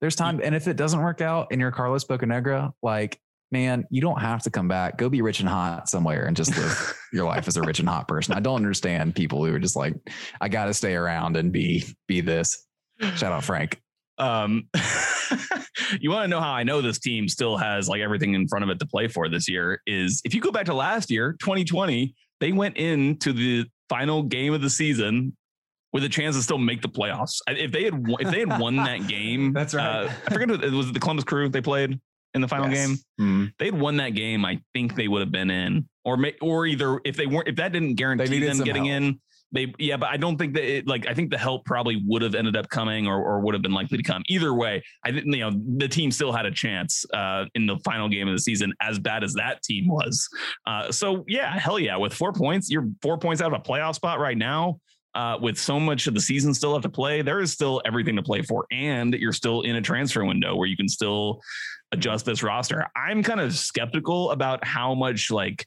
There's 0.00 0.16
time. 0.16 0.40
And 0.42 0.54
if 0.54 0.66
it 0.66 0.76
doesn't 0.76 1.00
work 1.00 1.20
out 1.20 1.48
and 1.52 1.60
you're 1.60 1.70
Carlos 1.70 2.04
Bocanegra, 2.04 2.72
like 2.82 3.20
man, 3.52 3.84
you 3.90 4.00
don't 4.00 4.20
have 4.20 4.42
to 4.42 4.50
come 4.50 4.66
back. 4.66 4.96
Go 4.96 5.08
be 5.08 5.22
rich 5.22 5.40
and 5.40 5.48
hot 5.48 5.88
somewhere 5.88 6.24
and 6.24 6.36
just 6.36 6.56
live 6.56 6.98
your 7.12 7.26
life 7.26 7.46
as 7.46 7.56
a 7.56 7.62
rich 7.62 7.78
and 7.78 7.88
hot 7.88 8.08
person. 8.08 8.34
I 8.34 8.40
don't 8.40 8.56
understand 8.56 9.14
people 9.14 9.44
who 9.44 9.54
are 9.54 9.58
just 9.58 9.76
like, 9.76 9.94
I 10.40 10.48
got 10.48 10.64
to 10.64 10.74
stay 10.74 10.94
around 10.94 11.36
and 11.36 11.52
be 11.52 11.84
be 12.08 12.22
this. 12.22 12.66
Shout 13.00 13.32
out 13.32 13.44
Frank. 13.44 13.80
Um, 14.18 14.68
you 16.00 16.10
want 16.10 16.24
to 16.24 16.28
know 16.28 16.40
how 16.40 16.52
I 16.52 16.62
know 16.62 16.80
this 16.80 16.98
team 16.98 17.28
still 17.28 17.56
has 17.56 17.88
like 17.88 18.00
everything 18.00 18.34
in 18.34 18.48
front 18.48 18.62
of 18.64 18.70
it 18.70 18.78
to 18.80 18.86
play 18.86 19.08
for 19.08 19.28
this 19.28 19.48
year? 19.48 19.80
Is 19.86 20.22
if 20.24 20.34
you 20.34 20.40
go 20.40 20.50
back 20.50 20.66
to 20.66 20.74
last 20.74 21.10
year, 21.10 21.36
2020, 21.40 22.14
they 22.40 22.52
went 22.52 22.76
into 22.76 23.32
the 23.32 23.66
final 23.88 24.22
game 24.22 24.54
of 24.54 24.62
the 24.62 24.70
season 24.70 25.36
with 25.92 26.04
a 26.04 26.08
chance 26.08 26.36
to 26.36 26.42
still 26.42 26.58
make 26.58 26.80
the 26.80 26.88
playoffs. 26.88 27.38
If 27.48 27.70
they 27.70 27.84
had 27.84 28.02
if 28.20 28.30
they 28.30 28.40
had 28.40 28.58
won 28.58 28.76
that 28.76 29.06
game, 29.08 29.52
that's 29.52 29.74
right. 29.74 30.06
Uh, 30.06 30.12
I 30.26 30.32
forget 30.32 30.50
it 30.50 30.72
was 30.72 30.90
the 30.92 31.00
Columbus 31.00 31.24
Crew 31.24 31.48
they 31.48 31.60
played 31.60 32.00
in 32.34 32.40
the 32.40 32.48
final 32.48 32.70
yes. 32.70 32.86
game. 32.86 32.96
Mm-hmm. 33.20 33.44
They'd 33.58 33.74
won 33.74 33.96
that 33.98 34.10
game. 34.10 34.44
I 34.44 34.60
think 34.72 34.94
they 34.94 35.08
would 35.08 35.20
have 35.20 35.32
been 35.32 35.50
in, 35.50 35.88
or 36.04 36.16
may, 36.16 36.34
or 36.40 36.66
either 36.66 37.00
if 37.04 37.16
they 37.16 37.26
weren't, 37.26 37.48
if 37.48 37.56
that 37.56 37.72
didn't 37.72 37.94
guarantee 37.94 38.40
them 38.40 38.58
getting 38.58 38.86
help. 38.86 39.02
in, 39.02 39.20
they 39.52 39.72
yeah. 39.78 39.96
But 39.96 40.10
I 40.10 40.16
don't 40.16 40.38
think 40.38 40.54
that 40.54 40.64
it, 40.64 40.86
like 40.86 41.06
I 41.06 41.14
think 41.14 41.30
the 41.30 41.38
help 41.38 41.64
probably 41.64 42.02
would 42.06 42.22
have 42.22 42.34
ended 42.34 42.56
up 42.56 42.68
coming, 42.68 43.06
or 43.06 43.22
or 43.22 43.40
would 43.40 43.54
have 43.54 43.62
been 43.62 43.72
likely 43.72 43.98
to 43.98 44.02
come. 44.02 44.22
Either 44.28 44.54
way, 44.54 44.82
I 45.04 45.10
didn't. 45.10 45.32
You 45.32 45.50
know, 45.50 45.60
the 45.78 45.88
team 45.88 46.10
still 46.10 46.32
had 46.32 46.46
a 46.46 46.50
chance 46.50 47.04
uh, 47.12 47.44
in 47.54 47.66
the 47.66 47.78
final 47.84 48.08
game 48.08 48.28
of 48.28 48.34
the 48.34 48.40
season, 48.40 48.72
as 48.80 48.98
bad 48.98 49.22
as 49.22 49.34
that 49.34 49.62
team 49.62 49.88
was. 49.88 50.28
Uh, 50.66 50.90
so 50.90 51.24
yeah, 51.28 51.58
hell 51.58 51.78
yeah, 51.78 51.96
with 51.96 52.14
four 52.14 52.32
points, 52.32 52.70
you're 52.70 52.88
four 53.02 53.18
points 53.18 53.42
out 53.42 53.52
of 53.52 53.60
a 53.60 53.62
playoff 53.62 53.94
spot 53.94 54.18
right 54.18 54.38
now. 54.38 54.78
Uh, 55.14 55.36
with 55.42 55.58
so 55.58 55.78
much 55.78 56.06
of 56.06 56.14
the 56.14 56.20
season 56.20 56.54
still 56.54 56.72
have 56.72 56.80
to 56.80 56.88
play, 56.88 57.20
there 57.20 57.40
is 57.40 57.52
still 57.52 57.82
everything 57.84 58.16
to 58.16 58.22
play 58.22 58.40
for, 58.40 58.64
and 58.72 59.12
you're 59.12 59.34
still 59.34 59.60
in 59.60 59.76
a 59.76 59.82
transfer 59.82 60.24
window 60.24 60.56
where 60.56 60.66
you 60.66 60.74
can 60.74 60.88
still 60.88 61.38
adjust 61.92 62.24
this 62.24 62.42
roster. 62.42 62.86
I'm 62.96 63.22
kind 63.22 63.40
of 63.40 63.54
skeptical 63.54 64.30
about 64.30 64.64
how 64.64 64.94
much 64.94 65.30
like 65.30 65.66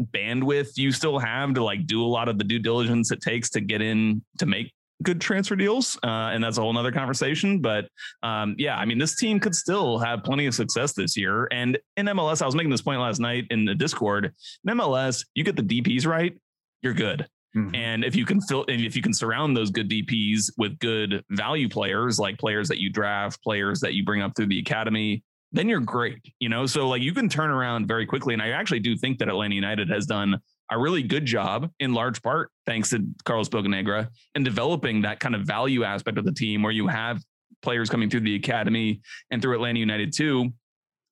bandwidth 0.00 0.76
you 0.76 0.92
still 0.92 1.18
have 1.18 1.54
to 1.54 1.64
like 1.64 1.86
do 1.86 2.02
a 2.02 2.06
lot 2.06 2.28
of 2.28 2.38
the 2.38 2.44
due 2.44 2.58
diligence 2.58 3.10
it 3.10 3.20
takes 3.20 3.50
to 3.50 3.60
get 3.60 3.80
in 3.80 4.22
to 4.38 4.46
make 4.46 4.72
good 5.02 5.20
transfer 5.20 5.56
deals. 5.56 5.98
Uh, 6.02 6.30
and 6.32 6.42
that's 6.42 6.58
a 6.58 6.60
whole 6.60 6.72
nother 6.72 6.92
conversation. 6.92 7.60
But 7.60 7.88
um, 8.22 8.54
yeah, 8.58 8.76
I 8.76 8.84
mean, 8.84 8.98
this 8.98 9.16
team 9.16 9.38
could 9.38 9.54
still 9.54 9.98
have 9.98 10.24
plenty 10.24 10.46
of 10.46 10.54
success 10.54 10.92
this 10.92 11.16
year. 11.16 11.48
And 11.52 11.78
in 11.96 12.06
MLS, 12.06 12.42
I 12.42 12.46
was 12.46 12.54
making 12.54 12.70
this 12.70 12.82
point 12.82 13.00
last 13.00 13.20
night 13.20 13.44
in 13.50 13.64
the 13.64 13.74
Discord. 13.74 14.32
In 14.66 14.76
MLS, 14.76 15.24
you 15.34 15.44
get 15.44 15.56
the 15.56 15.62
DPs 15.62 16.06
right, 16.06 16.36
you're 16.82 16.94
good. 16.94 17.26
Mm-hmm. 17.56 17.74
And 17.74 18.04
if 18.04 18.14
you 18.14 18.26
can 18.26 18.40
fill, 18.40 18.64
if 18.68 18.94
you 18.94 19.02
can 19.02 19.14
surround 19.14 19.56
those 19.56 19.70
good 19.70 19.88
DPs 19.88 20.50
with 20.58 20.78
good 20.78 21.24
value 21.30 21.68
players, 21.68 22.18
like 22.18 22.38
players 22.38 22.68
that 22.68 22.78
you 22.78 22.90
draft, 22.90 23.42
players 23.42 23.80
that 23.80 23.94
you 23.94 24.04
bring 24.04 24.20
up 24.20 24.32
through 24.36 24.48
the 24.48 24.58
academy, 24.58 25.22
then 25.52 25.68
you're 25.68 25.80
great. 25.80 26.20
You 26.40 26.48
know, 26.48 26.66
so 26.66 26.88
like 26.88 27.02
you 27.02 27.14
can 27.14 27.28
turn 27.28 27.50
around 27.50 27.86
very 27.86 28.06
quickly. 28.06 28.34
And 28.34 28.42
I 28.42 28.50
actually 28.50 28.80
do 28.80 28.96
think 28.96 29.18
that 29.18 29.28
Atlanta 29.28 29.54
United 29.54 29.88
has 29.90 30.06
done 30.06 30.36
a 30.70 30.78
really 30.78 31.02
good 31.02 31.24
job, 31.24 31.70
in 31.78 31.94
large 31.94 32.20
part 32.22 32.50
thanks 32.66 32.90
to 32.90 33.06
Carlos 33.24 33.48
Bocanegra, 33.48 34.08
in 34.34 34.42
developing 34.42 35.02
that 35.02 35.20
kind 35.20 35.34
of 35.34 35.42
value 35.42 35.84
aspect 35.84 36.18
of 36.18 36.24
the 36.24 36.32
team, 36.32 36.62
where 36.62 36.72
you 36.72 36.88
have 36.88 37.22
players 37.62 37.88
coming 37.88 38.10
through 38.10 38.20
the 38.20 38.34
academy 38.34 39.00
and 39.30 39.40
through 39.40 39.54
Atlanta 39.54 39.78
United 39.78 40.12
too. 40.12 40.52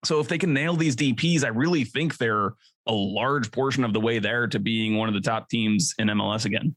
So 0.05 0.21
if 0.21 0.29
they 0.29 0.39
can 0.39 0.53
nail 0.53 0.77
these 0.77 0.97
DPs, 0.97 1.45
I 1.45 1.49
really 1.49 1.85
think 1.85 2.19
they're 2.19 2.53
a 2.87 2.93
large 2.93 3.51
portion 3.51 3.85
of 3.85 3.93
the 3.93 4.01
way 4.01 4.19
there 4.19 4.47
to 4.47 4.59
being 4.59 4.97
one 4.97 5.09
of 5.09 5.15
the 5.15 5.21
top 5.21 5.49
teams 5.49 5.95
in 5.99 6.09
MLS 6.09 6.45
again. 6.45 6.75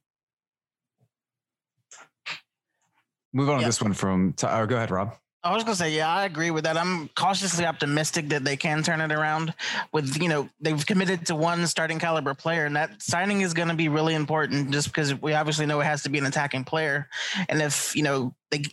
Move 3.34 3.50
on 3.50 3.56
yeah. 3.56 3.62
to 3.62 3.66
this 3.68 3.82
one 3.82 3.94
from. 3.94 4.34
Oh, 4.44 4.66
go 4.66 4.78
ahead, 4.78 4.92
Rob. 4.92 5.14
I 5.44 5.54
was 5.54 5.64
gonna 5.64 5.76
say, 5.76 5.96
yeah, 5.96 6.10
I 6.10 6.26
agree 6.26 6.52
with 6.52 6.64
that. 6.64 6.78
I'm 6.78 7.10
cautiously 7.10 7.66
optimistic 7.66 8.30
that 8.30 8.44
they 8.44 8.58
can 8.58 8.82
turn 8.84 9.02
it 9.02 9.12
around. 9.12 9.54
With 9.94 10.22
you 10.22 10.30
know, 10.30 10.50
they've 10.60 10.84
committed 10.86 11.26
to 11.28 11.36
one 11.36 11.66
starting 11.68 12.00
caliber 12.00 12.34
player, 12.34 12.66
and 12.66 12.76
that 12.76 13.02
signing 13.02 13.42
is 13.42 13.54
going 13.54 13.68
to 13.68 13.76
be 13.76 13.88
really 13.88 14.16
important, 14.16 14.72
just 14.72 14.88
because 14.88 15.14
we 15.22 15.34
obviously 15.34 15.66
know 15.66 15.80
it 15.80 15.86
has 15.86 16.04
to 16.04 16.10
be 16.10 16.18
an 16.18 16.26
attacking 16.26 16.64
player. 16.64 17.08
And 17.50 17.62
if 17.62 17.96
you 17.96 18.04
know 18.04 18.34
they, 18.50 18.64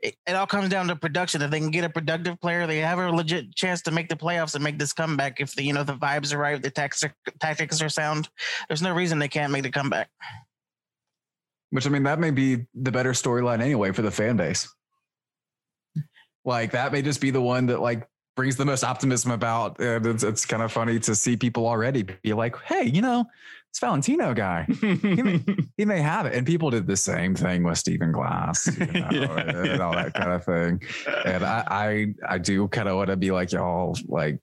it, 0.00 0.16
it 0.26 0.32
all 0.32 0.46
comes 0.46 0.68
down 0.68 0.88
to 0.88 0.96
production. 0.96 1.42
If 1.42 1.50
they 1.50 1.60
can 1.60 1.70
get 1.70 1.84
a 1.84 1.88
productive 1.90 2.40
player, 2.40 2.66
they 2.66 2.78
have 2.78 2.98
a 2.98 3.10
legit 3.10 3.54
chance 3.54 3.80
to 3.82 3.92
make 3.92 4.08
the 4.08 4.16
playoffs 4.16 4.54
and 4.54 4.64
make 4.64 4.78
this 4.78 4.92
comeback. 4.92 5.40
If 5.40 5.54
the 5.54 5.62
you 5.62 5.72
know 5.72 5.84
the 5.84 5.94
vibes 5.94 6.34
are 6.34 6.38
right, 6.38 6.60
the 6.60 6.70
tactics 6.70 7.04
are, 7.04 7.14
tactics 7.38 7.80
are 7.80 7.88
sound, 7.88 8.28
there's 8.68 8.82
no 8.82 8.92
reason 8.92 9.20
they 9.20 9.28
can't 9.28 9.52
make 9.52 9.62
the 9.62 9.70
comeback. 9.70 10.10
Which 11.70 11.86
I 11.86 11.90
mean, 11.90 12.02
that 12.02 12.18
may 12.18 12.32
be 12.32 12.66
the 12.74 12.90
better 12.90 13.12
storyline 13.12 13.62
anyway 13.62 13.92
for 13.92 14.02
the 14.02 14.10
fan 14.10 14.36
base. 14.36 14.68
Like 16.44 16.72
that 16.72 16.92
may 16.92 17.02
just 17.02 17.20
be 17.20 17.30
the 17.30 17.40
one 17.40 17.66
that 17.66 17.80
like 17.80 18.06
brings 18.36 18.56
the 18.56 18.64
most 18.64 18.82
optimism 18.84 19.30
about. 19.32 19.78
And 19.80 20.06
it's, 20.06 20.22
it's 20.22 20.46
kind 20.46 20.62
of 20.62 20.72
funny 20.72 20.98
to 21.00 21.14
see 21.14 21.36
people 21.36 21.66
already 21.66 22.04
be 22.22 22.32
like, 22.32 22.56
"Hey, 22.62 22.84
you 22.84 23.02
know, 23.02 23.26
it's 23.68 23.78
Valentino 23.78 24.32
guy, 24.34 24.66
he 24.80 25.22
may, 25.22 25.40
he 25.76 25.84
may 25.84 26.00
have 26.00 26.26
it." 26.26 26.34
And 26.34 26.46
people 26.46 26.70
did 26.70 26.86
the 26.86 26.96
same 26.96 27.34
thing 27.34 27.62
with 27.64 27.76
Stephen 27.78 28.12
Glass, 28.12 28.66
you 28.78 28.86
know, 28.86 29.08
Yeah. 29.10 29.72
and 29.72 29.80
all 29.82 29.92
that 29.92 30.14
kind 30.14 30.32
of 30.32 30.44
thing. 30.44 30.80
And 31.26 31.44
I, 31.44 31.64
I, 31.68 32.14
I 32.34 32.38
do 32.38 32.66
kind 32.68 32.88
of 32.88 32.96
want 32.96 33.08
to 33.10 33.16
be 33.16 33.30
like 33.30 33.52
y'all, 33.52 33.96
like 34.06 34.38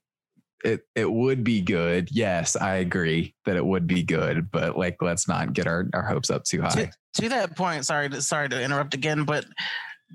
it 0.64 0.82
it 0.94 1.10
would 1.10 1.42
be 1.44 1.60
good. 1.60 2.08
Yes, 2.12 2.54
I 2.56 2.76
agree 2.76 3.34
that 3.46 3.56
it 3.56 3.64
would 3.66 3.86
be 3.86 4.02
good, 4.02 4.50
but 4.50 4.76
like 4.78 4.96
let's 5.00 5.26
not 5.28 5.52
get 5.52 5.66
our, 5.66 5.86
our 5.94 6.02
hopes 6.02 6.30
up 6.30 6.44
too 6.44 6.62
high. 6.62 6.70
to, 6.70 6.90
to 7.22 7.28
that 7.30 7.56
point, 7.56 7.84
sorry 7.84 8.08
to 8.10 8.22
sorry 8.22 8.48
to 8.48 8.62
interrupt 8.62 8.94
again, 8.94 9.24
but 9.24 9.44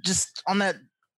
just 0.03 0.41
on 0.47 0.57
that 0.59 0.75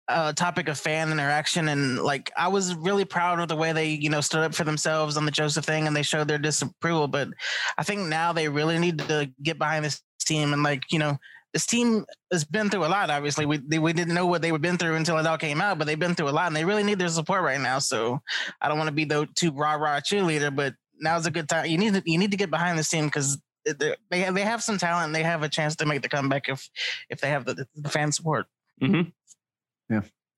uh, 0.10 0.34
topic 0.34 0.68
of 0.68 0.78
fan 0.78 1.12
interaction 1.12 1.70
and 1.70 2.00
like 2.00 2.32
I 2.36 2.50
was 2.50 2.76
really 2.76 3.06
proud 3.06 3.40
of 3.40 3.48
the 3.48 3.56
way 3.56 3.72
they 3.72 3.90
you 3.90 4.10
know 4.10 4.22
stood 4.22 4.42
up 4.42 4.54
for 4.54 4.64
themselves 4.64 5.16
on 5.16 5.26
the 5.26 5.32
Josef 5.32 5.64
thing 5.64 5.88
and 5.88 5.96
they 5.96 6.04
showed 6.04 6.28
their 6.28 6.38
disapproval. 6.38 7.08
But 7.08 7.30
I 7.78 7.84
think 7.84 8.08
now 8.08 8.34
they 8.34 8.50
really 8.50 8.78
need 8.80 9.00
to 9.00 9.32
get 9.42 9.58
behind 9.58 9.86
this 9.86 10.02
team 10.20 10.54
and 10.54 10.64
like 10.64 10.92
you 10.92 11.00
know 11.00 11.18
this 11.54 11.66
team 11.68 12.04
has 12.32 12.44
been 12.44 12.70
through 12.70 12.86
a 12.86 12.88
lot. 12.88 13.12
Obviously, 13.12 13.46
we 13.46 13.58
they, 13.58 13.80
we 13.80 13.94
didn't 13.94 14.16
know 14.16 14.26
what 14.26 14.42
they 14.42 14.52
had 14.52 14.62
been 14.62 14.78
through 14.78 14.96
until 14.96 15.18
it 15.20 15.28
all 15.28 15.38
came 15.38 15.62
out, 15.62 15.78
but 15.78 15.86
they've 15.86 16.00
been 16.00 16.16
through 16.16 16.30
a 16.30 16.32
lot 16.32 16.48
and 16.48 16.56
they 16.56 16.66
really 16.66 16.84
need 16.84 17.00
their 17.00 17.08
support 17.10 17.44
right 17.44 17.62
now. 17.62 17.80
So 17.80 18.20
I 18.60 18.68
don't 18.68 18.78
want 18.78 18.88
to 18.88 18.94
be 18.94 19.06
the 19.06 19.28
too 19.36 19.52
rah 19.52 19.76
rah 19.76 20.00
cheerleader, 20.00 20.54
but 20.54 20.74
now's 21.00 21.28
a 21.28 21.32
good 21.32 21.48
time. 21.48 21.68
You 21.68 21.78
need 21.78 21.94
to 21.94 22.04
you 22.06 22.18
need 22.18 22.32
to 22.32 22.38
get 22.38 22.50
behind 22.50 22.78
this 22.78 22.90
team 22.90 23.06
because 23.06 23.40
they 23.66 23.96
they 24.10 24.42
have 24.42 24.64
some 24.64 24.78
talent. 24.78 25.06
And 25.06 25.16
they 25.16 25.24
have 25.24 25.44
a 25.44 25.50
chance 25.50 25.76
to 25.78 25.86
make 25.86 26.02
the 26.02 26.10
comeback 26.10 26.50
if 26.50 26.68
if 27.10 27.22
they 27.22 27.30
have 27.30 27.46
the, 27.46 27.68
the 27.76 27.90
fan 27.90 28.12
support. 28.12 28.48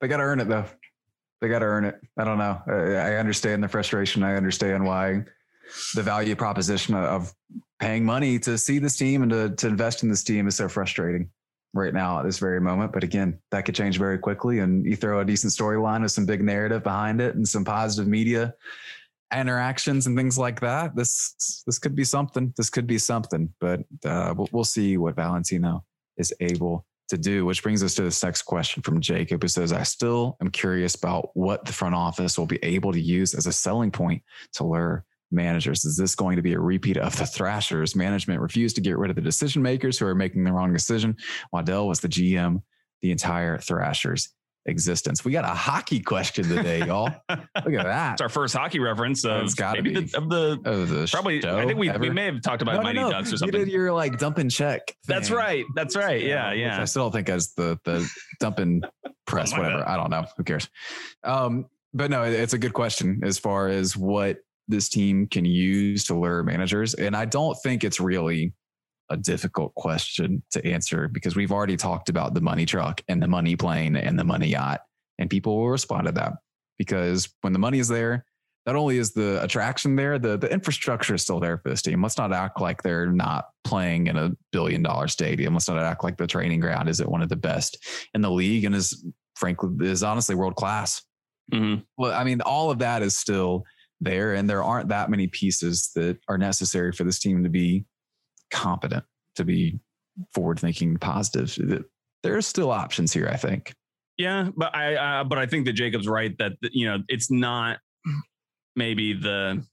They 0.01 0.07
got 0.07 0.17
to 0.17 0.23
earn 0.23 0.39
it 0.39 0.47
though. 0.47 0.65
They 1.41 1.47
got 1.47 1.59
to 1.59 1.65
earn 1.65 1.85
it. 1.85 1.99
I 2.17 2.23
don't 2.23 2.37
know. 2.37 2.61
I, 2.67 3.13
I 3.13 3.15
understand 3.15 3.63
the 3.63 3.67
frustration. 3.67 4.23
I 4.23 4.35
understand 4.35 4.85
why 4.85 5.23
the 5.93 6.03
value 6.03 6.35
proposition 6.35 6.95
of 6.95 7.33
paying 7.79 8.05
money 8.05 8.39
to 8.39 8.57
see 8.57 8.79
this 8.79 8.97
team 8.97 9.21
and 9.23 9.31
to, 9.31 9.49
to 9.49 9.67
invest 9.67 10.03
in 10.03 10.09
this 10.09 10.23
team 10.23 10.47
is 10.47 10.55
so 10.55 10.69
frustrating 10.69 11.29
right 11.73 11.93
now 11.93 12.19
at 12.19 12.25
this 12.25 12.39
very 12.39 12.61
moment. 12.61 12.93
But 12.93 13.03
again, 13.03 13.39
that 13.51 13.65
could 13.65 13.75
change 13.75 13.97
very 13.97 14.17
quickly. 14.17 14.59
And 14.59 14.85
you 14.85 14.95
throw 14.95 15.19
a 15.19 15.25
decent 15.25 15.51
storyline 15.53 16.01
with 16.01 16.11
some 16.11 16.25
big 16.25 16.41
narrative 16.41 16.83
behind 16.83 17.19
it 17.19 17.35
and 17.35 17.47
some 17.47 17.65
positive 17.65 18.07
media 18.07 18.53
interactions 19.33 20.07
and 20.07 20.15
things 20.15 20.37
like 20.37 20.61
that. 20.61 20.95
This 20.95 21.63
this 21.67 21.79
could 21.79 21.95
be 21.95 22.05
something. 22.05 22.53
This 22.55 22.69
could 22.69 22.87
be 22.87 22.97
something. 22.97 23.53
But 23.59 23.81
uh, 24.05 24.33
we'll, 24.37 24.49
we'll 24.51 24.63
see 24.63 24.97
what 24.97 25.15
Valentino 25.15 25.83
is 26.17 26.33
able 26.39 26.85
to 27.09 27.17
do, 27.17 27.45
which 27.45 27.63
brings 27.63 27.83
us 27.83 27.95
to 27.95 28.03
this 28.03 28.23
next 28.23 28.43
question 28.43 28.81
from 28.81 28.99
Jacob, 28.99 29.41
who 29.41 29.47
says, 29.47 29.71
I 29.71 29.83
still 29.83 30.37
am 30.41 30.49
curious 30.49 30.95
about 30.95 31.29
what 31.33 31.65
the 31.65 31.73
front 31.73 31.95
office 31.95 32.37
will 32.37 32.47
be 32.47 32.59
able 32.63 32.91
to 32.91 32.99
use 32.99 33.33
as 33.33 33.47
a 33.47 33.53
selling 33.53 33.91
point 33.91 34.23
to 34.53 34.63
lure 34.63 35.05
managers. 35.31 35.85
Is 35.85 35.97
this 35.97 36.15
going 36.15 36.35
to 36.35 36.41
be 36.41 36.53
a 36.53 36.59
repeat 36.59 36.97
of 36.97 37.15
the 37.17 37.25
Thrashers? 37.25 37.95
Management 37.95 38.41
refused 38.41 38.75
to 38.75 38.81
get 38.81 38.97
rid 38.97 39.09
of 39.09 39.15
the 39.15 39.21
decision 39.21 39.61
makers 39.61 39.99
who 39.99 40.05
are 40.05 40.15
making 40.15 40.43
the 40.43 40.53
wrong 40.53 40.73
decision. 40.73 41.15
Waddell 41.51 41.87
was 41.87 41.99
the 41.99 42.09
GM 42.09 42.61
the 43.01 43.11
entire 43.11 43.57
Thrashers 43.59 44.29
existence. 44.65 45.23
We 45.23 45.31
got 45.31 45.45
a 45.45 45.53
hockey 45.53 45.99
question 45.99 46.47
today, 46.47 46.85
y'all. 46.85 47.09
Look 47.29 47.73
at 47.73 47.83
that. 47.83 48.13
It's 48.13 48.21
our 48.21 48.29
first 48.29 48.55
hockey 48.55 48.79
reference 48.79 49.23
of 49.25 49.53
maybe 49.59 49.93
be. 49.93 50.01
the, 50.01 50.17
of 50.17 50.29
the 50.29 50.59
Of 50.65 50.89
the 50.89 51.07
probably. 51.11 51.45
I 51.45 51.65
think 51.65 51.79
we, 51.79 51.91
we 51.91 52.09
may 52.09 52.25
have 52.25 52.41
talked 52.41 52.61
about 52.61 52.73
No, 52.73 52.77
no, 52.79 52.83
Mighty 52.83 52.99
no. 52.99 53.11
Ducks 53.11 53.31
or 53.33 53.37
something. 53.37 53.59
You 53.59 53.65
did 53.65 53.71
your 53.71 53.93
like 53.93 54.17
dump 54.17 54.37
and 54.37 54.49
check. 54.49 54.95
That's 55.07 55.29
right. 55.31 55.65
That's 55.75 55.95
right. 55.95 56.21
Yeah, 56.21 56.49
which 56.51 56.59
yeah. 56.59 56.81
I 56.81 56.85
still 56.85 57.03
don't 57.03 57.11
think 57.11 57.29
as 57.29 57.53
the 57.53 57.79
the 57.85 58.09
dump 58.39 58.59
and 58.59 58.85
press, 59.25 59.51
my 59.51 59.59
whatever. 59.59 59.83
bad. 59.83 59.87
I 59.87 59.97
don't 59.97 60.09
know. 60.09 60.25
Who 60.37 60.43
cares? 60.43 60.69
Um, 61.23 61.65
but 61.93 62.09
no, 62.11 62.23
it's 62.23 62.53
a 62.53 62.57
good 62.57 62.73
question 62.73 63.21
as 63.23 63.37
far 63.37 63.67
as 63.67 63.95
what 63.95 64.37
this 64.67 64.89
team 64.89 65.27
can 65.27 65.45
use 65.45 66.05
to 66.05 66.15
lure 66.15 66.43
managers, 66.43 66.95
and 66.95 67.15
I 67.15 67.25
don't 67.25 67.55
think 67.63 67.83
it's 67.83 67.99
really 67.99 68.53
a 69.09 69.17
difficult 69.17 69.73
question 69.75 70.43
to 70.51 70.65
answer 70.65 71.07
because 71.07 71.35
we've 71.35 71.51
already 71.51 71.77
talked 71.77 72.09
about 72.09 72.33
the 72.33 72.41
money 72.41 72.65
truck 72.65 73.01
and 73.07 73.21
the 73.21 73.27
money 73.27 73.55
plane 73.55 73.95
and 73.95 74.17
the 74.17 74.23
money 74.23 74.47
yacht, 74.47 74.81
and 75.19 75.29
people 75.29 75.57
will 75.57 75.69
respond 75.69 76.07
to 76.07 76.11
that 76.13 76.33
because 76.77 77.29
when 77.41 77.53
the 77.53 77.59
money 77.59 77.79
is 77.79 77.87
there. 77.87 78.25
Not 78.67 78.75
only 78.75 78.97
is 78.97 79.13
the 79.13 79.43
attraction 79.43 79.95
there, 79.95 80.17
the, 80.17 80.37
the 80.37 80.51
infrastructure 80.51 81.13
is 81.13 81.21
still 81.21 81.39
there 81.39 81.59
for 81.59 81.69
this 81.69 81.83
team. 81.83 82.01
Let's 82.01 82.17
not 82.17 82.33
act 82.33 82.59
like 82.59 82.81
they're 82.81 83.11
not 83.11 83.49
playing 83.63 84.07
in 84.07 84.17
a 84.17 84.31
billion 84.51 84.81
dollar 84.81 85.07
stadium. 85.07 85.53
Let's 85.53 85.67
not 85.67 85.77
act 85.77 86.03
like 86.03 86.17
the 86.17 86.25
training 86.25 86.61
ground 86.61 86.89
isn't 86.89 87.07
one 87.07 87.21
of 87.21 87.29
the 87.29 87.35
best 87.35 87.77
in 88.15 88.21
the 88.21 88.31
league 88.31 88.63
and 88.63 88.73
is 88.73 89.05
frankly 89.35 89.87
is 89.87 90.01
honestly 90.01 90.33
world 90.33 90.55
class. 90.55 91.03
Mhm. 91.53 91.83
Well, 91.95 92.11
I 92.11 92.23
mean, 92.23 92.41
all 92.41 92.71
of 92.71 92.79
that 92.79 93.03
is 93.03 93.15
still 93.15 93.65
there, 94.01 94.33
and 94.33 94.49
there 94.49 94.63
aren't 94.63 94.89
that 94.89 95.11
many 95.11 95.27
pieces 95.27 95.91
that 95.95 96.17
are 96.27 96.39
necessary 96.39 96.91
for 96.91 97.03
this 97.03 97.19
team 97.19 97.43
to 97.43 97.49
be 97.49 97.85
competent, 98.51 99.03
to 99.35 99.43
be 99.43 99.79
forward 100.33 100.59
thinking, 100.59 100.97
positive. 100.97 101.83
There 102.23 102.37
are 102.37 102.41
still 102.41 102.71
options 102.71 103.13
here, 103.13 103.29
I 103.31 103.37
think. 103.37 103.73
Yeah, 104.17 104.49
but 104.55 104.75
I 104.75 104.95
uh, 104.95 105.23
but 105.25 105.37
I 105.37 105.45
think 105.45 105.65
that 105.65 105.73
Jacob's 105.73 106.07
right 106.07 106.37
that 106.37 106.53
you 106.61 106.87
know 106.87 107.03
it's 107.07 107.29
not 107.29 107.79
maybe 108.75 109.13
the 109.13 109.65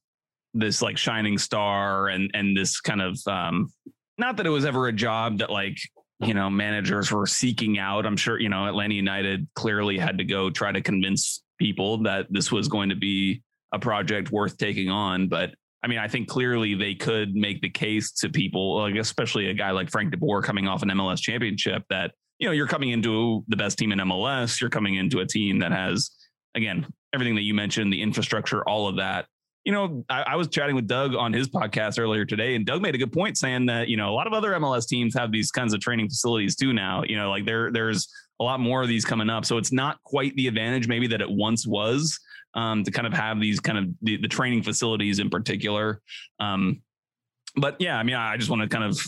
this 0.54 0.82
like 0.82 0.98
shining 0.98 1.38
star 1.38 2.08
and 2.08 2.30
and 2.34 2.56
this 2.56 2.80
kind 2.80 3.00
of 3.00 3.18
um 3.26 3.72
not 4.18 4.36
that 4.36 4.46
it 4.46 4.50
was 4.50 4.64
ever 4.64 4.88
a 4.88 4.92
job 4.92 5.38
that 5.38 5.50
like 5.50 5.78
you 6.20 6.34
know 6.34 6.50
managers 6.50 7.10
were 7.10 7.26
seeking 7.26 7.78
out. 7.78 8.04
I'm 8.04 8.16
sure 8.16 8.40
you 8.40 8.48
know 8.48 8.66
Atlanta 8.66 8.94
United 8.94 9.46
clearly 9.54 9.96
had 9.96 10.18
to 10.18 10.24
go 10.24 10.50
try 10.50 10.72
to 10.72 10.80
convince 10.80 11.42
people 11.58 11.98
that 12.02 12.26
this 12.30 12.50
was 12.50 12.66
going 12.68 12.88
to 12.88 12.96
be 12.96 13.42
a 13.72 13.78
project 13.78 14.32
worth 14.32 14.58
taking 14.58 14.90
on, 14.90 15.28
but 15.28 15.54
I 15.82 15.88
mean, 15.88 15.98
I 15.98 16.06
think 16.06 16.28
clearly 16.28 16.74
they 16.74 16.94
could 16.94 17.34
make 17.34 17.60
the 17.60 17.68
case 17.68 18.12
to 18.12 18.28
people, 18.28 18.78
like 18.78 18.94
especially 18.94 19.50
a 19.50 19.54
guy 19.54 19.72
like 19.72 19.90
Frank 19.90 20.14
DeBoer 20.14 20.42
coming 20.42 20.68
off 20.68 20.82
an 20.82 20.90
MLS 20.90 21.20
championship, 21.20 21.82
that 21.90 22.12
you 22.38 22.46
know 22.46 22.52
you're 22.52 22.68
coming 22.68 22.90
into 22.90 23.44
the 23.48 23.56
best 23.56 23.78
team 23.78 23.90
in 23.90 23.98
MLS. 23.98 24.60
You're 24.60 24.70
coming 24.70 24.94
into 24.94 25.20
a 25.20 25.26
team 25.26 25.58
that 25.58 25.72
has, 25.72 26.10
again, 26.54 26.86
everything 27.12 27.34
that 27.34 27.42
you 27.42 27.54
mentioned, 27.54 27.92
the 27.92 28.00
infrastructure, 28.00 28.66
all 28.68 28.86
of 28.86 28.96
that. 28.96 29.26
You 29.64 29.72
know, 29.72 30.04
I, 30.08 30.22
I 30.22 30.36
was 30.36 30.48
chatting 30.48 30.74
with 30.74 30.88
Doug 30.88 31.14
on 31.14 31.32
his 31.32 31.48
podcast 31.48 31.98
earlier 31.98 32.24
today, 32.24 32.54
and 32.54 32.64
Doug 32.64 32.82
made 32.82 32.94
a 32.94 32.98
good 32.98 33.12
point 33.12 33.36
saying 33.36 33.66
that 33.66 33.88
you 33.88 33.96
know 33.96 34.10
a 34.10 34.14
lot 34.14 34.28
of 34.28 34.32
other 34.32 34.52
MLS 34.52 34.86
teams 34.86 35.14
have 35.14 35.32
these 35.32 35.50
kinds 35.50 35.74
of 35.74 35.80
training 35.80 36.08
facilities 36.08 36.54
too 36.54 36.72
now. 36.72 37.02
You 37.04 37.16
know, 37.16 37.28
like 37.28 37.44
there 37.44 37.72
there's 37.72 38.08
a 38.40 38.44
lot 38.44 38.60
more 38.60 38.82
of 38.82 38.88
these 38.88 39.04
coming 39.04 39.30
up, 39.30 39.44
so 39.44 39.58
it's 39.58 39.72
not 39.72 40.00
quite 40.04 40.34
the 40.36 40.46
advantage 40.46 40.86
maybe 40.86 41.08
that 41.08 41.20
it 41.20 41.30
once 41.30 41.66
was 41.66 42.20
um, 42.54 42.84
to 42.84 42.90
kind 42.90 43.06
of 43.06 43.12
have 43.12 43.40
these 43.40 43.60
kind 43.60 43.78
of 43.78 43.86
the, 44.02 44.16
the 44.18 44.28
training 44.28 44.62
facilities 44.62 45.18
in 45.18 45.30
particular. 45.30 46.00
Um, 46.40 46.82
but 47.56 47.76
yeah, 47.80 47.98
I 47.98 48.02
mean, 48.02 48.14
I 48.14 48.36
just 48.36 48.50
want 48.50 48.62
to 48.62 48.68
kind 48.68 48.84
of 48.84 48.98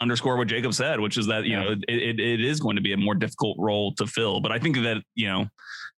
underscore 0.00 0.36
what 0.36 0.48
Jacob 0.48 0.74
said, 0.74 0.98
which 1.00 1.16
is 1.16 1.26
that 1.28 1.44
you 1.44 1.52
Yeah. 1.52 1.64
know 1.64 1.70
it, 1.70 1.84
it, 1.88 2.20
it 2.20 2.40
is 2.44 2.60
going 2.60 2.76
to 2.76 2.82
be 2.82 2.92
a 2.92 2.96
more 2.96 3.14
difficult 3.14 3.56
role 3.58 3.94
to 3.94 4.06
fill. 4.06 4.40
But 4.40 4.52
I 4.52 4.58
think 4.58 4.76
that 4.76 5.02
you 5.14 5.28
know 5.28 5.46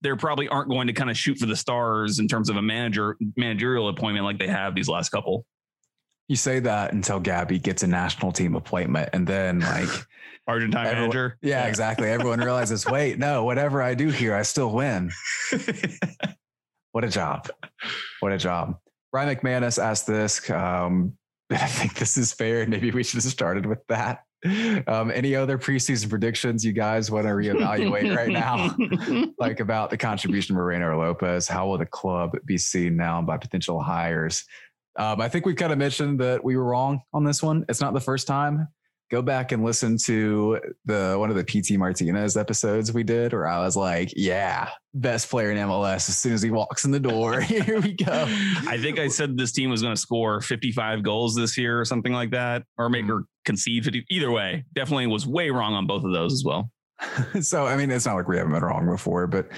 there 0.02 0.16
probably 0.16 0.48
aren't 0.48 0.68
going 0.68 0.86
to 0.86 0.92
kind 0.92 1.10
of 1.10 1.16
shoot 1.16 1.38
for 1.38 1.46
the 1.46 1.56
stars 1.56 2.18
in 2.18 2.28
terms 2.28 2.50
of 2.50 2.56
a 2.56 2.62
manager 2.62 3.16
managerial 3.36 3.88
appointment 3.88 4.24
like 4.24 4.38
they 4.38 4.48
have 4.48 4.74
these 4.74 4.88
last 4.88 5.10
couple. 5.10 5.46
You 6.28 6.36
say 6.36 6.58
that 6.60 6.92
until 6.92 7.20
Gabby 7.20 7.58
gets 7.58 7.82
a 7.82 7.86
national 7.86 8.32
team 8.32 8.54
appointment, 8.54 9.10
and 9.12 9.26
then 9.26 9.60
like, 9.60 9.88
Argentine 10.46 10.86
Everyone- 10.86 11.00
manager, 11.02 11.38
yeah, 11.42 11.66
exactly. 11.66 12.08
Everyone 12.10 12.40
realizes, 12.40 12.84
wait, 12.90 13.18
no, 13.18 13.44
whatever 13.44 13.82
I 13.82 13.94
do 13.94 14.08
here, 14.08 14.34
I 14.34 14.42
still 14.42 14.72
win. 14.72 15.10
What 16.94 17.02
a 17.02 17.08
job. 17.08 17.48
What 18.20 18.30
a 18.30 18.38
job. 18.38 18.78
Ryan 19.12 19.34
McManus 19.34 19.82
asked 19.82 20.06
this. 20.06 20.48
Um, 20.48 21.14
I 21.50 21.66
think 21.66 21.94
this 21.94 22.16
is 22.16 22.32
fair. 22.32 22.64
Maybe 22.68 22.92
we 22.92 23.02
should 23.02 23.20
have 23.20 23.32
started 23.32 23.66
with 23.66 23.84
that. 23.88 24.22
Um, 24.86 25.10
any 25.10 25.34
other 25.34 25.58
preseason 25.58 26.08
predictions 26.08 26.64
you 26.64 26.72
guys 26.72 27.10
want 27.10 27.26
to 27.26 27.32
reevaluate 27.32 28.14
right 28.14 28.28
now? 28.30 28.76
like 29.40 29.58
about 29.58 29.90
the 29.90 29.96
contribution 29.96 30.54
of 30.54 30.60
Moreno 30.60 30.96
Lopez. 31.00 31.48
How 31.48 31.66
will 31.66 31.78
the 31.78 31.86
club 31.86 32.36
be 32.44 32.56
seen 32.58 32.96
now 32.96 33.20
by 33.22 33.38
potential 33.38 33.82
hires? 33.82 34.44
Um, 34.96 35.20
I 35.20 35.28
think 35.28 35.46
we've 35.46 35.56
kind 35.56 35.72
of 35.72 35.78
mentioned 35.78 36.20
that 36.20 36.44
we 36.44 36.56
were 36.56 36.64
wrong 36.64 37.00
on 37.12 37.24
this 37.24 37.42
one. 37.42 37.64
It's 37.68 37.80
not 37.80 37.92
the 37.92 38.00
first 38.00 38.28
time 38.28 38.68
go 39.14 39.22
back 39.22 39.52
and 39.52 39.62
listen 39.64 39.96
to 39.96 40.58
the 40.86 41.14
one 41.16 41.30
of 41.30 41.36
the 41.36 41.44
Pity 41.44 41.76
Martinez 41.76 42.36
episodes 42.36 42.92
we 42.92 43.04
did 43.04 43.32
where 43.32 43.46
I 43.46 43.60
was 43.60 43.76
like, 43.76 44.12
yeah, 44.16 44.70
best 44.92 45.30
player 45.30 45.52
in 45.52 45.58
MLS 45.68 46.08
as 46.08 46.18
soon 46.18 46.32
as 46.32 46.42
he 46.42 46.50
walks 46.50 46.84
in 46.84 46.90
the 46.90 46.98
door. 46.98 47.40
Here 47.42 47.80
we 47.80 47.92
go. 47.92 48.24
I 48.66 48.76
think 48.76 48.98
I 48.98 49.06
said 49.06 49.38
this 49.38 49.52
team 49.52 49.70
was 49.70 49.82
going 49.82 49.94
to 49.94 50.00
score 50.00 50.40
55 50.40 51.04
goals 51.04 51.36
this 51.36 51.56
year 51.56 51.80
or 51.80 51.84
something 51.84 52.12
like 52.12 52.32
that, 52.32 52.64
or 52.76 52.88
maybe 52.88 53.10
or 53.12 53.22
concede 53.44 53.84
50. 53.84 54.04
Either 54.10 54.32
way, 54.32 54.64
definitely 54.74 55.06
was 55.06 55.28
way 55.28 55.50
wrong 55.50 55.74
on 55.74 55.86
both 55.86 56.02
of 56.02 56.12
those 56.12 56.32
as 56.32 56.42
well. 56.44 56.68
so 57.40 57.66
I 57.66 57.76
mean, 57.76 57.92
it's 57.92 58.06
not 58.06 58.16
like 58.16 58.26
we 58.26 58.36
haven't 58.36 58.52
been 58.52 58.64
wrong 58.64 58.86
before, 58.86 59.28
but 59.28 59.48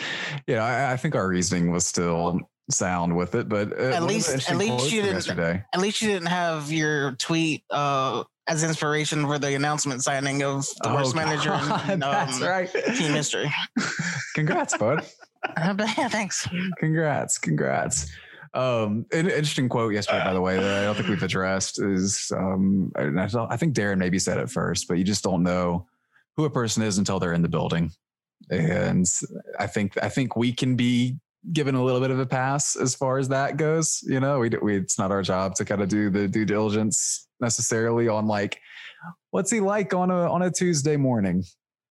yeah, 0.47 0.63
I, 0.63 0.93
I 0.93 0.97
think 0.99 1.15
our 1.15 1.27
reasoning 1.27 1.73
was 1.73 1.87
still 1.87 2.41
sound 2.71 3.17
with 3.17 3.35
it. 3.35 3.49
But 3.49 3.73
uh, 3.73 3.77
At 3.77 3.79
one 3.79 3.93
of 3.95 4.01
the 4.01 4.07
least- 4.07 4.51
at 4.51 4.57
least 4.57 4.93
you 4.93 5.01
didn't- 5.01 5.15
yesterday. 5.15 5.65
At 5.73 5.81
least 5.81 6.03
you 6.03 6.09
didn't 6.09 6.29
have 6.29 6.71
your 6.71 7.13
tweet 7.13 7.65
uh, 7.71 8.25
as 8.49 8.63
inspiration 8.63 9.27
for 9.27 9.39
the 9.39 9.55
announcement 9.55 10.03
signing 10.03 10.43
of 10.43 10.67
the 10.83 10.93
worst 10.93 11.15
manager 11.15 11.53
in 11.91 12.01
that's 12.01 12.41
um, 12.41 12.49
right. 12.49 12.73
team 12.73 13.13
history. 13.13 13.53
Congrats, 14.35 14.77
bud. 14.77 15.05
Uh, 15.57 15.75
yeah, 15.97 16.09
thanks. 16.09 16.49
Congrats, 16.79 17.39
congrats. 17.39 18.11
Um, 18.55 19.05
an 19.13 19.29
interesting 19.29 19.69
quote 19.69 19.93
yesterday, 19.93 20.25
by 20.25 20.33
the 20.33 20.41
way, 20.41 20.57
that 20.57 20.83
I 20.83 20.85
don't 20.85 20.95
think 20.95 21.09
we've 21.09 21.23
addressed 21.23 21.81
is, 21.81 22.33
um, 22.35 22.91
I, 22.97 23.29
I 23.51 23.57
think 23.57 23.75
Darren 23.75 23.99
maybe 23.99 24.19
said 24.19 24.39
it 24.39 24.51
first, 24.51 24.89
but 24.89 24.97
you 24.99 25.05
just 25.05 25.23
don't 25.23 25.43
know 25.43 25.87
who 26.37 26.45
a 26.45 26.51
person 26.51 26.83
is 26.83 26.99
until 26.99 27.21
they're 27.21 27.35
in 27.35 27.43
the 27.43 27.49
building. 27.49 27.93
And 28.51 29.07
I 29.59 29.67
think, 29.67 30.03
I 30.03 30.09
think 30.09 30.37
we 30.37 30.53
can 30.53 30.75
be 30.75 31.19
given 31.53 31.75
a 31.75 31.83
little 31.83 32.01
bit 32.01 32.11
of 32.11 32.19
a 32.19 32.27
pass 32.27 32.77
as 32.77 32.95
far 32.95 33.19
as 33.19 33.29
that 33.29 33.57
goes. 33.57 34.03
You 34.07 34.21
know, 34.21 34.41
we, 34.41 34.51
we 34.63 34.77
it's 34.79 34.99
not 34.99 35.11
our 35.11 35.23
job 35.23 35.55
to 35.57 35.65
kind 35.65 35.81
of 35.83 35.89
do 35.89 36.11
the 36.11 36.27
due 36.29 36.45
diligence 36.45 37.29
necessarily 37.41 38.09
on 38.09 38.27
like, 38.27 38.59
what's 39.31 39.51
he 39.51 39.61
like 39.61 39.95
on 39.95 40.11
a, 40.11 40.31
on 40.31 40.43
a 40.43 40.51
Tuesday 40.51 40.97
morning? 40.97 41.45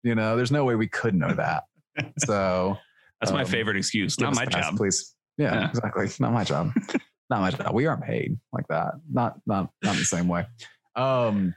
You 0.04 0.16
know, 0.16 0.36
there's 0.36 0.52
no 0.52 0.64
way 0.66 0.76
we 0.76 0.88
could 0.88 1.16
know 1.16 1.34
that. 1.34 1.64
So, 2.20 2.78
That's 3.20 3.32
my 3.34 3.42
Um, 3.42 3.48
favorite 3.48 3.78
excuse. 3.78 4.20
Not 4.20 4.34
my 4.36 4.46
pass, 4.46 4.70
job. 4.70 4.78
please. 4.78 5.14
Yeah, 5.38 5.54
Yeah. 5.54 5.70
exactly. 5.70 6.08
Not 6.20 6.32
my 6.34 6.44
job. 6.44 6.72
not 7.30 7.42
my 7.42 7.52
job. 7.52 7.74
We 7.74 7.86
aren't 7.86 8.04
paid 8.04 8.38
like 8.54 8.68
that. 8.70 8.94
Not 9.12 9.36
not 9.46 9.70
not 9.84 9.96
the 9.98 10.06
same 10.06 10.28
way. 10.28 10.46
Um, 10.96 11.54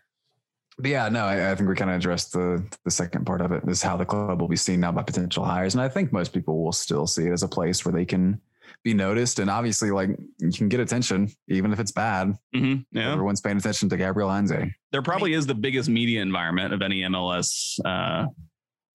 but 0.78 0.90
yeah, 0.90 1.08
no, 1.08 1.24
I, 1.24 1.50
I 1.52 1.54
think 1.54 1.68
we 1.68 1.74
kind 1.74 1.90
of 1.90 1.96
addressed 1.96 2.32
the 2.32 2.62
the 2.84 2.90
second 2.90 3.24
part 3.26 3.40
of 3.40 3.52
it. 3.52 3.62
Is 3.68 3.82
how 3.82 3.96
the 3.96 4.04
club 4.04 4.40
will 4.40 4.48
be 4.48 4.56
seen 4.56 4.80
now 4.80 4.92
by 4.92 5.02
potential 5.02 5.44
hires, 5.44 5.74
and 5.74 5.82
I 5.82 5.88
think 5.88 6.12
most 6.12 6.32
people 6.32 6.62
will 6.62 6.72
still 6.72 7.06
see 7.06 7.26
it 7.26 7.32
as 7.32 7.42
a 7.42 7.48
place 7.48 7.84
where 7.84 7.92
they 7.92 8.04
can 8.04 8.40
be 8.82 8.94
noticed, 8.94 9.38
and 9.38 9.48
obviously, 9.50 9.90
like 9.90 10.10
you 10.38 10.52
can 10.52 10.68
get 10.68 10.80
attention 10.80 11.30
even 11.48 11.72
if 11.72 11.80
it's 11.80 11.92
bad. 11.92 12.36
hmm 12.54 12.76
Yeah. 12.92 13.12
Everyone's 13.12 13.40
paying 13.40 13.56
attention 13.56 13.88
to 13.90 13.96
Gabriel 13.96 14.28
Heinze. 14.30 14.52
There 14.92 15.02
probably 15.02 15.32
is 15.34 15.46
the 15.46 15.54
biggest 15.54 15.88
media 15.88 16.20
environment 16.22 16.72
of 16.74 16.82
any 16.82 17.02
MLS 17.02 17.78
uh, 17.84 18.26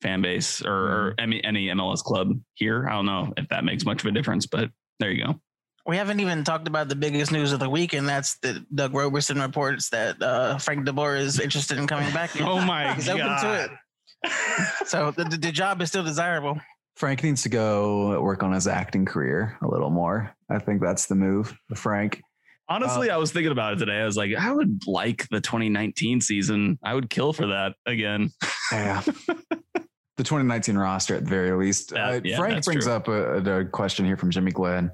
fan 0.01 0.21
base 0.21 0.61
or, 0.63 0.71
or 0.71 1.09
Mm-hmm. 1.19 1.23
any, 1.23 1.43
any 1.43 1.67
MLS 1.67 2.01
club 2.03 2.31
here. 2.55 2.87
I 2.87 2.93
don't 2.93 3.05
know 3.05 3.33
if 3.37 3.47
that 3.49 3.63
makes 3.63 3.85
much 3.85 4.01
of 4.03 4.07
a 4.07 4.11
difference, 4.11 4.45
but 4.45 4.69
there 4.99 5.11
you 5.11 5.25
go. 5.25 5.41
We 5.85 5.97
haven't 5.97 6.19
even 6.19 6.43
talked 6.43 6.67
about 6.67 6.89
the 6.89 6.95
biggest 6.95 7.31
news 7.31 7.51
of 7.51 7.59
the 7.59 7.69
week, 7.69 7.93
and 7.93 8.07
that's 8.07 8.37
that 8.39 8.63
Doug 8.75 8.93
Roberson 8.93 9.39
reports 9.41 9.89
that 9.89 10.21
uh, 10.21 10.57
Frank 10.57 10.85
DeBoer 10.85 11.19
is 11.19 11.39
interested 11.39 11.77
in 11.77 11.87
coming 11.87 12.11
back. 12.13 12.31
Oh 12.41 12.61
my 12.61 12.93
He's 12.93 13.09
open 13.09 13.21
to 13.25 13.25
God. 13.25 13.69
it. 14.25 14.87
So 14.87 15.11
the, 15.11 15.23
the, 15.23 15.37
the 15.37 15.51
job 15.51 15.81
is 15.81 15.89
still 15.89 16.03
desirable. 16.03 16.59
Frank 16.95 17.23
needs 17.23 17.43
to 17.43 17.49
go 17.49 18.21
work 18.21 18.43
on 18.43 18.51
his 18.51 18.67
acting 18.67 19.05
career 19.05 19.57
a 19.61 19.67
little 19.67 19.89
more. 19.89 20.35
I 20.49 20.59
think 20.59 20.81
that's 20.81 21.05
the 21.05 21.15
move, 21.15 21.57
for 21.69 21.75
Frank. 21.75 22.21
Honestly, 22.67 23.09
I 23.09 23.17
was 23.17 23.31
thinking 23.31 23.51
about 23.51 23.73
it 23.73 23.75
today. 23.77 23.99
I 24.01 24.05
was 24.05 24.17
like, 24.17 24.35
I 24.35 24.51
would 24.51 24.81
like 24.85 25.27
the 25.29 25.39
2019 25.41 26.21
season. 26.21 26.77
I 26.83 26.93
would 26.93 27.09
kill 27.09 27.33
for 27.33 27.47
that 27.47 27.73
again. 27.87 28.29
Yeah. 28.71 29.01
the 30.17 30.23
2019 30.23 30.77
roster 30.77 31.15
at 31.15 31.23
the 31.23 31.29
very 31.29 31.51
least. 31.57 31.91
That- 31.91 32.15
Uh, 32.15 32.21
yeah, 32.23 32.37
Frank 32.37 32.63
brings 32.65 32.83
true. 32.83 32.93
up 32.93 33.07
a, 33.07 33.59
a 33.61 33.65
question 33.65 34.05
here 34.05 34.17
from 34.17 34.29
Jimmy 34.29 34.51
Glenn, 34.51 34.91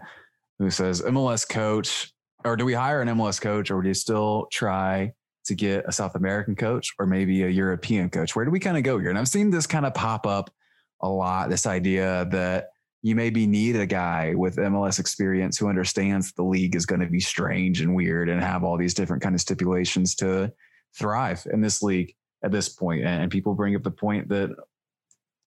who 0.60 0.70
says, 0.70 1.02
MLS 1.02 1.48
coach, 1.48 2.12
or 2.44 2.56
do 2.56 2.66
we 2.66 2.74
hire 2.74 3.02
an 3.02 3.08
MLS 3.10 3.42
coach, 3.42 3.72
or 3.72 3.82
do 3.82 3.88
you 3.88 3.94
still 3.94 4.48
try 4.52 5.12
to 5.46 5.56
get 5.56 5.86
a 5.88 5.92
South 5.92 6.16
American 6.16 6.56
coach 6.56 6.90
or 7.00 7.06
maybe 7.06 7.44
a 7.44 7.50
European 7.50 8.10
coach? 8.10 8.36
Where 8.36 8.46
do 8.46 8.52
we 8.52 8.60
kind 8.60 8.78
of 8.78 8.84
go 8.84 9.00
here? 9.00 9.10
And 9.10 9.18
I've 9.18 9.28
seen 9.28 9.50
this 9.50 9.68
kind 9.68 9.86
of 9.86 9.94
pop 9.94 10.26
up 10.26 10.52
a 11.02 11.10
lot 11.10 11.50
this 11.50 11.66
idea 11.66 12.26
that 12.32 12.70
you 13.02 13.16
maybe 13.16 13.46
need 13.46 13.76
a 13.76 13.86
guy 13.86 14.34
with 14.36 14.56
MLS 14.56 15.00
experience 15.00 15.58
who 15.58 15.70
understands 15.70 16.32
the 16.34 16.44
league 16.44 16.76
is 16.76 16.88
going 16.88 17.02
to 17.02 17.08
be 17.08 17.20
strange 17.20 17.82
and 17.82 17.96
weird 17.96 18.30
and 18.30 18.42
have 18.42 18.64
all 18.64 18.78
these 18.78 18.96
different 18.96 19.22
kind 19.22 19.36
of 19.36 19.42
stipulations 19.42 20.16
to 20.16 20.52
thrive 20.98 21.46
in 21.54 21.62
this 21.62 21.84
league 21.84 22.16
at 22.44 22.52
this 22.52 22.70
point. 22.70 23.04
And 23.04 23.30
people 23.30 23.54
bring 23.54 23.76
up 23.76 23.84
the 23.84 23.92
point 23.92 24.28
that 24.30 24.56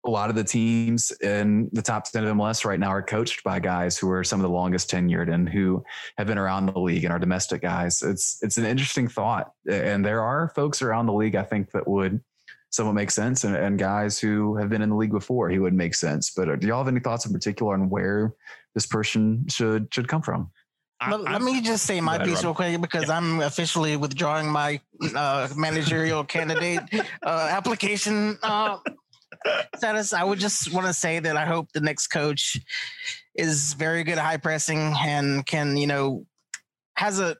a 0.06 0.10
lot 0.10 0.30
of 0.30 0.36
the 0.36 0.44
teams 0.44 1.12
in 1.22 1.70
the 1.74 1.82
top 1.82 2.10
10 2.10 2.26
of 2.26 2.38
MLS 2.38 2.64
right 2.64 2.80
now 2.80 2.90
are 2.90 3.02
coached 3.02 3.44
by 3.44 3.60
guys 3.60 3.98
who 3.98 4.10
are 4.12 4.24
some 4.24 4.40
of 4.40 4.44
the 4.44 4.50
longest 4.50 4.90
tenured 4.90 5.34
and 5.34 5.50
who 5.50 5.84
have 6.18 6.28
been 6.28 6.38
around 6.38 6.68
the 6.68 6.80
league 6.80 7.04
and 7.04 7.12
are 7.12 7.20
domestic 7.20 7.62
guys. 7.62 8.02
It's 8.02 8.42
it's 8.44 8.58
an 8.58 8.66
interesting 8.66 9.08
thought. 9.08 9.52
And 9.70 10.06
there 10.06 10.22
are 10.22 10.50
folks 10.56 10.82
around 10.82 11.08
the 11.08 11.14
league 11.14 11.36
I 11.36 11.44
think 11.44 11.72
that 11.72 11.88
would 11.88 12.22
somewhat 12.70 12.94
make 12.94 13.10
sense 13.10 13.44
and, 13.44 13.56
and 13.56 13.80
guys 13.80 14.20
who 14.20 14.56
have 14.58 14.70
been 14.70 14.82
in 14.82 14.90
the 14.90 14.96
league 14.96 15.12
before 15.12 15.50
he 15.50 15.60
would 15.60 15.74
make 15.74 15.96
sense. 15.96 16.30
But 16.30 16.50
uh, 16.50 16.56
do 16.56 16.68
y'all 16.68 16.80
have 16.80 16.88
any 16.88 17.00
thoughts 17.00 17.26
in 17.26 17.34
particular 17.34 17.74
on 17.74 17.90
where 17.90 18.34
this 18.76 18.86
person 18.86 19.46
should 19.50 19.94
should 19.94 20.08
come 20.08 20.22
from? 20.22 20.52
Let, 21.10 21.22
let 21.22 21.42
me 21.42 21.62
just 21.62 21.86
say 21.86 22.00
my 22.00 22.18
piece 22.18 22.44
real 22.44 22.54
quick 22.54 22.80
because 22.80 23.10
I'm 23.10 23.42
officially 23.42 23.98
withdrawing 23.98 24.50
my 24.50 24.80
uh, 25.16 25.50
managerial 25.56 26.24
candidate 26.24 26.80
uh, 27.22 27.48
application 27.52 28.38
uh, 28.42 28.78
status. 29.78 30.14
I 30.14 30.24
would 30.24 30.40
just 30.40 30.74
want 30.74 30.88
to 30.88 30.94
say 30.94 31.20
that 31.20 31.38
I 31.38 31.46
hope 31.46 31.72
the 31.72 31.82
next 31.82 32.08
coach 32.08 32.60
is 33.36 33.74
very 33.74 34.04
good 34.04 34.18
at 34.18 34.26
high 34.26 34.38
pressing 34.38 34.94
and 35.00 35.46
can, 35.46 35.78
you 35.78 35.88
know, 35.88 36.26
has 36.96 37.20
a 37.20 37.36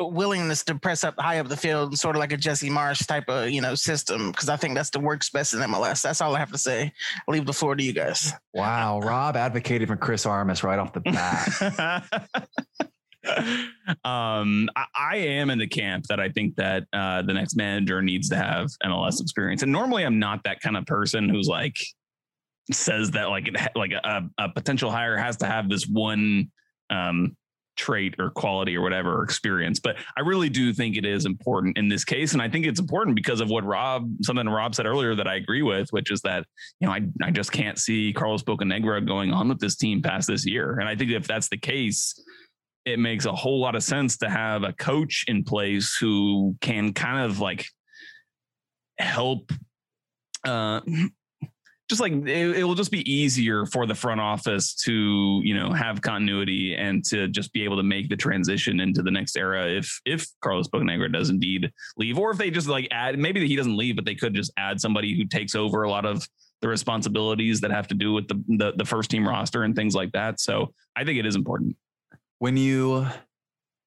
willingness 0.00 0.62
to 0.64 0.76
press 0.76 1.02
up 1.02 1.14
high 1.18 1.38
up 1.40 1.48
the 1.48 1.56
field, 1.56 1.98
sort 1.98 2.14
of 2.14 2.20
like 2.20 2.32
a 2.32 2.36
Jesse 2.36 2.70
Marsch 2.70 3.06
type 3.06 3.24
of, 3.28 3.50
you 3.50 3.60
know, 3.60 3.74
system. 3.74 4.30
Because 4.30 4.48
I 4.48 4.56
think 4.56 4.74
that's 4.74 4.90
the 4.90 5.00
works 5.00 5.30
best 5.30 5.54
in 5.54 5.60
MLS. 5.60 6.02
That's 6.02 6.20
all 6.20 6.36
I 6.36 6.38
have 6.38 6.52
to 6.52 6.58
say. 6.58 6.92
I'll 7.26 7.34
leave 7.34 7.46
the 7.46 7.52
floor 7.52 7.74
to 7.74 7.82
you 7.82 7.92
guys. 7.92 8.32
Wow, 8.54 9.00
Rob 9.00 9.36
advocated 9.36 9.88
for 9.88 9.96
Chris 9.96 10.26
Armas 10.26 10.62
right 10.62 10.78
off 10.78 10.92
the 10.92 11.00
bat. 11.00 12.04
um, 14.04 14.68
I, 14.76 14.84
I 14.94 15.16
am 15.16 15.50
in 15.50 15.58
the 15.58 15.66
camp 15.66 16.06
that 16.08 16.20
I 16.20 16.28
think 16.28 16.56
that 16.56 16.84
uh, 16.92 17.22
the 17.22 17.32
next 17.32 17.56
manager 17.56 18.02
needs 18.02 18.28
to 18.30 18.36
have 18.36 18.68
MLS 18.84 19.20
experience. 19.20 19.62
And 19.62 19.72
normally, 19.72 20.04
I'm 20.04 20.18
not 20.18 20.44
that 20.44 20.60
kind 20.60 20.76
of 20.76 20.86
person 20.86 21.28
who's 21.28 21.48
like 21.48 21.76
says 22.72 23.12
that 23.12 23.30
like 23.30 23.48
like 23.74 23.92
a, 23.92 24.22
a 24.38 24.48
potential 24.50 24.90
hire 24.90 25.16
has 25.16 25.36
to 25.38 25.46
have 25.46 25.68
this 25.68 25.86
one 25.86 26.50
um, 26.90 27.36
trait 27.76 28.14
or 28.18 28.30
quality 28.30 28.76
or 28.76 28.82
whatever 28.82 29.20
or 29.20 29.24
experience. 29.24 29.78
But 29.80 29.96
I 30.16 30.20
really 30.20 30.50
do 30.50 30.72
think 30.74 30.96
it 30.96 31.06
is 31.06 31.24
important 31.24 31.78
in 31.78 31.88
this 31.88 32.04
case, 32.04 32.32
and 32.32 32.42
I 32.42 32.48
think 32.48 32.66
it's 32.66 32.80
important 32.80 33.16
because 33.16 33.40
of 33.40 33.48
what 33.48 33.64
Rob 33.64 34.10
something 34.22 34.46
Rob 34.46 34.74
said 34.74 34.86
earlier 34.86 35.14
that 35.14 35.26
I 35.26 35.36
agree 35.36 35.62
with, 35.62 35.90
which 35.90 36.10
is 36.10 36.20
that 36.22 36.44
you 36.80 36.86
know 36.86 36.92
I 36.92 37.02
I 37.22 37.30
just 37.30 37.52
can't 37.52 37.78
see 37.78 38.12
Carlos 38.12 38.42
Bocanegra 38.42 39.06
going 39.06 39.32
on 39.32 39.48
with 39.48 39.60
this 39.60 39.76
team 39.76 40.02
past 40.02 40.28
this 40.28 40.46
year, 40.46 40.78
and 40.78 40.88
I 40.88 40.96
think 40.96 41.10
if 41.10 41.26
that's 41.26 41.48
the 41.48 41.58
case 41.58 42.20
it 42.88 42.98
makes 42.98 43.26
a 43.26 43.32
whole 43.32 43.60
lot 43.60 43.74
of 43.74 43.82
sense 43.82 44.16
to 44.18 44.28
have 44.28 44.62
a 44.62 44.72
coach 44.72 45.24
in 45.28 45.44
place 45.44 45.96
who 45.96 46.56
can 46.60 46.92
kind 46.92 47.24
of 47.24 47.40
like 47.40 47.66
help 48.98 49.52
uh 50.44 50.80
just 51.88 52.02
like 52.02 52.12
it, 52.12 52.58
it 52.58 52.64
will 52.64 52.74
just 52.74 52.90
be 52.90 53.10
easier 53.10 53.64
for 53.64 53.86
the 53.86 53.94
front 53.94 54.20
office 54.20 54.74
to 54.74 55.40
you 55.42 55.54
know 55.54 55.72
have 55.72 56.02
continuity 56.02 56.74
and 56.74 57.04
to 57.04 57.28
just 57.28 57.52
be 57.52 57.64
able 57.64 57.76
to 57.76 57.82
make 57.82 58.08
the 58.08 58.16
transition 58.16 58.80
into 58.80 59.02
the 59.02 59.10
next 59.10 59.36
era 59.36 59.66
if 59.66 60.00
if 60.04 60.26
Carlos 60.42 60.68
Bocanegra 60.68 61.12
does 61.12 61.30
indeed 61.30 61.70
leave 61.96 62.18
or 62.18 62.30
if 62.30 62.38
they 62.38 62.50
just 62.50 62.68
like 62.68 62.88
add 62.90 63.18
maybe 63.18 63.46
he 63.46 63.56
doesn't 63.56 63.76
leave 63.76 63.96
but 63.96 64.04
they 64.04 64.14
could 64.14 64.34
just 64.34 64.52
add 64.58 64.80
somebody 64.80 65.16
who 65.16 65.24
takes 65.24 65.54
over 65.54 65.82
a 65.82 65.90
lot 65.90 66.04
of 66.04 66.26
the 66.60 66.68
responsibilities 66.68 67.60
that 67.60 67.70
have 67.70 67.88
to 67.88 67.94
do 67.94 68.12
with 68.12 68.28
the 68.28 68.42
the, 68.48 68.72
the 68.76 68.84
first 68.84 69.10
team 69.10 69.26
roster 69.26 69.62
and 69.62 69.76
things 69.76 69.94
like 69.94 70.12
that. 70.12 70.40
So 70.40 70.74
I 70.96 71.04
think 71.04 71.18
it 71.18 71.26
is 71.26 71.36
important 71.36 71.76
when 72.38 72.56
you 72.56 73.06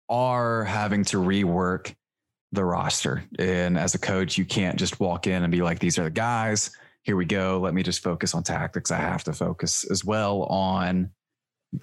are 0.10 0.64
having 0.66 1.04
to 1.06 1.18
rework 1.18 1.96
the 2.52 2.64
roster 2.64 3.24
and 3.40 3.78
as 3.78 3.96
a 3.96 4.00
coach 4.00 4.38
you 4.38 4.44
can't 4.44 4.78
just 4.78 5.00
walk 5.00 5.26
in 5.26 5.44
and 5.44 5.52
be 5.52 5.62
like 5.62 5.80
these 5.80 5.98
are 5.98 6.04
the 6.04 6.10
guys. 6.10 6.72
Here 7.04 7.16
we 7.16 7.26
go. 7.26 7.60
Let 7.60 7.74
me 7.74 7.82
just 7.82 8.04
focus 8.04 8.36
on 8.36 8.44
tactics. 8.44 8.92
I 8.92 8.98
have 8.98 9.24
to 9.24 9.34
focus 9.34 9.90
as 9.90 10.06
well 10.06 10.44
on 10.44 11.10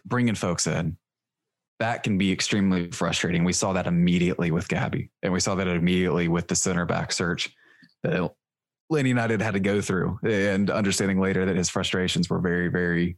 bringing 0.04 0.34
folks 0.34 0.66
in. 0.66 0.96
That 1.80 2.02
can 2.02 2.18
be 2.18 2.30
extremely 2.30 2.90
frustrating. 2.90 3.44
We 3.44 3.52
saw 3.52 3.72
that 3.72 3.86
immediately 3.86 4.50
with 4.50 4.68
gabby 4.68 5.10
and 5.22 5.32
we 5.32 5.40
saw 5.40 5.54
that 5.54 5.66
immediately 5.66 6.28
with 6.28 6.48
the 6.48 6.54
center 6.54 6.84
back 6.84 7.12
search 7.12 7.50
that 8.02 8.30
Atlanta 8.90 9.08
United 9.08 9.40
had 9.40 9.54
to 9.54 9.60
go 9.60 9.80
through 9.80 10.18
and 10.22 10.70
understanding 10.70 11.18
later 11.18 11.46
that 11.46 11.56
his 11.56 11.68
frustrations 11.68 12.28
were 12.28 12.40
very, 12.40 12.68
very 12.68 13.16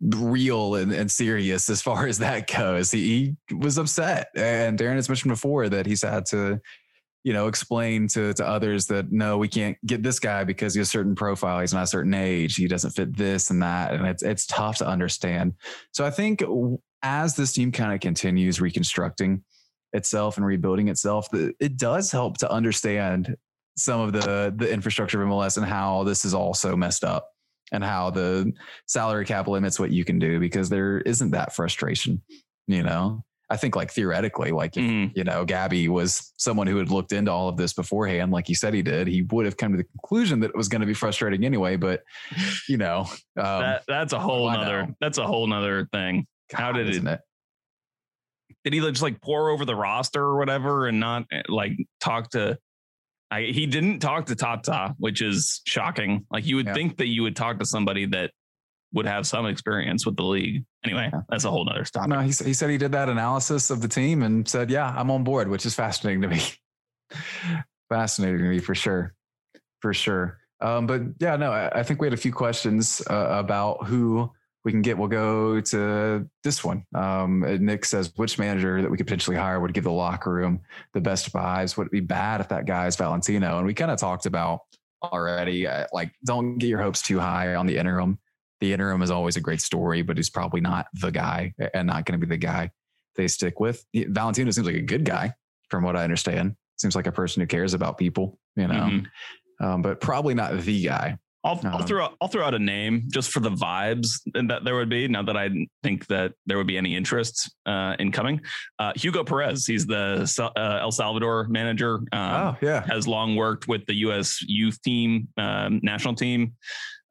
real 0.00 0.74
and, 0.74 0.92
and 0.92 1.10
serious 1.10 1.70
as 1.70 1.80
far 1.82 2.06
as 2.06 2.18
that 2.18 2.46
goes. 2.46 2.90
He, 2.90 3.36
he 3.48 3.54
was 3.54 3.78
upset. 3.78 4.28
And 4.36 4.78
Darren 4.78 4.96
has 4.96 5.08
mentioned 5.08 5.32
before 5.32 5.68
that 5.68 5.86
he's 5.86 6.02
had 6.02 6.26
to, 6.26 6.60
you 7.24 7.32
know, 7.32 7.48
explain 7.48 8.06
to 8.08 8.32
to 8.34 8.46
others 8.46 8.86
that 8.86 9.10
no, 9.10 9.38
we 9.38 9.48
can't 9.48 9.76
get 9.86 10.02
this 10.02 10.18
guy 10.18 10.44
because 10.44 10.74
he 10.74 10.80
has 10.80 10.88
a 10.88 10.90
certain 10.90 11.14
profile, 11.14 11.60
he's 11.60 11.74
not 11.74 11.84
a 11.84 11.88
certain 11.88 12.14
age, 12.14 12.56
he 12.56 12.68
doesn't 12.68 12.92
fit 12.92 13.16
this 13.16 13.50
and 13.50 13.62
that, 13.62 13.94
and 13.94 14.06
it's 14.06 14.22
it's 14.22 14.46
tough 14.46 14.78
to 14.78 14.86
understand. 14.86 15.54
So 15.92 16.04
I 16.04 16.10
think 16.10 16.42
as 17.02 17.34
this 17.34 17.52
team 17.52 17.72
kind 17.72 17.92
of 17.92 18.00
continues 18.00 18.60
reconstructing 18.60 19.42
itself 19.92 20.36
and 20.36 20.46
rebuilding 20.46 20.88
itself, 20.88 21.28
it 21.32 21.76
does 21.76 22.12
help 22.12 22.38
to 22.38 22.50
understand 22.50 23.34
some 23.76 24.00
of 24.00 24.12
the 24.12 24.54
the 24.56 24.70
infrastructure 24.70 25.22
of 25.22 25.28
MLS 25.28 25.56
and 25.56 25.66
how 25.66 26.04
this 26.04 26.24
is 26.24 26.32
all 26.32 26.54
so 26.54 26.76
messed 26.76 27.02
up 27.02 27.28
and 27.72 27.82
how 27.84 28.10
the 28.10 28.52
salary 28.86 29.24
cap 29.24 29.48
limits 29.48 29.78
what 29.78 29.90
you 29.90 30.04
can 30.04 30.18
do 30.18 30.38
because 30.38 30.68
there 30.68 31.00
isn't 31.00 31.30
that 31.32 31.54
frustration, 31.54 32.22
you 32.66 32.82
know. 32.82 33.24
I 33.48 33.56
think 33.56 33.76
like 33.76 33.92
theoretically, 33.92 34.50
like 34.50 34.76
if, 34.76 34.82
mm. 34.82 35.12
you 35.14 35.22
know, 35.22 35.44
Gabby 35.44 35.88
was 35.88 36.32
someone 36.36 36.66
who 36.66 36.78
had 36.78 36.90
looked 36.90 37.12
into 37.12 37.30
all 37.30 37.48
of 37.48 37.56
this 37.56 37.72
beforehand, 37.72 38.32
like 38.32 38.46
he 38.46 38.54
said 38.54 38.74
he 38.74 38.82
did, 38.82 39.06
he 39.06 39.22
would 39.22 39.44
have 39.44 39.56
come 39.56 39.70
to 39.70 39.78
the 39.78 39.84
conclusion 39.84 40.40
that 40.40 40.50
it 40.50 40.56
was 40.56 40.66
going 40.66 40.80
to 40.80 40.86
be 40.86 40.94
frustrating 40.94 41.44
anyway. 41.44 41.76
But 41.76 42.02
you 42.68 42.76
know, 42.76 43.06
um, 43.36 43.60
that, 43.60 43.82
that's 43.86 44.12
a 44.12 44.18
whole 44.18 44.50
nother 44.50 44.88
that's 45.00 45.18
a 45.18 45.26
whole 45.26 45.46
nother 45.46 45.88
thing. 45.92 46.26
God, 46.50 46.60
How 46.60 46.72
did 46.72 46.88
it, 46.88 47.06
it? 47.06 47.20
Did 48.64 48.72
he 48.72 48.80
just 48.80 49.02
like 49.02 49.20
pour 49.20 49.50
over 49.50 49.64
the 49.64 49.76
roster 49.76 50.22
or 50.22 50.38
whatever 50.38 50.88
and 50.88 50.98
not 50.98 51.26
eh, 51.30 51.42
like 51.48 51.72
talk 52.00 52.30
to 52.30 52.58
I, 53.30 53.42
he 53.42 53.66
didn't 53.66 54.00
talk 54.00 54.26
to 54.26 54.36
Tata, 54.36 54.94
which 54.98 55.20
is 55.20 55.60
shocking. 55.64 56.26
Like 56.30 56.46
you 56.46 56.56
would 56.56 56.66
yeah. 56.66 56.74
think 56.74 56.98
that 56.98 57.08
you 57.08 57.22
would 57.22 57.36
talk 57.36 57.58
to 57.58 57.66
somebody 57.66 58.06
that 58.06 58.30
would 58.92 59.06
have 59.06 59.26
some 59.26 59.46
experience 59.46 60.06
with 60.06 60.16
the 60.16 60.22
league. 60.22 60.64
Anyway, 60.84 61.10
that's 61.28 61.44
a 61.44 61.50
whole 61.50 61.64
nother 61.64 61.84
topic. 61.84 62.08
No, 62.08 62.20
he, 62.20 62.28
he 62.28 62.54
said 62.54 62.70
he 62.70 62.78
did 62.78 62.92
that 62.92 63.08
analysis 63.08 63.70
of 63.70 63.80
the 63.80 63.88
team 63.88 64.22
and 64.22 64.48
said, 64.48 64.70
yeah, 64.70 64.94
I'm 64.96 65.10
on 65.10 65.24
board, 65.24 65.48
which 65.48 65.66
is 65.66 65.74
fascinating 65.74 66.22
to 66.22 66.28
me. 66.28 66.40
fascinating 67.88 68.38
to 68.38 68.44
me 68.44 68.58
for 68.60 68.74
sure. 68.74 69.14
For 69.80 69.92
sure. 69.92 70.38
Um, 70.60 70.86
but 70.86 71.02
yeah, 71.18 71.36
no, 71.36 71.52
I, 71.52 71.80
I, 71.80 71.82
think 71.82 72.00
we 72.00 72.06
had 72.06 72.14
a 72.14 72.16
few 72.16 72.32
questions 72.32 73.02
uh, 73.10 73.26
about 73.30 73.86
who 73.86 74.32
we 74.66 74.72
can 74.72 74.82
get. 74.82 74.98
We'll 74.98 75.08
go 75.08 75.62
to 75.62 76.28
this 76.44 76.62
one. 76.62 76.84
Um, 76.94 77.40
Nick 77.64 77.86
says, 77.86 78.12
which 78.16 78.38
manager 78.38 78.82
that 78.82 78.90
we 78.90 78.98
could 78.98 79.06
potentially 79.06 79.38
hire 79.38 79.60
would 79.60 79.72
give 79.72 79.84
the 79.84 79.92
locker 79.92 80.30
room 80.30 80.60
the 80.92 81.00
best 81.00 81.32
vibes? 81.32 81.78
Would 81.78 81.86
it 81.86 81.92
be 81.92 82.00
bad 82.00 82.42
if 82.42 82.48
that 82.48 82.66
guy 82.66 82.86
is 82.86 82.96
Valentino? 82.96 83.56
And 83.56 83.66
we 83.66 83.72
kind 83.72 83.90
of 83.90 83.98
talked 83.98 84.26
about 84.26 84.60
already, 85.02 85.66
uh, 85.66 85.86
like, 85.92 86.12
don't 86.24 86.58
get 86.58 86.66
your 86.66 86.82
hopes 86.82 87.00
too 87.00 87.18
high 87.18 87.54
on 87.54 87.66
the 87.66 87.78
interim 87.78 88.18
the 88.60 88.72
interim 88.72 89.02
is 89.02 89.10
always 89.10 89.36
a 89.36 89.40
great 89.40 89.60
story, 89.60 90.02
but 90.02 90.16
he's 90.16 90.30
probably 90.30 90.60
not 90.60 90.86
the 90.94 91.10
guy 91.10 91.52
and 91.74 91.86
not 91.86 92.04
going 92.04 92.18
to 92.18 92.26
be 92.26 92.30
the 92.30 92.38
guy 92.38 92.70
they 93.16 93.28
stick 93.28 93.60
with. 93.60 93.84
Valentino 93.94 94.50
seems 94.50 94.66
like 94.66 94.76
a 94.76 94.82
good 94.82 95.04
guy, 95.04 95.34
from 95.68 95.84
what 95.84 95.96
I 95.96 96.04
understand. 96.04 96.56
Seems 96.76 96.96
like 96.96 97.06
a 97.06 97.12
person 97.12 97.40
who 97.40 97.46
cares 97.46 97.74
about 97.74 97.98
people, 97.98 98.38
you 98.56 98.66
know, 98.66 98.74
mm-hmm. 98.74 99.64
um, 99.64 99.82
but 99.82 100.00
probably 100.00 100.34
not 100.34 100.58
the 100.58 100.84
guy. 100.86 101.18
I'll, 101.46 101.60
I'll, 101.64 101.80
um, 101.80 101.86
throw 101.86 102.04
out, 102.04 102.16
I'll 102.20 102.28
throw 102.28 102.44
out 102.44 102.54
a 102.54 102.58
name 102.58 103.04
just 103.12 103.30
for 103.30 103.40
the 103.40 103.50
vibes 103.50 104.20
that 104.34 104.64
there 104.64 104.74
would 104.74 104.88
be. 104.88 105.06
Now 105.06 105.22
that 105.22 105.36
I 105.36 105.50
think 105.82 106.06
that 106.08 106.32
there 106.46 106.56
would 106.56 106.66
be 106.66 106.76
any 106.76 106.96
interest 106.96 107.54
uh, 107.66 107.94
in 107.98 108.10
coming, 108.10 108.40
uh, 108.78 108.92
Hugo 108.96 109.22
Perez. 109.22 109.66
He's 109.66 109.86
the 109.86 110.28
uh, 110.56 110.78
El 110.80 110.90
Salvador 110.90 111.46
manager. 111.48 112.00
Um, 112.12 112.32
oh 112.32 112.56
yeah, 112.60 112.84
has 112.86 113.06
long 113.06 113.36
worked 113.36 113.68
with 113.68 113.86
the 113.86 113.94
U.S. 113.94 114.42
youth 114.42 114.80
team, 114.82 115.28
um, 115.36 115.80
national 115.82 116.14
team. 116.14 116.54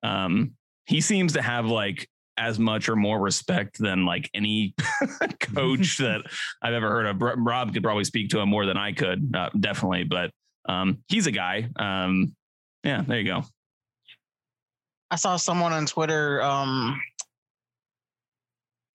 Um, 0.04 0.52
he 0.86 1.02
seems 1.02 1.34
to 1.34 1.42
have 1.42 1.66
like 1.66 2.08
as 2.38 2.60
much 2.60 2.90
or 2.90 2.96
more 2.98 3.20
respect 3.20 3.80
than 3.80 4.06
like 4.06 4.30
any 4.34 4.76
coach 5.40 5.98
that 6.00 6.22
I've 6.62 6.74
ever 6.74 6.90
heard 6.90 7.06
of. 7.06 7.22
Rob 7.22 7.74
could 7.74 7.84
probably 7.84 8.04
speak 8.04 8.30
to 8.32 8.40
him 8.40 8.50
more 8.50 8.66
than 8.66 8.78
I 8.78 8.92
could, 8.92 9.34
uh, 9.34 9.50
definitely. 9.58 10.04
But 10.04 10.32
um, 10.68 11.00
he's 11.08 11.28
a 11.28 11.32
guy. 11.32 11.70
Um, 11.78 12.36
yeah, 12.84 13.02
there 13.08 13.20
you 13.20 13.26
go. 13.26 13.44
I 15.16 15.18
saw 15.18 15.38
someone 15.38 15.72
on 15.72 15.86
Twitter 15.86 16.42
um, 16.42 17.02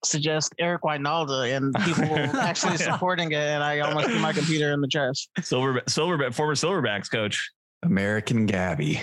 suggest 0.05 0.55
Eric 0.59 0.83
Wynalda, 0.83 1.57
and 1.57 1.75
people 1.87 2.11
were 2.11 2.29
actually 2.39 2.77
supporting 2.77 3.33
it, 3.33 3.39
and 3.39 3.65
I 3.65 3.79
almost 3.79 4.09
threw 4.09 4.19
my 4.19 4.35
computer 4.35 4.71
in 4.73 4.83
the 4.83 4.87
trash. 4.87 5.27
Silver, 5.41 5.81
silverback, 5.89 6.35
former 6.35 6.55
Silverbacks 6.55 7.11
coach, 7.11 7.51
American 7.83 8.45
Gabby. 8.45 9.01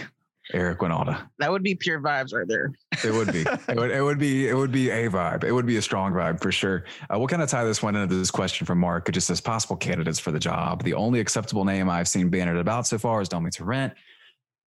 Eric 0.53 0.80
Wynalda. 0.80 1.27
That 1.39 1.52
would 1.52 1.64
be 1.64 1.76
pure 1.76 1.99
vibes 1.99 2.34
right 2.34 2.48
there. 2.48 2.72
It 3.03 3.11
would 3.11 3.34
be. 3.34 3.41
it, 3.68 3.76
would, 3.76 3.91
it 3.91 4.02
would 4.02 4.18
be. 4.18 4.48
It 4.48 4.53
would 4.53 4.72
be 4.72 4.91
a 4.91 5.10
vibe. 5.10 5.44
It 5.44 5.52
would 5.52 5.65
be 5.65 5.76
a 5.76 5.81
strong 5.81 6.14
vibe 6.14 6.39
for 6.39 6.53
sure. 6.53 6.85
Uh, 7.11 7.18
we'll 7.18 7.27
kind 7.27 7.41
of 7.41 7.49
tie 7.49 7.65
this 7.65 7.84
one 7.84 7.98
into 7.98 8.15
this 8.15 8.31
question 8.31 8.65
from 8.65 8.77
Mark. 8.77 9.10
It 9.10 9.11
just 9.14 9.27
says 9.27 9.41
possible 9.41 9.76
candidates 9.76 10.19
for 10.19 10.31
the 10.31 10.39
job. 10.39 10.84
The 10.84 10.94
only 10.94 11.19
acceptable 11.19 11.65
name 11.65 11.89
I've 11.89 12.07
seen 12.07 12.30
bannered 12.30 12.60
about 12.60 12.88
so 12.88 12.98
far 12.98 13.19
is 13.22 13.27
Domi 13.27 13.49
Torrent, 13.49 13.94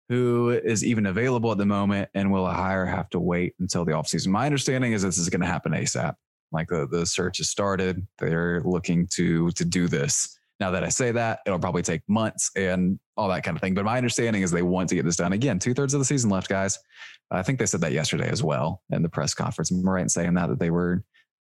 who 0.09 0.49
is 0.49 0.83
even 0.83 1.05
available 1.05 1.51
at 1.51 1.57
the 1.57 1.65
moment, 1.65 2.09
and 2.13 2.31
will 2.31 2.47
a 2.47 2.53
hire 2.53 2.85
have 2.85 3.09
to 3.11 3.19
wait 3.19 3.53
until 3.59 3.85
the 3.85 3.91
offseason? 3.91 4.27
My 4.27 4.45
understanding 4.45 4.93
is 4.93 5.03
this 5.03 5.17
is 5.17 5.29
going 5.29 5.41
to 5.41 5.47
happen 5.47 5.71
ASAP. 5.71 6.15
Like 6.51 6.67
the 6.67 6.87
the 6.87 7.05
search 7.05 7.37
has 7.37 7.49
started. 7.49 8.05
They're 8.17 8.61
looking 8.65 9.07
to 9.13 9.51
to 9.51 9.63
do 9.63 9.87
this. 9.87 10.35
Now 10.59 10.71
that 10.71 10.83
I 10.83 10.89
say 10.89 11.11
that, 11.11 11.39
it'll 11.45 11.59
probably 11.59 11.83
take 11.83 12.01
months 12.09 12.51
and 12.55 12.99
all 13.15 13.29
that 13.29 13.43
kind 13.43 13.55
of 13.55 13.61
thing. 13.61 13.73
But 13.75 13.85
my 13.85 13.97
understanding 13.97 14.41
is 14.41 14.51
they 14.51 14.61
want 14.61 14.89
to 14.89 14.95
get 14.95 15.05
this 15.05 15.15
done. 15.15 15.31
Again, 15.31 15.57
two 15.57 15.73
thirds 15.73 15.93
of 15.93 15.99
the 15.99 16.05
season 16.05 16.29
left, 16.29 16.49
guys. 16.49 16.77
I 17.31 17.43
think 17.43 17.59
they 17.59 17.65
said 17.65 17.81
that 17.81 17.93
yesterday 17.93 18.29
as 18.29 18.43
well 18.43 18.81
in 18.89 19.03
the 19.03 19.09
press 19.09 19.33
conference. 19.33 19.71
I 19.71 19.75
right 19.75 20.01
in 20.01 20.09
saying 20.09 20.33
that, 20.33 20.49
that 20.49 20.59
they 20.59 20.69
were 20.69 21.03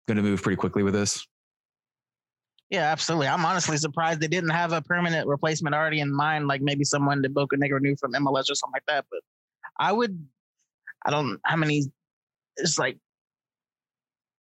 going 0.08 0.16
to 0.16 0.22
move 0.22 0.42
pretty 0.42 0.56
quickly 0.56 0.82
with 0.82 0.94
this? 0.94 1.24
Yeah, 2.70 2.90
absolutely. 2.90 3.28
I'm 3.28 3.44
honestly 3.44 3.76
surprised 3.76 4.20
they 4.20 4.28
didn't 4.28 4.50
have 4.50 4.72
a 4.72 4.82
permanent 4.82 5.28
replacement 5.28 5.74
already 5.74 6.00
in 6.00 6.12
mind, 6.12 6.48
like 6.48 6.62
maybe 6.62 6.84
someone 6.84 7.22
that 7.22 7.34
Bocanegra 7.34 7.80
knew 7.80 7.94
from 7.96 8.12
MLS 8.14 8.50
or 8.50 8.54
something 8.54 8.72
like 8.74 8.86
that. 8.88 9.04
But 9.10 9.20
I 9.78 9.92
would, 9.92 10.26
I 11.04 11.10
don't, 11.10 11.40
how 11.44 11.56
many, 11.56 11.84
it's 12.56 12.78
like 12.78 12.98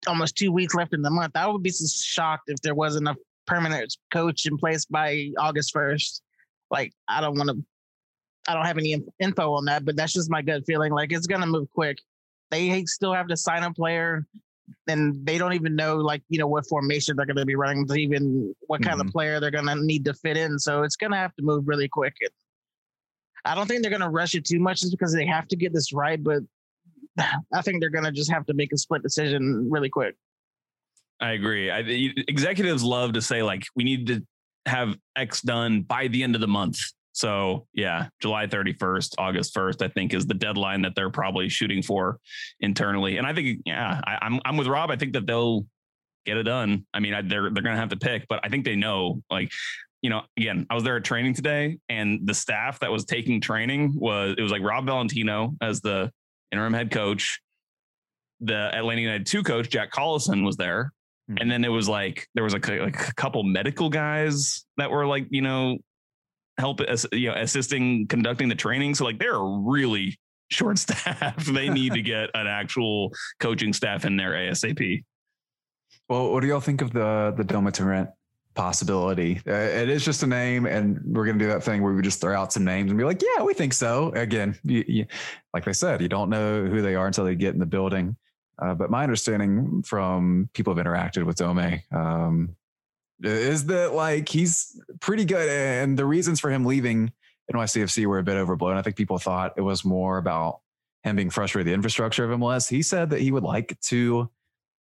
almost 0.08 0.38
two 0.38 0.52
weeks 0.52 0.74
left 0.74 0.94
in 0.94 1.02
the 1.02 1.10
month. 1.10 1.36
I 1.36 1.48
would 1.48 1.64
be 1.64 1.72
shocked 1.72 2.45
if 2.48 2.60
there 2.62 2.76
wasn't 2.76 3.08
a 3.08 3.16
permanent 3.45 3.95
coach 4.12 4.45
in 4.45 4.58
place 4.58 4.86
by 4.86 5.30
August 5.38 5.74
1st. 5.74 6.22
Like, 6.72 6.94
I 7.08 7.22
don't 7.22 7.38
want 7.38 7.50
to, 7.50 7.64
I 8.48 8.54
don't 8.54 8.66
have 8.66 8.78
any 8.78 9.02
info 9.20 9.54
on 9.54 9.66
that, 9.66 9.86
but 9.86 9.95
that's 9.95 10.14
just 10.14 10.30
my 10.32 10.41
gut 10.41 10.64
feeling. 10.66 10.91
Like, 10.91 11.12
it's 11.12 11.28
going 11.28 11.41
to 11.41 11.48
move 11.48 11.68
quick. 11.74 11.98
They 12.52 12.84
still 12.86 13.14
have 13.14 13.28
to 13.28 13.38
sign 13.38 13.64
a 13.64 13.74
player, 13.74 14.26
and 14.88 15.26
they 15.26 15.38
don't 15.38 15.53
even 15.53 15.76
know, 15.76 15.98
like, 15.98 16.23
you 16.30 16.40
know, 16.40 16.48
what 16.48 16.68
formation 16.68 17.15
they're 17.15 17.26
going 17.26 17.38
to 17.38 17.45
be 17.45 17.56
running, 17.56 17.85
even 17.95 18.53
what 18.68 18.81
kind 18.81 18.99
mm-hmm. 18.99 19.07
of 19.07 19.14
player 19.14 19.40
they're 19.40 19.52
going 19.52 19.65
to 19.65 19.76
need 19.76 20.06
to 20.06 20.14
fit 20.14 20.38
in. 20.38 20.60
So 20.60 20.84
it's 20.84 20.95
going 20.95 21.11
to 21.11 21.18
have 21.18 21.35
to 21.35 21.44
move 21.44 21.68
really 21.68 21.88
quick. 21.88 22.15
I 23.45 23.56
don't 23.56 23.68
think 23.68 23.81
they're 23.81 23.91
going 23.91 24.02
to 24.02 24.10
rush 24.10 24.35
it 24.35 24.45
too 24.45 24.60
much 24.60 24.81
just 24.81 24.91
because 24.91 25.14
they 25.14 25.26
have 25.26 25.48
to 25.49 25.56
get 25.56 25.73
this 25.73 25.91
right, 25.94 26.22
but 26.22 26.44
I 27.53 27.61
think 27.61 27.81
they're 27.81 27.90
going 27.90 28.06
to 28.06 28.11
just 28.11 28.31
have 28.31 28.45
to 28.48 28.53
make 28.53 28.72
a 28.73 28.77
split 28.77 29.03
decision 29.03 29.69
really 29.69 29.90
quick. 29.90 30.15
I 31.19 31.31
agree. 31.31 31.72
I, 31.72 31.84
executives 32.27 32.84
love 32.84 33.14
to 33.14 33.22
say 33.22 33.44
like 33.44 33.64
we 33.76 33.84
need 33.84 34.07
to 34.07 34.26
have 34.65 34.98
X 35.15 35.41
done 35.41 35.81
by 35.81 36.07
the 36.07 36.23
end 36.23 36.35
of 36.35 36.41
the 36.41 36.48
month. 36.48 36.80
So 37.14 37.68
yeah, 37.73 38.07
July 38.22 38.48
31st, 38.48 39.15
August 39.18 39.56
1st, 39.56 39.81
I 39.81 39.88
think 39.88 40.14
is 40.14 40.26
the 40.26 40.34
deadline 40.34 40.81
that 40.81 40.94
they're 40.95 41.11
probably 41.11 41.48
shooting 41.48 41.81
for 41.81 42.19
internally. 42.60 43.18
And 43.18 43.26
I 43.26 43.34
think, 43.34 43.61
yeah, 43.65 44.02
I, 44.06 44.14
am 44.14 44.19
I'm, 44.22 44.41
I'm 44.45 44.57
with 44.57 44.68
Rob. 44.68 44.91
I 44.91 44.95
think 44.95 45.14
that 45.14 45.26
they'll 45.27 45.65
get 46.26 46.38
it 46.38 46.44
done. 46.44 46.85
I 46.94 46.99
mean, 46.99 47.14
I, 47.14 47.22
they're 47.22 47.49
they're 47.52 47.64
gonna 47.64 47.77
have 47.77 47.90
to 47.90 47.98
pick, 47.98 48.27
but 48.27 48.40
I 48.44 48.49
think 48.49 48.65
they 48.65 48.76
know. 48.76 49.22
Like, 49.30 49.52
you 50.02 50.10
know, 50.10 50.23
again, 50.38 50.65
I 50.69 50.76
was 50.76 50.84
there 50.84 50.98
at 50.98 51.03
training 51.03 51.35
today, 51.35 51.77
and 51.88 52.22
the 52.26 52.34
staff 52.34 52.80
that 52.80 52.91
was 52.91 53.06
taking 53.06 53.40
training 53.40 53.94
was 53.95 54.35
it 54.38 54.41
was 54.41 54.52
like 54.52 54.61
Rob 54.61 54.85
Valentino 54.85 55.56
as 55.61 55.81
the 55.81 56.11
interim 56.52 56.73
head 56.73 56.91
coach. 56.91 57.40
The 58.41 58.76
Atlanta 58.76 59.02
United 59.02 59.26
two 59.26 59.44
coach 59.44 59.69
Jack 59.69 59.94
Collison 59.94 60.44
was 60.44 60.57
there, 60.57 60.91
Hmm. 61.27 61.35
And 61.40 61.52
then 61.52 61.64
it 61.64 61.69
was 61.69 61.88
like 61.88 62.27
there 62.35 62.44
was 62.44 62.53
a, 62.53 62.57
like 62.57 63.10
a 63.10 63.14
couple 63.14 63.44
medical 63.44 63.90
guys 63.90 64.65
that 64.77 64.91
were 64.91 65.06
like 65.06 65.27
you 65.30 65.41
know 65.41 65.77
help 66.58 66.82
you 67.12 67.30
know 67.30 67.36
assisting 67.36 68.08
conducting 68.08 68.50
the 68.50 68.56
training. 68.56 68.96
So 68.96 69.06
like 69.06 69.20
they're 69.20 69.40
really 69.40 70.18
short 70.50 70.78
staff. 70.80 71.46
they 71.46 71.70
need 71.70 71.94
to 71.94 72.02
get 72.02 72.30
an 72.34 72.48
actual 72.48 73.12
coaching 73.40 73.74
staff 73.74 74.06
in 74.06 74.18
there 74.18 74.32
ASAP. 74.32 75.04
Well, 76.10 76.32
what 76.32 76.42
do 76.42 76.48
y'all 76.48 76.60
think 76.60 76.82
of 76.82 76.92
the 76.92 77.34
the 77.36 77.44
Domi 77.44 77.72
Torrent 77.72 78.10
possibility? 78.56 79.42
Uh, 79.48 79.54
it 79.54 79.90
is 79.90 80.04
just 80.06 80.22
a 80.24 80.28
name, 80.28 80.66
and 80.66 81.00
we're 81.06 81.26
gonna 81.26 81.40
do 81.40 81.48
that 81.48 81.64
thing 81.64 81.82
where 81.82 81.94
we 81.94 82.02
just 82.02 82.22
throw 82.22 82.40
out 82.40 82.54
some 82.54 82.64
names 82.64 82.92
and 82.92 82.98
be 82.98 83.04
like, 83.04 83.22
"Yeah, 83.22 83.44
we 83.44 83.54
think 83.54 83.74
so." 83.74 84.12
Again, 84.16 84.58
you, 84.64 84.84
you, 84.88 85.06
like 85.54 85.66
they 85.66 85.74
said, 85.74 86.02
you 86.02 86.10
don't 86.10 86.30
know 86.30 86.66
who 86.66 86.82
they 86.82 86.96
are 86.96 87.08
until 87.08 87.26
they 87.26 87.36
get 87.36 87.54
in 87.54 87.60
the 87.60 87.66
building. 87.66 88.16
Uh, 88.60 88.76
but 88.76 88.92
my 88.92 89.04
understanding 89.04 89.82
from 89.84 90.50
people 90.54 90.74
who've 90.74 90.86
interacted 90.86 91.26
with 91.26 91.38
Dome 91.38 91.82
um, 91.92 92.56
is 93.24 93.66
that 93.68 93.94
like 93.94 94.30
he's 94.30 94.80
pretty 95.00 95.26
good, 95.26 95.50
and 95.50 95.98
the 95.98 96.06
reasons 96.06 96.40
for 96.40 96.52
him 96.52 96.66
leaving 96.66 97.12
NYCFC 97.52 98.06
were 98.06 98.20
a 98.20 98.24
bit 98.24 98.36
overblown. 98.36 98.78
I 98.78 98.82
think 98.82 98.95
people 98.95 99.18
thought 99.18 99.54
it 99.58 99.62
was 99.62 99.84
more 99.84 100.18
about 100.18 100.60
him 101.04 101.16
being 101.16 101.30
frustrated 101.30 101.66
with 101.66 101.72
the 101.72 101.76
infrastructure 101.76 102.30
of 102.30 102.40
MLS. 102.40 102.70
He 102.70 102.82
said 102.82 103.10
that 103.10 103.22
he 103.22 103.32
would 103.32 103.44
like 103.44 103.80
to 103.82 104.30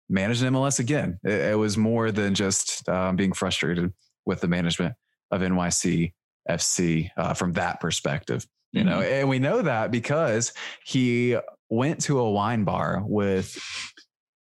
manage 0.09 0.43
an 0.43 0.53
MLS 0.55 0.79
again. 0.79 1.19
It, 1.25 1.53
it 1.53 1.59
was 1.59 1.77
more 1.79 2.13
than 2.13 2.35
just 2.35 2.89
um, 2.89 3.17
being 3.17 3.33
frustrated 3.33 3.93
with 4.27 4.41
the 4.41 4.49
management 4.49 4.95
of 5.31 5.41
NYCFC 5.41 7.11
uh, 7.17 7.35
from 7.35 7.53
that 7.55 7.81
perspective. 7.81 8.47
You 8.73 8.85
know, 8.85 9.01
and 9.01 9.29
we 9.29 9.41
know 9.41 9.63
that 9.63 9.91
because 9.91 10.53
he 10.85 11.37
went 11.71 12.03
to 12.03 12.21
a 12.21 12.31
wine 12.31 12.63
bar 12.63 13.03
with 13.05 13.61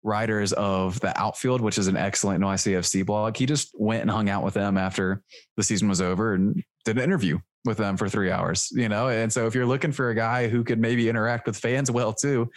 writers 0.03 0.53
of 0.53 0.99
the 0.99 1.17
outfield, 1.19 1.61
which 1.61 1.77
is 1.77 1.87
an 1.87 1.97
excellent 1.97 2.43
NYCFC 2.43 3.05
blog. 3.05 3.37
He 3.37 3.45
just 3.45 3.71
went 3.73 4.01
and 4.01 4.11
hung 4.11 4.29
out 4.29 4.43
with 4.43 4.53
them 4.53 4.77
after 4.77 5.21
the 5.57 5.63
season 5.63 5.89
was 5.89 6.01
over 6.01 6.33
and 6.33 6.63
did 6.85 6.97
an 6.97 7.03
interview 7.03 7.39
with 7.65 7.77
them 7.77 7.97
for 7.97 8.07
three 8.07 8.31
hours, 8.31 8.69
you 8.71 8.89
know? 8.89 9.09
And 9.09 9.31
so 9.31 9.45
if 9.47 9.55
you're 9.55 9.65
looking 9.65 9.91
for 9.91 10.09
a 10.09 10.15
guy 10.15 10.47
who 10.47 10.63
could 10.63 10.79
maybe 10.79 11.09
interact 11.09 11.45
with 11.45 11.57
fans 11.57 11.91
well 11.91 12.13
too, 12.13 12.49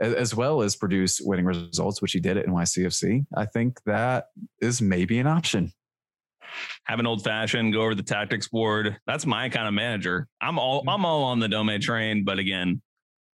as 0.00 0.34
well 0.34 0.62
as 0.62 0.76
produce 0.76 1.20
winning 1.20 1.44
results, 1.44 2.00
which 2.00 2.12
he 2.12 2.20
did 2.20 2.36
at 2.36 2.46
NYCFC, 2.46 3.26
I 3.36 3.46
think 3.46 3.78
that 3.84 4.26
is 4.60 4.80
maybe 4.80 5.18
an 5.18 5.26
option. 5.26 5.72
Have 6.84 6.98
an 6.98 7.06
old 7.06 7.22
fashioned, 7.22 7.72
go 7.72 7.82
over 7.82 7.94
the 7.94 8.02
tactics 8.02 8.48
board. 8.48 8.96
That's 9.06 9.26
my 9.26 9.48
kind 9.48 9.68
of 9.68 9.74
manager. 9.74 10.26
I'm 10.40 10.58
all 10.58 10.80
mm-hmm. 10.80 10.88
I'm 10.88 11.04
all 11.04 11.24
on 11.24 11.38
the 11.38 11.48
Dome 11.48 11.78
train, 11.80 12.24
but 12.24 12.38
again, 12.38 12.82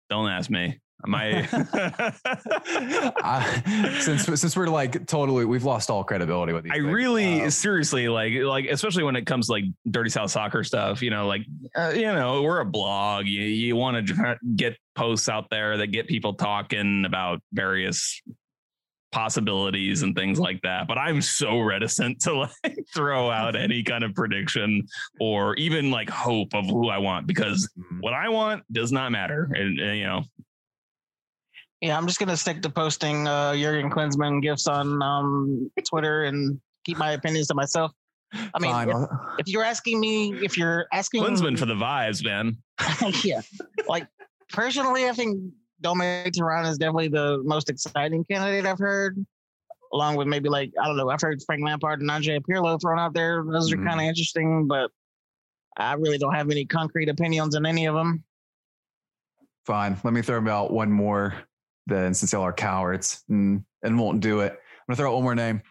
don't 0.09 0.29
ask 0.29 0.49
me. 0.49 0.79
My 1.05 1.47
I, 2.53 3.99
since 4.01 4.25
since 4.25 4.55
we're 4.55 4.67
like 4.67 5.05
totally 5.07 5.45
we've 5.45 5.63
lost 5.63 5.89
all 5.89 6.03
credibility 6.03 6.53
with 6.53 6.63
these. 6.63 6.71
I 6.71 6.75
things. 6.75 6.87
really 6.93 7.41
Um, 7.43 7.49
seriously 7.51 8.07
like 8.07 8.33
like 8.33 8.65
especially 8.65 9.03
when 9.03 9.15
it 9.15 9.25
comes 9.25 9.47
to 9.47 9.53
like 9.53 9.63
dirty 9.89 10.09
south 10.09 10.31
soccer 10.31 10.63
stuff. 10.63 11.01
You 11.01 11.09
know, 11.09 11.27
like 11.27 11.41
uh, 11.75 11.91
you 11.95 12.03
know 12.03 12.41
we're 12.43 12.59
a 12.59 12.65
blog. 12.65 13.25
You 13.25 13.41
you 13.41 13.75
want 13.75 14.07
to 14.07 14.37
get 14.55 14.77
posts 14.95 15.29
out 15.29 15.49
there 15.49 15.77
that 15.77 15.87
get 15.87 16.07
people 16.07 16.33
talking 16.33 17.05
about 17.05 17.41
various 17.53 18.21
possibilities 19.11 20.03
and 20.03 20.15
things 20.15 20.39
like 20.39 20.61
that. 20.61 20.87
But 20.87 20.97
I'm 20.97 21.21
so 21.21 21.59
reticent 21.59 22.21
to 22.21 22.33
like 22.33 22.51
throw 22.95 23.29
out 23.29 23.57
any 23.57 23.83
kind 23.83 24.05
of 24.05 24.13
prediction 24.15 24.87
or 25.19 25.53
even 25.55 25.91
like 25.91 26.09
hope 26.09 26.53
of 26.53 26.65
who 26.65 26.87
I 26.87 26.97
want 26.97 27.27
because 27.27 27.69
Mhm. 27.77 27.99
what 28.01 28.13
I 28.13 28.29
want 28.29 28.63
does 28.71 28.91
not 28.93 29.11
matter. 29.11 29.51
And, 29.53 29.79
and, 29.81 29.97
you 29.97 30.05
know, 30.05 30.23
Yeah, 31.81 31.97
I'm 31.97 32.05
just 32.05 32.19
gonna 32.19 32.37
stick 32.37 32.61
to 32.61 32.69
posting 32.69 33.27
uh, 33.27 33.55
Jurgen 33.55 33.89
Klinsmann 33.89 34.41
gifts 34.41 34.67
on 34.67 35.01
um, 35.01 35.71
Twitter 35.87 36.25
and 36.25 36.61
keep 36.85 36.97
my 36.97 37.13
opinions 37.13 37.47
to 37.47 37.55
myself. 37.55 37.91
I 38.33 38.59
mean, 38.59 38.71
Fine. 38.71 38.89
if, 38.89 38.95
if 39.39 39.47
you're 39.47 39.63
asking 39.63 39.99
me, 39.99 40.33
if 40.43 40.57
you're 40.57 40.85
asking 40.93 41.23
Klinsmann 41.23 41.57
for 41.57 41.65
the 41.65 41.73
vibes, 41.73 42.23
man. 42.23 42.57
yeah, 43.23 43.41
like 43.87 44.07
personally, 44.49 45.09
I 45.09 45.13
think 45.13 45.41
Dome 45.81 46.01
Torrent 46.37 46.67
is 46.67 46.77
definitely 46.77 47.07
the 47.07 47.41
most 47.43 47.69
exciting 47.69 48.23
candidate 48.25 48.67
I've 48.67 48.79
heard, 48.79 49.17
along 49.91 50.17
with 50.17 50.27
maybe 50.27 50.49
like 50.49 50.71
I 50.79 50.85
don't 50.85 50.97
know. 50.97 51.09
I've 51.09 51.19
heard 51.19 51.41
Frank 51.47 51.63
Lampard 51.65 51.99
and 51.99 52.11
Andre 52.11 52.37
Pirlo 52.39 52.79
thrown 52.79 52.99
out 52.99 53.15
there. 53.15 53.43
Those 53.43 53.71
Mhm. 53.73 53.79
are 53.81 53.85
kind 53.87 53.99
of 53.99 54.05
interesting, 54.05 54.67
but 54.67 54.91
I 55.77 55.93
really 55.93 56.19
don't 56.19 56.35
have 56.35 56.51
any 56.51 56.65
concrete 56.65 57.09
opinions 57.09 57.55
on 57.55 57.65
any 57.65 57.87
of 57.87 57.95
them. 57.95 58.23
Fine. 59.65 59.97
Let 60.03 60.13
me 60.13 60.21
throw 60.21 60.37
about 60.37 60.71
one 60.71 60.91
more 60.91 61.33
then 61.87 62.13
since 62.13 62.33
y'all 62.33 62.43
are 62.43 62.53
cowards 62.53 63.23
and, 63.29 63.63
and 63.83 63.99
won't 63.99 64.19
do 64.19 64.41
it. 64.41 64.51
I'm 64.53 64.57
gonna 64.87 64.97
throw 64.97 65.11
out 65.11 65.15
one 65.15 65.23
more 65.23 65.35
name. 65.35 65.61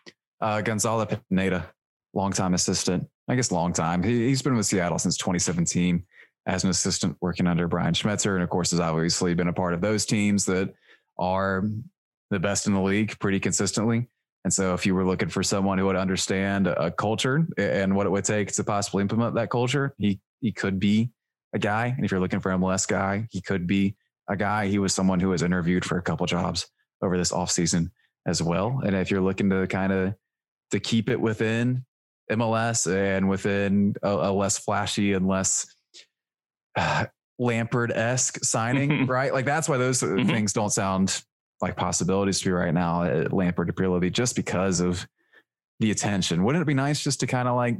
Uh 0.41 0.61
Gonzalo 0.61 1.07
Pineda, 1.07 1.71
longtime 2.15 2.55
assistant. 2.55 3.07
I 3.29 3.37
guess 3.37 3.53
long 3.53 3.73
time. 3.73 4.03
He, 4.03 4.27
he's 4.27 4.43
been 4.43 4.57
with 4.57 4.67
Seattle 4.67 4.99
since 4.99 5.17
2017 5.17 6.05
as 6.47 6.65
an 6.65 6.71
assistant 6.71 7.17
working 7.21 7.47
under 7.47 7.69
Brian 7.69 7.95
Schmetzer. 7.95 8.35
And 8.35 8.43
of 8.43 8.51
course, 8.51 8.73
has 8.73 8.81
obviously 8.81 9.35
been 9.35 9.49
a 9.49 9.53
part 9.53 9.75
of 9.75 9.81
those 9.81 10.05
teams 10.05 10.45
that 10.47 10.73
are 11.19 11.65
the 12.31 12.41
best 12.41 12.67
in 12.67 12.73
the 12.73 12.81
league 12.81 13.19
pretty 13.21 13.39
consistently. 13.39 14.09
And 14.45 14.53
so 14.53 14.73
if 14.73 14.87
you 14.87 14.95
were 14.95 15.05
looking 15.05 15.29
for 15.29 15.43
someone 15.43 15.79
who 15.79 15.87
would 15.87 15.97
understand 15.97 16.67
a 16.67 16.91
culture 16.91 17.47
and 17.59 17.95
what 17.95 18.07
it 18.07 18.11
would 18.11 18.25
take 18.25 18.53
to 18.53 18.65
possibly 18.65 19.03
implement 19.03 19.35
that 19.35 19.51
culture, 19.51 19.95
he 19.99 20.21
he 20.41 20.51
could 20.51 20.81
be 20.81 21.11
a 21.53 21.59
guy. 21.59 21.87
And 21.87 22.05
if 22.05 22.11
you're 22.11 22.21
looking 22.21 22.41
for 22.41 22.51
MLS 22.53 22.89
guy, 22.89 23.27
he 23.31 23.43
could 23.43 23.67
be 23.67 23.97
a 24.31 24.37
guy. 24.37 24.67
He 24.69 24.79
was 24.79 24.95
someone 24.95 25.21
who 25.21 25.29
was 25.31 25.43
interviewed 25.43 25.85
for 25.85 25.99
a 25.99 26.03
couple 26.03 26.25
jobs 26.27 26.67
over 27.03 27.19
this 27.19 27.33
offseason 27.33 27.91
as 28.27 28.43
well. 28.43 28.81
And 28.85 28.95
if 28.97 29.11
you're 29.11 29.21
looking 29.21 29.51
to 29.51 29.67
kind 29.67 29.93
of 29.93 30.15
to 30.71 30.81
keep 30.81 31.11
it 31.11 31.21
within 31.21 31.85
MLS 32.31 32.87
and 32.91 33.29
within 33.29 33.95
a, 34.03 34.09
a 34.09 34.33
less 34.33 34.57
flashy 34.59 35.15
and 35.15 35.27
less 35.27 35.67
uh, 36.77 37.07
Lampard 37.39 37.91
esque 37.91 38.45
signing, 38.45 39.07
right? 39.09 39.33
Like 39.33 39.45
that's 39.47 39.69
why 39.69 39.77
those 39.79 40.01
Mhm. 40.01 40.27
things 40.27 40.53
don't 40.53 40.71
sound 40.71 41.23
like 41.61 41.77
possibilities 41.77 42.41
to 42.41 42.49
me 42.49 42.55
right 42.55 42.73
now. 42.75 43.03
uh, 43.03 43.29
Lampard 43.31 43.67
to 43.69 43.75
Pirlo, 43.75 44.11
just 44.13 44.37
because 44.37 44.81
of 44.81 45.07
the 45.81 45.91
attention. 45.91 46.45
Wouldn't 46.45 46.63
it 46.63 46.67
be 46.67 46.75
nice 46.75 47.03
just 47.03 47.21
to 47.21 47.27
kind 47.27 47.49
of 47.49 47.57
like 47.57 47.77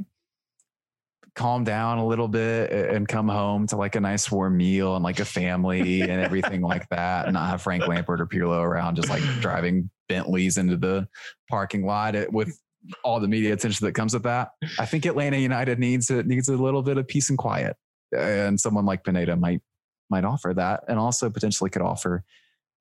calm 1.35 1.63
down 1.63 1.97
a 1.97 2.05
little 2.05 2.27
bit 2.27 2.71
and 2.71 3.07
come 3.07 3.29
home 3.29 3.65
to 3.67 3.77
like 3.77 3.95
a 3.95 4.01
nice 4.01 4.29
warm 4.29 4.57
meal 4.57 4.95
and 4.95 5.03
like 5.03 5.19
a 5.19 5.25
family 5.25 6.01
and 6.01 6.11
everything 6.21 6.61
like 6.61 6.87
that, 6.89 7.25
and 7.25 7.33
not 7.33 7.49
have 7.49 7.61
Frank 7.61 7.87
Lampard 7.87 8.21
or 8.21 8.27
Pirlo 8.27 8.61
around 8.61 8.95
just 8.95 9.09
like 9.09 9.23
driving 9.39 9.89
Bentleys 10.09 10.57
into 10.57 10.77
the 10.77 11.07
parking 11.49 11.85
lot 11.85 12.15
with 12.31 12.57
all 13.03 13.19
the 13.19 13.27
media 13.27 13.53
attention 13.53 13.85
that 13.85 13.93
comes 13.93 14.13
with 14.13 14.23
that. 14.23 14.49
I 14.79 14.85
think 14.85 15.05
Atlanta 15.05 15.37
United 15.37 15.79
needs 15.79 16.09
it 16.09 16.27
needs 16.27 16.49
a 16.49 16.57
little 16.57 16.81
bit 16.81 16.97
of 16.97 17.07
peace 17.07 17.29
and 17.29 17.37
quiet, 17.37 17.77
and 18.15 18.59
someone 18.59 18.85
like 18.85 19.03
Pineda 19.03 19.35
might 19.35 19.61
might 20.09 20.25
offer 20.25 20.53
that, 20.53 20.83
and 20.87 20.99
also 20.99 21.29
potentially 21.29 21.69
could 21.69 21.81
offer 21.81 22.23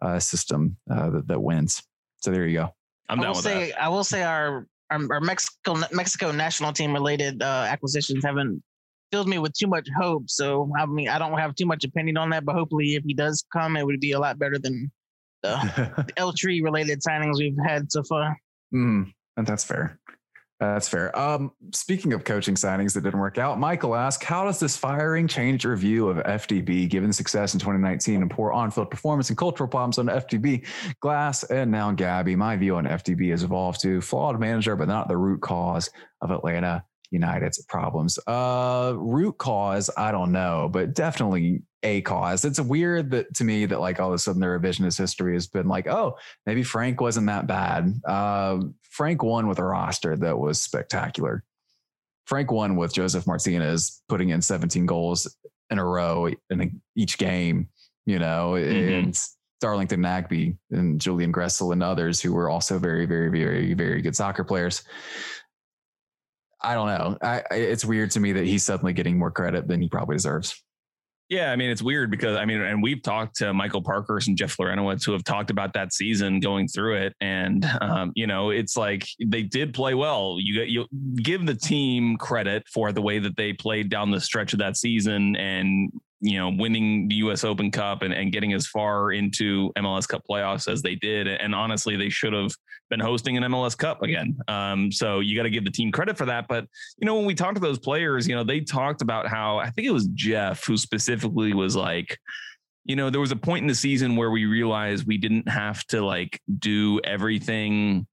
a 0.02 0.20
system 0.20 0.76
uh, 0.90 1.10
that, 1.10 1.28
that 1.28 1.40
wins. 1.40 1.82
So 2.18 2.30
there 2.30 2.46
you 2.46 2.58
go. 2.58 2.74
I'm 3.08 3.20
I 3.20 3.26
will 3.26 3.34
with 3.34 3.44
say, 3.44 3.70
that. 3.70 3.82
I 3.82 3.88
will 3.88 4.04
say 4.04 4.22
our 4.22 4.66
our, 4.90 5.00
our 5.10 5.20
Mexico 5.20 5.76
Mexico 5.92 6.32
national 6.32 6.72
team 6.72 6.92
related 6.92 7.42
uh, 7.42 7.66
acquisitions 7.68 8.24
haven't 8.24 8.62
filled 9.12 9.28
me 9.28 9.38
with 9.38 9.52
too 9.52 9.66
much 9.66 9.88
hope. 9.96 10.28
So 10.28 10.70
I 10.78 10.86
mean, 10.86 11.08
I 11.08 11.18
don't 11.18 11.38
have 11.38 11.54
too 11.54 11.66
much 11.66 11.84
opinion 11.84 12.16
on 12.16 12.30
that. 12.30 12.44
But 12.44 12.54
hopefully, 12.54 12.94
if 12.94 13.04
he 13.04 13.14
does 13.14 13.44
come, 13.52 13.76
it 13.76 13.86
would 13.86 14.00
be 14.00 14.12
a 14.12 14.20
lot 14.20 14.38
better 14.38 14.58
than 14.58 14.90
the 15.42 16.06
El 16.16 16.32
Tri 16.32 16.60
related 16.62 17.00
signings 17.00 17.38
we've 17.38 17.56
had 17.64 17.90
so 17.90 18.02
far. 18.02 18.38
Mm, 18.74 19.12
and 19.36 19.46
that's 19.46 19.64
fair. 19.64 19.98
That's 20.60 20.88
fair. 20.88 21.18
Um, 21.18 21.52
speaking 21.72 22.12
of 22.12 22.24
coaching 22.24 22.54
signings 22.54 22.92
that 22.92 23.00
didn't 23.00 23.18
work 23.18 23.38
out, 23.38 23.58
Michael 23.58 23.96
asked, 23.96 24.22
"How 24.22 24.44
does 24.44 24.60
this 24.60 24.76
firing 24.76 25.26
change 25.26 25.64
your 25.64 25.74
view 25.74 26.10
of 26.10 26.18
FDB, 26.18 26.86
given 26.86 27.14
success 27.14 27.54
in 27.54 27.60
2019 27.60 28.20
and 28.20 28.30
poor 28.30 28.52
on-field 28.52 28.90
performance 28.90 29.30
and 29.30 29.38
cultural 29.38 29.68
problems 29.68 29.98
on 29.98 30.10
FDB, 30.10 30.66
Glass, 31.00 31.44
and 31.44 31.70
now 31.70 31.92
Gabby? 31.92 32.36
My 32.36 32.56
view 32.56 32.76
on 32.76 32.84
FDB 32.84 33.30
has 33.30 33.42
evolved 33.42 33.80
to 33.80 34.02
flawed 34.02 34.38
manager, 34.38 34.76
but 34.76 34.86
not 34.86 35.08
the 35.08 35.16
root 35.16 35.40
cause 35.40 35.88
of 36.20 36.30
Atlanta 36.30 36.84
United's 37.10 37.64
problems. 37.64 38.18
Uh, 38.26 38.92
root 38.96 39.38
cause, 39.38 39.88
I 39.96 40.12
don't 40.12 40.30
know, 40.30 40.68
but 40.70 40.92
definitely 40.92 41.62
a 41.82 42.02
cause. 42.02 42.44
It's 42.44 42.60
weird 42.60 43.10
that 43.12 43.34
to 43.36 43.44
me 43.44 43.64
that 43.66 43.80
like 43.80 44.00
all 44.00 44.08
of 44.08 44.14
a 44.14 44.18
sudden 44.18 44.40
the 44.40 44.46
revisionist 44.46 44.98
history 44.98 45.34
has 45.34 45.46
been 45.46 45.66
like, 45.68 45.86
oh, 45.86 46.16
maybe 46.46 46.62
Frank 46.62 47.00
wasn't 47.00 47.26
that 47.28 47.46
bad. 47.46 48.00
Uh, 48.06 48.60
Frank 48.82 49.22
won 49.22 49.46
with 49.46 49.58
a 49.58 49.64
roster 49.64 50.16
that 50.16 50.38
was 50.38 50.60
spectacular. 50.60 51.42
Frank 52.26 52.52
won 52.52 52.76
with 52.76 52.92
Josef 52.92 53.26
Martinez 53.26 54.02
putting 54.08 54.28
in 54.28 54.42
17 54.42 54.86
goals 54.86 55.34
in 55.70 55.78
a 55.78 55.84
row 55.84 56.28
in 56.50 56.80
each 56.96 57.16
game, 57.18 57.68
you 58.06 58.18
know, 58.18 58.52
Mhm. 58.52 58.98
and 58.98 59.20
Darlington 59.60 60.00
Nagbe 60.00 60.56
and 60.70 61.00
Julian 61.00 61.32
Gressel 61.32 61.72
and 61.72 61.82
others 61.82 62.20
who 62.20 62.32
were 62.32 62.48
also 62.50 62.78
very, 62.78 63.06
very, 63.06 63.28
very, 63.30 63.74
very 63.74 64.00
good 64.02 64.16
soccer 64.16 64.44
players. 64.44 64.82
I 66.62 66.74
don't 66.74 66.88
know. 66.88 67.16
I, 67.22 67.42
it's 67.52 67.84
weird 67.84 68.10
to 68.12 68.20
me 68.20 68.32
that 68.32 68.44
he's 68.44 68.64
suddenly 68.64 68.92
getting 68.92 69.18
more 69.18 69.30
credit 69.30 69.66
than 69.66 69.80
he 69.80 69.88
probably 69.88 70.16
deserves. 70.16 70.62
Yeah, 71.30 71.52
I 71.52 71.56
mean 71.56 71.70
it's 71.70 71.80
weird 71.80 72.10
because 72.10 72.36
I 72.36 72.44
mean, 72.44 72.60
and 72.60 72.82
we've 72.82 73.00
talked 73.02 73.36
to 73.36 73.54
Michael 73.54 73.82
Parkhurst 73.82 74.26
and 74.26 74.36
Jeff 74.36 74.56
Larentowicz 74.56 75.06
who 75.06 75.12
have 75.12 75.22
talked 75.22 75.50
about 75.50 75.72
that 75.74 75.92
season 75.92 76.40
going 76.40 76.66
through 76.66 76.96
it, 76.96 77.14
and 77.20 77.64
um, 77.80 78.10
you 78.16 78.26
know, 78.26 78.50
it's 78.50 78.76
like 78.76 79.06
they 79.24 79.42
did 79.42 79.72
play 79.72 79.94
well. 79.94 80.38
You 80.40 80.62
you 80.62 80.86
give 81.22 81.46
the 81.46 81.54
team 81.54 82.16
credit 82.16 82.64
for 82.74 82.90
the 82.90 83.00
way 83.00 83.20
that 83.20 83.36
they 83.36 83.52
played 83.52 83.90
down 83.90 84.10
the 84.10 84.20
stretch 84.20 84.52
of 84.52 84.58
that 84.58 84.76
season, 84.76 85.36
and 85.36 85.92
you 86.20 86.36
know, 86.36 86.50
winning 86.50 87.08
the 87.08 87.14
U.S. 87.16 87.44
Open 87.44 87.70
Cup 87.70 88.02
and, 88.02 88.12
and 88.12 88.32
getting 88.32 88.52
as 88.52 88.66
far 88.66 89.12
into 89.12 89.72
MLS 89.78 90.06
Cup 90.06 90.22
playoffs 90.28 90.70
as 90.70 90.82
they 90.82 90.96
did. 90.96 91.26
And 91.26 91.54
honestly, 91.54 91.96
they 91.96 92.10
should 92.10 92.32
have 92.32 92.50
been 92.90 93.00
hosting 93.00 93.36
an 93.36 93.44
MLS 93.44 93.78
Cup 93.78 94.02
again. 94.02 94.36
Um, 94.48 94.92
so 94.92 95.20
you 95.20 95.36
got 95.36 95.44
to 95.44 95.50
give 95.50 95.64
the 95.64 95.70
team 95.70 95.90
credit 95.92 96.18
for 96.18 96.26
that. 96.26 96.46
But 96.48 96.66
you 96.98 97.06
know, 97.06 97.14
when 97.14 97.24
we 97.24 97.34
talked 97.34 97.54
to 97.54 97.60
those 97.60 97.78
players, 97.78 98.28
you 98.28 98.34
know, 98.34 98.44
they 98.44 98.60
talked 98.60 99.00
about 99.00 99.28
how 99.28 99.58
I 99.58 99.70
think 99.70 99.86
it 99.86 99.92
was 99.92 100.08
Jeff 100.08 100.64
who 100.66 100.76
specifically 100.76 101.54
was 101.54 101.76
like, 101.76 102.18
you 102.84 102.96
know, 102.96 103.08
there 103.08 103.20
was 103.20 103.32
a 103.32 103.36
point 103.36 103.62
in 103.62 103.68
the 103.68 103.74
season 103.74 104.16
where 104.16 104.30
we 104.30 104.44
realized 104.44 105.06
we 105.06 105.16
didn't 105.16 105.48
have 105.48 105.84
to 105.86 106.04
like 106.04 106.40
do 106.58 107.00
everything 107.04 108.06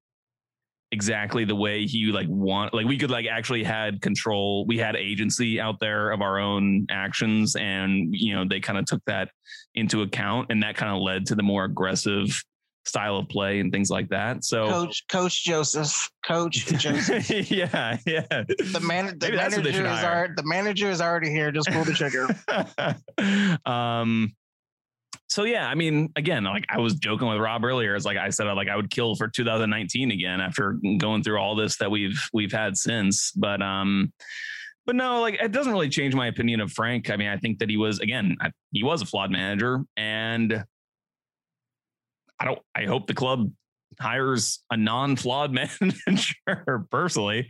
exactly 0.92 1.44
the 1.44 1.56
way 1.56 1.86
he 1.86 2.06
like 2.06 2.30
want 2.30 2.74
like 2.74 2.86
we 2.86 2.98
could 2.98 3.12
like 3.12 3.26
actually 3.30 3.62
had 3.62 4.02
control 4.02 4.66
we 4.68 4.78
had 4.78 4.96
agency 4.96 5.60
out 5.60 5.78
there 5.82 6.12
of 6.12 6.22
our 6.22 6.40
own 6.40 6.86
actions 6.90 7.58
and 7.58 8.16
you 8.16 8.34
know 8.34 8.46
they 8.48 8.62
kind 8.62 8.80
of 8.80 8.86
took 8.86 9.04
that 9.06 9.30
into 9.76 10.02
account 10.02 10.48
and 10.50 10.64
that 10.64 10.78
kind 10.78 10.96
of 10.96 11.02
led 11.02 11.26
to 11.26 11.36
the 11.36 11.44
more 11.44 11.66
aggressive 11.66 12.42
style 12.88 13.18
of 13.18 13.30
play 13.30 13.60
and 13.60 13.72
things 13.72 13.90
like 13.90 14.10
that. 14.10 14.44
So, 14.44 14.68
Coach 14.68 15.04
Coach 15.10 15.44
Josef, 15.44 16.10
Coach 16.26 16.66
Josef. 16.80 17.30
yeah, 17.52 17.98
yeah. 18.06 18.26
The 18.30 18.80
man, 18.82 19.18
the 19.20 19.28
Maybe 19.28 19.38
that's 19.38 19.56
what 19.56 19.64
they 19.64 19.72
manager 19.72 19.94
is 19.94 20.04
already, 20.04 20.34
the 20.36 20.44
manager 20.44 20.90
is 20.90 21.02
already 21.02 21.30
here. 21.30 21.52
Just 21.52 21.70
pull 21.70 21.84
the 21.84 21.94
trigger. 21.94 22.28
um 23.66 24.34
so 25.30 25.44
yeah 25.44 25.68
i 25.68 25.76
mean 25.76 26.10
again 26.16 26.44
like 26.44 26.66
i 26.70 26.80
was 26.80 26.96
joking 26.96 27.28
with 27.28 27.38
rob 27.38 27.64
earlier 27.64 27.96
it's 27.96 28.06
like 28.06 28.18
i 28.18 28.30
said 28.30 28.46
like 28.54 28.70
i 28.70 28.76
would 28.76 28.90
kill 28.90 29.16
for 29.16 29.28
2019 29.28 30.12
again 30.12 30.40
after 30.40 30.80
going 30.98 31.22
through 31.22 31.38
all 31.38 31.56
this 31.56 31.78
that 31.78 31.92
we've 31.92 32.30
we've 32.34 32.52
had 32.52 32.78
since 32.78 33.32
but 33.32 33.62
um 33.62 34.12
but 34.86 34.96
no 34.96 35.20
like 35.22 35.36
it 35.42 35.52
doesn't 35.52 35.74
really 35.74 35.90
change 35.90 36.16
my 36.16 36.28
opinion 36.28 36.62
of 36.62 36.72
frank 36.72 37.10
i 37.10 37.16
mean 37.18 37.28
i 37.28 37.38
think 37.38 37.60
that 37.60 37.70
he 37.70 37.78
was 37.78 38.00
again 38.00 38.36
I, 38.40 38.52
he 38.72 38.84
was 38.84 39.02
a 39.02 39.06
flawed 39.06 39.32
manager 39.32 39.84
and 39.98 40.64
i 42.40 42.46
don't 42.46 42.60
i 42.76 42.86
hope 42.86 43.08
the 43.08 43.14
club 43.14 43.52
hires 44.00 44.60
a 44.72 44.78
non-flawed 44.78 45.52
manager 45.52 46.86
personally 46.92 47.50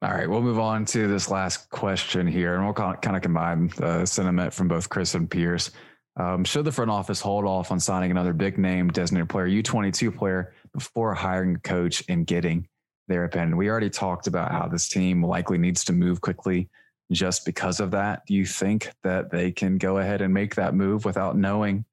All 0.00 0.12
right, 0.12 0.30
we'll 0.30 0.42
move 0.42 0.60
on 0.60 0.84
to 0.86 1.08
this 1.08 1.28
last 1.28 1.68
question 1.70 2.24
here, 2.28 2.54
and 2.54 2.64
we'll 2.64 2.72
kind 2.72 3.16
of 3.16 3.20
combine 3.20 3.66
the 3.76 4.06
sentiment 4.06 4.54
from 4.54 4.68
both 4.68 4.88
Chris 4.88 5.16
and 5.16 5.28
Pierce. 5.28 5.72
Um, 6.18 6.44
should 6.44 6.64
the 6.64 6.72
front 6.72 6.92
office 6.92 7.20
hold 7.20 7.44
off 7.44 7.72
on 7.72 7.80
signing 7.80 8.12
another 8.12 8.32
big 8.32 8.58
name 8.58 8.90
designated 8.90 9.28
player, 9.28 9.48
U22 9.48 10.16
player, 10.16 10.54
before 10.72 11.14
hiring 11.14 11.56
a 11.56 11.58
coach 11.58 12.04
and 12.08 12.28
getting 12.28 12.68
their 13.08 13.24
opinion? 13.24 13.56
We 13.56 13.68
already 13.68 13.90
talked 13.90 14.28
about 14.28 14.52
how 14.52 14.68
this 14.68 14.88
team 14.88 15.24
likely 15.24 15.58
needs 15.58 15.82
to 15.86 15.92
move 15.92 16.20
quickly 16.20 16.68
just 17.12 17.44
because 17.44 17.80
of 17.80 17.90
that. 17.92 18.26
Do 18.26 18.34
you 18.34 18.44
think 18.44 18.92
that 19.02 19.30
they 19.30 19.50
can 19.50 19.78
go 19.78 19.98
ahead 19.98 20.20
and 20.20 20.32
make 20.32 20.54
that 20.56 20.74
move 20.74 21.04
without 21.04 21.36
knowing 21.36 21.84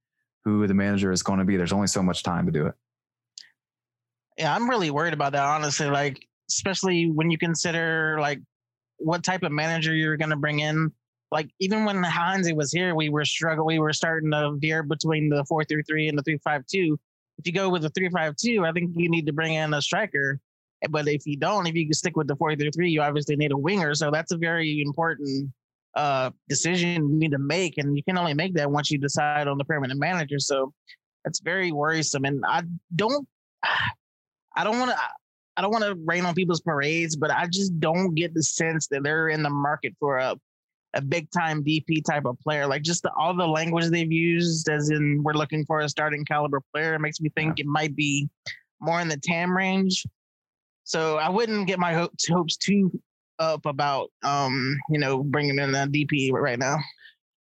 who 0.44 0.68
the 0.68 0.74
manager 0.74 1.12
is 1.12 1.24
going 1.24 1.40
to 1.40 1.46
be? 1.46 1.58
There's 1.58 1.74
only 1.74 1.88
so 1.88 2.04
much 2.04 2.24
time 2.24 2.46
to 2.46 2.52
do 2.52 2.68
it. 2.68 2.76
Yeah, 4.38 4.54
I'm 4.54 4.70
really 4.70 4.92
worried 4.92 5.14
about 5.14 5.32
that, 5.32 5.46
honestly. 5.46 5.88
Like, 5.88 6.28
especially 6.50 7.10
when 7.10 7.32
you 7.32 7.38
consider 7.38 8.18
like 8.20 8.42
what 8.98 9.24
type 9.24 9.44
of 9.44 9.52
manager 9.52 9.94
you're 9.94 10.18
going 10.18 10.30
to 10.30 10.36
bring 10.36 10.60
in. 10.60 10.92
Like, 11.32 11.50
even 11.60 11.86
when 11.86 12.04
Heinze 12.04 12.54
was 12.54 12.72
here, 12.72 12.96
we 12.96 13.10
were 13.10 13.26
struggling. 13.26 13.66
We 13.66 13.80
were 13.80 13.94
starting 13.94 14.32
to 14.32 14.56
veer 14.58 14.84
between 14.84 15.30
the 15.30 15.44
four 15.46 15.64
three 15.64 15.84
three 15.84 16.08
and 16.08 16.18
the 16.18 16.24
three 16.24 16.38
five 16.44 16.66
two. 16.66 17.00
If 17.38 17.48
you 17.48 17.54
go 17.54 17.70
with 17.70 17.82
the 17.82 17.90
three 17.90 18.10
five 18.10 18.36
two, 18.36 18.66
I 18.66 18.72
think 18.72 18.92
you 18.96 19.10
need 19.10 19.26
to 19.26 19.34
bring 19.34 19.54
in 19.54 19.74
a 19.74 19.82
striker. 19.82 20.40
But 20.92 21.08
if 21.08 21.26
you 21.26 21.38
don't, 21.38 21.68
if 21.68 21.76
you 21.76 21.92
stick 21.94 22.16
with 22.16 22.28
the 22.28 22.36
four 22.36 22.56
three 22.56 22.72
three, 22.72 22.90
you 22.90 23.02
obviously 23.02 23.36
need 23.36 23.52
a 23.52 23.58
winger. 23.58 23.96
So 23.96 24.12
that's 24.12 24.32
a 24.32 24.38
very 24.38 24.82
important 24.82 25.52
uh, 25.96 26.32
decision 26.50 27.10
you 27.10 27.18
need 27.18 27.32
to 27.32 27.40
make, 27.40 27.78
and 27.78 27.96
you 27.96 28.04
can 28.04 28.18
only 28.18 28.34
make 28.34 28.54
that 28.56 28.70
once 28.70 28.92
you 28.92 28.98
decide 28.98 29.48
on 29.48 29.58
the 29.58 29.66
permanent 29.66 30.00
manager. 30.00 30.40
So 30.40 30.74
that's 31.24 31.40
very 31.40 31.72
worrisome, 31.72 32.26
and 32.26 32.44
I 32.48 32.64
don't. 32.96 33.28
I 34.58 34.64
don't 34.64 34.80
want 34.80 34.92
to. 34.92 34.98
I 35.58 35.62
don't 35.62 35.72
want 35.72 35.86
to 35.86 35.96
rain 36.06 36.26
on 36.26 36.34
people's 36.34 36.62
parades, 36.62 37.16
but 37.16 37.32
I 37.32 37.48
just 37.48 37.80
don't 37.80 38.14
get 38.14 38.34
the 38.34 38.44
sense 38.44 38.88
that 38.88 39.04
they're 39.04 39.30
in 39.30 39.42
the 39.42 39.50
market 39.50 39.94
for 40.00 40.18
a 40.18 40.36
a 40.96 41.02
big 41.02 41.30
time 41.32 41.64
DP 41.64 42.04
type 42.04 42.26
of 42.26 42.40
player. 42.40 42.66
Like 42.66 42.82
just 42.82 43.04
the, 43.04 43.12
all 43.18 43.36
the 43.36 43.46
language 43.46 43.90
they've 43.90 44.12
used, 44.12 44.70
as 44.70 44.90
in 44.90 45.22
we're 45.24 45.34
looking 45.34 45.66
for 45.66 45.82
a 45.82 45.90
starting 45.90 46.26
caliber 46.26 46.62
player, 46.74 46.98
makes 46.98 47.20
me 47.20 47.30
think 47.36 47.60
it 47.60 47.66
might 47.66 47.96
be 47.96 48.30
more 48.80 49.02
in 49.02 49.08
the 49.08 49.18
TAM 49.18 49.56
range. 49.56 50.06
So 50.86 51.18
I 51.18 51.30
wouldn't 51.30 51.68
get 51.68 51.80
my 51.80 51.94
hopes 51.94 52.28
hopes 52.28 52.58
too 52.58 52.92
up 53.38 53.66
about 53.66 54.10
um 54.24 54.78
you 54.90 55.00
know 55.00 55.22
bringing 55.22 55.60
in 55.60 55.76
a 55.76 55.88
DP 55.88 56.32
right 56.32 56.58
now. 56.58 56.78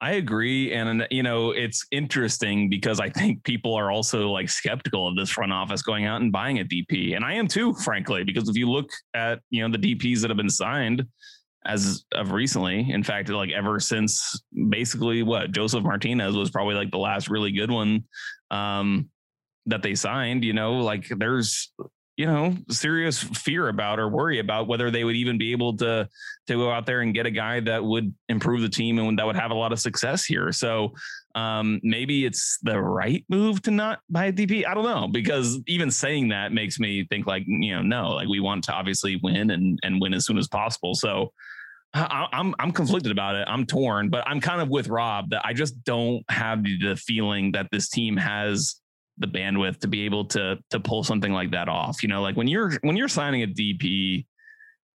I 0.03 0.13
agree. 0.13 0.73
And, 0.73 1.07
you 1.11 1.23
know, 1.23 1.51
it's 1.51 1.87
interesting 1.91 2.71
because 2.71 3.01
I 3.01 3.11
think 3.11 3.45
people 3.45 3.75
are 3.75 3.91
also 3.91 4.31
like 4.31 4.49
skeptical 4.49 5.07
of 5.07 5.15
this 5.15 5.29
front 5.29 5.53
office 5.53 5.83
going 5.83 6.07
out 6.07 6.23
and 6.23 6.33
buying 6.33 6.59
a 6.59 6.65
DP. 6.65 7.15
And 7.17 7.25
I 7.25 7.35
am 7.35 7.47
too, 7.47 7.75
frankly, 7.75 8.25
because 8.25 8.49
if 8.49 8.57
you 8.57 8.71
look 8.71 8.89
at, 9.13 9.41
you 9.51 9.63
know, 9.63 9.77
the 9.77 9.95
DPs 9.95 10.23
that 10.23 10.31
have 10.31 10.39
been 10.39 10.49
signed 10.49 11.05
as 11.67 12.07
of 12.15 12.33
recently, 12.33 12.91
in 12.91 13.03
fact, 13.03 13.29
like 13.29 13.51
ever 13.51 13.79
since 13.79 14.43
basically 14.71 15.23
what 15.23 15.53
Josef 15.53 15.83
Martinez 15.83 16.35
was 16.35 16.51
probably 16.51 16.75
like 16.75 16.91
the 16.91 16.99
last 16.99 17.29
really 17.29 17.53
good 17.53 17.71
one 17.71 18.05
um, 18.51 19.11
that 19.67 19.83
they 19.83 19.95
signed, 19.95 20.45
you 20.45 20.55
know, 20.55 20.79
like 20.79 21.09
there's, 21.19 21.75
you 22.17 22.27
know, 22.27 22.55
serious 22.69 23.23
fear 23.23 23.69
about 23.69 23.99
or 23.99 24.09
worry 24.09 24.41
about 24.41 24.69
whether 24.69 24.91
they 24.91 25.05
would 25.05 25.17
even 25.17 25.39
be 25.39 25.53
able 25.53 25.77
to 25.79 26.09
to 26.47 26.55
go 26.55 26.71
out 26.71 26.85
there 26.85 27.01
and 27.01 27.15
get 27.15 27.27
a 27.27 27.31
guy 27.31 27.61
that 27.61 27.83
would 27.83 28.15
improve 28.29 28.61
the 28.61 28.69
team 28.69 28.99
and 28.99 29.19
that 29.19 29.25
would 29.25 29.37
have 29.37 29.51
a 29.51 29.55
lot 29.55 29.73
of 29.73 29.81
success 29.81 30.25
here. 30.25 30.53
So 30.53 30.93
um, 31.35 31.81
maybe 31.83 32.25
it's 32.25 32.59
the 32.63 32.81
right 32.81 33.25
move 33.29 33.63
to 33.63 33.71
not 33.71 34.01
buy 34.11 34.27
a 34.27 34.33
DP. 34.33 34.67
I 34.67 34.75
don't 34.75 34.85
know 34.85 35.09
because 35.09 35.61
even 35.67 35.91
saying 35.91 36.29
that 36.29 36.53
makes 36.53 36.79
me 36.79 37.07
think 37.09 37.27
like 37.27 37.45
you 37.47 37.75
know 37.75 37.83
no, 37.83 38.09
like 38.11 38.29
we 38.29 38.41
want 38.41 38.65
to 38.65 38.73
obviously 38.73 39.19
win 39.23 39.51
and 39.51 39.79
and 39.83 40.01
win 40.01 40.15
as 40.15 40.27
soon 40.27 40.39
as 40.39 40.49
possible. 40.49 40.95
So. 40.95 41.33
I, 41.93 42.29
I'm 42.33 42.55
I'm 42.61 42.71
conflicted 42.71 43.11
about 43.11 43.35
it. 43.35 43.49
I'm 43.51 43.67
torn, 43.67 44.11
but 44.11 44.23
I'm 44.25 44.41
kind 44.41 44.61
of 44.61 44.69
with 44.69 44.87
Rob 44.87 45.31
that 45.31 45.45
I 45.45 45.53
just 45.53 45.83
don't 45.83 46.23
have 46.31 46.63
the 46.63 46.95
feeling 46.95 47.51
that 47.51 47.67
this 47.73 47.89
team 47.89 48.17
has 48.17 48.81
the 49.21 49.27
bandwidth 49.27 49.79
to 49.81 49.89
be 49.89 50.05
able 50.07 50.25
to 50.25 50.59
to 50.71 50.81
pull 50.81 51.05
something 51.05 51.33
like 51.33 51.53
that 51.53 51.69
off. 51.69 52.03
You 52.03 52.09
know, 52.09 52.23
like 52.23 52.37
when 52.37 52.49
you're 52.49 52.73
when 52.83 52.97
you're 52.97 53.09
signing 53.09 53.43
a 53.43 53.47
DP, 53.47 54.27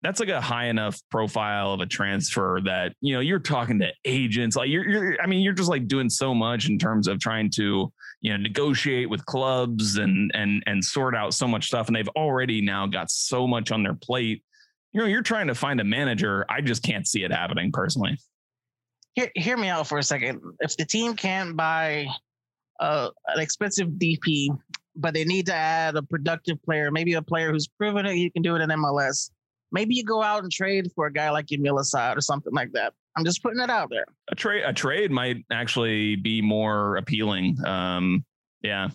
that's 0.03 0.19
like 0.19 0.29
a 0.29 0.39
high 0.39 0.65
enough 0.65 1.01
profile 1.09 1.73
of 1.73 1.81
a 1.81 1.85
transfer 1.85 2.61
that 2.65 2.93
you 3.01 3.13
know 3.13 3.19
you're 3.19 3.39
talking 3.39 3.79
to 3.79 3.89
agents. 4.05 4.55
Like 4.55 4.69
you're, 4.69 4.87
you're 4.87 5.21
I 5.21 5.25
mean, 5.25 5.41
you're 5.41 5.53
just 5.53 5.69
like 5.69 5.87
doing 5.87 6.09
so 6.09 6.33
much 6.33 6.69
in 6.69 6.77
terms 6.77 7.07
of 7.07 7.19
trying 7.19 7.49
to 7.55 7.91
you 8.21 8.31
know 8.31 8.37
negotiate 8.37 9.09
with 9.09 9.25
clubs 9.25 9.97
and 9.97 10.31
and 10.33 10.63
and 10.67 10.83
sort 10.83 11.15
out 11.15 11.33
so 11.33 11.47
much 11.47 11.65
stuff. 11.67 11.87
And 11.87 11.95
they've 11.95 12.07
already 12.09 12.61
now 12.61 12.85
got 12.85 13.09
so 13.09 13.47
much 13.47 13.71
on 13.71 13.83
their 13.83 13.95
plate. 13.95 14.43
You 14.93 15.01
know, 15.01 15.07
you're 15.07 15.23
trying 15.23 15.47
to 15.47 15.55
find 15.55 15.81
a 15.81 15.85
manager. 15.85 16.45
I 16.47 16.61
just 16.61 16.83
can't 16.83 17.07
see 17.07 17.23
it 17.23 17.31
happening 17.31 17.71
personally. 17.71 18.17
Hear, 19.13 19.31
hear 19.35 19.57
me 19.57 19.67
out 19.67 19.87
for 19.87 19.97
a 19.97 20.03
second. 20.03 20.41
If 20.59 20.77
the 20.77 20.85
team 20.85 21.15
can't 21.15 21.55
buy 21.55 22.07
an 22.81 23.39
expensive 23.39 23.89
DP, 23.89 24.49
but 24.95 25.13
they 25.13 25.23
need 25.23 25.45
to 25.45 25.53
add 25.53 25.95
a 25.95 26.03
productive 26.03 26.61
player, 26.63 26.91
maybe 26.91 27.13
a 27.13 27.21
player 27.21 27.51
who's 27.51 27.67
proven 27.67 28.05
it, 28.05 28.15
he 28.15 28.29
can 28.29 28.41
do 28.41 28.55
it 28.55 28.61
in 28.61 28.69
MLS. 28.69 29.29
Maybe 29.71 29.95
you 29.95 30.03
go 30.03 30.21
out 30.21 30.43
and 30.43 30.51
trade 30.51 30.91
for 30.95 31.05
a 31.05 31.13
guy 31.13 31.29
like 31.29 31.51
Emil 31.51 31.79
Assad 31.79 32.17
or 32.17 32.21
something 32.21 32.53
like 32.53 32.71
that. 32.73 32.93
I'm 33.15 33.23
just 33.23 33.41
putting 33.43 33.59
it 33.61 33.69
out 33.69 33.89
there. 33.89 34.05
A 34.29 34.35
trade 34.35 34.63
a 34.65 34.73
trade 34.73 35.11
might 35.11 35.45
actually 35.51 36.15
be 36.15 36.41
more 36.41 36.97
appealing. 36.97 37.57
Um, 37.65 38.25
yeah, 38.61 38.89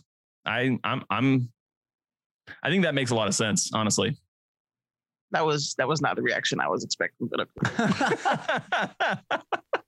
I 0.44 0.78
I'm 0.84 1.04
I'm 1.10 1.50
I 2.62 2.70
think 2.70 2.84
that 2.84 2.94
makes 2.94 3.10
a 3.10 3.14
lot 3.14 3.28
of 3.28 3.34
sense, 3.34 3.70
honestly. 3.72 4.16
That 5.32 5.44
was 5.44 5.74
that 5.78 5.88
was 5.88 6.00
not 6.00 6.16
the 6.16 6.22
reaction 6.22 6.60
I 6.60 6.68
was 6.68 6.84
expecting. 6.84 7.28
But 7.28 7.48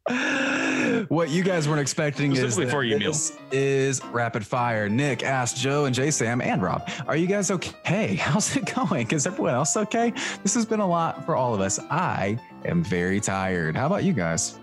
what 1.08 1.28
you 1.30 1.42
guys 1.44 1.68
weren't 1.68 1.80
expecting 1.80 2.32
is 2.32 2.38
Specifically 2.38 2.70
for 2.70 2.82
you, 2.82 2.98
Neil. 2.98 3.12
this 3.12 3.36
is 3.52 4.04
rapid 4.06 4.44
fire. 4.46 4.88
Nick 4.88 5.22
asked 5.22 5.56
Joe 5.56 5.84
and 5.84 5.94
JSam 5.94 6.42
and 6.42 6.62
Rob, 6.62 6.88
"Are 7.06 7.16
you 7.16 7.26
guys 7.26 7.50
okay? 7.50 8.14
How's 8.20 8.56
it 8.56 8.74
going? 8.74 9.10
Is 9.10 9.26
everyone 9.26 9.54
else 9.54 9.76
okay? 9.76 10.12
This 10.42 10.54
has 10.54 10.64
been 10.66 10.80
a 10.80 10.86
lot 10.88 11.24
for 11.24 11.36
all 11.36 11.54
of 11.54 11.60
us. 11.60 11.78
I 11.90 12.38
am 12.64 12.82
very 12.82 13.20
tired. 13.20 13.76
How 13.76 13.86
about 13.86 14.04
you 14.04 14.12
guys? 14.12 14.58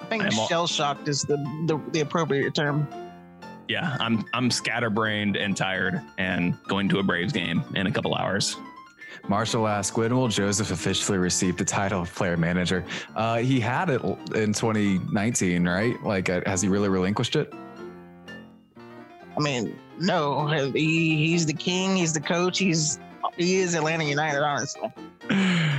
I 0.00 0.04
think 0.06 0.24
all- 0.36 0.48
shell 0.48 0.66
shocked 0.66 1.06
is 1.08 1.22
the, 1.22 1.36
the 1.66 1.80
the 1.92 2.00
appropriate 2.00 2.54
term. 2.54 2.88
yeah, 3.68 3.96
I'm 4.00 4.24
I'm 4.34 4.50
scatterbrained 4.50 5.36
and 5.36 5.56
tired 5.56 6.00
and 6.18 6.56
going 6.64 6.88
to 6.88 6.98
a 6.98 7.02
Braves 7.02 7.32
game 7.32 7.62
in 7.76 7.86
a 7.86 7.92
couple 7.92 8.14
hours. 8.14 8.56
Marshall 9.30 9.68
asked, 9.68 9.96
when 9.96 10.16
will 10.16 10.26
Josef 10.26 10.72
officially 10.72 11.16
receive 11.16 11.56
the 11.56 11.64
title 11.64 12.02
of 12.02 12.12
player 12.12 12.36
manager? 12.36 12.84
Uh, 13.14 13.38
he 13.38 13.60
had 13.60 13.88
it 13.88 14.02
in 14.34 14.52
2019, 14.52 15.68
right? 15.68 16.02
Like, 16.02 16.28
uh, 16.28 16.40
has 16.46 16.60
he 16.60 16.68
really 16.68 16.88
relinquished 16.88 17.36
it? 17.36 17.54
I 18.36 19.40
mean, 19.40 19.78
no, 20.00 20.48
he, 20.48 21.28
he's 21.28 21.46
the 21.46 21.52
king. 21.52 21.94
He's 21.94 22.12
the 22.12 22.20
coach. 22.20 22.58
He's 22.58 22.98
he 23.36 23.60
is 23.60 23.76
Atlanta 23.76 24.04
United, 24.04 24.42
honestly. 24.42 24.92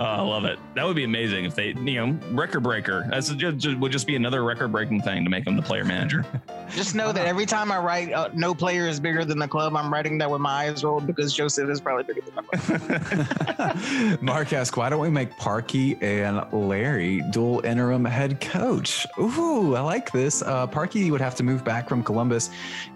Oh, 0.00 0.04
I 0.04 0.20
love 0.20 0.44
it. 0.44 0.60
That 0.76 0.86
would 0.86 0.94
be 0.94 1.02
amazing 1.02 1.44
if 1.44 1.56
they, 1.56 1.70
you 1.70 2.06
know, 2.06 2.16
record 2.30 2.62
breaker. 2.62 3.04
That's 3.10 3.30
just, 3.30 3.56
just 3.56 3.78
would 3.78 3.90
just 3.90 4.06
be 4.06 4.14
another 4.14 4.44
record 4.44 4.70
breaking 4.70 5.02
thing 5.02 5.24
to 5.24 5.30
make 5.30 5.44
him 5.44 5.56
the 5.56 5.62
player 5.62 5.84
manager. 5.84 6.24
Just 6.70 6.94
know 6.94 7.12
that 7.12 7.26
every 7.26 7.46
time 7.46 7.72
I 7.72 7.78
write, 7.78 8.12
uh, 8.12 8.30
no 8.34 8.54
player 8.54 8.86
is 8.86 9.00
bigger 9.00 9.24
than 9.24 9.38
the 9.38 9.48
club. 9.48 9.74
I'm 9.76 9.92
writing 9.92 10.18
that 10.18 10.30
with 10.30 10.40
my 10.40 10.68
eyes 10.68 10.84
rolled 10.84 11.06
because 11.06 11.34
Josef 11.34 11.68
is 11.68 11.80
probably 11.80 12.04
bigger 12.04 12.20
than 12.20 12.34
the 12.34 13.42
club. 13.56 14.22
Mark 14.22 14.52
asked, 14.52 14.76
why 14.76 14.88
don't 14.88 15.00
we 15.00 15.10
make 15.10 15.36
Parky 15.36 15.96
and 16.00 16.42
Larry 16.52 17.22
dual 17.30 17.64
interim 17.64 18.04
head 18.04 18.40
coach? 18.40 19.06
Ooh, 19.18 19.74
I 19.74 19.80
like 19.80 20.12
this. 20.12 20.42
Uh, 20.42 20.66
Parky 20.66 21.10
would 21.10 21.20
have 21.20 21.34
to 21.36 21.42
move 21.42 21.64
back 21.64 21.88
from 21.88 22.02
Columbus. 22.02 22.50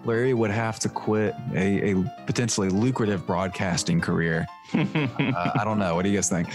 Larry 0.05 0.33
would 0.33 0.51
have 0.51 0.79
to 0.79 0.89
quit 0.89 1.35
a, 1.53 1.91
a 1.91 2.13
potentially 2.25 2.69
lucrative 2.69 3.25
broadcasting 3.25 4.01
career. 4.01 4.45
Uh, 4.73 5.51
I 5.55 5.63
don't 5.63 5.77
know. 5.77 5.95
What 5.95 6.03
do 6.03 6.09
you 6.09 6.17
guys 6.17 6.29
think? 6.29 6.49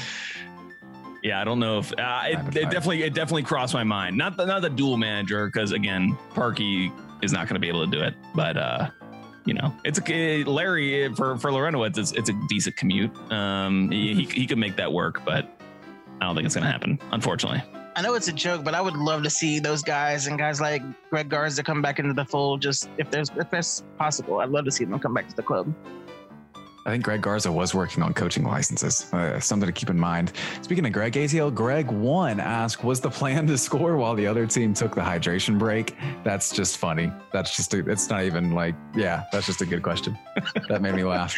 yeah, 1.22 1.40
I 1.40 1.44
don't 1.44 1.58
know 1.58 1.78
if 1.78 1.92
uh, 1.92 2.22
it, 2.26 2.56
it 2.56 2.70
definitely 2.70 3.02
it 3.02 3.14
definitely 3.14 3.42
crossed 3.42 3.74
my 3.74 3.84
mind. 3.84 4.16
Not 4.16 4.36
the 4.36 4.46
not 4.46 4.62
the 4.62 4.70
dual 4.70 4.96
manager 4.96 5.46
because 5.46 5.72
again, 5.72 6.16
Parky 6.34 6.92
is 7.22 7.32
not 7.32 7.48
going 7.48 7.54
to 7.54 7.60
be 7.60 7.68
able 7.68 7.84
to 7.84 7.90
do 7.90 8.02
it. 8.02 8.14
But 8.34 8.56
uh, 8.56 8.90
you 9.44 9.54
know, 9.54 9.74
it's 9.84 10.00
a 10.06 10.44
Larry 10.44 11.12
for 11.14 11.36
for 11.38 11.50
Loreno. 11.50 11.86
It's 11.86 12.12
it's, 12.12 12.28
a 12.28 12.34
decent 12.48 12.76
commute. 12.76 13.14
Um, 13.32 13.90
he, 13.90 14.14
he 14.14 14.24
he 14.24 14.46
could 14.46 14.58
make 14.58 14.76
that 14.76 14.92
work, 14.92 15.24
but 15.24 15.48
I 16.20 16.26
don't 16.26 16.34
think 16.34 16.46
it's 16.46 16.54
going 16.54 16.64
to 16.64 16.70
happen. 16.70 16.98
Unfortunately. 17.12 17.62
I 17.96 18.00
know 18.00 18.14
it's 18.14 18.28
a 18.28 18.32
joke, 18.32 18.62
but 18.62 18.74
I 18.74 18.80
would 18.80 18.96
love 18.96 19.24
to 19.24 19.30
see 19.30 19.58
those 19.58 19.82
guys 19.82 20.28
and 20.28 20.38
guys 20.38 20.60
like 20.60 20.82
Greg 21.10 21.28
Garza 21.28 21.64
come 21.64 21.82
back 21.82 21.98
into 21.98 22.12
the 22.12 22.24
fold. 22.24 22.62
Just 22.62 22.88
if 22.96 23.10
there's 23.10 23.30
if 23.36 23.50
that's 23.50 23.82
possible, 23.98 24.38
I'd 24.38 24.50
love 24.50 24.66
to 24.66 24.70
see 24.70 24.84
them 24.84 25.00
come 25.00 25.14
back 25.14 25.28
to 25.28 25.34
the 25.34 25.42
club. 25.42 25.74
I 26.86 26.90
think 26.90 27.04
Greg 27.04 27.20
Garza 27.20 27.52
was 27.52 27.74
working 27.74 28.02
on 28.02 28.14
coaching 28.14 28.44
licenses. 28.44 29.12
Uh, 29.12 29.38
something 29.40 29.66
to 29.66 29.72
keep 29.72 29.90
in 29.90 29.98
mind. 29.98 30.32
Speaking 30.62 30.86
of 30.86 30.92
Greg, 30.92 31.12
ATL 31.12 31.54
Greg 31.54 31.90
one 31.90 32.40
asked, 32.40 32.82
"Was 32.82 33.00
the 33.00 33.10
plan 33.10 33.46
to 33.48 33.58
score 33.58 33.96
while 33.96 34.14
the 34.14 34.26
other 34.26 34.46
team 34.46 34.72
took 34.72 34.94
the 34.94 35.00
hydration 35.00 35.58
break?" 35.58 35.96
That's 36.24 36.50
just 36.50 36.78
funny. 36.78 37.12
That's 37.32 37.56
just 37.56 37.74
a, 37.74 37.88
it's 37.90 38.08
not 38.08 38.24
even 38.24 38.52
like 38.52 38.74
yeah. 38.94 39.24
That's 39.32 39.46
just 39.46 39.60
a 39.60 39.66
good 39.66 39.82
question. 39.82 40.16
that 40.68 40.80
made 40.80 40.94
me 40.94 41.04
laugh. 41.04 41.36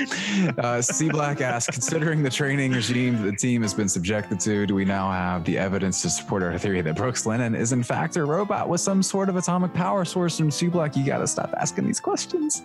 Uh, 0.58 0.80
C 0.80 1.08
Black 1.08 1.40
asked, 1.40 1.72
"Considering 1.72 2.22
the 2.22 2.30
training 2.30 2.72
regime 2.72 3.22
the 3.22 3.32
team 3.32 3.62
has 3.62 3.74
been 3.74 3.88
subjected 3.88 4.38
to, 4.40 4.66
do 4.66 4.74
we 4.74 4.84
now 4.84 5.10
have 5.10 5.44
the 5.44 5.58
evidence 5.58 6.02
to 6.02 6.10
support 6.10 6.42
our 6.42 6.56
theory 6.58 6.80
that 6.82 6.94
Brooks 6.96 7.26
Lennon 7.26 7.54
is 7.54 7.72
in 7.72 7.82
fact 7.82 8.16
a 8.16 8.24
robot 8.24 8.68
with 8.68 8.80
some 8.80 9.02
sort 9.02 9.28
of 9.28 9.36
atomic 9.36 9.74
power 9.74 10.04
source?" 10.04 10.38
From 10.38 10.50
C 10.50 10.68
Black, 10.68 10.96
you 10.96 11.04
got 11.04 11.18
to 11.18 11.26
stop 11.26 11.52
asking 11.58 11.86
these 11.86 12.00
questions. 12.00 12.62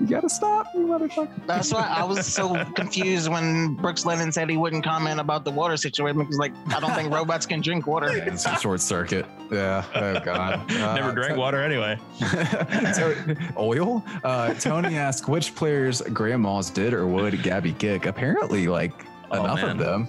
You 0.00 0.06
got 0.06 0.22
to 0.22 0.28
stop, 0.28 0.66
you 0.74 0.80
motherfucker. 0.80 1.46
That's 1.46 1.72
why 1.72 1.86
I 1.86 2.04
was 2.04 2.13
so 2.22 2.64
confused 2.74 3.28
when 3.30 3.74
Brooks 3.74 4.04
Lennon 4.06 4.32
said 4.32 4.48
he 4.50 4.56
wouldn't 4.56 4.84
comment 4.84 5.20
about 5.20 5.44
the 5.44 5.50
water 5.50 5.76
situation 5.76 6.18
because, 6.18 6.38
like, 6.38 6.52
I 6.74 6.80
don't 6.80 6.94
think 6.94 7.12
robots 7.12 7.46
can 7.46 7.60
drink 7.60 7.86
water. 7.86 8.08
It's 8.26 8.46
a 8.46 8.56
short 8.58 8.80
circuit. 8.80 9.26
Yeah. 9.50 9.84
Oh 9.94 10.20
God. 10.20 10.70
Uh, 10.84 10.94
Never 10.94 11.12
drank 11.12 11.34
to- 11.34 11.38
water 11.38 11.62
anyway. 11.62 11.98
so, 12.94 13.14
oil. 13.56 14.04
Uh, 14.22 14.54
Tony 14.54 14.96
asked 14.96 15.28
which 15.28 15.54
players 15.54 16.00
grandmas 16.02 16.70
did 16.70 16.92
or 16.94 17.06
would 17.06 17.42
Gabby 17.42 17.72
kick. 17.72 18.06
Apparently, 18.06 18.66
like 18.68 18.92
Oh, 19.30 19.44
enough 19.44 19.62
man. 19.62 19.70
of 19.70 19.78
them. 19.78 20.08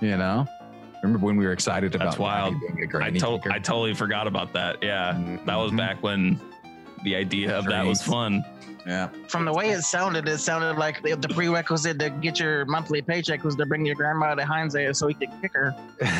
You 0.00 0.16
know. 0.16 0.46
Remember 1.02 1.24
when 1.24 1.36
we 1.36 1.44
were 1.46 1.52
excited 1.52 1.94
about 1.94 2.04
That's 2.06 2.18
wild. 2.18 2.60
Being 2.60 2.78
a 2.78 2.82
I, 2.82 2.86
granny 2.86 3.18
to- 3.20 3.40
I 3.50 3.58
totally 3.58 3.94
forgot 3.94 4.26
about 4.26 4.52
that. 4.52 4.82
Yeah, 4.82 5.12
that 5.46 5.56
was 5.56 5.72
Mhm. 5.72 5.76
back 5.78 6.02
when 6.02 6.40
the 7.02 7.16
idea 7.16 7.56
of 7.58 7.64
that 7.66 7.84
was 7.84 8.00
fun. 8.02 8.44
Yeah. 8.86 9.08
From 9.28 9.44
the 9.44 9.52
way 9.52 9.70
it 9.70 9.82
sounded, 9.82 10.26
it 10.28 10.38
sounded 10.38 10.76
like 10.76 11.02
the, 11.02 11.14
the 11.14 11.28
prerequisite 11.28 11.98
to 12.00 12.10
get 12.10 12.40
your 12.40 12.64
monthly 12.64 13.00
paycheck 13.02 13.44
was 13.44 13.54
to 13.56 13.66
bring 13.66 13.86
your 13.86 13.94
grandma 13.94 14.34
to 14.34 14.44
Heinze 14.44 14.98
so 14.98 15.06
he 15.06 15.14
could 15.14 15.30
kick 15.40 15.52
her. 15.54 15.74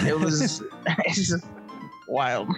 It 0.07 0.19
was 0.19 0.63
it's 1.07 1.29
just 1.29 1.45
wild. 2.09 2.49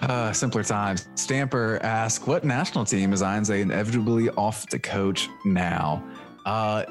Uh, 0.00 0.32
simpler 0.32 0.64
times. 0.64 1.08
Stamper 1.14 1.78
asked, 1.82 2.26
"What 2.26 2.44
national 2.44 2.84
team 2.84 3.12
is 3.12 3.20
Heinze 3.20 3.50
inevitably 3.50 4.30
off 4.30 4.66
to 4.68 4.78
coach 4.78 5.28
now?" 5.44 6.02
Uh, 6.44 6.84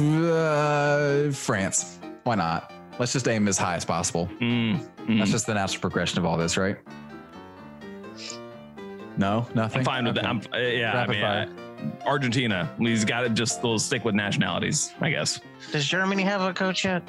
uh, 0.00 1.30
France. 1.32 1.98
Why 2.24 2.34
not? 2.36 2.72
Let's 2.98 3.12
just 3.12 3.28
aim 3.28 3.46
as 3.48 3.58
high 3.58 3.76
as 3.76 3.84
possible. 3.84 4.28
Mm, 4.40 4.80
mm. 5.06 5.18
That's 5.18 5.30
just 5.30 5.46
the 5.46 5.54
natural 5.54 5.80
progression 5.80 6.18
of 6.18 6.24
all 6.24 6.36
this, 6.36 6.56
right? 6.56 6.78
No, 9.16 9.46
nothing. 9.54 9.78
I'm 9.80 9.84
fine 9.84 10.04
with 10.04 10.18
Okay. 10.18 10.26
that. 10.26 10.30
I'm, 10.30 10.40
uh, 10.52 10.58
yeah, 10.58 10.98
I 11.02 11.06
mean, 11.06 11.20
fire. 11.20 11.48
uh, 12.02 12.06
Argentina. 12.06 12.68
He's 12.78 13.04
got 13.04 13.22
to 13.22 13.30
just 13.30 13.62
we'll 13.62 13.78
stick 13.78 14.04
with 14.04 14.14
nationalities, 14.14 14.92
I 15.00 15.10
guess. 15.10 15.40
Does 15.72 15.86
Germany 15.86 16.22
have 16.22 16.40
a 16.42 16.52
coach 16.52 16.84
yet? 16.84 17.02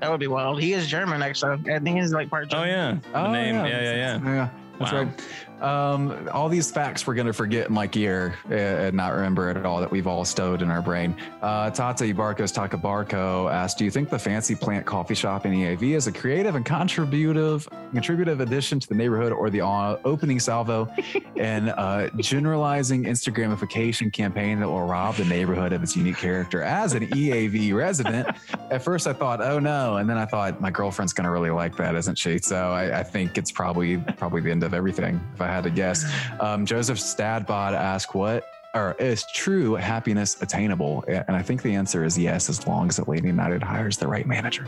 That 0.00 0.10
would 0.10 0.20
be 0.20 0.26
wild. 0.26 0.60
He 0.60 0.72
is 0.72 0.88
German, 0.88 1.22
actually. 1.22 1.72
I 1.72 1.78
think 1.78 1.98
he's 2.00 2.12
like 2.12 2.28
part 2.28 2.46
Oh 2.52 2.64
German. 2.64 3.00
yeah, 3.12 3.22
the 3.22 3.32
name. 3.32 3.54
Yeah, 3.54 3.66
yeah, 3.66 3.80
yeah. 3.82 4.20
Yeah, 4.24 4.48
that's 4.78 4.92
Wow. 4.92 5.02
right. 5.04 5.22
Um, 5.60 6.28
all 6.32 6.48
these 6.48 6.70
facts 6.70 7.06
we're 7.06 7.14
gonna 7.14 7.32
forget 7.32 7.68
in 7.68 7.74
like 7.74 7.94
a 7.94 7.98
year 8.00 8.34
uh, 8.50 8.54
and 8.54 8.96
not 8.96 9.12
remember 9.12 9.48
at 9.48 9.64
all 9.64 9.80
that 9.80 9.90
we've 9.90 10.08
all 10.08 10.24
stowed 10.24 10.60
in 10.60 10.70
our 10.70 10.82
brain. 10.82 11.14
Uh, 11.40 11.70
Tata 11.70 12.04
Ibarcos 12.04 12.52
Takabarko 12.52 13.52
asked, 13.52 13.78
"Do 13.78 13.84
you 13.84 13.90
think 13.90 14.10
the 14.10 14.18
Fancy 14.18 14.56
Plant 14.56 14.86
Coffee 14.86 15.14
Shop 15.14 15.46
in 15.46 15.52
EAV 15.52 15.94
is 15.94 16.08
a 16.08 16.12
creative 16.12 16.56
and 16.56 16.64
contributive 16.64 17.68
contributive 17.92 18.40
addition 18.40 18.80
to 18.80 18.88
the 18.88 18.94
neighborhood, 18.94 19.32
or 19.32 19.50
the 19.50 19.60
opening 19.60 20.40
salvo 20.40 20.92
and 21.36 21.70
uh, 21.70 22.08
generalizing 22.16 23.04
Instagramification 23.04 24.12
campaign 24.12 24.58
that 24.60 24.68
will 24.68 24.86
rob 24.86 25.14
the 25.16 25.24
neighborhood 25.26 25.72
of 25.72 25.82
its 25.82 25.96
unique 25.96 26.16
character?" 26.16 26.62
As 26.62 26.94
an 26.94 27.06
EAV 27.08 27.72
resident, 27.72 28.28
at 28.70 28.82
first 28.82 29.06
I 29.06 29.12
thought, 29.12 29.40
"Oh 29.40 29.60
no," 29.60 29.98
and 29.98 30.10
then 30.10 30.18
I 30.18 30.24
thought, 30.24 30.60
"My 30.60 30.72
girlfriend's 30.72 31.12
gonna 31.12 31.30
really 31.30 31.50
like 31.50 31.76
that, 31.76 31.94
isn't 31.94 32.18
she?" 32.18 32.38
So 32.38 32.72
I, 32.72 33.00
I 33.00 33.02
think 33.04 33.38
it's 33.38 33.52
probably 33.52 33.98
probably 34.16 34.40
the 34.40 34.50
end 34.50 34.64
of 34.64 34.74
everything, 34.74 35.20
if 35.34 35.40
I 35.40 35.51
had 35.52 35.64
to 35.64 35.70
guess. 35.70 36.04
Um, 36.40 36.66
Joseph 36.66 36.98
Stadbod 36.98 37.74
asked, 37.74 38.14
"What 38.14 38.44
or 38.74 38.94
is 38.98 39.24
true 39.34 39.74
happiness 39.74 40.40
attainable?" 40.40 41.04
And 41.08 41.36
I 41.36 41.42
think 41.42 41.62
the 41.62 41.74
answer 41.74 42.04
is 42.04 42.18
yes, 42.18 42.48
as 42.48 42.66
long 42.66 42.88
as 42.88 42.98
Atlanta 42.98 43.26
United 43.26 43.62
hires 43.62 43.96
the 43.96 44.08
right 44.08 44.26
manager. 44.26 44.66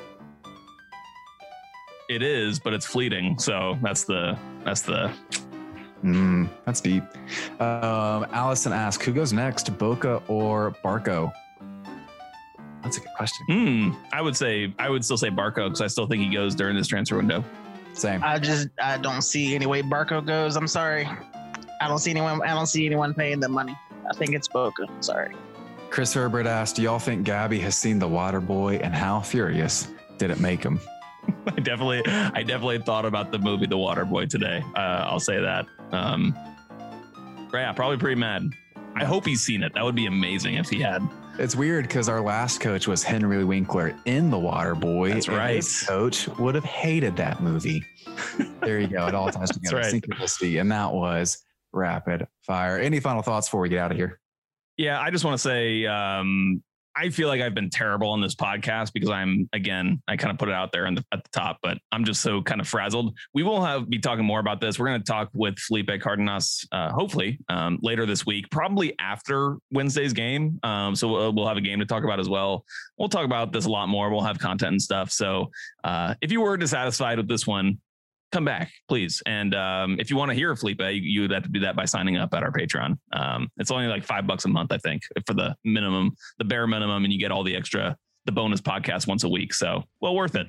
It 2.09 2.23
is, 2.23 2.59
but 2.59 2.75
it's 2.75 2.87
fleeting. 2.87 3.39
So 3.39 3.79
that's 3.83 4.05
the 4.05 4.39
that's 4.65 4.83
the 4.83 5.11
Mm, 6.05 6.51
that's 6.67 6.83
deep. 6.83 7.03
Um, 7.61 8.27
Allison 8.33 8.73
asked, 8.73 9.03
"Who 9.05 9.13
goes 9.13 9.33
next, 9.33 9.77
Boca 9.79 10.23
or 10.29 10.77
Barco?" 10.85 11.33
That's 12.83 12.99
a 12.99 13.01
good 13.01 13.15
question. 13.17 13.47
Hmm. 13.47 13.91
I 14.13 14.21
would 14.21 14.37
say 14.37 14.75
I 14.79 14.91
would 14.91 15.03
still 15.03 15.17
say 15.17 15.31
Barco 15.31 15.65
because 15.65 15.81
I 15.81 15.87
still 15.87 16.07
think 16.07 16.23
he 16.23 16.29
goes 16.29 16.55
during 16.55 16.77
this 16.77 16.87
transfer 16.87 17.17
window. 17.17 17.43
Same. 17.95 18.23
I 18.23 18.39
just 18.39 18.69
I 18.83 18.99
don't 18.99 19.23
see 19.23 19.55
any 19.55 19.67
way 19.67 19.83
Barco 19.83 20.25
goes. 20.25 20.57
I'm 20.57 20.69
sorry. 20.69 21.09
I 21.81 21.89
don't 21.89 21.99
see 21.99 22.11
anyone. 22.11 22.43
I 22.43 22.55
don't 22.55 22.67
see 22.67 22.87
anyone 22.87 23.15
paying 23.15 23.41
the 23.41 23.49
money. 23.49 23.77
I 24.11 24.15
think 24.15 24.35
it's 24.35 24.49
Boca. 24.49 24.87
Sorry. 25.01 25.35
Chris 25.91 26.13
Herbert 26.13 26.47
asked, 26.47 26.77
"Do 26.77 26.83
y'all 26.83 26.99
think 26.99 27.25
Gabby 27.25 27.61
has 27.61 27.77
seen 27.77 27.99
the 27.99 28.09
Water 28.09 28.41
Boy, 28.41 28.77
and 28.77 28.95
how 28.95 29.21
furious 29.21 29.89
did 30.19 30.31
it 30.31 30.41
make 30.41 30.63
him?" 30.63 30.81
I 31.47 31.61
definitely, 31.61 32.03
I 32.07 32.43
definitely 32.43 32.79
thought 32.81 33.05
about 33.05 33.31
the 33.31 33.39
movie 33.39 33.67
The 33.67 33.79
Water 33.79 34.05
Boy 34.05 34.27
today. 34.27 34.63
Uh, 34.75 35.07
I'll 35.09 35.21
say 35.21 35.41
that. 35.41 35.67
Um, 35.93 36.35
yeah, 37.53 37.73
probably 37.73 37.97
pretty 37.97 38.21
mad. 38.21 38.51
I 38.97 39.05
hope 39.05 39.25
he's 39.25 39.41
seen 39.43 39.63
it. 39.63 39.73
That 39.75 39.85
would 39.85 39.95
be 39.95 40.07
amazing 40.07 40.55
if 40.55 40.69
he 40.69 40.81
had. 40.81 41.03
It's 41.37 41.57
weird 41.57 41.89
because 41.89 42.09
our 42.09 42.21
last 42.21 42.61
coach 42.61 42.87
was 42.87 43.03
Henry 43.03 43.45
Winkler 43.45 43.97
in 44.05 44.31
The 44.31 44.39
Water 44.39 44.75
Boy. 44.77 45.13
That's 45.13 45.29
right. 45.29 45.65
Coach 45.87 46.29
would 46.39 46.55
have 46.55 46.65
hated 46.65 47.17
that 47.17 47.43
movie. 47.43 47.85
there 48.61 48.79
you 48.79 48.87
go. 48.87 49.07
It 49.09 49.15
all 49.15 49.29
ties 49.31 49.51
together. 49.53 49.79
right. 49.79 49.93
Synchronicity. 49.93 50.61
And 50.61 50.71
that 50.71 50.93
was 50.93 51.39
rapid 51.73 52.29
fire. 52.43 52.79
Any 52.79 53.01
final 53.01 53.23
thoughts 53.23 53.49
before 53.49 53.63
we 53.63 53.69
get 53.69 53.79
out 53.81 53.91
of 53.91 53.97
here? 53.97 54.21
Yeah, 54.77 55.01
I 55.01 55.11
just 55.11 55.25
want 55.25 55.35
to 55.35 55.43
say 55.43 55.87
um, 55.87 56.63
I 56.97 57.11
feel 57.11 57.29
like 57.29 57.41
I've 57.41 57.55
been 57.55 57.71
terrible 57.71 58.11
on 58.11 58.21
this 58.21 58.35
podcast 58.35 58.93
because 58.93 59.11
I'm 59.11 59.49
again 59.53 60.01
I 60.09 60.17
kind 60.17 60.31
of 60.31 60.39
put 60.39 60.49
it 60.49 60.55
out 60.55 60.73
there 60.73 60.91
the, 60.95 61.05
at 61.13 61.25
the 61.25 61.31
top, 61.31 61.59
but 61.63 61.79
I'm 61.93 62.05
just 62.05 62.23
so 62.23 62.43
kind 62.43 62.61
of 62.61 62.69
frazzled. 62.69 63.17
We 63.33 63.43
will 63.43 63.65
have 63.65 63.89
be 63.89 63.99
talking 63.99 64.25
more 64.25 64.41
about 64.41 64.61
this. 64.61 64.79
We're 64.79 64.87
going 64.87 65.01
to 65.01 65.07
talk 65.07 65.31
with 65.33 65.59
Felipe 65.59 65.91
Cardenas 66.01 66.67
uh, 66.73 66.91
hopefully 66.91 67.39
um, 67.49 67.79
later 67.83 68.07
this 68.07 68.25
week, 68.27 68.51
probably 68.51 68.95
after 68.99 69.57
Wednesday's 69.71 70.13
game. 70.13 70.59
Um, 70.63 70.95
so 70.95 71.09
we'll, 71.09 71.33
we'll 71.33 71.49
have 71.49 71.57
a 71.57 71.63
game 71.63 71.81
to 71.81 71.87
talk 71.87 72.05
about 72.05 72.21
as 72.21 72.29
well. 72.29 72.65
We'll 72.99 73.09
talk 73.09 73.25
about 73.25 73.53
this 73.53 73.67
a 73.67 73.71
lot 73.71 73.89
more. 73.89 74.11
We'll 74.11 74.23
have 74.23 74.39
content 74.39 74.73
and 74.73 74.83
stuff. 74.83 75.11
So 75.11 75.51
uh, 75.83 76.15
if 76.21 76.31
you 76.31 76.41
were 76.41 76.57
dissatisfied 76.57 77.19
with 77.19 77.29
this 77.29 77.47
one, 77.47 77.79
come 78.35 78.45
back, 78.45 78.73
please. 78.89 79.23
And 79.27 79.55
um, 79.55 79.97
if 80.01 80.11
you 80.11 80.17
want 80.17 80.31
to 80.31 80.35
hear 80.35 80.55
Felipe, 80.57 80.81
you, 80.81 80.89
you 80.89 81.21
would 81.23 81.31
have 81.31 81.45
to 81.45 81.49
do 81.49 81.61
that 81.61 81.77
by 81.77 81.85
signing 81.85 82.17
up 82.17 82.35
at 82.35 82.43
our 82.43 82.51
Patreon. 82.51 82.99
Um, 83.13 83.49
it's 83.59 83.71
only 83.71 83.87
like 83.87 84.05
five 84.05 84.27
bucks 84.27 84.45
a 84.45 84.49
month, 84.49 84.73
I 84.73 84.79
think, 84.79 85.03
for 85.25 85.35
the 85.35 85.57
minimum, 85.65 86.17
the 86.39 86.45
bare 86.45 86.67
minimum, 86.67 87.05
and 87.05 87.13
you 87.13 87.19
get 87.19 87.31
all 87.31 87.45
the 87.45 87.55
extra, 87.55 87.97
the 88.27 88.33
bonus 88.33 88.61
podcast 88.61 89.07
once 89.07 89.23
a 89.23 89.29
week. 89.29 89.55
So, 89.55 89.85
well 90.01 90.17
worth 90.17 90.35
it. 90.35 90.49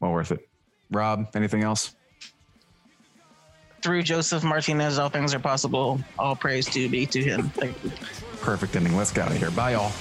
Well 0.00 0.10
worth 0.10 0.32
it. 0.32 0.40
Rob, 0.90 1.28
anything 1.34 1.62
else? 1.62 1.94
Through 3.80 4.02
Josef 4.02 4.42
Martinez, 4.42 4.98
all 4.98 5.08
things 5.08 5.32
are 5.32 5.38
possible. 5.38 6.00
All 6.18 6.34
praise 6.34 6.66
to 6.70 6.88
be 6.88 7.06
to 7.06 7.22
him. 7.22 7.50
Thank 7.50 7.82
you. 7.84 7.92
Perfect 8.40 8.74
ending. 8.74 8.96
Let's 8.96 9.12
get 9.12 9.26
out 9.26 9.30
of 9.30 9.38
here. 9.38 9.52
Bye, 9.52 9.72
y'all. 9.72 9.92